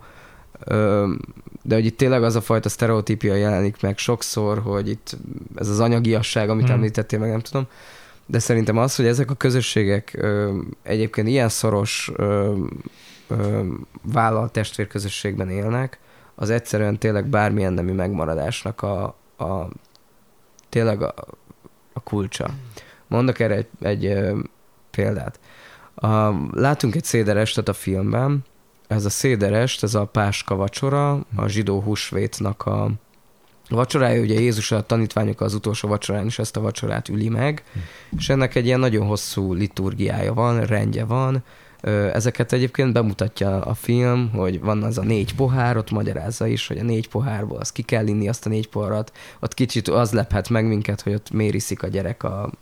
de 1.64 1.76
hogy 1.76 1.86
itt 1.86 1.98
tényleg 1.98 2.24
az 2.24 2.36
a 2.36 2.42
fajta 2.42 2.70
sztereotípia 2.70 3.36
jelenik 3.36 3.82
meg 3.82 3.98
sokszor, 3.98 4.60
hogy 4.60 4.90
itt 4.90 5.18
ez 5.56 5.68
az 5.68 5.80
anyagiasság, 5.80 6.50
amit 6.50 6.66
hmm. 6.66 6.74
említettél, 6.74 7.20
meg 7.20 7.30
nem 7.30 7.40
tudom, 7.40 7.68
de 8.26 8.40
szerintem 8.40 8.78
az, 8.78 8.96
hogy 8.96 9.06
ezek 9.06 9.32
a 9.32 9.34
közösségek 9.36 10.26
egyébként 10.84 11.28
ilyen 11.28 11.50
szoros 11.50 12.12
vállalt 14.02 14.52
testvérközösségben 14.52 15.50
élnek, 15.50 16.00
az 16.36 16.50
egyszerűen 16.50 16.98
tényleg 16.98 17.26
bármilyen 17.26 17.74
nemű 17.74 17.94
megmaradásnak 17.94 18.82
a, 18.82 19.04
a 19.38 19.68
tényleg 20.70 21.02
a, 21.02 21.14
a 21.94 22.00
kulcsa. 22.00 22.50
Mondok 23.08 23.40
erre 23.40 23.56
egy, 23.56 23.68
egy 23.82 24.30
példát. 24.92 25.40
A, 25.96 26.34
látunk 26.52 26.96
egy 26.96 27.04
széderestet 27.04 27.68
a 27.68 27.74
filmben, 27.74 28.44
ez 28.88 29.06
a 29.06 29.10
széderest, 29.10 29.84
ez 29.84 29.96
a 29.96 30.06
páska 30.06 30.56
vacsora, 30.56 31.12
a 31.36 31.48
zsidó 31.48 31.82
húsvétnak 31.82 32.66
a 32.66 32.92
vacsorája, 33.70 34.22
ugye 34.22 34.40
Jézus 34.40 34.72
a 34.72 34.86
tanítványok 34.86 35.42
az 35.42 35.54
utolsó 35.54 35.88
vacsorán 35.88 36.26
is 36.26 36.40
ezt 36.40 36.58
a 36.58 36.62
vacsorát 36.62 37.10
üli 37.10 37.30
meg, 37.30 37.64
és 38.18 38.30
ennek 38.30 38.56
egy 38.56 38.66
ilyen 38.66 38.80
nagyon 38.80 39.08
hosszú 39.08 39.54
liturgiája 39.54 40.34
van, 40.34 40.66
rendje 40.66 41.06
van, 41.06 41.44
Ezeket 42.14 42.54
egyébként 42.54 42.94
bemutatja 42.94 43.62
a 43.62 43.74
film, 43.74 44.30
hogy 44.34 44.60
van 44.60 44.84
az 44.84 44.98
a 44.98 45.04
négy 45.04 45.36
pohár, 45.36 45.78
ott 45.78 45.92
magyarázza 45.92 46.48
is, 46.48 46.68
hogy 46.68 46.78
a 46.78 46.84
négy 46.84 47.10
pohárból 47.10 47.58
az 47.58 47.72
ki 47.72 47.82
kell 47.82 48.08
inni 48.08 48.28
azt 48.28 48.46
a 48.46 48.50
négy 48.50 48.70
poharat. 48.70 49.12
Ott 49.40 49.54
kicsit 49.54 49.88
az 49.88 50.12
lephet 50.12 50.50
meg 50.50 50.68
minket, 50.68 51.02
hogy 51.02 51.14
ott 51.14 51.32
miért 51.32 51.54
iszik 51.54 51.84
a 51.84 51.88
gyerek 51.88 52.24
a... 52.24 52.28
Igen. 52.30 52.54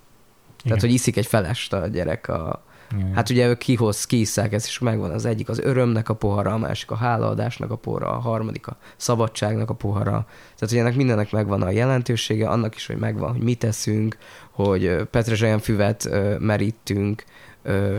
Tehát, 0.64 0.82
hogy 0.82 0.94
iszik 0.94 1.18
egy 1.18 1.26
felest 1.26 1.74
a 1.74 1.88
gyerek 1.88 2.28
a, 2.28 2.64
igen. 2.98 3.14
Hát 3.14 3.30
ugye 3.30 3.48
ők 3.48 3.58
kihoz, 3.58 4.06
kiisszák, 4.06 4.54
ez 4.54 4.66
is 4.66 4.80
megvan. 4.80 5.12
Az 5.12 5.26
egyik 5.26 5.50
az 5.50 5.60
örömnek 5.60 6.10
a 6.10 6.14
pohara, 6.14 6.54
a 6.54 6.58
másik 6.58 6.92
a 6.92 6.96
hálaadásnak 6.96 7.72
a 7.72 7.76
pohara, 7.76 8.10
a 8.10 8.20
harmadik 8.20 8.68
a 8.68 8.78
szabadságnak 8.98 9.70
a 9.70 9.74
pohara. 9.74 10.26
Tehát, 10.56 10.70
hogy 10.70 10.78
ennek 10.78 10.96
mindennek 10.96 11.32
megvan 11.32 11.62
a 11.62 11.70
jelentősége, 11.70 12.50
annak 12.50 12.76
is, 12.76 12.86
hogy 12.86 12.98
megvan, 12.98 13.32
hogy 13.32 13.42
mit 13.42 13.60
teszünk, 13.60 14.18
hogy 14.52 14.96
petrezselyen 15.12 15.60
füvet 15.60 16.10
merítünk, 16.40 17.24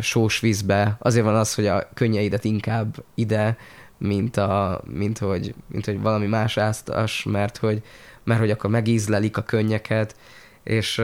sós 0.01 0.41
vízbe. 0.41 0.97
Azért 0.99 1.25
van 1.25 1.35
az, 1.35 1.55
hogy 1.55 1.67
a 1.67 1.89
könnyeidet 1.95 2.45
inkább 2.45 3.05
ide, 3.15 3.57
mint, 3.99 4.37
a, 4.37 4.83
mint, 4.87 5.19
hogy, 5.19 5.55
mint 5.67 5.85
hogy 5.85 6.01
valami 6.01 6.27
más 6.27 6.57
áztas, 6.57 7.23
mert 7.23 7.57
hogy, 7.57 7.83
mert 8.25 8.41
hogy 8.41 8.51
akkor 8.51 8.71
megízlelik 8.71 9.37
a 9.37 9.43
könnyeket, 9.43 10.17
és, 10.63 11.03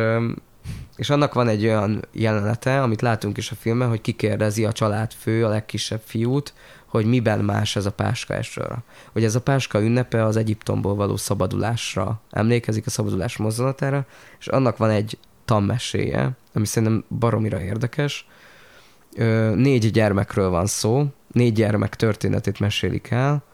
és 0.96 1.10
annak 1.10 1.34
van 1.34 1.48
egy 1.48 1.64
olyan 1.64 2.04
jelenete, 2.12 2.82
amit 2.82 3.00
látunk 3.00 3.36
is 3.36 3.50
a 3.50 3.54
filmben, 3.54 3.88
hogy 3.88 4.00
kikérdezi 4.00 4.64
a 4.64 4.72
családfő, 4.72 5.44
a 5.44 5.48
legkisebb 5.48 6.02
fiút, 6.04 6.54
hogy 6.86 7.04
miben 7.06 7.38
más 7.38 7.76
ez 7.76 7.86
a 7.86 7.92
páska 7.92 8.34
esőre. 8.34 8.82
Hogy 9.12 9.24
ez 9.24 9.34
a 9.34 9.40
páska 9.40 9.82
ünnepe 9.82 10.24
az 10.24 10.36
Egyiptomból 10.36 10.94
való 10.94 11.16
szabadulásra 11.16 12.20
emlékezik, 12.30 12.86
a 12.86 12.90
szabadulás 12.90 13.36
mozzanatára, 13.36 14.06
és 14.38 14.46
annak 14.46 14.76
van 14.76 14.90
egy 14.90 15.18
tanmeséje, 15.44 16.30
ami 16.54 16.66
szerintem 16.66 17.04
baromira 17.18 17.60
érdekes, 17.60 18.26
négy 19.54 19.90
gyermekről 19.90 20.48
van 20.48 20.66
szó, 20.66 21.06
négy 21.32 21.52
gyermek 21.52 21.94
történetét 21.96 22.60
mesélik 22.60 23.10
el, 23.10 23.44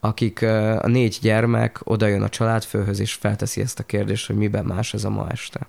akik 0.00 0.42
a 0.78 0.86
négy 0.86 1.18
gyermek 1.20 1.80
odajön 1.84 2.22
a 2.22 2.28
családfőhöz, 2.28 3.00
és 3.00 3.12
felteszi 3.12 3.60
ezt 3.60 3.78
a 3.78 3.82
kérdést, 3.82 4.26
hogy 4.26 4.36
miben 4.36 4.64
más 4.64 4.94
ez 4.94 5.04
a 5.04 5.10
ma 5.10 5.26
este. 5.30 5.66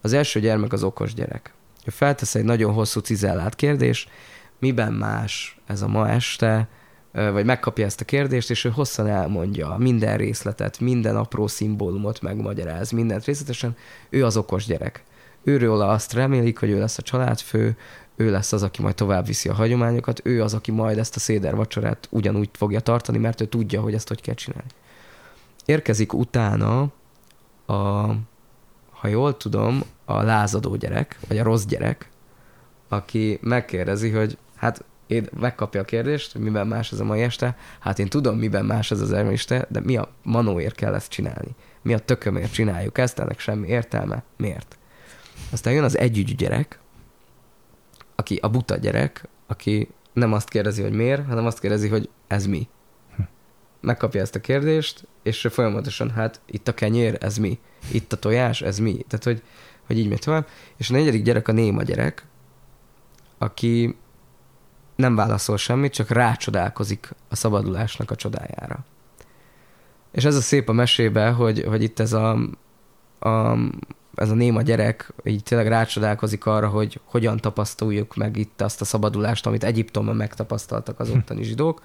Az 0.00 0.12
első 0.12 0.40
gyermek 0.40 0.72
az 0.72 0.82
okos 0.82 1.14
gyerek. 1.14 1.52
Ő 1.84 1.90
feltesz 1.90 2.34
egy 2.34 2.44
nagyon 2.44 2.72
hosszú 2.72 3.00
cizellált 3.00 3.54
kérdés, 3.54 4.08
miben 4.58 4.92
más 4.92 5.60
ez 5.66 5.82
a 5.82 5.88
ma 5.88 6.08
este, 6.08 6.68
vagy 7.12 7.44
megkapja 7.44 7.84
ezt 7.84 8.00
a 8.00 8.04
kérdést, 8.04 8.50
és 8.50 8.64
ő 8.64 8.70
hosszan 8.70 9.06
elmondja 9.06 9.76
minden 9.78 10.16
részletet, 10.16 10.80
minden 10.80 11.16
apró 11.16 11.46
szimbólumot 11.46 12.20
megmagyaráz, 12.20 12.90
mindent 12.90 13.24
részletesen. 13.24 13.76
Ő 14.10 14.24
az 14.24 14.36
okos 14.36 14.66
gyerek. 14.66 15.04
Őről 15.44 15.80
azt 15.80 16.12
remélik, 16.12 16.58
hogy 16.58 16.70
ő 16.70 16.78
lesz 16.78 16.98
a 16.98 17.02
családfő, 17.02 17.76
ő 18.20 18.30
lesz 18.30 18.52
az, 18.52 18.62
aki 18.62 18.82
majd 18.82 18.94
tovább 18.94 19.26
viszi 19.26 19.48
a 19.48 19.54
hagyományokat, 19.54 20.20
ő 20.24 20.42
az, 20.42 20.54
aki 20.54 20.70
majd 20.70 20.98
ezt 20.98 21.16
a 21.16 21.18
széder 21.18 21.54
vacsorát 21.54 22.08
ugyanúgy 22.10 22.48
fogja 22.52 22.80
tartani, 22.80 23.18
mert 23.18 23.40
ő 23.40 23.44
tudja, 23.44 23.80
hogy 23.80 23.94
ezt 23.94 24.08
hogy 24.08 24.20
kell 24.20 24.34
csinálni. 24.34 24.70
Érkezik 25.64 26.12
utána 26.12 26.80
a, 27.66 27.74
ha 28.90 29.08
jól 29.08 29.36
tudom, 29.36 29.82
a 30.04 30.22
lázadó 30.22 30.76
gyerek, 30.76 31.18
vagy 31.28 31.38
a 31.38 31.42
rossz 31.42 31.64
gyerek, 31.64 32.08
aki 32.88 33.38
megkérdezi, 33.42 34.10
hogy 34.10 34.38
hát 34.56 34.84
én 35.06 35.28
megkapja 35.40 35.80
a 35.80 35.84
kérdést, 35.84 36.32
hogy 36.32 36.40
miben 36.40 36.66
más 36.66 36.92
ez 36.92 37.00
a 37.00 37.04
mai 37.04 37.22
este. 37.22 37.56
Hát 37.78 37.98
én 37.98 38.08
tudom, 38.08 38.38
miben 38.38 38.64
más 38.64 38.90
ez 38.90 39.00
az 39.00 39.12
este, 39.12 39.66
de 39.68 39.80
mi 39.80 39.96
a 39.96 40.08
manóért 40.22 40.74
kell 40.74 40.94
ezt 40.94 41.10
csinálni? 41.10 41.54
Mi 41.82 41.94
a 41.94 41.98
tökömért 41.98 42.52
csináljuk 42.52 42.98
ezt? 42.98 43.18
Ennek 43.18 43.38
semmi 43.38 43.68
értelme. 43.68 44.22
Miért? 44.36 44.78
Aztán 45.52 45.72
jön 45.72 45.84
az 45.84 45.98
együgyű 45.98 46.34
gyerek, 46.34 46.79
aki 48.20 48.38
a 48.42 48.48
buta 48.48 48.76
gyerek, 48.76 49.28
aki 49.46 49.88
nem 50.12 50.32
azt 50.32 50.48
kérdezi, 50.48 50.82
hogy 50.82 50.92
miért, 50.92 51.26
hanem 51.26 51.46
azt 51.46 51.60
kérdezi, 51.60 51.88
hogy 51.88 52.08
ez 52.26 52.46
mi. 52.46 52.68
Megkapja 53.80 54.20
ezt 54.20 54.34
a 54.34 54.40
kérdést, 54.40 55.06
és 55.22 55.46
folyamatosan, 55.50 56.10
hát 56.10 56.40
itt 56.46 56.68
a 56.68 56.74
kenyér, 56.74 57.16
ez 57.20 57.36
mi? 57.36 57.58
Itt 57.92 58.12
a 58.12 58.18
tojás, 58.18 58.62
ez 58.62 58.78
mi? 58.78 59.04
Tehát, 59.08 59.24
hogy, 59.24 59.42
hogy 59.86 59.98
így 59.98 60.08
megy 60.08 60.18
tovább. 60.18 60.46
És 60.76 60.90
a 60.90 60.92
negyedik 60.92 61.22
gyerek 61.22 61.48
a 61.48 61.52
néma 61.52 61.82
gyerek, 61.82 62.26
aki 63.38 63.96
nem 64.96 65.14
válaszol 65.14 65.56
semmit, 65.56 65.92
csak 65.92 66.10
rácsodálkozik 66.10 67.10
a 67.28 67.36
szabadulásnak 67.36 68.10
a 68.10 68.16
csodájára. 68.16 68.84
És 70.12 70.24
ez 70.24 70.36
a 70.36 70.40
szép 70.40 70.68
a 70.68 70.72
mesébe, 70.72 71.30
hogy, 71.30 71.64
hogy 71.64 71.82
itt 71.82 71.98
ez 71.98 72.12
a, 72.12 72.30
a 73.18 73.56
ez 74.14 74.30
a 74.30 74.34
néma 74.34 74.62
gyerek 74.62 75.12
így 75.24 75.42
tényleg 75.42 75.68
rácsodálkozik 75.68 76.46
arra, 76.46 76.68
hogy 76.68 77.00
hogyan 77.04 77.36
tapasztaljuk 77.36 78.16
meg 78.16 78.36
itt 78.36 78.60
azt 78.60 78.80
a 78.80 78.84
szabadulást, 78.84 79.46
amit 79.46 79.64
Egyiptomban 79.64 80.16
megtapasztaltak 80.16 81.00
az 81.00 81.10
ottani 81.10 81.42
zsidók. 81.42 81.82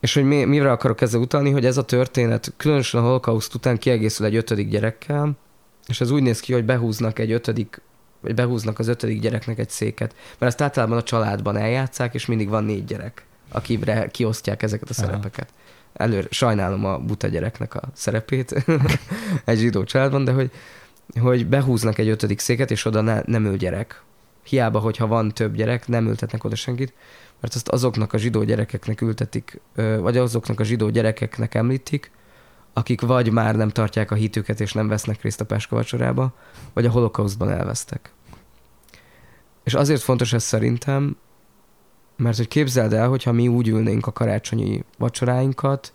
És 0.00 0.14
hogy 0.14 0.24
mi, 0.24 0.44
mire 0.44 0.70
akarok 0.70 1.00
ezzel 1.00 1.20
utalni, 1.20 1.50
hogy 1.50 1.66
ez 1.66 1.76
a 1.76 1.84
történet 1.84 2.52
különösen 2.56 3.00
a 3.00 3.04
holokauszt 3.04 3.54
után 3.54 3.78
kiegészül 3.78 4.26
egy 4.26 4.36
ötödik 4.36 4.68
gyerekkel, 4.68 5.32
és 5.86 6.00
ez 6.00 6.10
úgy 6.10 6.22
néz 6.22 6.40
ki, 6.40 6.52
hogy 6.52 6.64
behúznak 6.64 7.18
egy 7.18 7.32
ötödik 7.32 7.80
vagy 8.20 8.34
behúznak 8.34 8.78
az 8.78 8.88
ötödik 8.88 9.20
gyereknek 9.20 9.58
egy 9.58 9.70
széket. 9.70 10.14
Mert 10.38 10.52
ezt 10.52 10.60
általában 10.60 10.96
a 10.96 11.02
családban 11.02 11.56
eljátszák, 11.56 12.14
és 12.14 12.26
mindig 12.26 12.48
van 12.48 12.64
négy 12.64 12.84
gyerek, 12.84 13.24
akire 13.52 14.06
kiosztják 14.06 14.62
ezeket 14.62 14.90
a 14.90 14.94
szerepeket. 14.94 15.48
Előre 15.92 16.26
sajnálom 16.30 16.84
a 16.84 16.98
buta 16.98 17.26
gyereknek 17.26 17.74
a 17.74 17.82
szerepét 17.94 18.64
egy 19.44 19.58
zsidó 19.58 19.84
családban, 19.84 20.24
de 20.24 20.32
hogy, 20.32 20.50
hogy 21.20 21.46
behúznak 21.46 21.98
egy 21.98 22.08
ötödik 22.08 22.38
széket, 22.38 22.70
és 22.70 22.84
oda 22.84 23.00
ne, 23.00 23.20
nem 23.26 23.44
ül 23.44 23.56
gyerek. 23.56 24.02
Hiába, 24.44 24.78
hogyha 24.78 25.06
van 25.06 25.32
több 25.32 25.54
gyerek, 25.54 25.88
nem 25.88 26.06
ültetnek 26.06 26.44
oda 26.44 26.54
senkit, 26.54 26.92
mert 27.40 27.54
azt 27.54 27.68
azoknak 27.68 28.12
a 28.12 28.18
zsidó 28.18 28.42
gyerekeknek 28.42 29.00
ültetik, 29.00 29.60
vagy 29.74 30.16
azoknak 30.16 30.60
a 30.60 30.64
zsidó 30.64 30.88
gyerekeknek 30.88 31.54
említik, 31.54 32.10
akik 32.72 33.00
vagy 33.00 33.32
már 33.32 33.56
nem 33.56 33.68
tartják 33.68 34.10
a 34.10 34.14
hitüket 34.14 34.60
és 34.60 34.72
nem 34.72 34.88
vesznek 34.88 35.22
részt 35.22 35.40
a 35.40 35.44
Peska 35.44 35.76
vacsorába, 35.76 36.34
vagy 36.72 36.86
a 36.86 36.90
holokauszban 36.90 37.50
elvesztek. 37.50 38.12
És 39.64 39.74
azért 39.74 40.00
fontos 40.00 40.32
ez 40.32 40.42
szerintem, 40.42 41.16
mert 42.16 42.36
hogy 42.36 42.48
képzeld 42.48 42.92
el, 42.92 43.08
hogyha 43.08 43.32
mi 43.32 43.48
úgy 43.48 43.68
ülnénk 43.68 44.06
a 44.06 44.12
karácsonyi 44.12 44.84
vacsoráinkat, 44.98 45.92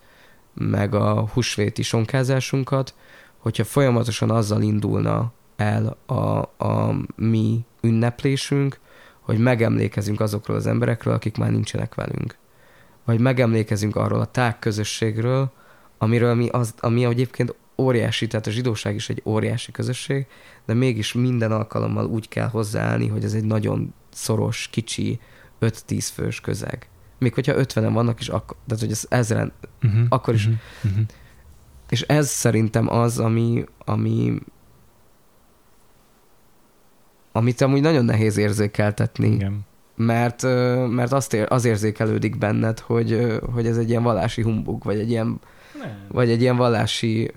meg 0.53 0.95
a 0.95 1.27
húsvéti 1.33 1.81
sonkázásunkat, 1.81 2.93
hogyha 3.43 3.63
folyamatosan 3.63 4.29
azzal 4.29 4.61
indulna 4.61 5.31
el 5.55 5.97
a, 6.05 6.37
a 6.65 6.95
mi 7.15 7.65
ünneplésünk, 7.81 8.79
hogy 9.19 9.37
megemlékezünk 9.37 10.19
azokról 10.19 10.57
az 10.57 10.67
emberekről, 10.67 11.13
akik 11.13 11.37
már 11.37 11.51
nincsenek 11.51 11.95
velünk. 11.95 12.37
Vagy 13.05 13.19
megemlékezünk 13.19 13.95
arról 13.95 14.19
a 14.19 14.25
tág 14.25 14.59
közösségről, 14.59 15.51
amiről 15.97 16.33
mi 16.33 16.47
az, 16.47 16.73
ami 16.79 17.05
egyébként 17.05 17.55
óriási, 17.77 18.27
tehát 18.27 18.47
a 18.47 18.51
zsidóság 18.51 18.95
is 18.95 19.09
egy 19.09 19.21
óriási 19.25 19.71
közösség, 19.71 20.25
de 20.65 20.73
mégis 20.73 21.13
minden 21.13 21.51
alkalommal 21.51 22.05
úgy 22.05 22.27
kell 22.27 22.47
hozzáállni, 22.47 23.07
hogy 23.07 23.23
ez 23.23 23.33
egy 23.33 23.45
nagyon 23.45 23.93
szoros, 24.11 24.67
kicsi, 24.71 25.19
5-10 25.61 26.07
fős 26.13 26.41
közeg. 26.41 26.89
Még 27.19 27.33
hogyha 27.33 27.53
50-en 27.55 27.89
vannak 27.93 28.19
is, 28.19 28.27
akkor, 28.27 28.57
tehát 28.67 28.83
hogy 28.83 28.91
ez 28.91 29.05
ezren, 29.09 29.51
uh-huh, 29.83 30.05
akkor 30.09 30.33
is. 30.33 30.45
Uh-huh, 30.45 30.61
uh-huh. 30.83 31.05
És 31.93 32.01
ez 32.01 32.29
szerintem 32.29 32.89
az, 32.89 33.19
ami, 33.19 33.63
ami 33.85 34.39
amit 37.31 37.61
amúgy 37.61 37.81
nagyon 37.81 38.05
nehéz 38.05 38.37
érzékeltetni. 38.37 39.27
Igen. 39.27 39.59
Mert, 39.95 40.41
mert 40.89 41.11
azt 41.11 41.33
ér, 41.33 41.45
az 41.49 41.65
érzékelődik 41.65 42.37
benned, 42.37 42.79
hogy, 42.79 43.37
hogy 43.53 43.67
ez 43.67 43.77
egy 43.77 43.89
ilyen 43.89 44.03
vallási 44.03 44.41
humbug, 44.41 44.83
vagy 44.83 44.99
egy 44.99 45.09
ilyen 45.09 45.39
nem. 45.79 46.05
vagy 46.07 46.29
egy 46.29 46.41
ilyen 46.41 46.55
vallási, 46.55 47.31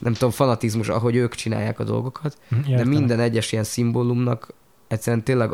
nem 0.00 0.12
tudom, 0.12 0.30
fanatizmus, 0.30 0.88
ahogy 0.88 1.16
ők 1.16 1.34
csinálják 1.34 1.78
a 1.78 1.84
dolgokat, 1.84 2.38
hm, 2.48 2.56
Értem. 2.56 2.76
de 2.76 2.84
minden 2.84 3.20
egyes 3.20 3.52
ilyen 3.52 3.64
szimbólumnak 3.64 4.48
egyszerűen 4.88 5.24
tényleg 5.24 5.50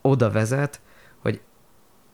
oda 0.00 0.30
vezet, 0.30 0.80
hogy, 1.18 1.40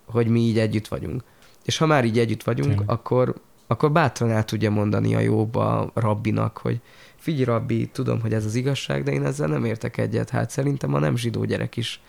hogy 0.07 0.29
mi 0.29 0.41
így 0.41 0.59
együtt 0.59 0.89
vagyunk. 0.89 1.23
És 1.65 1.79
ha 1.79 1.87
már 1.87 2.05
így 2.05 2.19
együtt 2.19 2.43
vagyunk, 2.43 2.83
akkor, 2.87 3.35
akkor 3.73 3.93
bátran 3.93 4.31
el 4.31 4.45
tudja 4.45 4.71
mondani 4.71 5.15
a 5.15 5.21
jobb 5.21 5.55
a 5.55 5.91
rabbinak, 5.95 6.59
hogy 6.59 6.81
figyelj 7.17 7.45
rabbi, 7.45 7.87
tudom, 7.87 8.21
hogy 8.21 8.33
ez 8.33 8.45
az 8.45 8.55
igazság, 8.55 9.03
de 9.03 9.13
én 9.13 9.25
ezzel 9.25 9.49
nem 9.49 9.65
értek 9.65 9.97
egyet. 9.97 10.31
Hát 10.31 10.51
szerintem 10.51 10.95
a 10.95 10.99
nem 10.99 11.17
zsidó 11.17 11.45
gyerek 11.45 11.77
is 11.77 12.01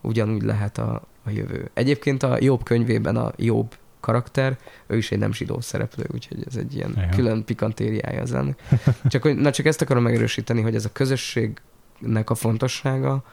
ugyanúgy 0.00 0.42
lehet 0.42 0.78
a, 0.78 1.02
a 1.24 1.30
jövő. 1.30 1.70
Egyébként 1.74 2.22
a 2.22 2.36
jobb 2.40 2.62
könyvében 2.62 3.16
a 3.16 3.32
jobb 3.36 3.74
karakter, 4.00 4.58
ő 4.86 4.96
is 4.96 5.10
egy 5.10 5.18
nem 5.18 5.32
zsidó 5.32 5.60
szereplő, 5.60 6.04
úgyhogy 6.12 6.44
ez 6.46 6.56
egy 6.56 6.74
ilyen 6.74 6.92
Ajá. 6.96 7.08
külön 7.08 7.44
pikantériája 7.44 8.22
az 8.22 8.32
ennek. 8.32 8.62
Csak, 9.08 9.22
hogy, 9.22 9.36
na 9.36 9.50
csak 9.50 9.66
ezt 9.66 9.82
akarom 9.82 10.02
megerősíteni, 10.02 10.60
hogy 10.60 10.74
ez 10.74 10.84
a 10.84 10.92
közösségnek 10.92 12.30
a 12.30 12.34
fontossága, 12.34 13.24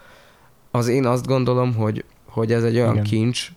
az 0.72 0.88
én 0.88 1.06
azt 1.06 1.28
gondolom, 1.28 1.76
hogy, 1.76 2.04
hogy 2.26 2.52
ez 2.52 2.64
egy 2.64 2.76
olyan 2.76 2.92
Igen. 2.92 3.04
kincs, 3.04 3.52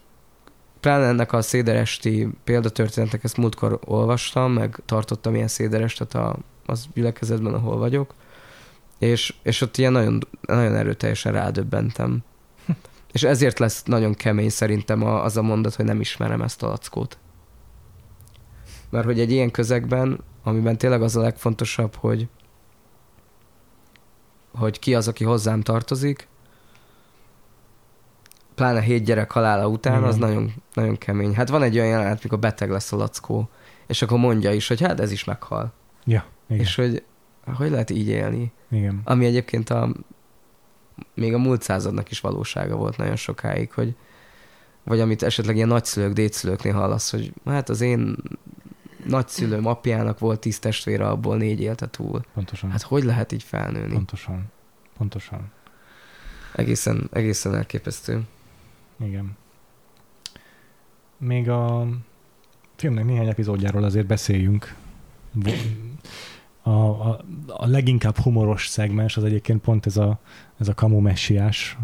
pláne 0.80 1.06
ennek 1.06 1.32
a 1.32 1.42
széderesti 1.42 2.28
példatörténetek, 2.44 3.24
ezt 3.24 3.36
múltkor 3.36 3.78
olvastam, 3.84 4.52
meg 4.52 4.82
tartottam 4.86 5.34
ilyen 5.34 5.48
széderestet 5.48 6.14
a, 6.14 6.36
az 6.66 6.86
gyülekezetben, 6.94 7.54
ahol 7.54 7.78
vagyok, 7.78 8.14
és, 8.98 9.34
és 9.42 9.60
ott 9.60 9.76
ilyen 9.76 9.92
nagyon, 9.92 10.26
nagyon 10.40 10.74
erőteljesen 10.74 11.32
rádöbbentem 11.32 12.22
és 13.12 13.22
ezért 13.22 13.58
lesz 13.58 13.82
nagyon 13.82 14.14
kemény 14.14 14.50
szerintem 14.50 15.04
az 15.04 15.36
a 15.36 15.42
mondat, 15.42 15.74
hogy 15.74 15.84
nem 15.84 16.00
ismerem 16.00 16.42
ezt 16.42 16.62
a 16.62 16.66
lackót. 16.66 17.18
Mert 18.90 19.04
hogy 19.04 19.20
egy 19.20 19.30
ilyen 19.30 19.50
közegben, 19.50 20.20
amiben 20.42 20.78
tényleg 20.78 21.02
az 21.02 21.16
a 21.16 21.20
legfontosabb, 21.20 21.94
hogy 21.94 22.28
hogy 24.54 24.78
ki 24.78 24.94
az, 24.94 25.08
aki 25.08 25.24
hozzám 25.24 25.60
tartozik, 25.60 26.28
pláne 28.60 28.80
hét 28.80 29.04
gyerek 29.04 29.30
halála 29.30 29.68
után, 29.68 29.96
Igen. 29.96 30.08
az 30.08 30.16
nagyon, 30.16 30.52
nagyon 30.74 30.98
kemény. 30.98 31.34
Hát 31.34 31.48
van 31.48 31.62
egy 31.62 31.78
olyan 31.78 31.88
jelenet, 31.88 32.22
mikor 32.22 32.38
beteg 32.38 32.70
lesz 32.70 32.92
a 32.92 32.96
lackó, 32.96 33.48
és 33.86 34.02
akkor 34.02 34.18
mondja 34.18 34.52
is, 34.52 34.68
hogy 34.68 34.80
hát 34.80 35.00
ez 35.00 35.12
is 35.12 35.24
meghal. 35.24 35.72
Ja, 36.04 36.24
igen. 36.48 36.62
És 36.62 36.74
hogy 36.74 37.02
hogy 37.56 37.70
lehet 37.70 37.90
így 37.90 38.08
élni? 38.08 38.52
Igen. 38.70 39.00
Ami 39.04 39.26
egyébként 39.26 39.70
a 39.70 39.94
még 41.14 41.34
a 41.34 41.38
múlt 41.38 41.62
századnak 41.62 42.10
is 42.10 42.20
valósága 42.20 42.76
volt 42.76 42.96
nagyon 42.96 43.16
sokáig, 43.16 43.72
hogy 43.72 43.94
vagy 44.84 45.00
amit 45.00 45.22
esetleg 45.22 45.56
ilyen 45.56 45.68
nagyszülők, 45.68 46.12
dédszülőknél 46.12 46.72
hallasz, 46.72 47.10
hogy 47.10 47.32
hát 47.44 47.68
az 47.68 47.80
én 47.80 48.16
nagyszülőm 49.06 49.66
apjának 49.66 50.18
volt 50.18 50.40
tíz 50.40 50.58
testvére, 50.58 51.08
abból 51.08 51.36
négy 51.36 51.60
élte 51.60 51.88
túl. 51.88 52.24
Pontosan. 52.34 52.70
Hát 52.70 52.82
hogy 52.82 53.04
lehet 53.04 53.32
így 53.32 53.42
felnőni? 53.42 53.92
Pontosan. 53.92 54.44
Pontosan. 54.98 55.52
Egészen, 56.54 57.08
egészen 57.12 57.54
elképesztő. 57.54 58.22
Igen. 59.04 59.36
Még 61.18 61.48
a 61.48 61.86
filmnek 62.76 63.04
néhány 63.04 63.28
epizódjáról 63.28 63.84
azért 63.84 64.06
beszéljünk 64.06 64.76
a, 66.62 66.70
a, 66.70 67.24
a 67.46 67.66
leginkább 67.66 68.16
humoros 68.16 68.66
szegmens 68.66 69.16
az 69.16 69.24
egyébként 69.24 69.60
pont 69.60 69.86
ez 69.86 69.96
a, 69.96 70.20
ez 70.58 70.68
a 70.68 70.74
kamu 70.74 70.98
messiás, 70.98 71.78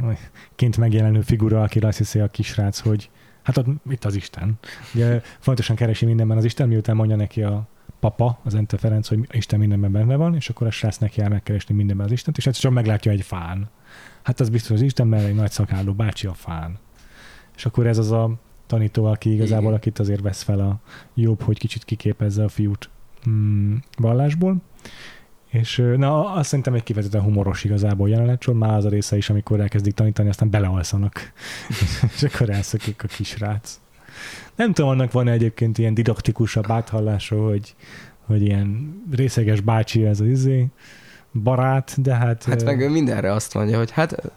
ként 0.55 0.77
megjelenő 0.77 1.21
figura, 1.21 1.63
aki 1.63 1.79
azt 1.79 1.99
hiszi 1.99 2.19
a 2.19 2.29
kisrác, 2.29 2.79
hogy 2.79 3.11
hát 3.43 3.57
ott, 3.57 3.67
itt 3.91 4.05
az 4.05 4.15
Isten. 4.15 4.59
Ugye 4.95 5.21
fontosan 5.39 5.77
keresi 5.77 6.07
mindenben 6.07 6.37
az 6.37 6.45
Isten, 6.45 6.69
miután 6.69 6.97
mondja 6.97 7.17
neki 7.17 7.43
a 7.43 7.69
papa, 8.01 8.41
az 8.45 8.55
Ente 8.55 8.77
Ferenc, 8.77 9.09
hogy 9.09 9.29
Isten 9.31 9.59
mindenben 9.59 9.93
benne 9.93 10.17
van, 10.17 10.35
és 10.35 10.49
akkor 10.49 10.67
a 10.67 10.71
srác 10.71 10.97
neki 10.97 11.21
el 11.21 11.29
megkeresni 11.29 11.75
mindenben 11.75 12.07
az 12.07 12.13
Istent, 12.13 12.37
és 12.37 12.49
csak 12.51 12.73
meglátja 12.73 13.13
egy 13.13 13.23
fán. 13.23 13.69
Hát 14.23 14.41
az 14.41 14.49
biztos 14.49 14.71
az 14.71 14.83
Isten, 14.83 15.07
mert 15.07 15.25
egy 15.25 15.35
nagy 15.35 15.51
szakálló 15.51 15.93
bácsi 15.93 16.27
a 16.27 16.35
fán. 16.35 16.79
És 17.57 17.67
akkor 17.67 17.87
ez 17.87 17.99
az 17.99 18.11
a 18.11 18.31
tanító, 18.67 19.05
aki 19.05 19.33
igazából, 19.33 19.75
akit 19.75 19.99
azért 19.99 20.21
vesz 20.21 20.43
fel 20.43 20.61
a 20.61 20.79
jobb, 21.15 21.43
hogy 21.43 21.59
kicsit 21.59 21.85
kiképezze 21.85 22.45
a 22.45 22.49
fiút 22.49 22.91
mm, 23.29 23.75
vallásból. 23.99 24.57
És 25.47 25.83
na, 25.97 26.33
azt 26.33 26.49
szerintem 26.49 26.75
egy 26.75 26.83
kifejezetten 26.83 27.23
humoros 27.23 27.65
igazából 27.65 28.09
jelenet 28.09 28.53
már 28.53 28.77
az 28.77 28.85
a 28.85 28.89
része 28.89 29.17
is, 29.17 29.31
amikor 29.31 29.61
elkezdik 29.61 29.95
tanítani, 29.95 30.29
aztán 30.29 30.51
belealszanak, 30.51 31.33
és 32.15 32.23
akkor 32.23 32.51
elszökik 32.51 33.05
a 33.05 33.07
kisrác. 33.07 33.81
Nem 34.55 34.73
tudom, 34.73 34.91
annak 34.91 35.13
van 35.13 35.29
egyébként 35.29 35.79
ilyen 35.79 35.95
didaktikusabb 35.95 36.71
áthallása, 36.71 37.45
hogy, 37.45 37.75
hogy 38.21 38.43
ilyen 38.43 39.01
részeges 39.11 39.61
bácsi 39.61 40.05
ez 40.05 40.21
az 40.21 40.27
izé, 40.27 40.67
barát, 41.33 42.03
de 42.03 42.15
hát... 42.15 42.45
Hát 42.45 42.65
meg 42.65 42.91
mindenre 42.91 43.33
azt 43.33 43.55
mondja, 43.55 43.79
hogy 43.79 43.91
hát 43.91 44.33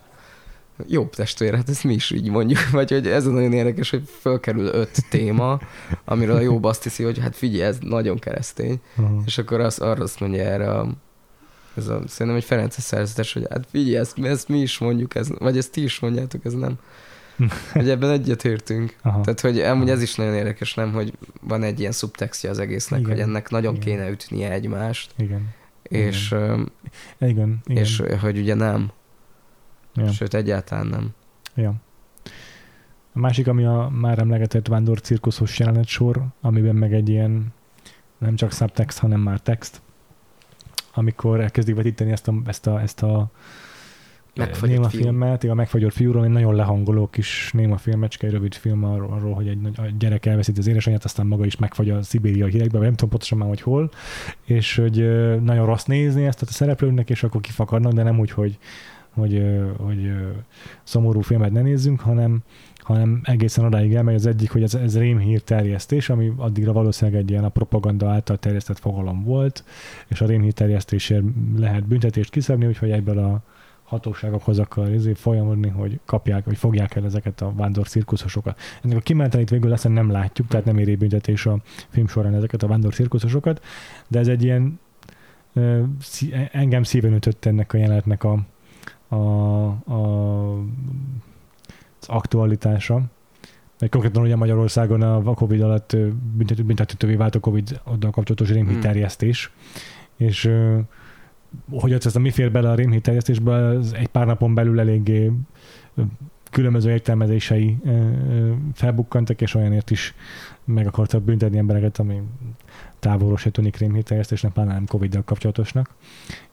jobb 0.87 1.15
testvér, 1.15 1.55
hát 1.55 1.69
ezt 1.69 1.83
mi 1.83 1.93
is 1.93 2.11
így 2.11 2.29
mondjuk, 2.29 2.69
vagy 2.71 2.91
hogy 2.91 3.07
ez 3.07 3.25
a 3.25 3.31
nagyon 3.31 3.53
érdekes, 3.53 3.89
hogy 3.89 4.03
fölkerül 4.19 4.65
öt 4.65 5.09
téma, 5.09 5.59
amiről 6.05 6.35
a 6.35 6.39
jobb 6.39 6.63
azt 6.63 6.83
hiszi, 6.83 7.03
hogy 7.03 7.19
hát 7.19 7.35
figyelj, 7.35 7.63
ez 7.63 7.77
nagyon 7.81 8.19
keresztény, 8.19 8.81
uh-huh. 8.97 9.21
és 9.25 9.37
akkor 9.37 9.59
az, 9.59 9.79
arra 9.79 10.03
azt 10.03 10.19
mondja 10.19 10.43
erre 10.43 10.71
a, 10.71 10.87
ez 11.75 11.87
a, 11.87 12.01
szerintem 12.07 12.41
egy 12.41 12.43
Ferences 12.43 12.83
szerzetes, 12.83 13.33
hogy 13.33 13.47
hát 13.49 13.67
figyelj, 13.71 13.97
ezt, 13.97 14.17
ezt 14.23 14.47
mi 14.47 14.59
is 14.59 14.77
mondjuk, 14.77 15.15
ez, 15.15 15.29
vagy 15.37 15.57
ezt 15.57 15.71
ti 15.71 15.83
is 15.83 15.99
mondjátok, 15.99 16.45
ez 16.45 16.53
nem. 16.53 16.79
hogy 17.73 17.89
ebben 17.89 18.09
egyetértünk. 18.09 18.95
Aha. 19.01 19.21
Tehát, 19.21 19.39
hogy 19.39 19.59
amúgy 19.59 19.89
ez 19.89 20.01
is 20.01 20.15
nagyon 20.15 20.33
érdekes, 20.33 20.73
nem, 20.73 20.91
hogy 20.91 21.13
van 21.41 21.63
egy 21.63 21.79
ilyen 21.79 21.91
szubtextje 21.91 22.49
az 22.49 22.59
egésznek, 22.59 22.99
igen. 22.99 23.11
hogy 23.11 23.21
ennek 23.21 23.49
nagyon 23.49 23.75
igen. 23.75 23.85
kéne 23.85 24.09
ütnie 24.09 24.51
egymást. 24.51 25.11
Igen. 25.17 25.49
És, 25.83 26.27
igen. 26.27 26.71
igen. 27.19 27.61
igen. 27.65 27.83
és 27.83 28.03
hogy 28.21 28.37
ugye 28.37 28.53
nem. 28.53 28.91
Ja. 29.99 30.11
Sőt, 30.11 30.33
egyáltalán 30.33 30.87
nem. 30.87 31.13
Ja. 31.55 31.73
A 33.13 33.19
másik, 33.19 33.47
ami 33.47 33.65
a 33.65 33.89
már 33.93 34.19
emlegetett 34.19 34.67
vándor 34.67 35.01
cirkuszos 35.01 35.59
jelenet 35.59 35.87
sor, 35.87 36.25
amiben 36.41 36.75
meg 36.75 36.93
egy 36.93 37.09
ilyen 37.09 37.53
nem 38.17 38.35
csak 38.35 38.51
subtext, 38.51 38.99
hanem 38.99 39.19
már 39.19 39.39
text, 39.39 39.81
amikor 40.93 41.39
elkezdik 41.39 41.75
vetíteni 41.75 42.11
ezt 42.11 42.27
a, 42.27 42.33
ezt 42.45 42.67
a, 42.67 42.81
ezt 42.81 43.03
a 43.03 43.31
megfagyott 44.35 44.75
néma 44.75 44.89
fiú. 44.89 45.01
filmet, 45.01 45.43
a 45.43 45.53
megfagyott 45.53 45.93
fiúról, 45.93 46.23
egy 46.23 46.29
nagyon 46.29 46.55
lehangoló 46.55 47.07
kis 47.07 47.51
néma 47.53 47.77
filmecske, 47.77 48.27
egy 48.27 48.33
rövid 48.33 48.53
film 48.53 48.83
arról, 48.83 49.11
arról 49.11 49.33
hogy 49.33 49.47
egy 49.47 49.59
a 49.77 49.81
gyerek 49.97 50.25
elveszíti 50.25 50.59
az 50.59 50.67
édesanyját, 50.67 51.03
aztán 51.03 51.27
maga 51.27 51.45
is 51.45 51.57
megfagy 51.57 51.89
a 51.89 52.01
szibériai 52.01 52.51
hidegbe, 52.51 52.77
vagy 52.77 52.85
nem 52.85 52.95
tudom 52.95 53.09
pontosan 53.09 53.37
már, 53.37 53.47
hogy 53.47 53.61
hol, 53.61 53.91
és 54.45 54.75
hogy 54.75 54.95
nagyon 55.41 55.65
rossz 55.65 55.85
nézni 55.85 56.25
ezt 56.25 56.41
a 56.41 56.45
szereplőnek, 56.45 57.09
és 57.09 57.23
akkor 57.23 57.41
kifakadnak, 57.41 57.91
de 57.91 58.03
nem 58.03 58.19
úgy, 58.19 58.31
hogy 58.31 58.57
hogy, 59.13 59.43
hogy 59.77 60.11
szomorú 60.83 61.21
filmet 61.21 61.51
ne 61.51 61.61
nézzünk, 61.61 61.99
hanem, 61.99 62.39
hanem 62.77 63.21
egészen 63.23 63.65
odáig 63.65 63.93
elmegy 63.93 64.15
az 64.15 64.25
egyik, 64.25 64.51
hogy 64.51 64.63
ez, 64.63 64.75
ez 64.75 64.97
rémhír 64.97 65.41
terjesztés, 65.41 66.09
ami 66.09 66.33
addigra 66.37 66.73
valószínűleg 66.73 67.21
egy 67.21 67.29
ilyen 67.29 67.43
a 67.43 67.49
propaganda 67.49 68.09
által 68.09 68.37
terjesztett 68.37 68.79
fogalom 68.79 69.23
volt, 69.23 69.63
és 70.07 70.21
a 70.21 70.25
rémhír 70.25 70.53
terjesztésért 70.53 71.23
lehet 71.57 71.87
büntetést 71.87 72.31
kiszabni, 72.31 72.65
úgyhogy 72.65 72.91
ebből 72.91 73.17
a 73.17 73.41
hatóságokhoz 73.83 74.59
akar 74.59 74.89
izé 74.89 75.13
folyamodni, 75.13 75.69
hogy 75.69 75.99
kapják, 76.05 76.45
vagy 76.45 76.57
fogják 76.57 76.95
el 76.95 77.05
ezeket 77.05 77.41
a 77.41 77.53
vándor 77.55 77.87
cirkuszosokat. 77.87 78.59
Ennek 78.83 78.97
a 78.97 79.01
kimentelenít 79.01 79.49
végül 79.49 79.69
lesz, 79.69 79.83
nem 79.83 80.11
látjuk, 80.11 80.47
tehát 80.47 80.65
nem 80.65 80.77
éri 80.77 80.95
büntetés 80.95 81.45
a 81.45 81.59
film 81.89 82.07
során 82.07 82.33
ezeket 82.33 82.63
a 82.63 82.67
vándor 82.67 82.93
cirkuszosokat, 82.93 83.63
de 84.07 84.19
ez 84.19 84.27
egy 84.27 84.43
ilyen 84.43 84.79
engem 86.51 86.83
szíven 86.83 87.13
ütött 87.13 87.45
ennek 87.45 87.73
a 87.73 87.77
jelenetnek 87.77 88.23
a, 88.23 88.39
a, 89.09 89.15
a, 89.15 90.53
az 91.99 92.07
aktualitása. 92.07 93.01
Mert 93.79 93.91
konkrétan 93.91 94.23
ugye 94.23 94.35
Magyarországon 94.35 95.01
a 95.01 95.33
Covid 95.33 95.61
alatt 95.61 95.97
büntetővé 96.63 97.15
vált 97.15 97.35
a 97.35 97.39
Covid 97.39 97.81
oddal 97.83 98.11
kapcsolatos 98.11 98.49
rémhiterjesztés, 98.49 99.51
hmm. 100.17 100.27
és 100.27 100.51
hogy 101.71 101.93
ez 101.93 102.15
a 102.15 102.19
mi 102.19 102.29
fér 102.29 102.51
bele 102.51 102.69
a 102.69 102.75
rémhiterjesztésbe, 102.75 103.53
az 103.53 103.93
egy 103.93 104.07
pár 104.07 104.25
napon 104.25 104.53
belül 104.53 104.79
eléggé 104.79 105.31
különböző 106.51 106.91
értelmezései 106.91 107.77
felbukkantak, 108.73 109.41
és 109.41 109.55
olyanért 109.55 109.91
is 109.91 110.13
meg 110.63 110.87
akartak 110.87 111.23
büntetni 111.23 111.57
embereket, 111.57 111.99
ami 111.99 112.21
távolról 112.99 113.37
se 113.37 113.49
tűnik 113.49 113.77
rémhírterjesztésnek, 113.77 114.51
pláne 114.51 114.73
nem 114.73 114.85
Covid-dal 114.85 115.23
kapcsolatosnak. 115.23 115.89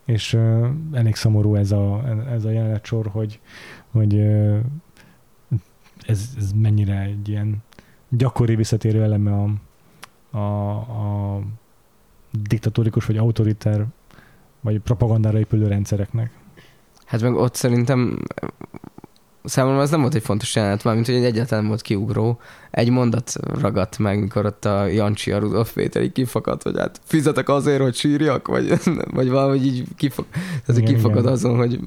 És 0.07 0.33
uh, 0.33 0.69
elég 0.93 1.15
szomorú 1.15 1.55
ez 1.55 1.73
a, 1.73 2.09
ez 2.31 2.45
a 2.45 2.51
jelenet 2.51 2.85
sor, 2.85 3.07
hogy, 3.07 3.41
hogy 3.91 4.15
uh, 4.15 4.59
ez, 6.07 6.31
ez 6.37 6.53
mennyire 6.53 7.01
egy 7.01 7.29
ilyen 7.29 7.63
gyakori 8.09 8.55
visszatérő 8.55 9.03
eleme 9.03 9.33
a, 9.33 9.51
a, 10.39 10.75
a 10.77 11.41
diktatórikus 12.31 13.07
vagy 13.07 13.17
autoriter 13.17 13.87
vagy 14.61 14.81
propagandára 14.81 15.39
épülő 15.39 15.67
rendszereknek. 15.67 16.31
Hát 17.05 17.23
meg 17.23 17.35
ott 17.35 17.55
szerintem 17.55 18.19
számomra 19.47 19.81
az 19.81 19.91
nem 19.91 20.01
volt 20.01 20.15
egy 20.15 20.23
fontos 20.23 20.55
jelenet, 20.55 20.85
mármint 20.85 21.07
hogy 21.07 21.15
egyáltalán 21.15 21.67
volt 21.67 21.83
kiugró. 21.83 22.41
Egy 22.71 22.91
mondat 22.91 23.33
ragadt 23.61 23.99
meg, 23.99 24.21
mikor 24.21 24.47
ott 24.47 24.65
a 24.65 24.87
Jancsi, 24.87 25.33
a 25.33 25.39
Rudolf 25.39 25.73
Péter 25.73 26.03
így 26.03 26.13
kifakadt, 26.13 26.63
hogy 26.63 26.79
hát 26.79 27.01
fizetek 27.05 27.49
azért, 27.49 27.83
hogy 27.83 27.95
sírjak, 27.95 28.49
vagy, 28.49 28.81
vagy 29.15 29.29
valahogy 29.29 29.67
így 29.67 29.85
kifak, 29.97 30.27
tehát 30.67 30.81
igen, 30.81 30.95
kifakad 30.95 31.21
igen. 31.21 31.33
azon, 31.33 31.57
hogy 31.57 31.81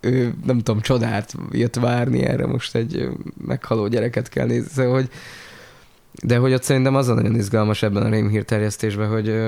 ő, 0.00 0.34
nem 0.44 0.58
tudom, 0.58 0.80
csodát 0.80 1.34
jött 1.50 1.74
várni 1.74 2.22
erre 2.22 2.46
most 2.46 2.74
egy 2.74 3.08
meghaló 3.46 3.86
gyereket 3.86 4.28
kell 4.28 4.46
nézni, 4.46 4.68
szóval, 4.68 4.92
hogy 4.92 5.10
de 6.22 6.36
hogy 6.36 6.52
ott 6.52 6.62
szerintem 6.62 6.94
az 6.94 7.08
a 7.08 7.14
nagyon 7.14 7.34
izgalmas 7.34 7.82
ebben 7.82 8.02
a 8.02 8.08
rémhír 8.08 8.44
terjesztésben, 8.44 9.08
hogy, 9.08 9.42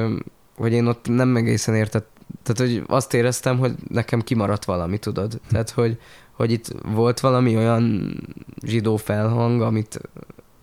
hogy 0.57 0.73
én 0.73 0.87
ott 0.87 1.09
nem 1.09 1.37
egészen 1.37 1.75
értett, 1.75 2.09
tehát 2.43 2.73
hogy 2.73 2.83
azt 2.87 3.15
éreztem, 3.15 3.59
hogy 3.59 3.75
nekem 3.89 4.21
kimaradt 4.21 4.65
valami, 4.65 4.99
tudod? 4.99 5.41
Tehát, 5.51 5.71
hogy, 5.71 5.99
hogy 6.41 6.51
itt 6.51 6.75
volt 6.85 7.21
valami 7.21 7.57
olyan 7.57 8.15
zsidó 8.63 8.97
felhang, 8.97 9.61
amit 9.61 10.01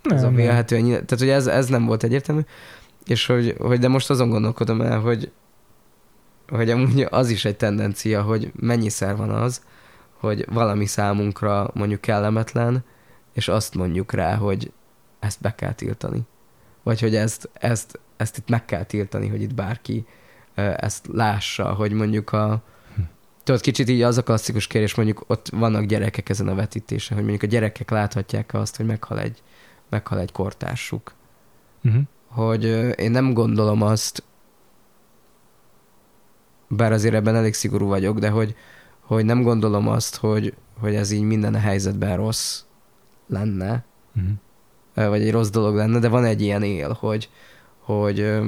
nem, 0.03 0.17
ez 0.17 0.23
a 0.23 0.29
vélhetően, 0.29 0.83
tehát 0.85 1.19
hogy 1.19 1.29
ez, 1.29 1.47
ez 1.47 1.67
nem 1.67 1.85
volt 1.85 2.03
egyértelmű, 2.03 2.41
és 3.05 3.25
hogy, 3.25 3.55
hogy 3.59 3.79
de 3.79 3.87
most 3.87 4.09
azon 4.09 4.29
gondolkodom 4.29 4.81
el, 4.81 4.99
hogy, 4.99 5.31
hogy 6.47 6.69
amúgy 6.69 7.07
az 7.09 7.29
is 7.29 7.45
egy 7.45 7.57
tendencia, 7.57 8.21
hogy 8.21 8.51
mennyiszer 8.55 9.15
van 9.15 9.29
az, 9.29 9.61
hogy 10.19 10.45
valami 10.53 10.85
számunkra 10.85 11.71
mondjuk 11.73 12.01
kellemetlen, 12.01 12.83
és 13.33 13.47
azt 13.47 13.75
mondjuk 13.75 14.11
rá, 14.11 14.35
hogy 14.35 14.71
ezt 15.19 15.41
be 15.41 15.55
kell 15.55 15.73
tiltani. 15.73 16.21
Vagy 16.83 16.99
hogy 16.99 17.15
ezt, 17.15 17.49
ezt, 17.53 17.99
ezt 18.15 18.37
itt 18.37 18.49
meg 18.49 18.65
kell 18.65 18.83
tiltani, 18.83 19.27
hogy 19.27 19.41
itt 19.41 19.53
bárki 19.53 20.05
ezt 20.55 21.07
lássa, 21.11 21.73
hogy 21.73 21.91
mondjuk 21.91 22.31
a, 22.31 22.63
tudod, 23.47 23.61
kicsit 23.61 23.89
így 23.89 24.01
az 24.01 24.17
a 24.17 24.23
klasszikus 24.23 24.67
kérdés, 24.67 24.95
mondjuk 24.95 25.23
ott 25.27 25.49
vannak 25.49 25.83
gyerekek 25.83 26.29
ezen 26.29 26.47
a 26.47 26.55
vetítésen, 26.55 27.17
hogy 27.17 27.25
mondjuk 27.25 27.49
a 27.51 27.53
gyerekek 27.53 27.89
láthatják 27.89 28.53
azt, 28.53 28.75
hogy 28.75 28.85
meghal 28.85 29.19
egy, 29.19 29.41
meghal 29.89 30.19
egy 30.19 30.31
kortársuk. 30.31 31.13
Uh-huh. 31.83 32.01
Hogy 32.27 32.63
én 32.99 33.11
nem 33.11 33.33
gondolom 33.33 33.81
azt, 33.81 34.23
bár 36.67 36.91
azért 36.91 37.13
ebben 37.13 37.35
elég 37.35 37.53
szigorú 37.53 37.87
vagyok, 37.87 38.19
de 38.19 38.29
hogy, 38.29 38.55
hogy 38.99 39.25
nem 39.25 39.41
gondolom 39.41 39.87
azt, 39.87 40.15
hogy, 40.15 40.53
hogy 40.79 40.95
ez 40.95 41.11
így 41.11 41.21
minden 41.23 41.53
a 41.53 41.59
helyzetben 41.59 42.17
rossz 42.17 42.61
lenne, 43.27 43.85
uh-huh. 44.15 45.09
vagy 45.09 45.21
egy 45.21 45.31
rossz 45.31 45.49
dolog 45.49 45.75
lenne, 45.75 45.99
de 45.99 46.07
van 46.07 46.23
egy 46.23 46.41
ilyen 46.41 46.63
él, 46.63 46.97
hogy, 46.99 47.29
hogy 47.79 48.39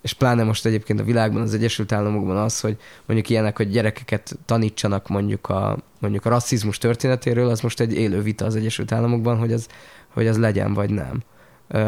és 0.00 0.12
pláne 0.12 0.42
most 0.42 0.66
egyébként 0.66 1.00
a 1.00 1.04
világban, 1.04 1.42
az 1.42 1.54
Egyesült 1.54 1.92
Államokban 1.92 2.36
az, 2.36 2.60
hogy 2.60 2.76
mondjuk 3.06 3.28
ilyenek, 3.28 3.56
hogy 3.56 3.70
gyerekeket 3.70 4.38
tanítsanak 4.44 5.08
mondjuk 5.08 5.48
a, 5.48 5.78
mondjuk 5.98 6.24
a 6.24 6.28
rasszizmus 6.28 6.78
történetéről, 6.78 7.48
az 7.48 7.60
most 7.60 7.80
egy 7.80 7.92
élő 7.92 8.22
vita 8.22 8.44
az 8.44 8.56
Egyesült 8.56 8.92
Államokban, 8.92 9.38
hogy 9.38 9.52
az, 9.52 9.66
hogy 10.08 10.26
az 10.26 10.38
legyen 10.38 10.74
vagy 10.74 10.90
nem. 10.90 11.22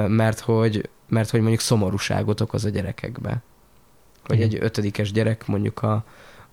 Mert 0.08 0.40
hogy, 0.40 0.88
mert 1.08 1.30
hogy 1.30 1.40
mondjuk 1.40 1.60
szomorúságot 1.60 2.40
okoz 2.40 2.64
a 2.64 2.68
gyerekekbe. 2.68 3.42
Hogy 4.24 4.36
Igen. 4.36 4.48
egy 4.48 4.58
ötödikes 4.60 5.12
gyerek 5.12 5.46
mondjuk 5.46 5.82
a, 5.82 6.04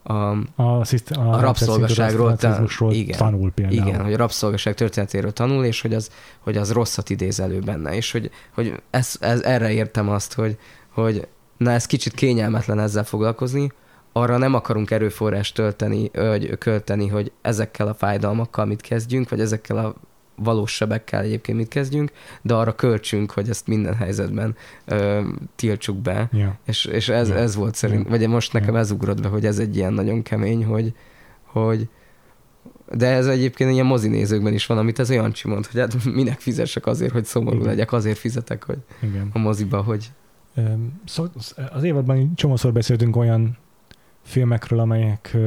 a, 0.03 0.13
a, 0.55 0.85
sziszt- 0.85 1.11
a, 1.11 1.33
a 1.33 1.39
rabszolgaságról 1.39 2.37
igen, 2.89 3.17
tanul 3.17 3.51
például. 3.51 3.87
Igen, 3.87 4.03
hogy 4.03 4.13
a 4.13 4.17
rabszolgaság 4.17 4.73
történetéről 4.73 5.33
tanul, 5.33 5.65
és 5.65 5.81
hogy 5.81 5.93
az, 5.93 6.09
hogy 6.39 6.57
az 6.57 6.71
rosszat 6.71 7.09
idéz 7.09 7.39
elő 7.39 7.59
benne. 7.59 7.95
És 7.95 8.11
hogy, 8.11 8.31
hogy 8.53 8.81
ez, 8.89 9.15
ez, 9.19 9.41
erre 9.41 9.71
értem 9.71 10.09
azt, 10.09 10.33
hogy, 10.33 10.57
hogy 10.89 11.27
na 11.59 11.71
ez 11.71 11.85
kicsit 11.85 12.13
kényelmetlen 12.13 12.79
ezzel 12.79 13.03
foglalkozni, 13.03 13.71
arra 14.11 14.37
nem 14.37 14.53
akarunk 14.53 14.91
erőforrást 14.91 15.55
tölteni, 15.55 16.09
vagy 16.13 16.57
költeni, 16.57 17.07
hogy 17.07 17.31
ezekkel 17.41 17.87
a 17.87 17.93
fájdalmakkal 17.93 18.65
mit 18.65 18.81
kezdjünk, 18.81 19.29
vagy 19.29 19.39
ezekkel 19.39 19.77
a 19.77 19.95
valós 20.35 20.75
sebekkel 20.75 21.21
egyébként 21.21 21.57
mit 21.57 21.67
kezdjünk, 21.67 22.11
de 22.41 22.53
arra 22.53 22.75
költsünk, 22.75 23.31
hogy 23.31 23.49
ezt 23.49 23.67
minden 23.67 23.95
helyzetben 23.95 24.55
ö, 24.85 25.21
tiltsuk 25.55 25.97
be. 25.97 26.29
Ja. 26.31 26.57
És, 26.65 26.85
és 26.85 27.09
ez, 27.09 27.29
ja. 27.29 27.35
ez 27.35 27.55
volt 27.55 27.75
szerint, 27.75 28.03
ja. 28.03 28.09
vagy 28.09 28.27
most 28.27 28.53
nekem 28.53 28.73
ja. 28.73 28.79
ez 28.79 28.91
ugrott 28.91 29.21
be, 29.21 29.27
hogy 29.27 29.45
ez 29.45 29.59
egy 29.59 29.75
ilyen 29.75 29.93
nagyon 29.93 30.21
kemény, 30.21 30.65
hogy, 30.65 30.93
hogy 31.43 31.89
de 32.95 33.07
ez 33.07 33.27
egyébként 33.27 33.71
ilyen 33.71 33.85
mozinézőkben 33.85 34.53
is 34.53 34.65
van, 34.65 34.77
amit 34.77 34.99
ez 34.99 35.09
olyan 35.09 35.33
mond, 35.43 35.65
hogy 35.65 35.79
hát 35.79 36.05
minek 36.05 36.39
fizessek 36.39 36.85
azért, 36.85 37.11
hogy 37.11 37.25
szomorú 37.25 37.55
Igen. 37.55 37.67
legyek, 37.67 37.91
azért 37.91 38.17
fizetek, 38.17 38.63
hogy 38.63 38.77
Igen. 39.01 39.29
a 39.33 39.39
moziba, 39.39 39.81
hogy 39.81 40.11
az 41.71 41.83
évadban 41.83 42.35
csomószor 42.35 42.73
beszéltünk 42.73 43.15
olyan 43.15 43.57
filmekről, 44.21 44.79
amelyek 44.79 45.37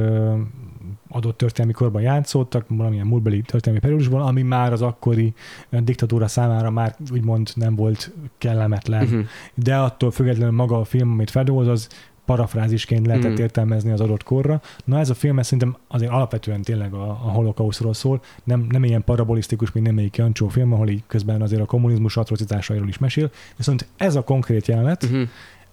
adott 1.09 1.37
történelmi 1.37 1.73
korban 1.73 2.01
játszódtak, 2.01 2.65
valamilyen 2.67 3.07
múltbeli 3.07 3.41
történelmi 3.41 3.79
periódusban, 3.79 4.21
ami 4.21 4.41
már 4.41 4.71
az 4.71 4.81
akkori 4.81 5.33
diktatúra 5.69 6.27
számára 6.27 6.69
már 6.69 6.95
úgymond 7.11 7.51
nem 7.55 7.75
volt 7.75 8.13
kellemetlen. 8.37 9.03
Uh-huh. 9.03 9.25
De 9.53 9.77
attól 9.77 10.11
függetlenül 10.11 10.53
maga 10.53 10.79
a 10.79 10.83
film, 10.83 11.11
amit 11.11 11.29
feldolgoz, 11.29 11.67
az 11.67 11.87
parafrázisként 12.25 13.05
lehetett 13.05 13.31
mm. 13.31 13.41
értelmezni 13.41 13.91
az 13.91 14.01
adott 14.01 14.23
korra. 14.23 14.61
Na 14.85 14.99
ez 14.99 15.09
a 15.09 15.13
film 15.13 15.39
ez 15.39 15.45
szerintem 15.45 15.77
azért 15.87 16.11
alapvetően 16.11 16.61
tényleg 16.61 16.93
a, 16.93 17.09
a 17.09 17.31
holokauszról 17.31 17.93
szól, 17.93 18.21
nem, 18.43 18.65
nem 18.69 18.83
ilyen 18.83 19.03
parabolisztikus, 19.03 19.71
mint 19.71 19.85
némelyik 19.85 20.15
Jancsó 20.15 20.47
film, 20.47 20.73
ahol 20.73 20.89
így 20.89 21.03
közben 21.07 21.41
azért 21.41 21.61
a 21.61 21.65
kommunizmus 21.65 22.17
atrocitásairól 22.17 22.87
is 22.87 22.97
mesél, 22.97 23.31
viszont 23.57 23.87
ez 23.97 24.15
a 24.15 24.23
konkrét 24.23 24.67
jelenet, 24.67 25.05
mm-hmm 25.05 25.23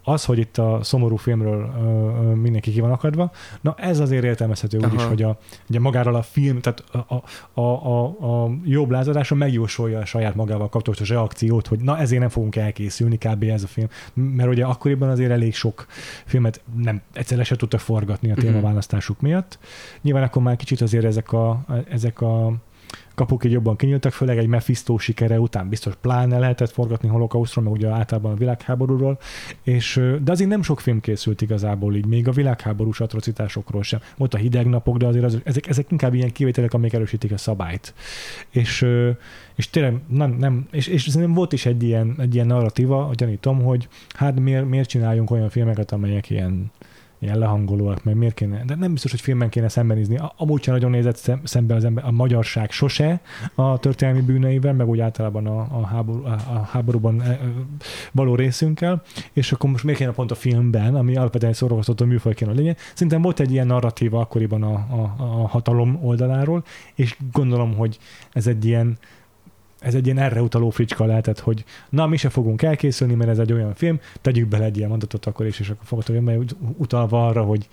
az, 0.05 0.25
hogy 0.25 0.39
itt 0.39 0.59
a 0.59 0.79
szomorú 0.83 1.17
filmről 1.17 1.75
ö, 1.79 2.35
mindenki 2.35 2.71
ki 2.71 2.81
van 2.81 2.91
akadva, 2.91 3.31
na 3.61 3.75
ez 3.79 3.99
azért 3.99 4.25
értelmezhető 4.25 4.79
úgy 4.79 4.95
is, 4.95 5.03
hogy 5.03 5.23
a, 5.23 5.39
ugye 5.69 5.81
magáról 5.81 6.15
a 6.15 6.23
film, 6.23 6.61
tehát 6.61 6.85
a, 7.09 7.23
a, 7.61 7.61
a, 7.61 8.05
a 8.05 8.51
jobb 8.65 8.91
lázadása 8.91 9.35
megjósolja 9.35 9.99
a 9.99 10.05
saját 10.05 10.35
magával 10.35 10.69
kapcsolatos 10.69 11.09
reakciót, 11.09 11.67
hogy 11.67 11.81
na 11.81 11.99
ezért 11.99 12.21
nem 12.21 12.31
fogunk 12.31 12.57
elkészülni 12.57 13.19
kb. 13.19 13.43
ez 13.43 13.63
a 13.63 13.67
film, 13.67 13.89
mert 14.15 14.51
ugye 14.51 14.65
akkoriban 14.65 15.09
azért 15.09 15.31
elég 15.31 15.55
sok 15.55 15.87
filmet 16.25 16.61
nem 16.77 17.01
egyszerűen 17.13 17.47
se 17.47 17.57
tudtak 17.57 17.81
forgatni 17.81 18.31
a 18.31 18.35
mhm. 18.37 18.41
témaválasztásuk 18.41 19.21
miatt. 19.21 19.59
Nyilván 20.03 20.23
akkor 20.23 20.43
már 20.43 20.57
kicsit 20.57 20.81
azért 20.81 21.05
ezek 21.05 21.33
a, 21.33 21.65
ezek 21.89 22.21
a 22.21 22.53
kapuk 23.21 23.45
így 23.45 23.53
jobban 23.53 23.77
kinyíltak, 23.77 24.13
főleg 24.13 24.39
egy 24.39 24.47
Mephisto 24.47 24.99
sikere 24.99 25.41
után 25.41 25.69
biztos 25.69 25.95
pláne 26.01 26.39
lehetett 26.39 26.71
forgatni 26.71 27.09
holokausztról, 27.09 27.65
meg 27.65 27.73
ugye 27.73 27.89
általában 27.89 28.33
a 28.33 28.35
világháborúról, 28.35 29.19
és, 29.63 30.01
de 30.23 30.33
azért 30.33 30.51
nem 30.51 30.63
sok 30.63 30.81
film 30.81 31.01
készült 31.01 31.41
igazából 31.41 31.95
így, 31.95 32.07
még 32.07 32.29
a 32.29 32.33
világháborús 32.33 33.01
atrocitásokról 33.01 33.83
sem. 33.83 34.01
Volt 34.17 34.35
a 34.35 34.37
hideg 34.37 34.67
napok, 34.67 34.97
de 34.97 35.07
azért 35.07 35.25
az, 35.25 35.41
ezek, 35.45 35.69
ezek 35.69 35.91
inkább 35.91 36.15
ilyen 36.15 36.33
kivételek, 36.33 36.75
amik 36.75 36.93
erősítik 36.93 37.33
a 37.33 37.37
szabályt. 37.37 37.95
És, 38.51 38.87
és 39.55 39.71
tényleg 39.71 40.01
nem, 40.09 40.31
nem 40.31 40.67
és, 40.71 40.87
és 40.87 41.07
nem 41.07 41.35
volt 41.35 41.53
is 41.53 41.67
egy 41.67 41.83
ilyen, 41.83 42.15
egy 42.19 42.35
ilyen 42.35 42.47
narratíva, 42.47 43.11
gyanítom, 43.15 43.63
hogy 43.63 43.89
hát 44.09 44.41
miért, 44.41 44.69
miért 44.69 44.89
csináljunk 44.89 45.31
olyan 45.31 45.49
filmeket, 45.49 45.93
amelyek 45.93 46.31
ilyen 46.31 46.71
ilyen 47.21 47.39
lehangolóak, 47.39 48.05
meg 48.05 48.15
miért 48.15 48.35
kéne, 48.35 48.65
de 48.65 48.75
nem 48.75 48.93
biztos, 48.93 49.11
hogy 49.11 49.21
filmben 49.21 49.49
kéne 49.49 49.69
szembenézni. 49.69 50.19
Amúgy 50.37 50.63
sem 50.63 50.75
nagyon 50.75 50.91
nézett 50.91 51.31
szembe 51.45 51.75
az 51.75 51.85
ember, 51.85 52.05
a 52.05 52.11
magyarság 52.11 52.71
sose 52.71 53.21
a 53.55 53.79
történelmi 53.79 54.21
bűneivel, 54.21 54.73
meg 54.73 54.89
úgy 54.89 55.01
általában 55.01 55.47
a, 55.47 55.59
a, 55.61 55.87
háború, 55.87 56.25
a, 56.25 56.31
a 56.31 56.69
háborúban 56.71 57.21
e, 57.23 57.41
való 58.13 58.35
részünkkel, 58.35 59.03
és 59.33 59.53
akkor 59.53 59.71
most 59.71 59.85
miért 59.85 59.99
kéne 59.99 60.13
pont 60.13 60.31
a 60.31 60.35
filmben, 60.35 60.95
ami 60.95 61.17
alapvetően 61.17 61.53
szórakoztató 61.53 62.05
műfaj 62.05 62.35
kéne 62.35 62.53
legyen. 62.53 62.77
Szerintem 62.93 63.23
volt 63.23 63.41
egy 63.41 63.53
ilyen 63.53 63.67
narratíva 63.67 64.21
akkoriban 64.21 64.63
a, 64.63 64.75
a, 64.75 65.15
a 65.19 65.49
hatalom 65.49 65.99
oldaláról, 66.03 66.65
és 66.95 67.17
gondolom, 67.33 67.77
hogy 67.77 67.99
ez 68.33 68.47
egy 68.47 68.65
ilyen 68.65 68.99
ez 69.81 69.95
egy 69.95 70.05
ilyen 70.05 70.19
erre 70.19 70.43
utaló 70.43 70.71
fricska 70.71 71.05
lehetett, 71.05 71.39
hogy 71.41 71.65
na, 71.89 72.07
mi 72.07 72.17
se 72.17 72.29
fogunk 72.29 72.63
elkészülni, 72.63 73.15
mert 73.15 73.31
ez 73.31 73.39
egy 73.39 73.53
olyan 73.53 73.75
film, 73.75 74.01
tegyük 74.21 74.49
bele 74.49 74.65
egy 74.65 74.77
ilyen 74.77 74.89
mondatot 74.89 75.27
akkor 75.27 75.47
is, 75.47 75.61
és 75.61 75.69
akkor 75.69 75.87
fogod, 75.87 76.07
hogy 76.25 76.57
utalva 76.77 77.27
arra, 77.27 77.43
hogy 77.43 77.69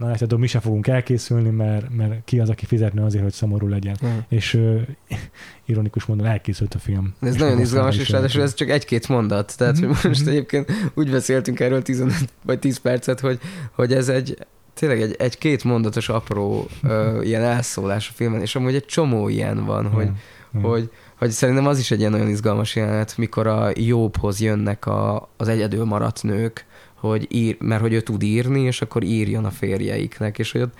na 0.00 0.06
látod, 0.06 0.38
mi 0.38 0.46
se 0.46 0.60
fogunk 0.60 0.86
elkészülni, 0.86 1.50
mert, 1.50 1.94
mert 1.96 2.24
ki 2.24 2.40
az, 2.40 2.48
aki 2.48 2.66
fizetne 2.66 3.04
azért, 3.04 3.22
hogy 3.22 3.32
szomorú 3.32 3.66
legyen. 3.66 3.96
Mm. 4.06 4.08
És 4.28 4.54
uh, 4.54 4.80
ironikus 5.66 6.04
módon 6.04 6.26
elkészült 6.26 6.74
a 6.74 6.78
film. 6.78 7.14
Ez 7.20 7.34
nagyon 7.34 7.60
izgalmas, 7.60 7.96
és 7.96 8.08
ráadásul 8.08 8.42
ez 8.42 8.54
csak 8.54 8.68
egy-két 8.68 9.08
mondat. 9.08 9.56
Tehát, 9.56 9.76
mm-hmm. 9.76 9.86
hogy 9.86 9.96
mhm. 9.96 10.08
most 10.08 10.26
egyébként 10.26 10.72
úgy 10.94 11.10
beszéltünk 11.10 11.60
erről 11.60 11.82
15 11.82 12.14
vagy 12.44 12.58
10 12.58 12.78
percet, 12.78 13.20
hogy, 13.20 13.38
hogy 13.72 13.92
ez 13.92 14.08
egy 14.08 14.36
tényleg 14.74 15.00
egy, 15.00 15.14
egy 15.18 15.38
két 15.38 15.64
mondatos 15.64 16.08
apró 16.08 16.68
uh, 16.82 16.90
ilyen 17.28 17.42
elszólás 17.42 18.08
a 18.08 18.12
filmen, 18.14 18.40
és 18.40 18.56
amúgy 18.56 18.74
egy 18.74 18.86
csomó 18.86 19.28
ilyen 19.28 19.64
van, 19.64 19.84
mm. 19.84 19.90
hogy, 19.90 20.10
mm. 20.58 20.60
hogy 20.62 20.90
hogy 21.20 21.30
szerintem 21.30 21.66
az 21.66 21.78
is 21.78 21.90
egy 21.90 21.98
ilyen 21.98 22.10
nagyon 22.10 22.28
izgalmas 22.28 22.76
jelenet, 22.76 23.16
mikor 23.16 23.46
a 23.46 23.70
Jobbhoz 23.74 24.40
jönnek 24.40 24.86
a, 24.86 25.28
az 25.36 25.48
egyedül 25.48 25.84
maradt 25.84 26.22
nők, 26.22 26.66
hogy 26.94 27.26
ír, 27.28 27.56
mert 27.58 27.80
hogy 27.80 27.92
ő 27.92 28.00
tud 28.00 28.22
írni, 28.22 28.60
és 28.60 28.82
akkor 28.82 29.02
írjon 29.02 29.44
a 29.44 29.50
férjeiknek, 29.50 30.38
és 30.38 30.52
hogy 30.52 30.60
ott 30.60 30.74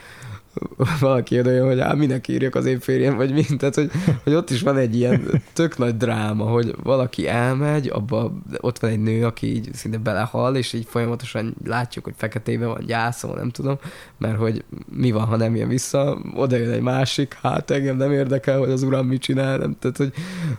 valaki 1.01 1.39
oda 1.39 1.67
hogy 1.67 1.81
hát 1.81 1.97
minek 1.97 2.29
írjak 2.29 2.55
az 2.55 2.67
én 2.67 2.81
férjem, 2.81 3.17
vagy 3.17 3.33
mint, 3.33 3.59
tehát 3.59 3.75
hogy, 3.75 3.91
hogy 4.25 4.35
ott 4.35 4.51
is 4.51 4.63
van 4.63 4.77
egy 4.77 4.97
ilyen 4.97 5.43
tök 5.53 5.79
nagy 5.79 5.97
dráma, 5.97 6.45
hogy 6.45 6.75
valaki 6.83 7.29
elmegy, 7.29 7.89
abba 7.89 8.33
ott 8.57 8.79
van 8.79 8.91
egy 8.91 9.01
nő, 9.01 9.25
aki 9.25 9.55
így 9.55 9.69
szinte 9.75 9.99
belehal, 9.99 10.57
és 10.57 10.73
így 10.73 10.87
folyamatosan 10.89 11.55
látjuk, 11.65 12.05
hogy 12.05 12.15
feketében 12.17 12.69
van, 12.69 12.85
gyászol, 12.87 13.35
nem 13.35 13.51
tudom, 13.51 13.79
mert 14.19 14.39
hogy 14.39 14.65
mi 14.93 15.11
van, 15.11 15.25
ha 15.25 15.37
nem 15.37 15.57
jön 15.57 15.69
vissza, 15.69 16.19
oda 16.35 16.57
jön 16.57 16.73
egy 16.73 16.83
másik, 16.83 17.39
hát 17.43 17.71
engem 17.71 17.97
nem 17.97 18.13
érdekel, 18.13 18.59
hogy 18.59 18.71
az 18.71 18.83
uram 18.83 19.07
mit 19.07 19.21
csinál, 19.21 19.59
nem, 19.59 19.77
tehát 19.79 19.97
hogy, 19.97 20.13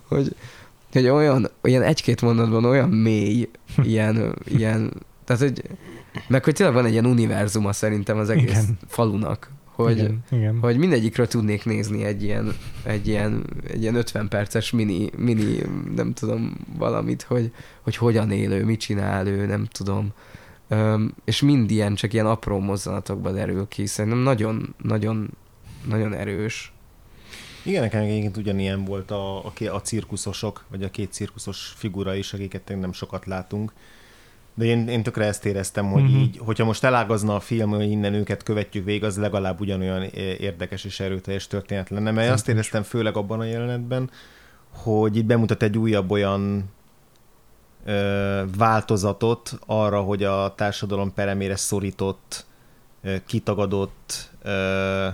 hogy, 0.08 0.36
hogy 0.92 1.08
olyan, 1.08 1.50
olyan 1.62 1.82
egy-két 1.82 2.22
mondatban 2.22 2.66
olyan 2.66 2.90
mély, 2.90 3.50
ilyen, 3.84 4.36
ilyen 4.46 4.92
tehát, 5.26 5.42
hogy 5.42 5.64
meg 6.28 6.44
hogy 6.44 6.54
tényleg 6.54 6.76
van 6.76 6.86
egy 6.86 6.92
ilyen 6.92 7.06
univerzuma 7.06 7.74
szerintem 7.74 8.18
az 8.18 8.30
egész 8.30 8.64
Igen. 8.64 8.78
falunak, 8.88 9.50
hogy, 9.84 9.98
igen, 9.98 10.24
igen. 10.32 10.60
hogy 10.60 10.78
mindegyikről 10.78 11.28
tudnék 11.28 11.66
nézni 11.66 12.03
egy 12.03 12.24
ilyen, 12.24 12.56
egy 12.84 13.08
ilyen, 13.08 13.45
egy 13.68 13.82
ilyen 13.82 13.95
50 13.95 14.28
perces 14.28 14.72
mini, 14.72 15.10
mini, 15.18 15.58
nem 15.95 16.14
tudom, 16.14 16.58
valamit, 16.78 17.22
hogy, 17.22 17.52
hogy 17.82 17.95
hogyan 17.95 18.32
élő, 18.32 18.66
mit 18.66 18.80
csinál 18.80 19.28
ő, 19.28 19.45
nem 19.45 19.66
tudom. 19.66 20.14
Üm, 20.70 21.14
és 21.26 21.41
mind 21.41 21.72
ilyen, 21.72 21.95
csak 21.95 22.14
ilyen 22.14 22.26
apró 22.26 22.60
mozzanatokba 22.60 23.32
derül 23.32 23.68
ki. 23.68 23.86
Szerintem 23.86 24.22
nagyon, 24.22 24.76
nagyon, 24.82 25.30
nagyon 25.88 26.14
erős. 26.14 26.74
Igen, 27.64 27.82
nekem 27.82 28.02
egyébként 28.02 28.38
ugyanilyen 28.38 28.86
volt 28.86 29.12
a, 29.12 29.45
a, 29.45 29.52
a 29.72 29.82
cirkuszosok, 29.82 30.66
vagy 30.70 30.84
a 30.84 30.90
két 30.90 31.12
cirkuszos 31.12 31.74
figura 31.76 32.16
is, 32.16 32.34
akiket 32.34 32.74
nem 32.80 32.94
sokat 32.94 33.26
látunk 33.26 33.74
de 34.62 34.68
én, 34.68 34.88
én 34.88 35.04
tökre 35.04 35.26
ezt 35.26 35.46
éreztem, 35.46 35.92
hogy 35.92 36.04
mm-hmm. 36.04 36.20
így, 36.20 36.38
hogyha 36.38 36.66
most 36.66 36.84
elágazna 36.84 37.36
a 37.36 37.40
film, 37.40 37.70
hogy 37.70 37.92
innen 37.92 38.14
őket 38.14 38.44
követjük 38.44 38.86
végig, 38.86 39.04
az 39.04 39.18
legalább 39.18 39.60
ugyanolyan 39.60 40.04
érdekes 40.40 40.84
és 40.84 41.00
erőteljes 41.00 41.48
történet 41.48 41.90
lenne. 41.90 42.12
Mert 42.12 42.32
azt 42.32 42.48
éreztem 42.48 42.84
főleg 42.84 43.18
abban 43.18 43.40
a 43.40 43.44
jelenetben, 43.44 44.10
hogy 44.70 45.18
itt 45.18 45.26
bemutat 45.26 45.64
egy 45.64 45.78
újabb 45.78 46.12
olyan 46.12 46.64
ö, 47.86 48.42
változatot 48.58 49.60
arra, 49.66 50.02
hogy 50.02 50.24
a 50.24 50.54
társadalom 50.56 51.14
peremére 51.14 51.56
szorított, 51.56 52.46
ö, 53.04 53.16
kitagadott 53.26 54.32
ö, 54.42 55.08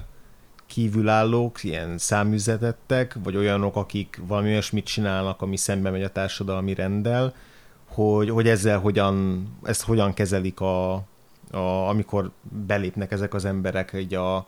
kívülállók, 0.66 1.64
ilyen 1.64 1.98
száműzetettek, 1.98 3.18
vagy 3.24 3.36
olyanok, 3.36 3.76
akik 3.76 4.22
valami 4.28 4.50
olyasmit 4.50 4.86
csinálnak, 4.86 5.42
ami 5.42 5.58
szembe 5.58 5.90
megy 5.90 6.04
a 6.04 6.10
társadalmi 6.10 6.74
rendel, 6.74 7.34
hogy, 7.98 8.30
hogy 8.30 8.48
ezzel 8.48 8.80
hogyan, 8.80 9.44
ezt 9.64 9.82
hogyan 9.82 10.14
kezelik 10.14 10.60
a, 10.60 10.94
a, 11.52 11.88
amikor 11.88 12.32
belépnek 12.66 13.12
ezek 13.12 13.34
az 13.34 13.46
emberek, 13.46 13.92
így 13.96 14.14
a 14.14 14.48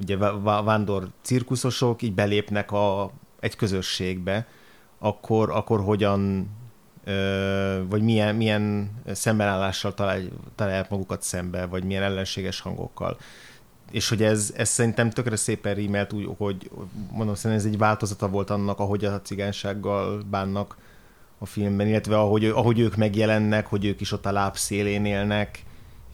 ugye 0.00 0.16
vándor 0.42 1.08
cirkuszosok, 1.22 2.02
így 2.02 2.14
belépnek 2.14 2.72
a, 2.72 3.10
egy 3.40 3.56
közösségbe, 3.56 4.46
akkor, 4.98 5.50
akkor 5.50 5.80
hogyan 5.80 6.50
vagy 7.88 8.02
milyen, 8.02 8.34
milyen 8.34 8.90
szembenállással 9.12 9.94
talál, 9.94 10.20
találják 10.54 10.90
magukat 10.90 11.22
szembe, 11.22 11.66
vagy 11.66 11.84
milyen 11.84 12.02
ellenséges 12.02 12.60
hangokkal. 12.60 13.18
És 13.90 14.08
hogy 14.08 14.22
ez, 14.22 14.52
ez 14.56 14.68
szerintem 14.68 15.10
tökre 15.10 15.36
szépen 15.36 15.74
rímelt 15.74 16.12
úgy, 16.12 16.28
hogy 16.38 16.70
mondom, 17.10 17.34
szerintem 17.34 17.66
ez 17.66 17.72
egy 17.72 17.78
változata 17.78 18.28
volt 18.28 18.50
annak, 18.50 18.78
ahogy 18.78 19.04
a 19.04 19.20
cigánysággal 19.20 20.22
bánnak 20.30 20.76
a 21.38 21.46
filmben, 21.46 21.86
illetve 21.86 22.18
ahogy, 22.18 22.44
ahogy 22.44 22.78
ők 22.78 22.96
megjelennek, 22.96 23.66
hogy 23.66 23.84
ők 23.84 24.00
is 24.00 24.12
ott 24.12 24.26
a 24.26 24.32
lábszélén 24.32 25.04
élnek, 25.04 25.64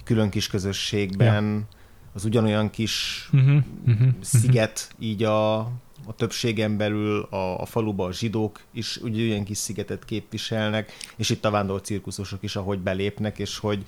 külön 0.05 0.31
kis 0.31 0.47
közösségben, 0.47 1.45
ja. 1.45 1.79
az 2.13 2.25
ugyanolyan 2.25 2.71
kis 2.71 3.29
uh-huh, 3.33 3.63
uh-huh, 3.87 4.09
sziget, 4.21 4.89
uh-huh. 4.93 5.07
így 5.07 5.23
a, 5.23 5.59
a 6.07 6.15
többségen 6.17 6.77
belül 6.77 7.23
a, 7.23 7.61
a 7.61 7.65
faluban 7.67 8.09
a 8.09 8.13
zsidók 8.13 8.61
is 8.73 8.97
ugyanolyan 8.97 9.45
kis 9.45 9.59
szigetet 9.59 10.05
képviselnek, 10.05 10.93
és 11.17 11.31
itt 11.31 11.45
a 11.45 11.51
vándor 11.51 11.81
cirkuszosok 11.81 12.43
is, 12.43 12.57
ahogy 12.57 12.79
belépnek, 12.79 13.39
és 13.39 13.59
hogy 13.59 13.85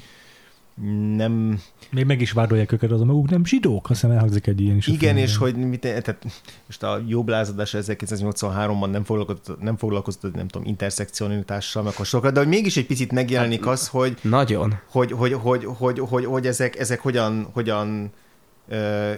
nem... 1.16 1.60
Még 1.90 2.04
meg 2.04 2.20
is 2.20 2.32
vádolják 2.32 2.72
őket, 2.72 2.90
az 2.90 3.00
a 3.00 3.04
maguk 3.04 3.30
nem 3.30 3.44
zsidók, 3.44 3.90
azt 3.90 4.00
hiszem 4.00 4.16
elhangzik 4.16 4.46
egy 4.46 4.60
ilyen 4.60 4.76
is. 4.76 4.86
Igen, 4.86 5.16
és 5.16 5.36
hogy 5.36 5.56
mit, 5.56 5.80
tehát 5.80 6.26
most 6.66 6.82
a 6.82 7.02
jobb 7.06 7.28
lázadás 7.28 7.74
1983-ban 7.78 8.90
nem 8.90 9.04
foglalkozott, 9.04 9.60
nem 9.60 9.76
foglalkozott, 9.76 10.34
nem 10.34 10.48
tudom, 10.48 10.66
interszekcionitással, 10.66 11.82
meg 11.82 11.94
hasonlókkal, 11.94 12.34
de 12.34 12.40
hogy 12.40 12.54
mégis 12.54 12.76
egy 12.76 12.86
picit 12.86 13.12
megjelenik 13.12 13.64
hát, 13.64 13.72
az, 13.72 13.88
hogy... 13.88 14.18
Nagyon. 14.22 14.78
Hogy, 14.90 15.12
hogy, 15.12 15.32
hogy, 15.32 15.64
hogy, 15.64 15.98
hogy, 15.98 16.24
hogy 16.24 16.46
ezek, 16.46 16.78
ezek 16.78 17.00
hogyan, 17.00 17.48
hogyan 17.52 18.12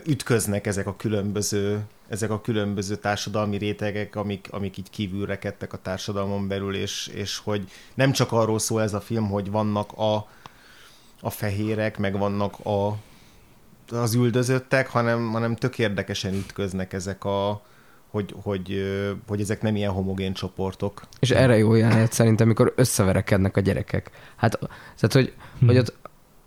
ütköznek 0.06 0.66
ezek 0.66 0.86
a 0.86 0.96
különböző 0.96 1.80
ezek 2.08 2.30
a 2.30 2.40
különböző 2.40 2.96
társadalmi 2.96 3.56
rétegek, 3.56 4.16
amik, 4.16 4.48
amik 4.50 4.76
így 4.76 4.90
kívül 4.90 5.26
rekedtek 5.26 5.72
a 5.72 5.78
társadalmon 5.82 6.48
belül, 6.48 6.74
és, 6.74 7.10
és 7.14 7.38
hogy 7.38 7.64
nem 7.94 8.12
csak 8.12 8.32
arról 8.32 8.58
szól 8.58 8.82
ez 8.82 8.94
a 8.94 9.00
film, 9.00 9.28
hogy 9.28 9.50
vannak 9.50 9.92
a 9.92 10.26
a 11.20 11.30
fehérek, 11.30 11.98
meg 11.98 12.18
vannak 12.18 12.58
a, 12.58 12.96
az 13.90 14.14
üldözöttek, 14.14 14.88
hanem, 14.88 15.30
hanem 15.30 15.54
tök 15.54 15.78
érdekesen 15.78 16.34
ütköznek 16.34 16.92
ezek 16.92 17.24
a, 17.24 17.62
hogy, 18.10 18.34
hogy, 18.42 18.84
hogy 19.26 19.40
ezek 19.40 19.62
nem 19.62 19.76
ilyen 19.76 19.90
homogén 19.90 20.32
csoportok. 20.32 21.02
És 21.20 21.30
erre 21.30 21.58
jó 21.58 21.74
jelenet 21.74 22.12
szerintem, 22.12 22.46
amikor 22.46 22.72
összeverekednek 22.76 23.56
a 23.56 23.60
gyerekek. 23.60 24.10
Hát, 24.36 24.58
tehát, 24.96 25.12
hogy, 25.12 25.32
hmm. 25.58 25.68
hogy 25.68 25.78
ott, 25.78 25.96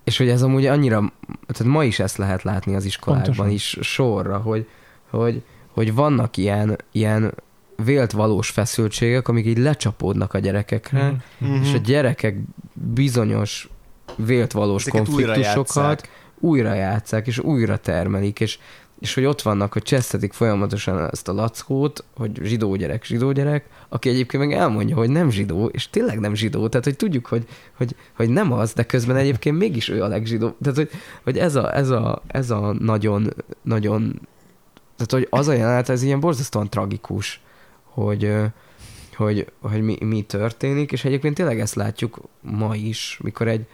és 0.03 0.17
hogy 0.17 0.29
ez 0.29 0.41
amúgy 0.41 0.65
annyira, 0.65 1.11
tehát 1.47 1.73
ma 1.73 1.83
is 1.83 1.99
ezt 1.99 2.17
lehet 2.17 2.43
látni 2.43 2.75
az 2.75 2.85
iskolákban 2.85 3.35
Pontosan. 3.35 3.53
is 3.53 3.77
sorra, 3.81 4.37
hogy, 4.37 4.67
hogy, 5.09 5.43
hogy 5.67 5.93
vannak 5.93 6.37
ilyen, 6.37 6.77
ilyen 6.91 7.33
vélt 7.83 8.11
valós 8.11 8.49
feszültségek, 8.49 9.27
amik 9.27 9.45
így 9.45 9.57
lecsapódnak 9.57 10.33
a 10.33 10.39
gyerekekre, 10.39 11.03
mm-hmm. 11.03 11.61
és 11.61 11.73
a 11.73 11.77
mhm. 11.77 11.83
gyerekek 11.83 12.37
bizonyos 12.73 13.69
vélt 14.15 14.51
valós 14.51 14.81
Ezeket 14.81 15.05
konfliktusokat 15.05 16.09
újra 16.41 16.73
játszák, 16.73 17.27
és 17.27 17.39
újra 17.39 17.77
termelik, 17.77 18.39
és, 18.39 18.59
és 18.99 19.13
hogy 19.13 19.25
ott 19.25 19.41
vannak, 19.41 19.73
hogy 19.73 19.81
csesztetik 19.81 20.33
folyamatosan 20.33 21.09
ezt 21.11 21.27
a 21.27 21.33
lackót, 21.33 22.03
hogy 22.15 22.39
zsidó 22.43 22.75
gyerek, 22.75 23.03
zsidó 23.03 23.31
gyerek, 23.31 23.65
aki 23.89 24.09
egyébként 24.09 24.43
meg 24.43 24.53
elmondja, 24.53 24.95
hogy 24.95 25.09
nem 25.09 25.29
zsidó, 25.29 25.65
és 25.65 25.89
tényleg 25.89 26.19
nem 26.19 26.33
zsidó, 26.33 26.67
tehát 26.67 26.85
hogy 26.85 26.95
tudjuk, 26.95 27.25
hogy, 27.25 27.45
hogy, 27.77 27.95
hogy 28.15 28.29
nem 28.29 28.51
az, 28.51 28.73
de 28.73 28.83
közben 28.83 29.15
egyébként 29.15 29.57
mégis 29.57 29.89
ő 29.89 30.03
a 30.03 30.07
legzsidó. 30.07 30.55
Tehát, 30.61 30.77
hogy, 30.77 30.89
hogy 31.23 31.37
ez, 31.37 31.55
a, 31.55 31.75
ez, 31.75 31.89
a, 31.89 32.21
ez 32.27 32.49
a 32.49 32.75
nagyon, 32.79 33.33
nagyon, 33.61 34.19
tehát, 34.95 35.11
hogy 35.11 35.27
az 35.29 35.47
a 35.47 35.53
jelenet, 35.53 35.89
ez 35.89 36.03
ilyen 36.03 36.19
borzasztóan 36.19 36.69
tragikus, 36.69 37.41
hogy, 37.83 38.35
hogy, 39.15 39.51
hogy 39.61 39.81
mi, 39.81 39.97
mi 39.99 40.21
történik, 40.21 40.91
és 40.91 41.05
egyébként 41.05 41.35
tényleg 41.35 41.59
ezt 41.59 41.75
látjuk 41.75 42.21
ma 42.41 42.75
is, 42.75 43.19
mikor 43.23 43.47
egy, 43.47 43.65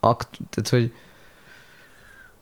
akt, 0.00 0.28
tehát 0.50 0.68
hogy, 0.68 0.92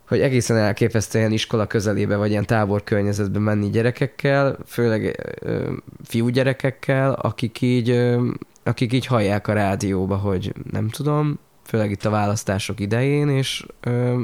hogy 0.08 0.20
egészen 0.20 0.56
elképesztő 0.56 1.18
ilyen 1.18 1.32
iskola 1.32 1.66
közelébe, 1.66 2.16
vagy 2.16 2.30
ilyen 2.30 2.46
tábor 2.46 2.84
környezetbe 2.84 3.38
menni 3.38 3.70
gyerekekkel, 3.70 4.58
főleg 4.66 5.34
ö, 5.40 5.72
fiúgyerekekkel, 6.04 7.12
akik 7.12 7.60
így, 7.60 7.90
ö, 7.90 8.30
akik 8.62 8.92
így 8.92 9.06
hallják 9.06 9.48
a 9.48 9.52
rádióba, 9.52 10.16
hogy 10.16 10.52
nem 10.70 10.88
tudom, 10.88 11.38
főleg 11.64 11.90
itt 11.90 12.04
a 12.04 12.10
választások 12.10 12.80
idején, 12.80 13.28
és 13.28 13.66
ö, 13.80 14.22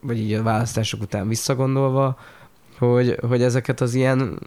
vagy 0.00 0.18
így 0.18 0.32
a 0.32 0.42
választások 0.42 1.00
után 1.00 1.28
visszagondolva, 1.28 2.18
hogy, 2.78 3.18
hogy 3.28 3.42
ezeket 3.42 3.80
az 3.80 3.94
ilyen 3.94 4.38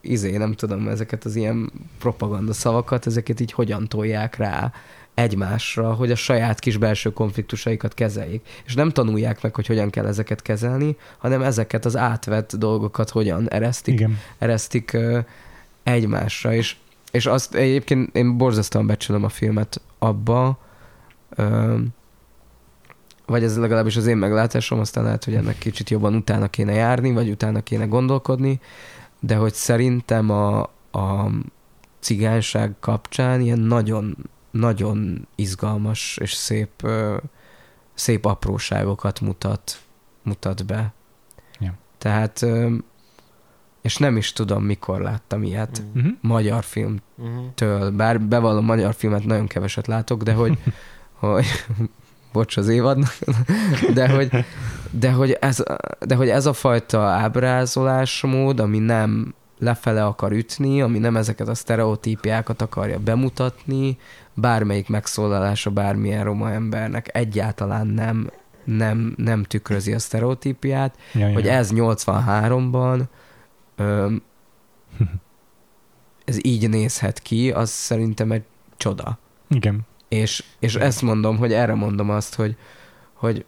izé, 0.00 0.36
nem 0.36 0.52
tudom, 0.52 0.88
ezeket 0.88 1.24
az 1.24 1.36
ilyen 1.36 1.72
propaganda 1.98 2.52
szavakat, 2.52 3.06
ezeket 3.06 3.40
így 3.40 3.52
hogyan 3.52 3.88
tolják 3.88 4.36
rá 4.36 4.72
egymásra, 5.14 5.92
hogy 5.92 6.10
a 6.10 6.14
saját 6.14 6.58
kis 6.58 6.76
belső 6.76 7.12
konfliktusaikat 7.12 7.94
kezeljék. 7.94 8.46
És 8.64 8.74
nem 8.74 8.90
tanulják 8.90 9.42
meg, 9.42 9.54
hogy 9.54 9.66
hogyan 9.66 9.90
kell 9.90 10.06
ezeket 10.06 10.42
kezelni, 10.42 10.96
hanem 11.18 11.42
ezeket 11.42 11.84
az 11.84 11.96
átvett 11.96 12.56
dolgokat 12.56 13.10
hogyan 13.10 13.50
eresztik, 13.50 13.94
Igen. 13.94 14.18
eresztik 14.38 14.96
egymásra. 15.82 16.52
És, 16.52 16.76
és 17.10 17.26
azt 17.26 17.54
egyébként 17.54 18.16
én 18.16 18.36
borzasztóan 18.36 18.86
becsülöm 18.86 19.24
a 19.24 19.28
filmet 19.28 19.80
abba, 19.98 20.58
vagy 23.26 23.42
ez 23.42 23.58
legalábbis 23.58 23.96
az 23.96 24.06
én 24.06 24.16
meglátásom, 24.16 24.78
aztán 24.78 25.04
lehet, 25.04 25.24
hogy 25.24 25.34
ennek 25.34 25.58
kicsit 25.58 25.90
jobban 25.90 26.14
utána 26.14 26.48
kéne 26.48 26.72
járni, 26.72 27.12
vagy 27.12 27.30
utána 27.30 27.60
kéne 27.60 27.84
gondolkodni, 27.84 28.60
de 29.20 29.36
hogy 29.36 29.54
szerintem 29.54 30.30
a, 30.30 30.60
a 30.92 31.30
cigányság 32.00 32.74
kapcsán 32.80 33.40
ilyen 33.40 33.58
nagyon, 33.58 34.16
nagyon 34.54 35.28
izgalmas 35.34 36.16
és 36.16 36.32
szép, 36.32 36.88
szép 37.94 38.24
apróságokat 38.24 39.20
mutat, 39.20 39.80
mutat 40.22 40.66
be. 40.66 40.92
Ja. 41.58 41.74
Tehát, 41.98 42.46
és 43.82 43.96
nem 43.96 44.16
is 44.16 44.32
tudom, 44.32 44.64
mikor 44.64 45.00
láttam 45.00 45.42
ilyet 45.42 45.82
uh-huh. 45.94 46.12
magyar 46.20 46.64
filmtől, 46.64 47.90
bár 47.90 48.20
bevallom, 48.20 48.64
magyar 48.64 48.94
filmet 48.94 49.24
nagyon 49.24 49.46
keveset 49.46 49.86
látok, 49.86 50.22
de 50.22 50.32
hogy, 50.32 50.58
hogy 51.18 51.46
bocs 52.32 52.56
az 52.56 52.68
évadnak, 52.68 53.18
de 53.94 54.08
hogy, 54.08 54.44
de 54.90 55.12
hogy, 55.12 55.30
ez, 55.30 55.62
de 56.00 56.14
hogy 56.14 56.28
ez 56.28 56.46
a 56.46 56.52
fajta 56.52 57.02
ábrázolásmód, 57.02 58.60
ami 58.60 58.78
nem 58.78 59.34
lefele 59.64 60.04
akar 60.04 60.32
ütni, 60.32 60.82
ami 60.82 60.98
nem 60.98 61.16
ezeket 61.16 61.48
a 61.48 61.54
sztereotípiákat 61.54 62.62
akarja 62.62 62.98
bemutatni, 62.98 63.98
bármelyik 64.34 64.88
megszólalása 64.88 65.70
bármilyen 65.70 66.24
roma 66.24 66.50
embernek 66.50 67.16
egyáltalán 67.16 67.86
nem, 67.86 68.30
nem, 68.64 69.14
nem 69.16 69.42
tükrözi 69.42 69.92
a 69.92 69.98
sztereotípiát, 69.98 70.98
ja, 71.12 71.32
hogy 71.32 71.44
ja. 71.44 71.52
ez 71.52 71.70
83-ban 71.72 73.00
öm, 73.76 74.22
ez 76.24 76.44
így 76.44 76.68
nézhet 76.68 77.18
ki, 77.18 77.50
az 77.50 77.70
szerintem 77.70 78.32
egy 78.32 78.42
csoda. 78.76 79.18
Igen. 79.48 79.80
És, 80.08 80.44
és 80.58 80.74
ezt 80.74 81.02
mondom, 81.02 81.36
hogy 81.36 81.52
erre 81.52 81.74
mondom 81.74 82.10
azt, 82.10 82.34
hogy, 82.34 82.56
hogy 83.12 83.44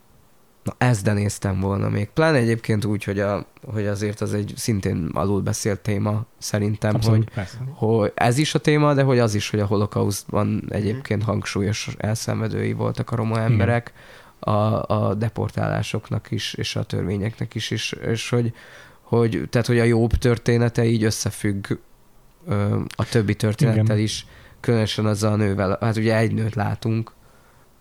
na 0.66 0.74
ezt 0.78 1.05
de 1.05 1.12
néztem 1.12 1.60
volna 1.60 1.88
még. 1.88 2.09
Pláne 2.09 2.38
egyébként 2.38 2.84
úgy, 2.84 3.05
hogy, 3.05 3.20
a, 3.20 3.47
hogy 3.72 3.86
azért 3.86 4.20
az 4.20 4.34
egy 4.34 4.52
szintén 4.56 5.10
alul 5.12 5.40
beszélt 5.40 5.80
téma 5.80 6.26
szerintem, 6.38 6.94
Abszolút, 6.94 7.30
hogy, 7.34 7.47
hogy 7.74 8.12
ez 8.14 8.38
is 8.38 8.55
a 8.55 8.59
téma, 8.59 8.94
de 8.94 9.02
hogy 9.02 9.18
az 9.18 9.34
is, 9.34 9.51
hogy 9.51 9.60
a 9.60 9.66
holokausztban 9.66 10.64
egyébként 10.68 11.20
mhm. 11.20 11.30
hangsúlyos 11.30 11.88
elszenvedői 11.98 12.72
voltak 12.72 13.10
a 13.10 13.16
roma 13.16 13.40
emberek, 13.40 13.93
a, 14.38 14.51
a 14.86 15.14
deportálásoknak 15.14 16.30
is, 16.30 16.55
és 16.55 16.76
a 16.76 16.82
törvényeknek 16.82 17.55
is, 17.55 17.70
és, 17.70 17.93
és 17.93 18.30
hogy, 18.30 18.52
hogy, 19.02 19.43
tehát, 19.51 19.66
hogy 19.66 19.78
a 19.78 19.84
jobb 19.84 20.10
története 20.10 20.84
így 20.84 21.05
összefügg 21.05 21.66
ö, 22.47 22.80
a 22.97 23.05
többi 23.05 23.34
történettel 23.34 23.84
Igen. 23.84 23.98
is, 23.98 24.26
különösen 24.60 25.06
azzal 25.06 25.32
a 25.32 25.36
nővel, 25.36 25.78
hát 25.80 25.97
ugye 25.97 26.16
egy 26.16 26.34
nőt 26.34 26.55
látunk, 26.55 27.12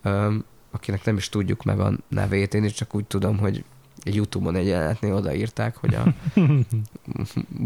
öm, 0.03 0.45
akinek 0.75 1.05
nem 1.05 1.17
is 1.17 1.29
tudjuk 1.29 1.63
meg 1.63 1.79
a 1.79 1.93
nevét, 2.07 2.53
én 2.53 2.63
is 2.63 2.73
csak 2.73 2.95
úgy 2.95 3.05
tudom, 3.05 3.37
hogy 3.37 3.63
egy 4.03 4.15
Youtube-on 4.15 4.55
egy 4.55 4.67
jelenetnél 4.67 5.13
odaírták, 5.13 5.75
hogy 5.75 5.95
a 5.95 6.13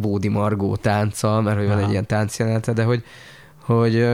Bódi 0.02 0.28
Margó 0.28 0.76
tánca, 0.76 1.42
mert 1.42 1.58
hogy 1.58 1.68
van 1.68 1.78
egy 1.78 1.90
ilyen 1.90 2.06
táncjelenete, 2.06 2.74
de 2.74 2.84
hogy, 2.84 3.04
hogy, 3.62 4.08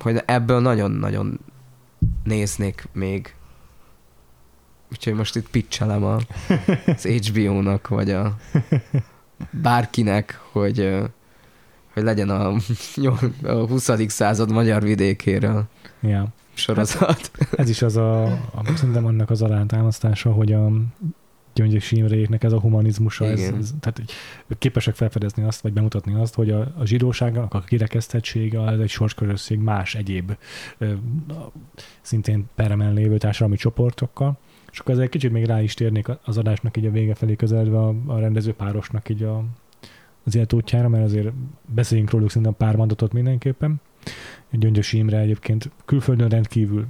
hogy 0.00 0.22
ebből 0.26 0.60
nagyon-nagyon 0.60 1.40
néznék 2.24 2.88
még. 2.92 3.34
Úgyhogy 4.92 5.14
most 5.14 5.36
itt 5.36 5.50
pitchelem 5.50 6.04
a, 6.04 6.16
az 6.86 7.04
HBO-nak, 7.04 7.88
vagy 7.88 8.10
a 8.10 8.36
bárkinek, 9.50 10.40
hogy 10.52 11.10
hogy 11.92 12.02
legyen 12.02 12.28
a, 12.30 12.52
a 13.42 13.66
20. 13.66 13.90
század 14.06 14.50
magyar 14.50 14.82
vidékéről 14.82 15.64
ja. 16.00 16.26
Sorozat. 16.52 17.30
Hát, 17.38 17.48
ez 17.56 17.68
is 17.68 17.82
az 17.82 17.96
a, 17.96 18.22
a 18.24 18.76
szerintem 18.76 19.04
annak 19.04 19.30
az 19.30 19.42
alátámasztása, 19.42 20.32
hogy 20.32 20.52
a 20.52 20.70
Gyöngyös 21.54 21.92
Imréknek 21.92 22.42
ez 22.42 22.52
a 22.52 22.60
humanizmusa, 22.60 23.24
ez, 23.24 23.40
ez, 23.40 23.74
tehát 23.80 24.02
képesek 24.58 24.94
felfedezni 24.94 25.42
azt, 25.42 25.60
vagy 25.60 25.72
bemutatni 25.72 26.14
azt, 26.14 26.34
hogy 26.34 26.50
a, 26.50 26.60
a 26.78 26.84
zsidóságnak 26.84 27.54
a 27.54 27.60
kirekesztettsége 27.60 28.62
az 28.62 28.80
egy 28.80 28.88
sorskörösség 28.88 29.58
más 29.58 29.94
egyéb 29.94 30.36
ö, 30.78 30.92
szintén 32.00 32.48
peremen 32.54 32.94
lévő 32.94 33.18
társadalmi 33.18 33.56
csoportokkal, 33.56 34.38
és 34.72 34.78
akkor 34.78 34.92
ezzel 34.92 35.04
egy 35.04 35.10
kicsit 35.10 35.32
még 35.32 35.44
rá 35.44 35.62
is 35.62 35.74
térnék 35.74 36.06
az 36.24 36.38
adásnak 36.38 36.76
így 36.76 36.86
a 36.86 36.90
vége 36.90 37.14
felé 37.14 37.36
közeledve 37.36 37.78
a, 37.78 37.94
a 38.06 38.18
rendezőpárosnak 38.18 39.08
így 39.08 39.22
a, 39.22 39.44
az 40.24 40.34
életútjára, 40.34 40.88
mert 40.88 41.04
azért 41.04 41.32
beszéljünk 41.66 42.10
róluk 42.10 42.28
szerintem 42.28 42.56
pár 42.56 42.76
mondatot 42.76 43.12
mindenképpen. 43.12 43.80
Gyöngyös 44.50 44.92
Imre 44.92 45.18
egyébként 45.18 45.70
külföldön 45.84 46.28
rendkívül 46.28 46.86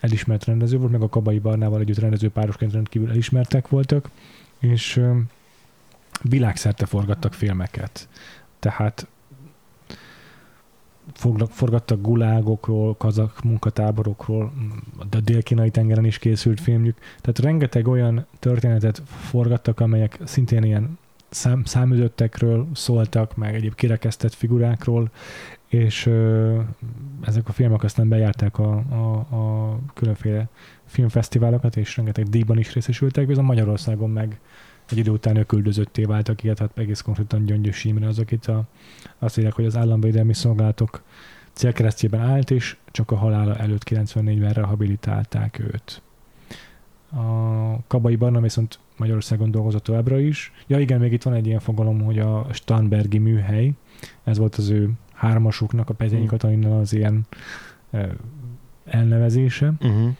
elismert 0.00 0.44
rendező 0.44 0.78
volt, 0.78 0.92
meg 0.92 1.02
a 1.02 1.08
Kabai 1.08 1.38
Barnával 1.38 1.80
együtt 1.80 1.98
rendező 1.98 2.30
párosként 2.30 2.72
rendkívül 2.72 3.10
elismertek 3.10 3.68
voltak, 3.68 4.10
és 4.58 5.00
világszerte 6.22 6.86
forgattak 6.86 7.34
filmeket. 7.34 8.08
Tehát 8.58 9.06
forgattak 11.48 12.00
gulágokról, 12.00 12.96
kazak 12.96 13.42
munkatáborokról, 13.42 14.52
a 15.10 15.20
dél-kínai 15.20 15.70
tengeren 15.70 16.04
is 16.04 16.18
készült 16.18 16.60
filmjük. 16.60 16.98
Tehát 17.20 17.38
rengeteg 17.38 17.88
olyan 17.88 18.26
történetet 18.38 19.02
forgattak, 19.06 19.80
amelyek 19.80 20.18
szintén 20.24 20.62
ilyen 20.62 20.98
szám, 21.28 21.64
számüzöttekről 21.64 22.68
szóltak, 22.74 23.36
meg 23.36 23.54
egyéb 23.54 23.74
kirekesztett 23.74 24.34
figurákról, 24.34 25.10
és 25.76 26.06
ö, 26.06 26.60
ezek 27.20 27.48
a 27.48 27.52
filmek 27.52 27.82
aztán 27.82 28.08
bejárták 28.08 28.58
a, 28.58 28.72
a, 28.76 29.34
a 29.36 29.78
különféle 29.94 30.48
filmfesztiválokat, 30.84 31.76
és 31.76 31.96
rengeteg 31.96 32.24
díjban 32.24 32.58
is 32.58 32.72
részesültek, 32.72 33.26
viszont 33.26 33.46
Magyarországon 33.46 34.10
meg 34.10 34.40
egy 34.90 34.98
idő 34.98 35.10
után 35.10 35.36
öküldözötté 35.36 36.04
váltak, 36.04 36.42
ilyet, 36.42 36.58
hát 36.58 36.78
egész 36.78 37.00
konkrétan 37.00 37.44
Gyöngyös 37.44 37.84
Imre 37.84 38.06
az, 38.06 38.18
akit 38.18 38.46
a, 38.46 38.64
azt 39.18 39.38
írják, 39.38 39.52
hogy 39.52 39.64
az 39.64 39.76
államvédelmi 39.76 40.34
szolgálatok 40.34 41.02
célkeresztjében 41.52 42.20
állt, 42.20 42.50
és 42.50 42.76
csak 42.90 43.10
a 43.10 43.16
halála 43.16 43.56
előtt 43.56 43.82
94-ben 43.90 44.52
rehabilitálták 44.52 45.58
őt. 45.58 46.02
A 47.10 47.86
Kabai 47.86 48.16
Barna 48.16 48.40
viszont 48.40 48.78
Magyarországon 48.96 49.50
dolgozott 49.50 49.82
továbbra 49.82 50.18
is. 50.18 50.52
Ja 50.66 50.78
igen, 50.78 51.00
még 51.00 51.12
itt 51.12 51.22
van 51.22 51.34
egy 51.34 51.46
ilyen 51.46 51.60
fogalom, 51.60 52.02
hogy 52.02 52.18
a 52.18 52.46
Stanbergi 52.52 53.18
műhely, 53.18 53.72
ez 54.24 54.38
volt 54.38 54.54
az 54.54 54.68
ő 54.68 54.90
hármasuknak, 55.16 55.88
a 55.88 55.94
Petényi 55.94 56.24
mm. 56.24 56.26
Katalinnal 56.26 56.80
az 56.80 56.92
ilyen 56.92 57.26
elnevezése. 58.84 59.72
Uh-huh. 59.80 60.10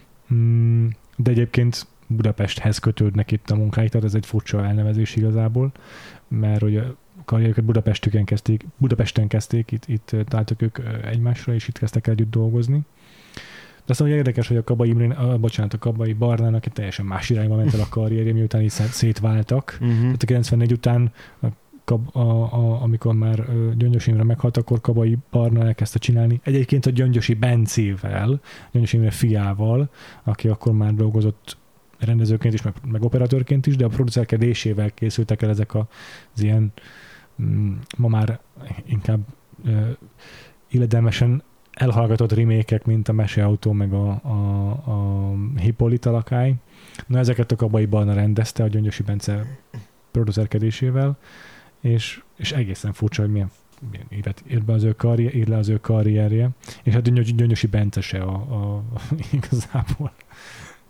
De 1.17 1.31
egyébként 1.31 1.87
Budapesthez 2.07 2.79
kötődnek 2.79 3.31
itt 3.31 3.51
a 3.51 3.57
munkáik, 3.57 3.91
tehát 3.91 4.07
ez 4.07 4.15
egy 4.15 4.27
furcsa 4.27 4.65
elnevezés 4.65 5.17
igazából, 5.17 5.73
mert 6.29 6.61
hogy 6.61 6.77
a 6.77 6.97
karrierüket 7.25 7.65
Budapestüken 7.65 8.25
kezdték, 8.25 8.67
Budapesten 8.77 9.29
kezdték, 9.29 9.73
itt, 9.73 9.85
itt 9.87 10.17
találtak 10.29 10.63
ők 10.63 10.79
egymásra, 11.05 11.55
és 11.55 11.69
itt 11.69 11.79
kezdtek 11.79 12.07
együtt 12.07 12.31
dolgozni. 12.31 12.81
De 13.77 13.93
aztán 13.93 14.07
ugye 14.07 14.17
érdekes, 14.17 14.49
hogy 14.49 14.57
a 14.57 14.65
Kabai 14.65 14.89
Imrén, 14.89 15.11
a, 15.11 15.39
bocsánat, 15.39 15.75
a 15.75 15.79
Kabai 15.79 16.13
Barnának 16.13 16.67
egy 16.67 16.73
teljesen 16.73 17.07
más 17.07 17.31
irányba 17.31 17.57
ment 17.57 17.75
el 17.75 17.81
a 17.81 17.89
karrierje, 17.89 18.33
miután 18.33 18.63
is 18.63 18.73
szétváltak. 18.73 19.79
Uh-huh. 19.81 20.01
Tehát 20.01 20.23
a 20.23 20.27
94 20.27 20.73
után 20.73 21.13
a, 21.43 21.47
a, 21.91 22.21
a, 22.21 22.83
amikor 22.83 23.15
már 23.15 23.47
Gyöngyös 23.77 24.07
Imre 24.07 24.25
meghalt, 24.25 24.57
akkor 24.57 24.81
Kabai 24.81 25.19
Barna 25.31 25.65
elkezdte 25.65 25.99
csinálni. 25.99 26.41
Egyébként 26.45 26.87
a 26.87 26.91
Gyöngyösi 26.91 27.35
Bencével, 27.35 28.41
Gyöngyös 28.71 28.93
Imre 28.93 29.11
fiával, 29.11 29.89
aki 30.23 30.49
akkor 30.49 30.73
már 30.73 30.95
dolgozott 30.95 31.57
rendezőként 31.99 32.55
is, 32.55 32.63
meg, 32.63 32.75
meg 32.85 33.03
operatőrként 33.03 33.67
is, 33.67 33.77
de 33.77 33.85
a 33.85 33.89
producerkedésével 33.89 34.91
készültek 34.91 35.43
el 35.43 35.51
ezek 35.51 35.75
az 35.75 36.43
ilyen 36.43 36.73
mm, 37.43 37.73
ma 37.97 38.09
már 38.09 38.41
inkább 38.85 39.21
illedelmesen 40.71 41.43
elhallgatott 41.73 42.33
remékek, 42.33 42.85
mint 42.85 43.09
a 43.09 43.13
Meseautó, 43.13 43.73
meg 43.73 43.93
a, 43.93 44.09
a, 44.23 44.71
a 44.71 45.35
Hippolyta 45.57 46.11
lakály. 46.11 46.55
Na 47.07 47.19
ezeket 47.19 47.53
a 47.53 47.57
Kabai 47.57 47.87
Barna 47.87 48.15
rendezte 48.15 48.63
a 48.63 48.69
Gyöngyösi 48.69 49.03
Bence 49.03 49.59
producerkedésével, 50.11 51.19
és, 51.87 52.23
és 52.37 52.53
egészen 52.53 52.93
furcsa, 52.93 53.23
hogy 53.23 53.31
milyen 53.31 53.51
évet 54.09 54.43
írt, 54.51 54.65
be 54.65 54.73
az 54.73 54.83
ő 54.83 54.93
karrier, 54.93 55.35
írt 55.35 55.49
le 55.49 55.57
az 55.57 55.69
ő 55.69 55.79
karrierje, 55.81 56.51
és 56.83 56.93
hát 56.93 57.03
Gyöngyösi, 57.03 57.35
Gyöngyösi 57.35 57.67
Bence 57.67 58.01
se 58.01 58.19
a, 58.19 58.35
a, 58.35 58.83
igazából 59.39 60.13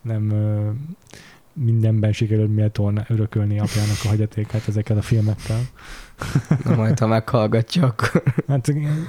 nem 0.01 0.33
mindenben 1.53 2.11
sikerült 2.11 2.55
méltóan 2.55 3.05
örökölni 3.07 3.59
apjának 3.59 3.97
a 4.03 4.07
hagyatékát 4.07 4.67
ezekkel 4.67 4.97
a 4.97 5.01
filmekkel. 5.01 5.59
Na 6.63 6.75
majd, 6.75 6.99
ha 6.99 7.07
meghallgatja, 7.07 7.85
akkor... 7.85 8.23
Hát 8.47 8.67
igen. 8.67 9.07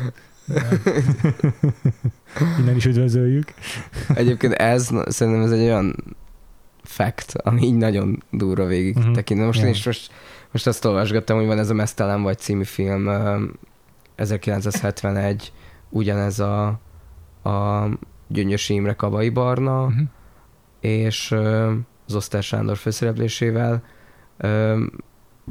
Innen 2.59 2.77
is 2.77 2.85
üdvözöljük. 2.85 3.55
Egyébként 4.15 4.53
ez, 4.53 4.91
szerintem 5.07 5.43
ez 5.43 5.51
egy 5.51 5.61
olyan 5.61 6.17
fact, 6.83 7.35
ami 7.35 7.63
így 7.63 7.77
nagyon 7.77 8.23
durva 8.31 8.67
végig 8.67 8.97
uh-huh. 8.97 9.15
tekintve. 9.15 9.47
Most 9.47 9.59
yeah. 9.59 9.71
én 9.71 9.77
is 9.77 9.87
most, 9.87 10.11
most 10.53 10.67
azt 10.67 10.85
olvasgattam, 10.85 11.37
hogy 11.37 11.47
van 11.47 11.59
ez 11.59 11.71
a 11.71 11.75
Mesztelen 11.75 12.23
vagy 12.23 12.39
című 12.39 12.65
film, 12.65 13.09
1971, 14.15 15.53
ugyanez 15.91 16.41
a, 16.41 16.67
a 17.43 17.89
Gyöngyösi 18.29 18.75
Imre 18.75 18.93
Kabai 18.93 19.29
Barna, 19.29 19.85
uh-huh. 19.85 20.01
és 20.81 21.31
az 22.07 22.15
Osztár 22.15 22.43
Sándor 22.43 22.77
főszereplésével 22.77 23.83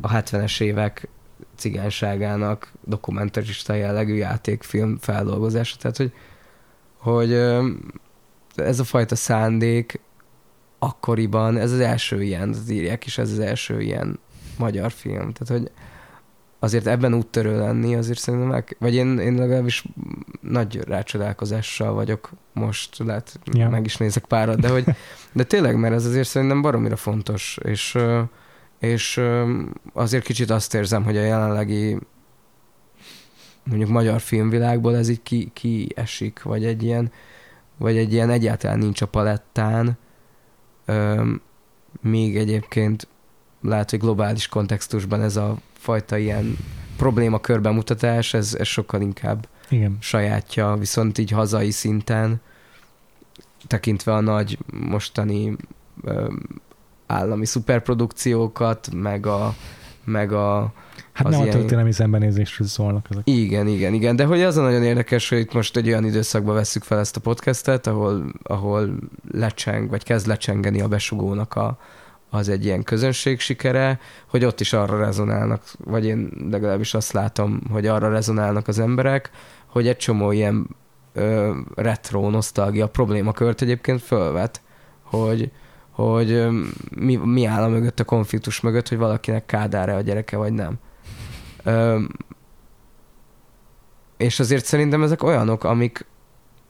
a 0.01 0.09
70-es 0.09 0.61
évek 0.61 1.09
cigányságának 1.55 2.71
dokumentarista 2.83 3.73
jellegű 3.73 4.13
játékfilm 4.13 4.97
feldolgozása. 4.97 5.75
Tehát, 5.77 5.97
hogy, 5.97 6.11
hogy 6.99 7.33
ez 8.55 8.79
a 8.79 8.83
fajta 8.83 9.15
szándék 9.15 9.99
akkoriban, 10.79 11.57
ez 11.57 11.71
az 11.71 11.79
első 11.79 12.23
ilyen, 12.23 12.49
az 12.49 12.69
írják 12.69 13.05
is, 13.05 13.17
ez 13.17 13.31
az 13.31 13.39
első 13.39 13.81
ilyen 13.81 14.19
magyar 14.57 14.91
film. 14.91 15.33
Tehát, 15.33 15.47
hogy 15.47 15.71
azért 16.59 16.87
ebben 16.87 17.13
úttörő 17.13 17.59
lenni, 17.59 17.95
azért 17.95 18.19
szerintem 18.19 18.49
meg, 18.49 18.75
vagy 18.79 18.95
én, 18.95 19.19
én 19.19 19.33
legalábbis 19.33 19.83
nagy 20.41 20.79
rácsodálkozással 20.83 21.93
vagyok 21.93 22.29
most, 22.53 22.97
lehet 22.97 23.39
ja. 23.45 23.69
meg 23.69 23.85
is 23.85 23.97
nézek 23.97 24.25
párat, 24.25 24.59
de 24.59 24.69
hogy, 24.69 24.85
de 25.33 25.43
tényleg, 25.43 25.75
mert 25.75 25.93
ez 25.93 26.05
azért 26.05 26.27
szerintem 26.27 26.61
baromira 26.61 26.95
fontos, 26.95 27.57
és, 27.63 27.97
és 28.79 29.21
azért 29.93 30.23
kicsit 30.23 30.49
azt 30.49 30.73
érzem, 30.73 31.03
hogy 31.03 31.17
a 31.17 31.23
jelenlegi 31.23 31.97
mondjuk 33.63 33.89
magyar 33.89 34.19
filmvilágból 34.19 34.95
ez 34.95 35.09
így 35.09 35.23
ki, 35.23 35.51
ki 35.53 35.87
esik, 35.95 36.41
vagy 36.41 36.65
egy 36.65 36.83
ilyen, 36.83 37.11
vagy 37.77 37.97
egy 37.97 38.13
ilyen 38.13 38.29
egyáltalán 38.29 38.79
nincs 38.79 39.01
a 39.01 39.05
palettán, 39.05 39.97
még 42.01 42.37
egyébként 42.37 43.07
lehet, 43.67 43.89
hogy 43.89 43.99
globális 43.99 44.47
kontextusban 44.47 45.21
ez 45.21 45.35
a 45.35 45.57
fajta 45.73 46.17
ilyen 46.17 46.57
probléma 46.97 47.39
körbemutatás, 47.39 48.33
ez, 48.33 48.55
ez 48.59 48.67
sokkal 48.67 49.01
inkább 49.01 49.47
Igen. 49.69 49.97
sajátja, 49.99 50.75
viszont 50.79 51.17
így 51.17 51.31
hazai 51.31 51.71
szinten, 51.71 52.41
tekintve 53.67 54.13
a 54.13 54.19
nagy 54.19 54.57
mostani 54.73 55.55
ö, 56.03 56.33
állami 57.07 57.45
szuperprodukciókat, 57.45 58.89
meg 58.93 59.25
a, 59.25 59.55
meg 60.03 60.31
a 60.31 60.73
Hát 61.13 61.29
nem 61.29 61.41
ilyen... 61.41 61.55
a 61.55 61.59
történelmi 61.59 61.91
szembenézésről 61.91 62.67
szólnak 62.67 63.07
ezek. 63.09 63.21
Igen, 63.27 63.67
igen, 63.67 63.93
igen, 63.93 64.15
de 64.15 64.25
hogy 64.25 64.41
az 64.41 64.57
a 64.57 64.61
nagyon 64.61 64.83
érdekes, 64.83 65.29
hogy 65.29 65.37
itt 65.37 65.53
most 65.53 65.77
egy 65.77 65.87
olyan 65.87 66.05
időszakban 66.05 66.55
vesszük 66.55 66.83
fel 66.83 66.99
ezt 66.99 67.15
a 67.15 67.19
podcastet, 67.19 67.87
ahol, 67.87 68.31
ahol 68.43 68.95
lecseng, 69.31 69.89
vagy 69.89 70.03
kezd 70.03 70.27
lecsengeni 70.27 70.81
a 70.81 70.87
besugónak 70.87 71.55
a, 71.55 71.77
az 72.29 72.49
egy 72.49 72.65
ilyen 72.65 72.83
közönség 72.83 73.39
sikere, 73.39 73.99
hogy 74.27 74.45
ott 74.45 74.59
is 74.59 74.73
arra 74.73 74.97
rezonálnak, 74.99 75.63
vagy 75.77 76.05
én 76.05 76.31
legalábbis 76.51 76.93
azt 76.93 77.11
látom, 77.11 77.61
hogy 77.71 77.87
arra 77.87 78.09
rezonálnak 78.09 78.67
az 78.67 78.79
emberek, 78.79 79.29
hogy 79.65 79.87
egy 79.87 79.97
csomó 79.97 80.31
ilyen 80.31 80.67
ö, 81.13 81.55
retro 81.75 82.29
nosztalgia 82.29 82.87
problémakört 82.87 83.61
egyébként 83.61 84.01
fölvet, 84.01 84.61
hogy, 85.01 85.51
hogy 85.91 86.31
ö, 86.31 86.61
mi, 86.95 87.15
mi 87.15 87.45
áll 87.45 87.63
a 87.63 87.67
mögött 87.67 87.99
a 87.99 88.03
konfliktus 88.03 88.61
mögött, 88.61 88.87
hogy 88.87 88.97
valakinek 88.97 89.45
kádára 89.45 89.95
a 89.95 90.01
gyereke, 90.01 90.37
vagy 90.37 90.53
nem. 90.53 90.79
Ö, 91.63 91.99
és 94.17 94.39
azért 94.39 94.65
szerintem 94.65 95.03
ezek 95.03 95.23
olyanok, 95.23 95.63
amik, 95.63 96.05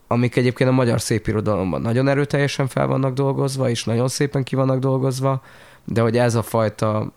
amik 0.07 0.35
egyébként 0.35 0.69
a 0.69 0.73
magyar 0.73 1.01
szépirodalomban 1.01 1.81
nagyon 1.81 2.07
erőteljesen 2.07 2.67
fel 2.67 2.87
vannak 2.87 3.13
dolgozva, 3.13 3.69
és 3.69 3.83
nagyon 3.83 4.07
szépen 4.07 4.43
ki 4.43 4.55
vannak 4.55 4.79
dolgozva, 4.79 5.41
de 5.85 6.01
hogy 6.01 6.17
ez 6.17 6.35
a 6.35 6.41
fajta 6.41 7.11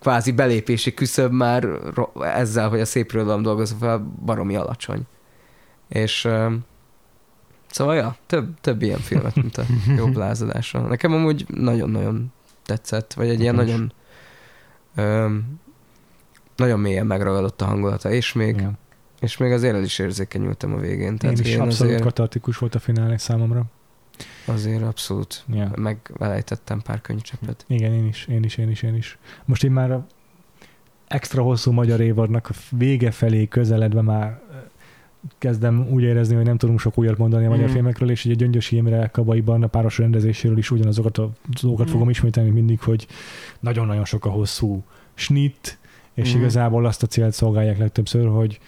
kvázi 0.00 0.32
belépési 0.32 0.94
küszöb 0.94 1.32
már 1.32 1.68
ezzel, 2.20 2.68
hogy 2.68 2.80
a 2.80 2.84
szépirodalom 2.84 3.42
dolgozva 3.42 3.78
fel, 3.78 4.12
baromi 4.24 4.56
alacsony. 4.56 5.02
És 5.88 6.28
szóval 7.70 7.94
ja, 7.94 8.16
több, 8.26 8.60
több 8.60 8.82
ilyen 8.82 8.98
filmet, 8.98 9.34
mint 9.34 9.56
a 9.56 9.62
jobb 9.96 10.16
lázadása. 10.16 10.80
Nekem 10.80 11.12
amúgy 11.12 11.46
nagyon-nagyon 11.48 12.32
tetszett, 12.64 13.12
vagy 13.12 13.28
egy 13.28 13.40
ilyen 13.40 13.54
nagyon 13.54 13.92
nagyon 16.56 16.80
mélyen 16.80 17.06
megragadott 17.06 17.60
a 17.60 17.64
hangulata, 17.64 18.10
és 18.10 18.32
még 18.32 18.56
ja 18.56 18.72
és 19.20 19.36
még 19.36 19.52
azért 19.52 19.74
el 19.74 19.82
is 19.82 19.98
érzékenyültem 19.98 20.74
a 20.74 20.78
végén. 20.78 21.16
Tehát 21.16 21.38
én 21.38 21.44
is 21.44 21.50
én 21.52 21.60
abszolút 21.60 21.92
azért, 21.92 22.02
katartikus 22.02 22.58
volt 22.58 22.74
a 22.74 22.78
finálé 22.78 23.16
számomra. 23.16 23.64
Azért 24.44 24.82
abszolút 24.82 25.44
ja. 25.52 25.70
megvelejtettem 25.76 26.82
pár 26.82 27.00
könyvcsepet. 27.00 27.64
Igen, 27.68 27.92
én 27.92 28.06
is, 28.06 28.26
én 28.26 28.44
is, 28.44 28.56
én 28.56 28.70
is, 28.70 28.82
én 28.82 28.94
is. 28.94 29.18
Most 29.44 29.64
én 29.64 29.70
már 29.70 29.90
a 29.90 30.06
extra 31.06 31.42
hosszú 31.42 31.72
magyar 31.72 32.00
évadnak 32.00 32.48
a 32.48 32.54
vége 32.70 33.10
felé 33.10 33.48
közeledve 33.48 34.00
már 34.00 34.40
kezdem 35.38 35.88
úgy 35.90 36.02
érezni, 36.02 36.34
hogy 36.34 36.44
nem 36.44 36.56
tudunk 36.56 36.80
sok 36.80 36.98
újat 36.98 37.18
mondani 37.18 37.46
a 37.46 37.48
magyar 37.48 37.68
mm. 37.68 37.72
filmekről, 37.72 38.10
és 38.10 38.24
ugye 38.24 38.34
Gyöngyösi 38.34 38.76
Imre 38.76 39.08
Kabai 39.12 39.40
Barna 39.40 39.66
páros 39.66 39.98
rendezéséről 39.98 40.58
is 40.58 40.70
ugyanazokat 40.70 41.18
a 41.18 41.30
dolgokat 41.60 41.88
mm. 41.88 41.92
fogom 41.92 42.08
ismételni 42.08 42.50
mindig, 42.50 42.80
hogy 42.80 43.06
nagyon-nagyon 43.60 44.04
sok 44.04 44.24
a 44.24 44.28
hosszú 44.28 44.84
snit, 45.14 45.78
és 46.14 46.34
mm. 46.34 46.38
igazából 46.38 46.86
azt 46.86 47.02
a 47.02 47.06
célt 47.06 47.32
szolgálják 47.32 47.78
legtöbbször, 47.78 48.28
hogy, 48.28 48.58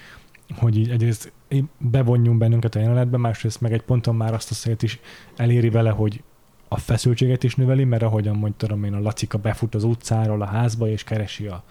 hogy 0.54 0.76
így 0.76 0.90
egyrészt 0.90 1.32
bevonjunk 1.78 2.38
bennünket 2.38 2.74
a 2.74 2.78
jelenetbe, 2.78 3.16
másrészt 3.16 3.60
meg 3.60 3.72
egy 3.72 3.82
ponton 3.82 4.14
már 4.14 4.34
azt 4.34 4.50
a 4.50 4.54
szélt 4.54 4.82
is 4.82 5.00
eléri 5.36 5.70
vele, 5.70 5.90
hogy 5.90 6.22
a 6.68 6.78
feszültséget 6.78 7.44
is 7.44 7.54
növeli, 7.54 7.84
mert 7.84 8.02
ahogyan 8.02 8.36
mondtam 8.36 8.84
én, 8.84 8.94
a 8.94 9.00
Lacika 9.00 9.38
befut 9.38 9.74
az 9.74 9.84
utcáról 9.84 10.42
a 10.42 10.46
házba, 10.46 10.88
és 10.88 11.04
keresi 11.04 11.46
a, 11.46 11.64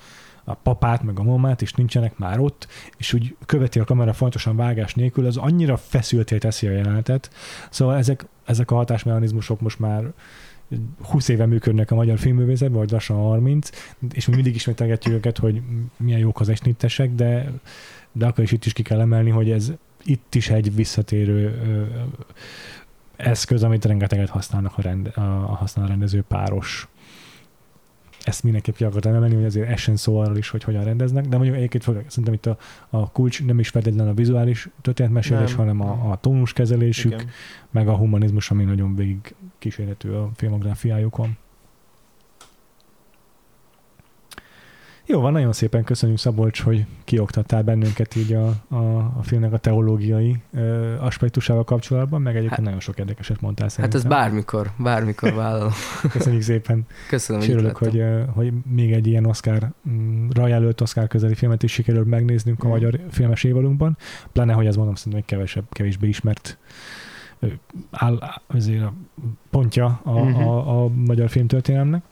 a 0.44 0.54
papát, 0.54 1.04
meg 1.04 1.20
a 1.20 1.24
mamát, 1.24 1.62
és 1.62 1.74
nincsenek 1.74 2.18
már 2.18 2.40
ott, 2.40 2.68
és 2.98 3.14
úgy 3.14 3.36
követi 3.46 3.80
a 3.80 3.84
kamera 3.84 4.14
fontosan 4.14 4.56
vágás 4.56 4.94
nélkül, 4.94 5.26
az 5.26 5.38
annyira 5.38 5.78
feszülté 5.78 6.38
teszi 6.38 6.68
a 6.68 6.72
jelenetet. 6.72 7.32
Szóval 7.70 7.96
ezek, 7.96 8.26
ezek 8.46 8.72
a 8.72 8.76
hatásmechanizmusok 8.76 9.62
most 9.62 9.80
már 9.80 10.14
20 11.02 11.28
éve 11.28 11.46
működnek 11.46 11.92
a 11.92 11.96
magyar 11.96 12.18
filmművészetben, 12.18 12.78
vagy 12.80 12.92
lassan 12.92 13.18
30, 13.18 13.70
és 14.12 14.28
mi 14.28 14.36
mindig 14.36 14.56
ismételgetjük 14.56 15.14
őket, 15.14 15.38
hogy 15.38 15.62
milyen 15.98 16.20
jók 16.20 16.40
az 16.40 16.50
esnittesek, 16.50 17.14
de 17.14 17.52
de 18.18 18.26
akkor 18.26 18.44
is 18.44 18.52
itt 18.52 18.66
is 18.66 18.74
ki 18.74 18.84
kell 18.84 19.00
emelni, 19.00 19.30
hogy 19.30 19.52
ez 19.52 19.72
itt 20.04 20.36
is 20.36 20.50
egy 20.50 20.76
visszatérő 20.76 21.62
eszköz, 23.16 23.64
amit 23.64 23.86
rengeteget 23.86 24.30
használnak 24.30 24.78
a, 24.78 24.82
rend, 24.82 25.12
a, 25.16 25.22
a 25.22 25.56
használ 25.56 25.86
a 25.86 25.88
rendező 25.88 26.24
páros. 26.28 26.88
Ezt 28.24 28.44
mindenképp 28.44 28.76
ki 28.76 28.84
akartam 28.84 29.14
emelni, 29.14 29.36
hogy 29.36 29.46
azért 29.46 29.70
essen 29.70 29.96
szó 29.96 30.20
arról 30.20 30.38
is, 30.38 30.50
hogy 30.50 30.64
hogyan 30.64 30.84
rendeznek, 30.84 31.26
de 31.26 31.36
mondjuk 31.36 31.58
egyébként 31.58 31.84
szerintem 31.84 32.34
itt 32.34 32.46
a, 32.46 32.58
a 32.90 33.12
kulcs 33.12 33.44
nem 33.44 33.60
is 33.60 33.70
feltétlenül 33.70 34.12
a 34.12 34.16
vizuális 34.16 34.70
történetmesélés, 34.82 35.50
nem. 35.50 35.58
hanem 35.58 35.82
a, 35.82 36.12
a 36.12 36.18
tónuskezelésük, 36.18 37.12
Igen. 37.14 37.30
meg 37.72 37.88
a 37.88 37.96
humanizmus, 37.96 38.52
ami 38.52 38.64
nagyon 38.64 38.96
végig 38.96 39.36
kísérlető 39.58 40.16
a 40.16 40.30
filmográfiájukon. 40.36 41.38
Jó 45.10 45.20
van, 45.20 45.32
nagyon 45.32 45.54
szépen 45.54 45.84
köszönjük 45.84 46.18
Szabolcs, 46.18 46.62
hogy 46.62 46.86
kioktattál 47.04 47.64
bennünket 47.64 48.16
így 48.16 48.34
a, 48.34 48.48
a, 48.68 48.98
a 49.18 49.20
filmnek 49.24 49.54
a 49.54 49.58
teológiai 49.58 50.36
ö, 50.54 50.96
aspektusával 51.00 51.64
kapcsolatban, 51.64 52.22
meg 52.22 52.36
egyébként 52.36 52.56
hát, 52.56 52.66
nagyon 52.66 52.80
sok 52.80 53.00
érdekeset 53.00 53.42
mondtál 53.42 53.70
szerintem. 53.70 54.00
Hát 54.00 54.12
ez 54.12 54.18
bármikor, 54.18 54.72
bármikor 54.78 55.34
vállalom. 55.34 55.72
Köszönjük 56.12 56.42
szépen. 56.42 56.86
Köszönöm, 57.10 57.50
örülök, 57.50 57.78
hogy, 57.78 58.04
hogy 58.34 58.54
még 58.72 58.92
egy 58.92 59.08
ilyen 59.08 59.26
Oscar, 59.26 59.72
mm, 59.90 60.30
jelölt 60.36 60.82
Oscar 60.82 61.08
közeli 61.08 61.36
filmet 61.36 61.64
is 61.64 61.72
sikerült 61.72 62.08
megnéznünk 62.08 62.66
mm. 62.66 62.68
a 62.68 62.72
magyar 62.72 63.00
filmes 63.10 63.44
évadunkban, 63.44 63.98
pláne, 64.32 64.54
hogy 64.54 64.66
ez 64.66 64.76
mondom 64.76 64.96
szerintem 64.96 65.22
egy 65.22 65.28
kevesebb, 65.28 65.66
kevésbé 65.70 66.08
ismert 66.08 66.58
áll, 67.92 68.20
azért 68.48 68.84
a 68.84 68.94
pontja 69.50 70.00
a, 70.04 70.20
mm-hmm. 70.20 70.34
a, 70.34 70.84
a 70.84 70.88
magyar 70.88 71.30
filmtörténelmnek. 71.30 72.04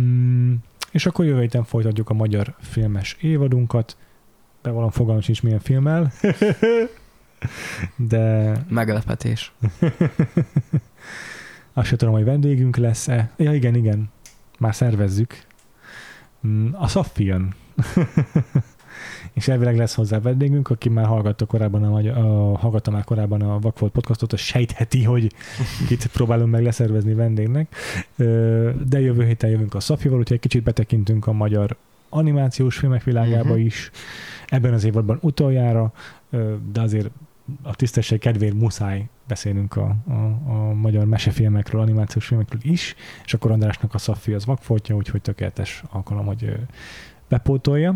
Mm, 0.00 0.54
és 0.92 1.06
akkor 1.06 1.24
jövő 1.24 1.40
héten 1.40 1.64
folytatjuk 1.64 2.10
a 2.10 2.14
magyar 2.14 2.54
filmes 2.60 3.16
évadunkat. 3.20 3.96
Bevallom 4.62 4.90
fogalmam 4.90 5.22
sincs 5.22 5.42
milyen 5.42 5.60
filmmel. 5.60 6.12
De... 7.96 8.52
Meglepetés. 8.68 9.52
Azt 11.72 11.86
sem 11.86 11.98
tudom, 11.98 12.14
hogy 12.14 12.24
vendégünk 12.24 12.76
lesz-e. 12.76 13.30
Ja, 13.36 13.54
igen, 13.54 13.74
igen. 13.74 14.10
Már 14.58 14.74
szervezzük. 14.74 15.44
Mm, 16.46 16.72
a 16.72 16.88
Szaffian. 16.88 17.54
és 19.32 19.48
elvileg 19.48 19.76
lesz 19.76 19.94
hozzá 19.94 20.20
vendégünk, 20.20 20.70
aki 20.70 20.88
már 20.88 21.06
hallgatta 21.06 21.46
korábban 21.46 21.84
a, 21.84 21.96
a, 21.96 22.56
hallgatta 22.58 22.90
már 22.90 23.04
korábban 23.04 23.42
a 23.42 23.58
Vakfolt 23.58 23.92
podcastot, 23.92 24.32
az 24.32 24.40
sejtheti, 24.40 25.04
hogy 25.04 25.32
kit 25.86 26.06
próbálunk 26.06 26.50
meg 26.50 26.62
leszervezni 26.62 27.14
vendégnek. 27.14 27.74
De 28.86 29.00
jövő 29.00 29.26
héten 29.26 29.50
jövünk 29.50 29.74
a 29.74 29.80
Szafival, 29.80 30.18
úgyhogy 30.18 30.36
egy 30.36 30.42
kicsit 30.42 30.62
betekintünk 30.62 31.26
a 31.26 31.32
magyar 31.32 31.76
animációs 32.08 32.76
filmek 32.76 33.04
világába 33.04 33.48
uh-huh. 33.48 33.64
is. 33.64 33.90
Ebben 34.46 34.72
az 34.72 34.84
évadban 34.84 35.18
utoljára, 35.20 35.92
de 36.72 36.80
azért 36.80 37.10
a 37.62 37.74
tisztesség 37.74 38.18
kedvéért 38.18 38.54
muszáj 38.54 39.08
beszélnünk 39.26 39.76
a, 39.76 39.96
a, 40.08 40.12
a 40.52 40.72
magyar 40.74 41.04
mesefilmekről, 41.04 41.80
animációs 41.80 42.26
filmekről 42.26 42.60
is, 42.64 42.94
és 43.24 43.34
akkor 43.34 43.50
Andrásnak 43.50 43.94
a 43.94 43.98
Szafi 43.98 44.32
az 44.32 44.44
vakfoltja, 44.44 44.94
úgyhogy 44.96 45.22
tökéletes 45.22 45.82
alkalom, 45.90 46.26
hogy 46.26 46.56
bepótolja. 47.28 47.94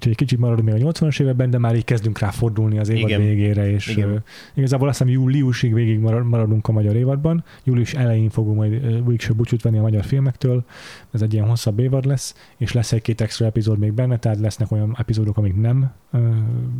Úgyhogy 0.00 0.14
egy 0.14 0.26
kicsit 0.26 0.38
maradunk 0.38 0.70
még 0.70 0.84
a 0.84 0.90
80-as 0.90 1.20
években, 1.20 1.50
de 1.50 1.58
már 1.58 1.76
így 1.76 1.84
kezdünk 1.84 2.18
rá 2.18 2.30
fordulni 2.30 2.78
az 2.78 2.88
évad 2.88 3.08
Igen. 3.08 3.20
végére, 3.20 3.70
és 3.70 3.88
Igen. 3.88 4.10
Uh, 4.10 4.20
igazából 4.54 4.88
azt 4.88 4.98
hiszem 4.98 5.12
júliusig 5.12 5.74
végig 5.74 5.98
maradunk 5.98 6.68
a 6.68 6.72
magyar 6.72 6.96
évadban. 6.96 7.44
Július 7.64 7.94
elején 7.94 8.30
fogunk 8.30 8.56
majd 8.56 9.06
végső 9.06 9.32
búcsút 9.32 9.62
venni 9.62 9.78
a 9.78 9.82
magyar 9.82 10.04
filmektől, 10.04 10.64
ez 11.10 11.22
egy 11.22 11.32
ilyen 11.32 11.46
hosszabb 11.46 11.78
évad 11.78 12.04
lesz, 12.04 12.34
és 12.56 12.72
lesz 12.72 12.92
egy-két 12.92 13.20
extra 13.20 13.46
epizód 13.46 13.78
még 13.78 13.92
benne, 13.92 14.18
tehát 14.18 14.38
lesznek 14.38 14.72
olyan 14.72 14.94
epizódok, 14.98 15.36
amik 15.36 15.56
nem 15.56 15.92
uh, 16.12 16.20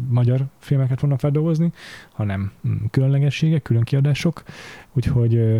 magyar 0.08 0.44
filmeket 0.58 0.98
fognak 0.98 1.20
feldolgozni, 1.20 1.72
hanem 2.12 2.52
um, 2.64 2.86
különlegességek, 2.90 3.62
külön 3.62 3.82
kiadások, 3.82 4.42
úgyhogy 4.92 5.34
uh, 5.34 5.58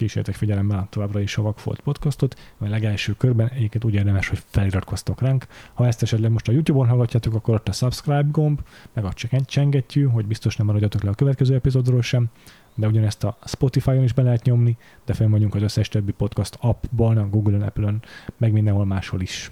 kísértek 0.00 0.34
figyelemmel 0.34 0.86
továbbra 0.90 1.20
is 1.20 1.36
a 1.36 1.42
Vakfolt 1.42 1.80
podcastot, 1.80 2.38
a 2.58 2.68
legelső 2.68 3.14
körben 3.18 3.48
egyébként 3.48 3.84
úgy 3.84 3.94
érdemes, 3.94 4.28
hogy 4.28 4.42
feliratkoztok 4.46 5.20
ránk. 5.20 5.46
Ha 5.74 5.86
ezt 5.86 6.02
esetleg 6.02 6.30
most 6.30 6.48
a 6.48 6.52
YouTube-on 6.52 6.88
hallgatjátok, 6.88 7.34
akkor 7.34 7.54
ott 7.54 7.68
a 7.68 7.72
subscribe 7.72 8.26
gomb, 8.30 8.60
meg 8.92 9.04
a 9.04 9.12
csengettyű, 9.46 10.04
hogy 10.04 10.26
biztos 10.26 10.56
nem 10.56 10.66
maradjatok 10.66 11.02
le 11.02 11.10
a 11.10 11.14
következő 11.14 11.54
epizódról 11.54 12.02
sem, 12.02 12.26
de 12.74 12.86
ugyanezt 12.86 13.24
a 13.24 13.38
Spotify-on 13.44 14.02
is 14.02 14.12
be 14.12 14.22
lehet 14.22 14.44
nyomni, 14.44 14.76
de 15.04 15.12
fenn 15.12 15.30
vagyunk 15.30 15.54
az 15.54 15.62
összes 15.62 15.88
többi 15.88 16.12
podcast 16.12 16.56
appban, 16.60 17.16
a 17.16 17.28
Google-on, 17.28 17.62
Apple-on, 17.62 18.02
meg 18.36 18.52
mindenhol 18.52 18.84
máshol 18.84 19.20
is. 19.20 19.50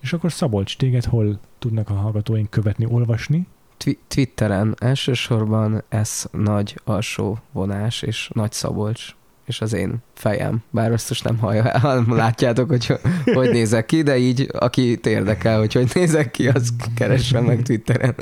És 0.00 0.12
akkor 0.12 0.32
Szabolcs, 0.32 0.76
téged 0.76 1.04
hol 1.04 1.40
tudnak 1.58 1.90
a 1.90 1.94
hallgatóink 1.94 2.50
követni, 2.50 2.86
olvasni? 2.86 3.46
Twitteren 4.08 4.74
elsősorban 4.78 5.82
ez 5.88 6.26
nagy 6.30 6.80
alsó 6.84 7.38
vonás 7.52 8.02
és 8.02 8.30
nagy 8.34 8.52
Szabolcs 8.52 9.14
és 9.46 9.60
az 9.60 9.72
én 9.72 10.02
fejem. 10.14 10.62
Bár 10.70 10.92
azt 10.92 11.08
most 11.08 11.24
nem 11.24 11.38
hallja, 11.38 11.78
hanem 11.78 12.14
látjátok, 12.14 12.68
hogy 12.68 12.86
hogy 13.34 13.50
nézek 13.50 13.86
ki, 13.86 14.02
de 14.02 14.18
így, 14.18 14.48
aki 14.52 14.98
érdekel, 15.02 15.58
hogy 15.58 15.72
hogy 15.72 15.90
nézek 15.94 16.30
ki, 16.30 16.48
az 16.48 16.74
keressen 16.94 17.44
meg 17.44 17.62
Twitteren. 17.62 18.14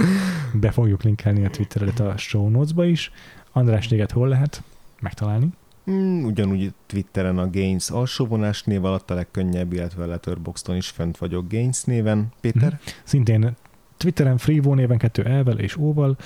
Be 0.55 0.71
fogjuk 0.71 1.03
linkelni 1.03 1.45
a 1.45 1.51
Twitteredet 1.51 2.01
a 2.01 2.17
show 2.17 2.49
notes-ba 2.49 2.85
is. 2.85 3.13
András, 3.53 3.87
téged 3.87 4.11
hol 4.11 4.29
lehet 4.29 4.63
megtalálni? 5.01 5.49
Mm, 5.91 6.25
ugyanúgy 6.25 6.73
Twitteren 6.87 7.39
a 7.39 7.51
Gains 7.51 7.91
alsóvonás 7.91 8.63
név 8.63 8.85
alatt 8.85 9.11
a 9.11 9.15
legkönnyebb, 9.15 9.73
illetve 9.73 10.03
a 10.03 10.07
Letterboxdon 10.07 10.77
is 10.77 10.89
fent 10.89 11.19
vagyok 11.19 11.49
Gains 11.49 11.85
néven. 11.85 12.29
Péter? 12.41 12.73
Mm. 12.73 12.77
Szintén 13.05 13.57
Twitteren 13.97 14.39
Freevo 14.39 14.75
néven, 14.75 14.99
kettő 14.99 15.25
elvel 15.25 15.59
és 15.59 15.77
óval, 15.77 16.17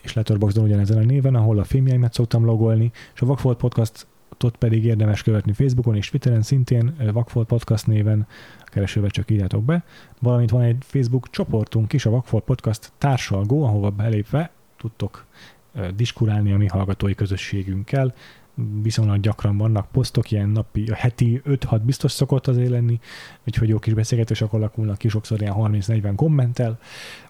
és 0.00 0.12
Letterboxdon 0.12 0.64
ugyanezen 0.64 0.98
a 0.98 1.04
néven, 1.04 1.34
ahol 1.34 1.58
a 1.58 1.64
filmjeimet 1.64 2.12
szoktam 2.12 2.44
logolni, 2.44 2.90
és 3.14 3.20
a 3.20 3.26
Vagfolt 3.26 3.58
Podcast 3.58 4.06
ott 4.44 4.56
pedig 4.56 4.84
érdemes 4.84 5.22
követni 5.22 5.52
Facebookon 5.52 5.96
és 5.96 6.08
Twitteren 6.08 6.42
szintén, 6.42 6.94
Vakfolt 7.12 7.46
Podcast 7.46 7.86
néven, 7.86 8.26
a 8.60 8.68
keresőbe 8.70 9.08
csak 9.08 9.30
írjátok 9.30 9.64
be, 9.64 9.84
valamint 10.20 10.50
van 10.50 10.62
egy 10.62 10.76
Facebook 10.80 11.30
csoportunk 11.30 11.92
is, 11.92 12.06
a 12.06 12.10
Vakfolt 12.10 12.44
Podcast 12.44 12.92
társalgó, 12.98 13.64
ahova 13.64 13.90
belépve 13.90 14.50
tudtok 14.76 15.26
diskurálni 15.96 16.52
a 16.52 16.56
mi 16.56 16.66
hallgatói 16.66 17.14
közösségünkkel, 17.14 18.14
viszonylag 18.82 19.20
gyakran 19.20 19.56
vannak 19.56 19.90
posztok, 19.90 20.30
ilyen 20.30 20.48
napi, 20.48 20.90
a 20.90 20.94
heti 20.94 21.42
5-6 21.46 21.80
biztos 21.84 22.12
szokott 22.12 22.46
azért 22.46 22.70
lenni, 22.70 23.00
úgyhogy 23.46 23.68
jó 23.68 23.78
kis 23.78 23.94
beszélgetések 23.94 24.52
alakulnak 24.52 24.98
ki, 24.98 25.08
sokszor 25.08 25.40
ilyen 25.40 25.54
30-40 25.56 26.12
kommentel. 26.16 26.78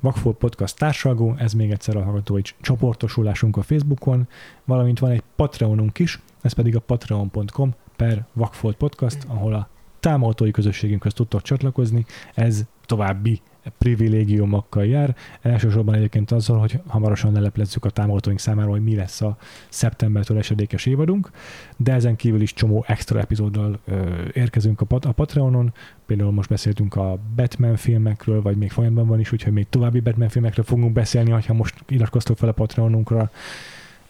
Vakfolt 0.00 0.36
Podcast 0.36 0.78
társalgó, 0.78 1.34
ez 1.38 1.52
még 1.52 1.70
egyszer 1.70 1.96
a 1.96 2.02
hallgatói 2.02 2.40
csoportosulásunk 2.60 3.56
a 3.56 3.62
Facebookon, 3.62 4.28
valamint 4.64 4.98
van 4.98 5.10
egy 5.10 5.22
Patreonunk 5.36 5.98
is, 5.98 6.20
ez 6.42 6.52
pedig 6.52 6.76
a 6.76 6.80
patreon.com 6.80 7.74
per 7.96 8.26
Vakfolt 8.32 8.76
Podcast, 8.76 9.24
ahol 9.28 9.54
a 9.54 9.68
támogatói 10.00 10.50
közösségünkhöz 10.50 11.12
tudtok 11.12 11.42
csatlakozni, 11.42 12.04
ez 12.34 12.64
további 12.86 13.40
privilégiumokkal 13.78 14.86
jár. 14.86 15.16
Elsősorban 15.40 15.94
egyébként 15.94 16.30
azzal, 16.30 16.58
hogy 16.58 16.80
hamarosan 16.86 17.32
leleplezzük 17.32 17.84
a 17.84 17.90
támogatóink 17.90 18.38
számára, 18.38 18.70
hogy 18.70 18.82
mi 18.82 18.96
lesz 18.96 19.20
a 19.20 19.36
szeptembertől 19.68 20.38
esedékes 20.38 20.86
évadunk, 20.86 21.30
de 21.76 21.92
ezen 21.92 22.16
kívül 22.16 22.40
is 22.40 22.52
csomó 22.52 22.84
extra 22.86 23.20
epizóddal 23.20 23.78
ö, 23.84 24.22
érkezünk 24.32 24.80
a, 24.80 24.84
pat- 24.84 25.04
a 25.04 25.12
Patreonon, 25.12 25.72
például 26.06 26.32
most 26.32 26.48
beszéltünk 26.48 26.94
a 26.94 27.18
Batman 27.36 27.76
filmekről, 27.76 28.42
vagy 28.42 28.56
még 28.56 28.70
folyamatban 28.70 29.06
van 29.06 29.20
is, 29.20 29.32
úgyhogy 29.32 29.52
még 29.52 29.66
további 29.68 30.00
Batman 30.00 30.28
filmekről 30.28 30.64
fogunk 30.64 30.92
beszélni, 30.92 31.30
ha 31.30 31.54
most 31.54 31.74
iratkoztok 31.88 32.38
fel 32.38 32.48
a 32.48 32.52
Patreonunkra, 32.52 33.30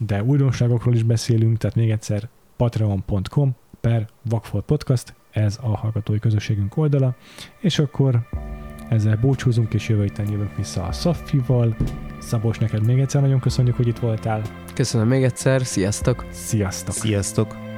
de 0.06 0.22
újdonságokról 0.22 0.94
is 0.94 1.02
beszélünk, 1.02 1.58
tehát 1.58 1.76
még 1.76 1.90
egyszer 1.90 2.28
patreon.com 2.56 3.56
per 3.80 4.08
Vakfolt 4.22 4.64
Podcast, 4.64 5.14
ez 5.30 5.58
a 5.62 5.76
hallgatói 5.76 6.18
közösségünk 6.18 6.76
oldala, 6.76 7.14
és 7.60 7.78
akkor 7.78 8.28
ezzel 8.88 9.16
búcsúzunk, 9.16 9.74
és 9.74 9.88
jövő 9.88 10.02
héten 10.02 10.30
jövünk 10.30 10.56
vissza 10.56 10.82
a 10.82 10.92
Szafival. 10.92 11.76
Szabos, 12.18 12.58
neked 12.58 12.86
még 12.86 12.98
egyszer 12.98 13.20
nagyon 13.20 13.40
köszönjük, 13.40 13.76
hogy 13.76 13.86
itt 13.86 13.98
voltál. 13.98 14.42
Köszönöm 14.74 15.08
még 15.08 15.22
egyszer, 15.22 15.62
sziasztok! 15.62 16.26
Sziasztok! 16.30 16.94
Sziasztok! 16.94 17.69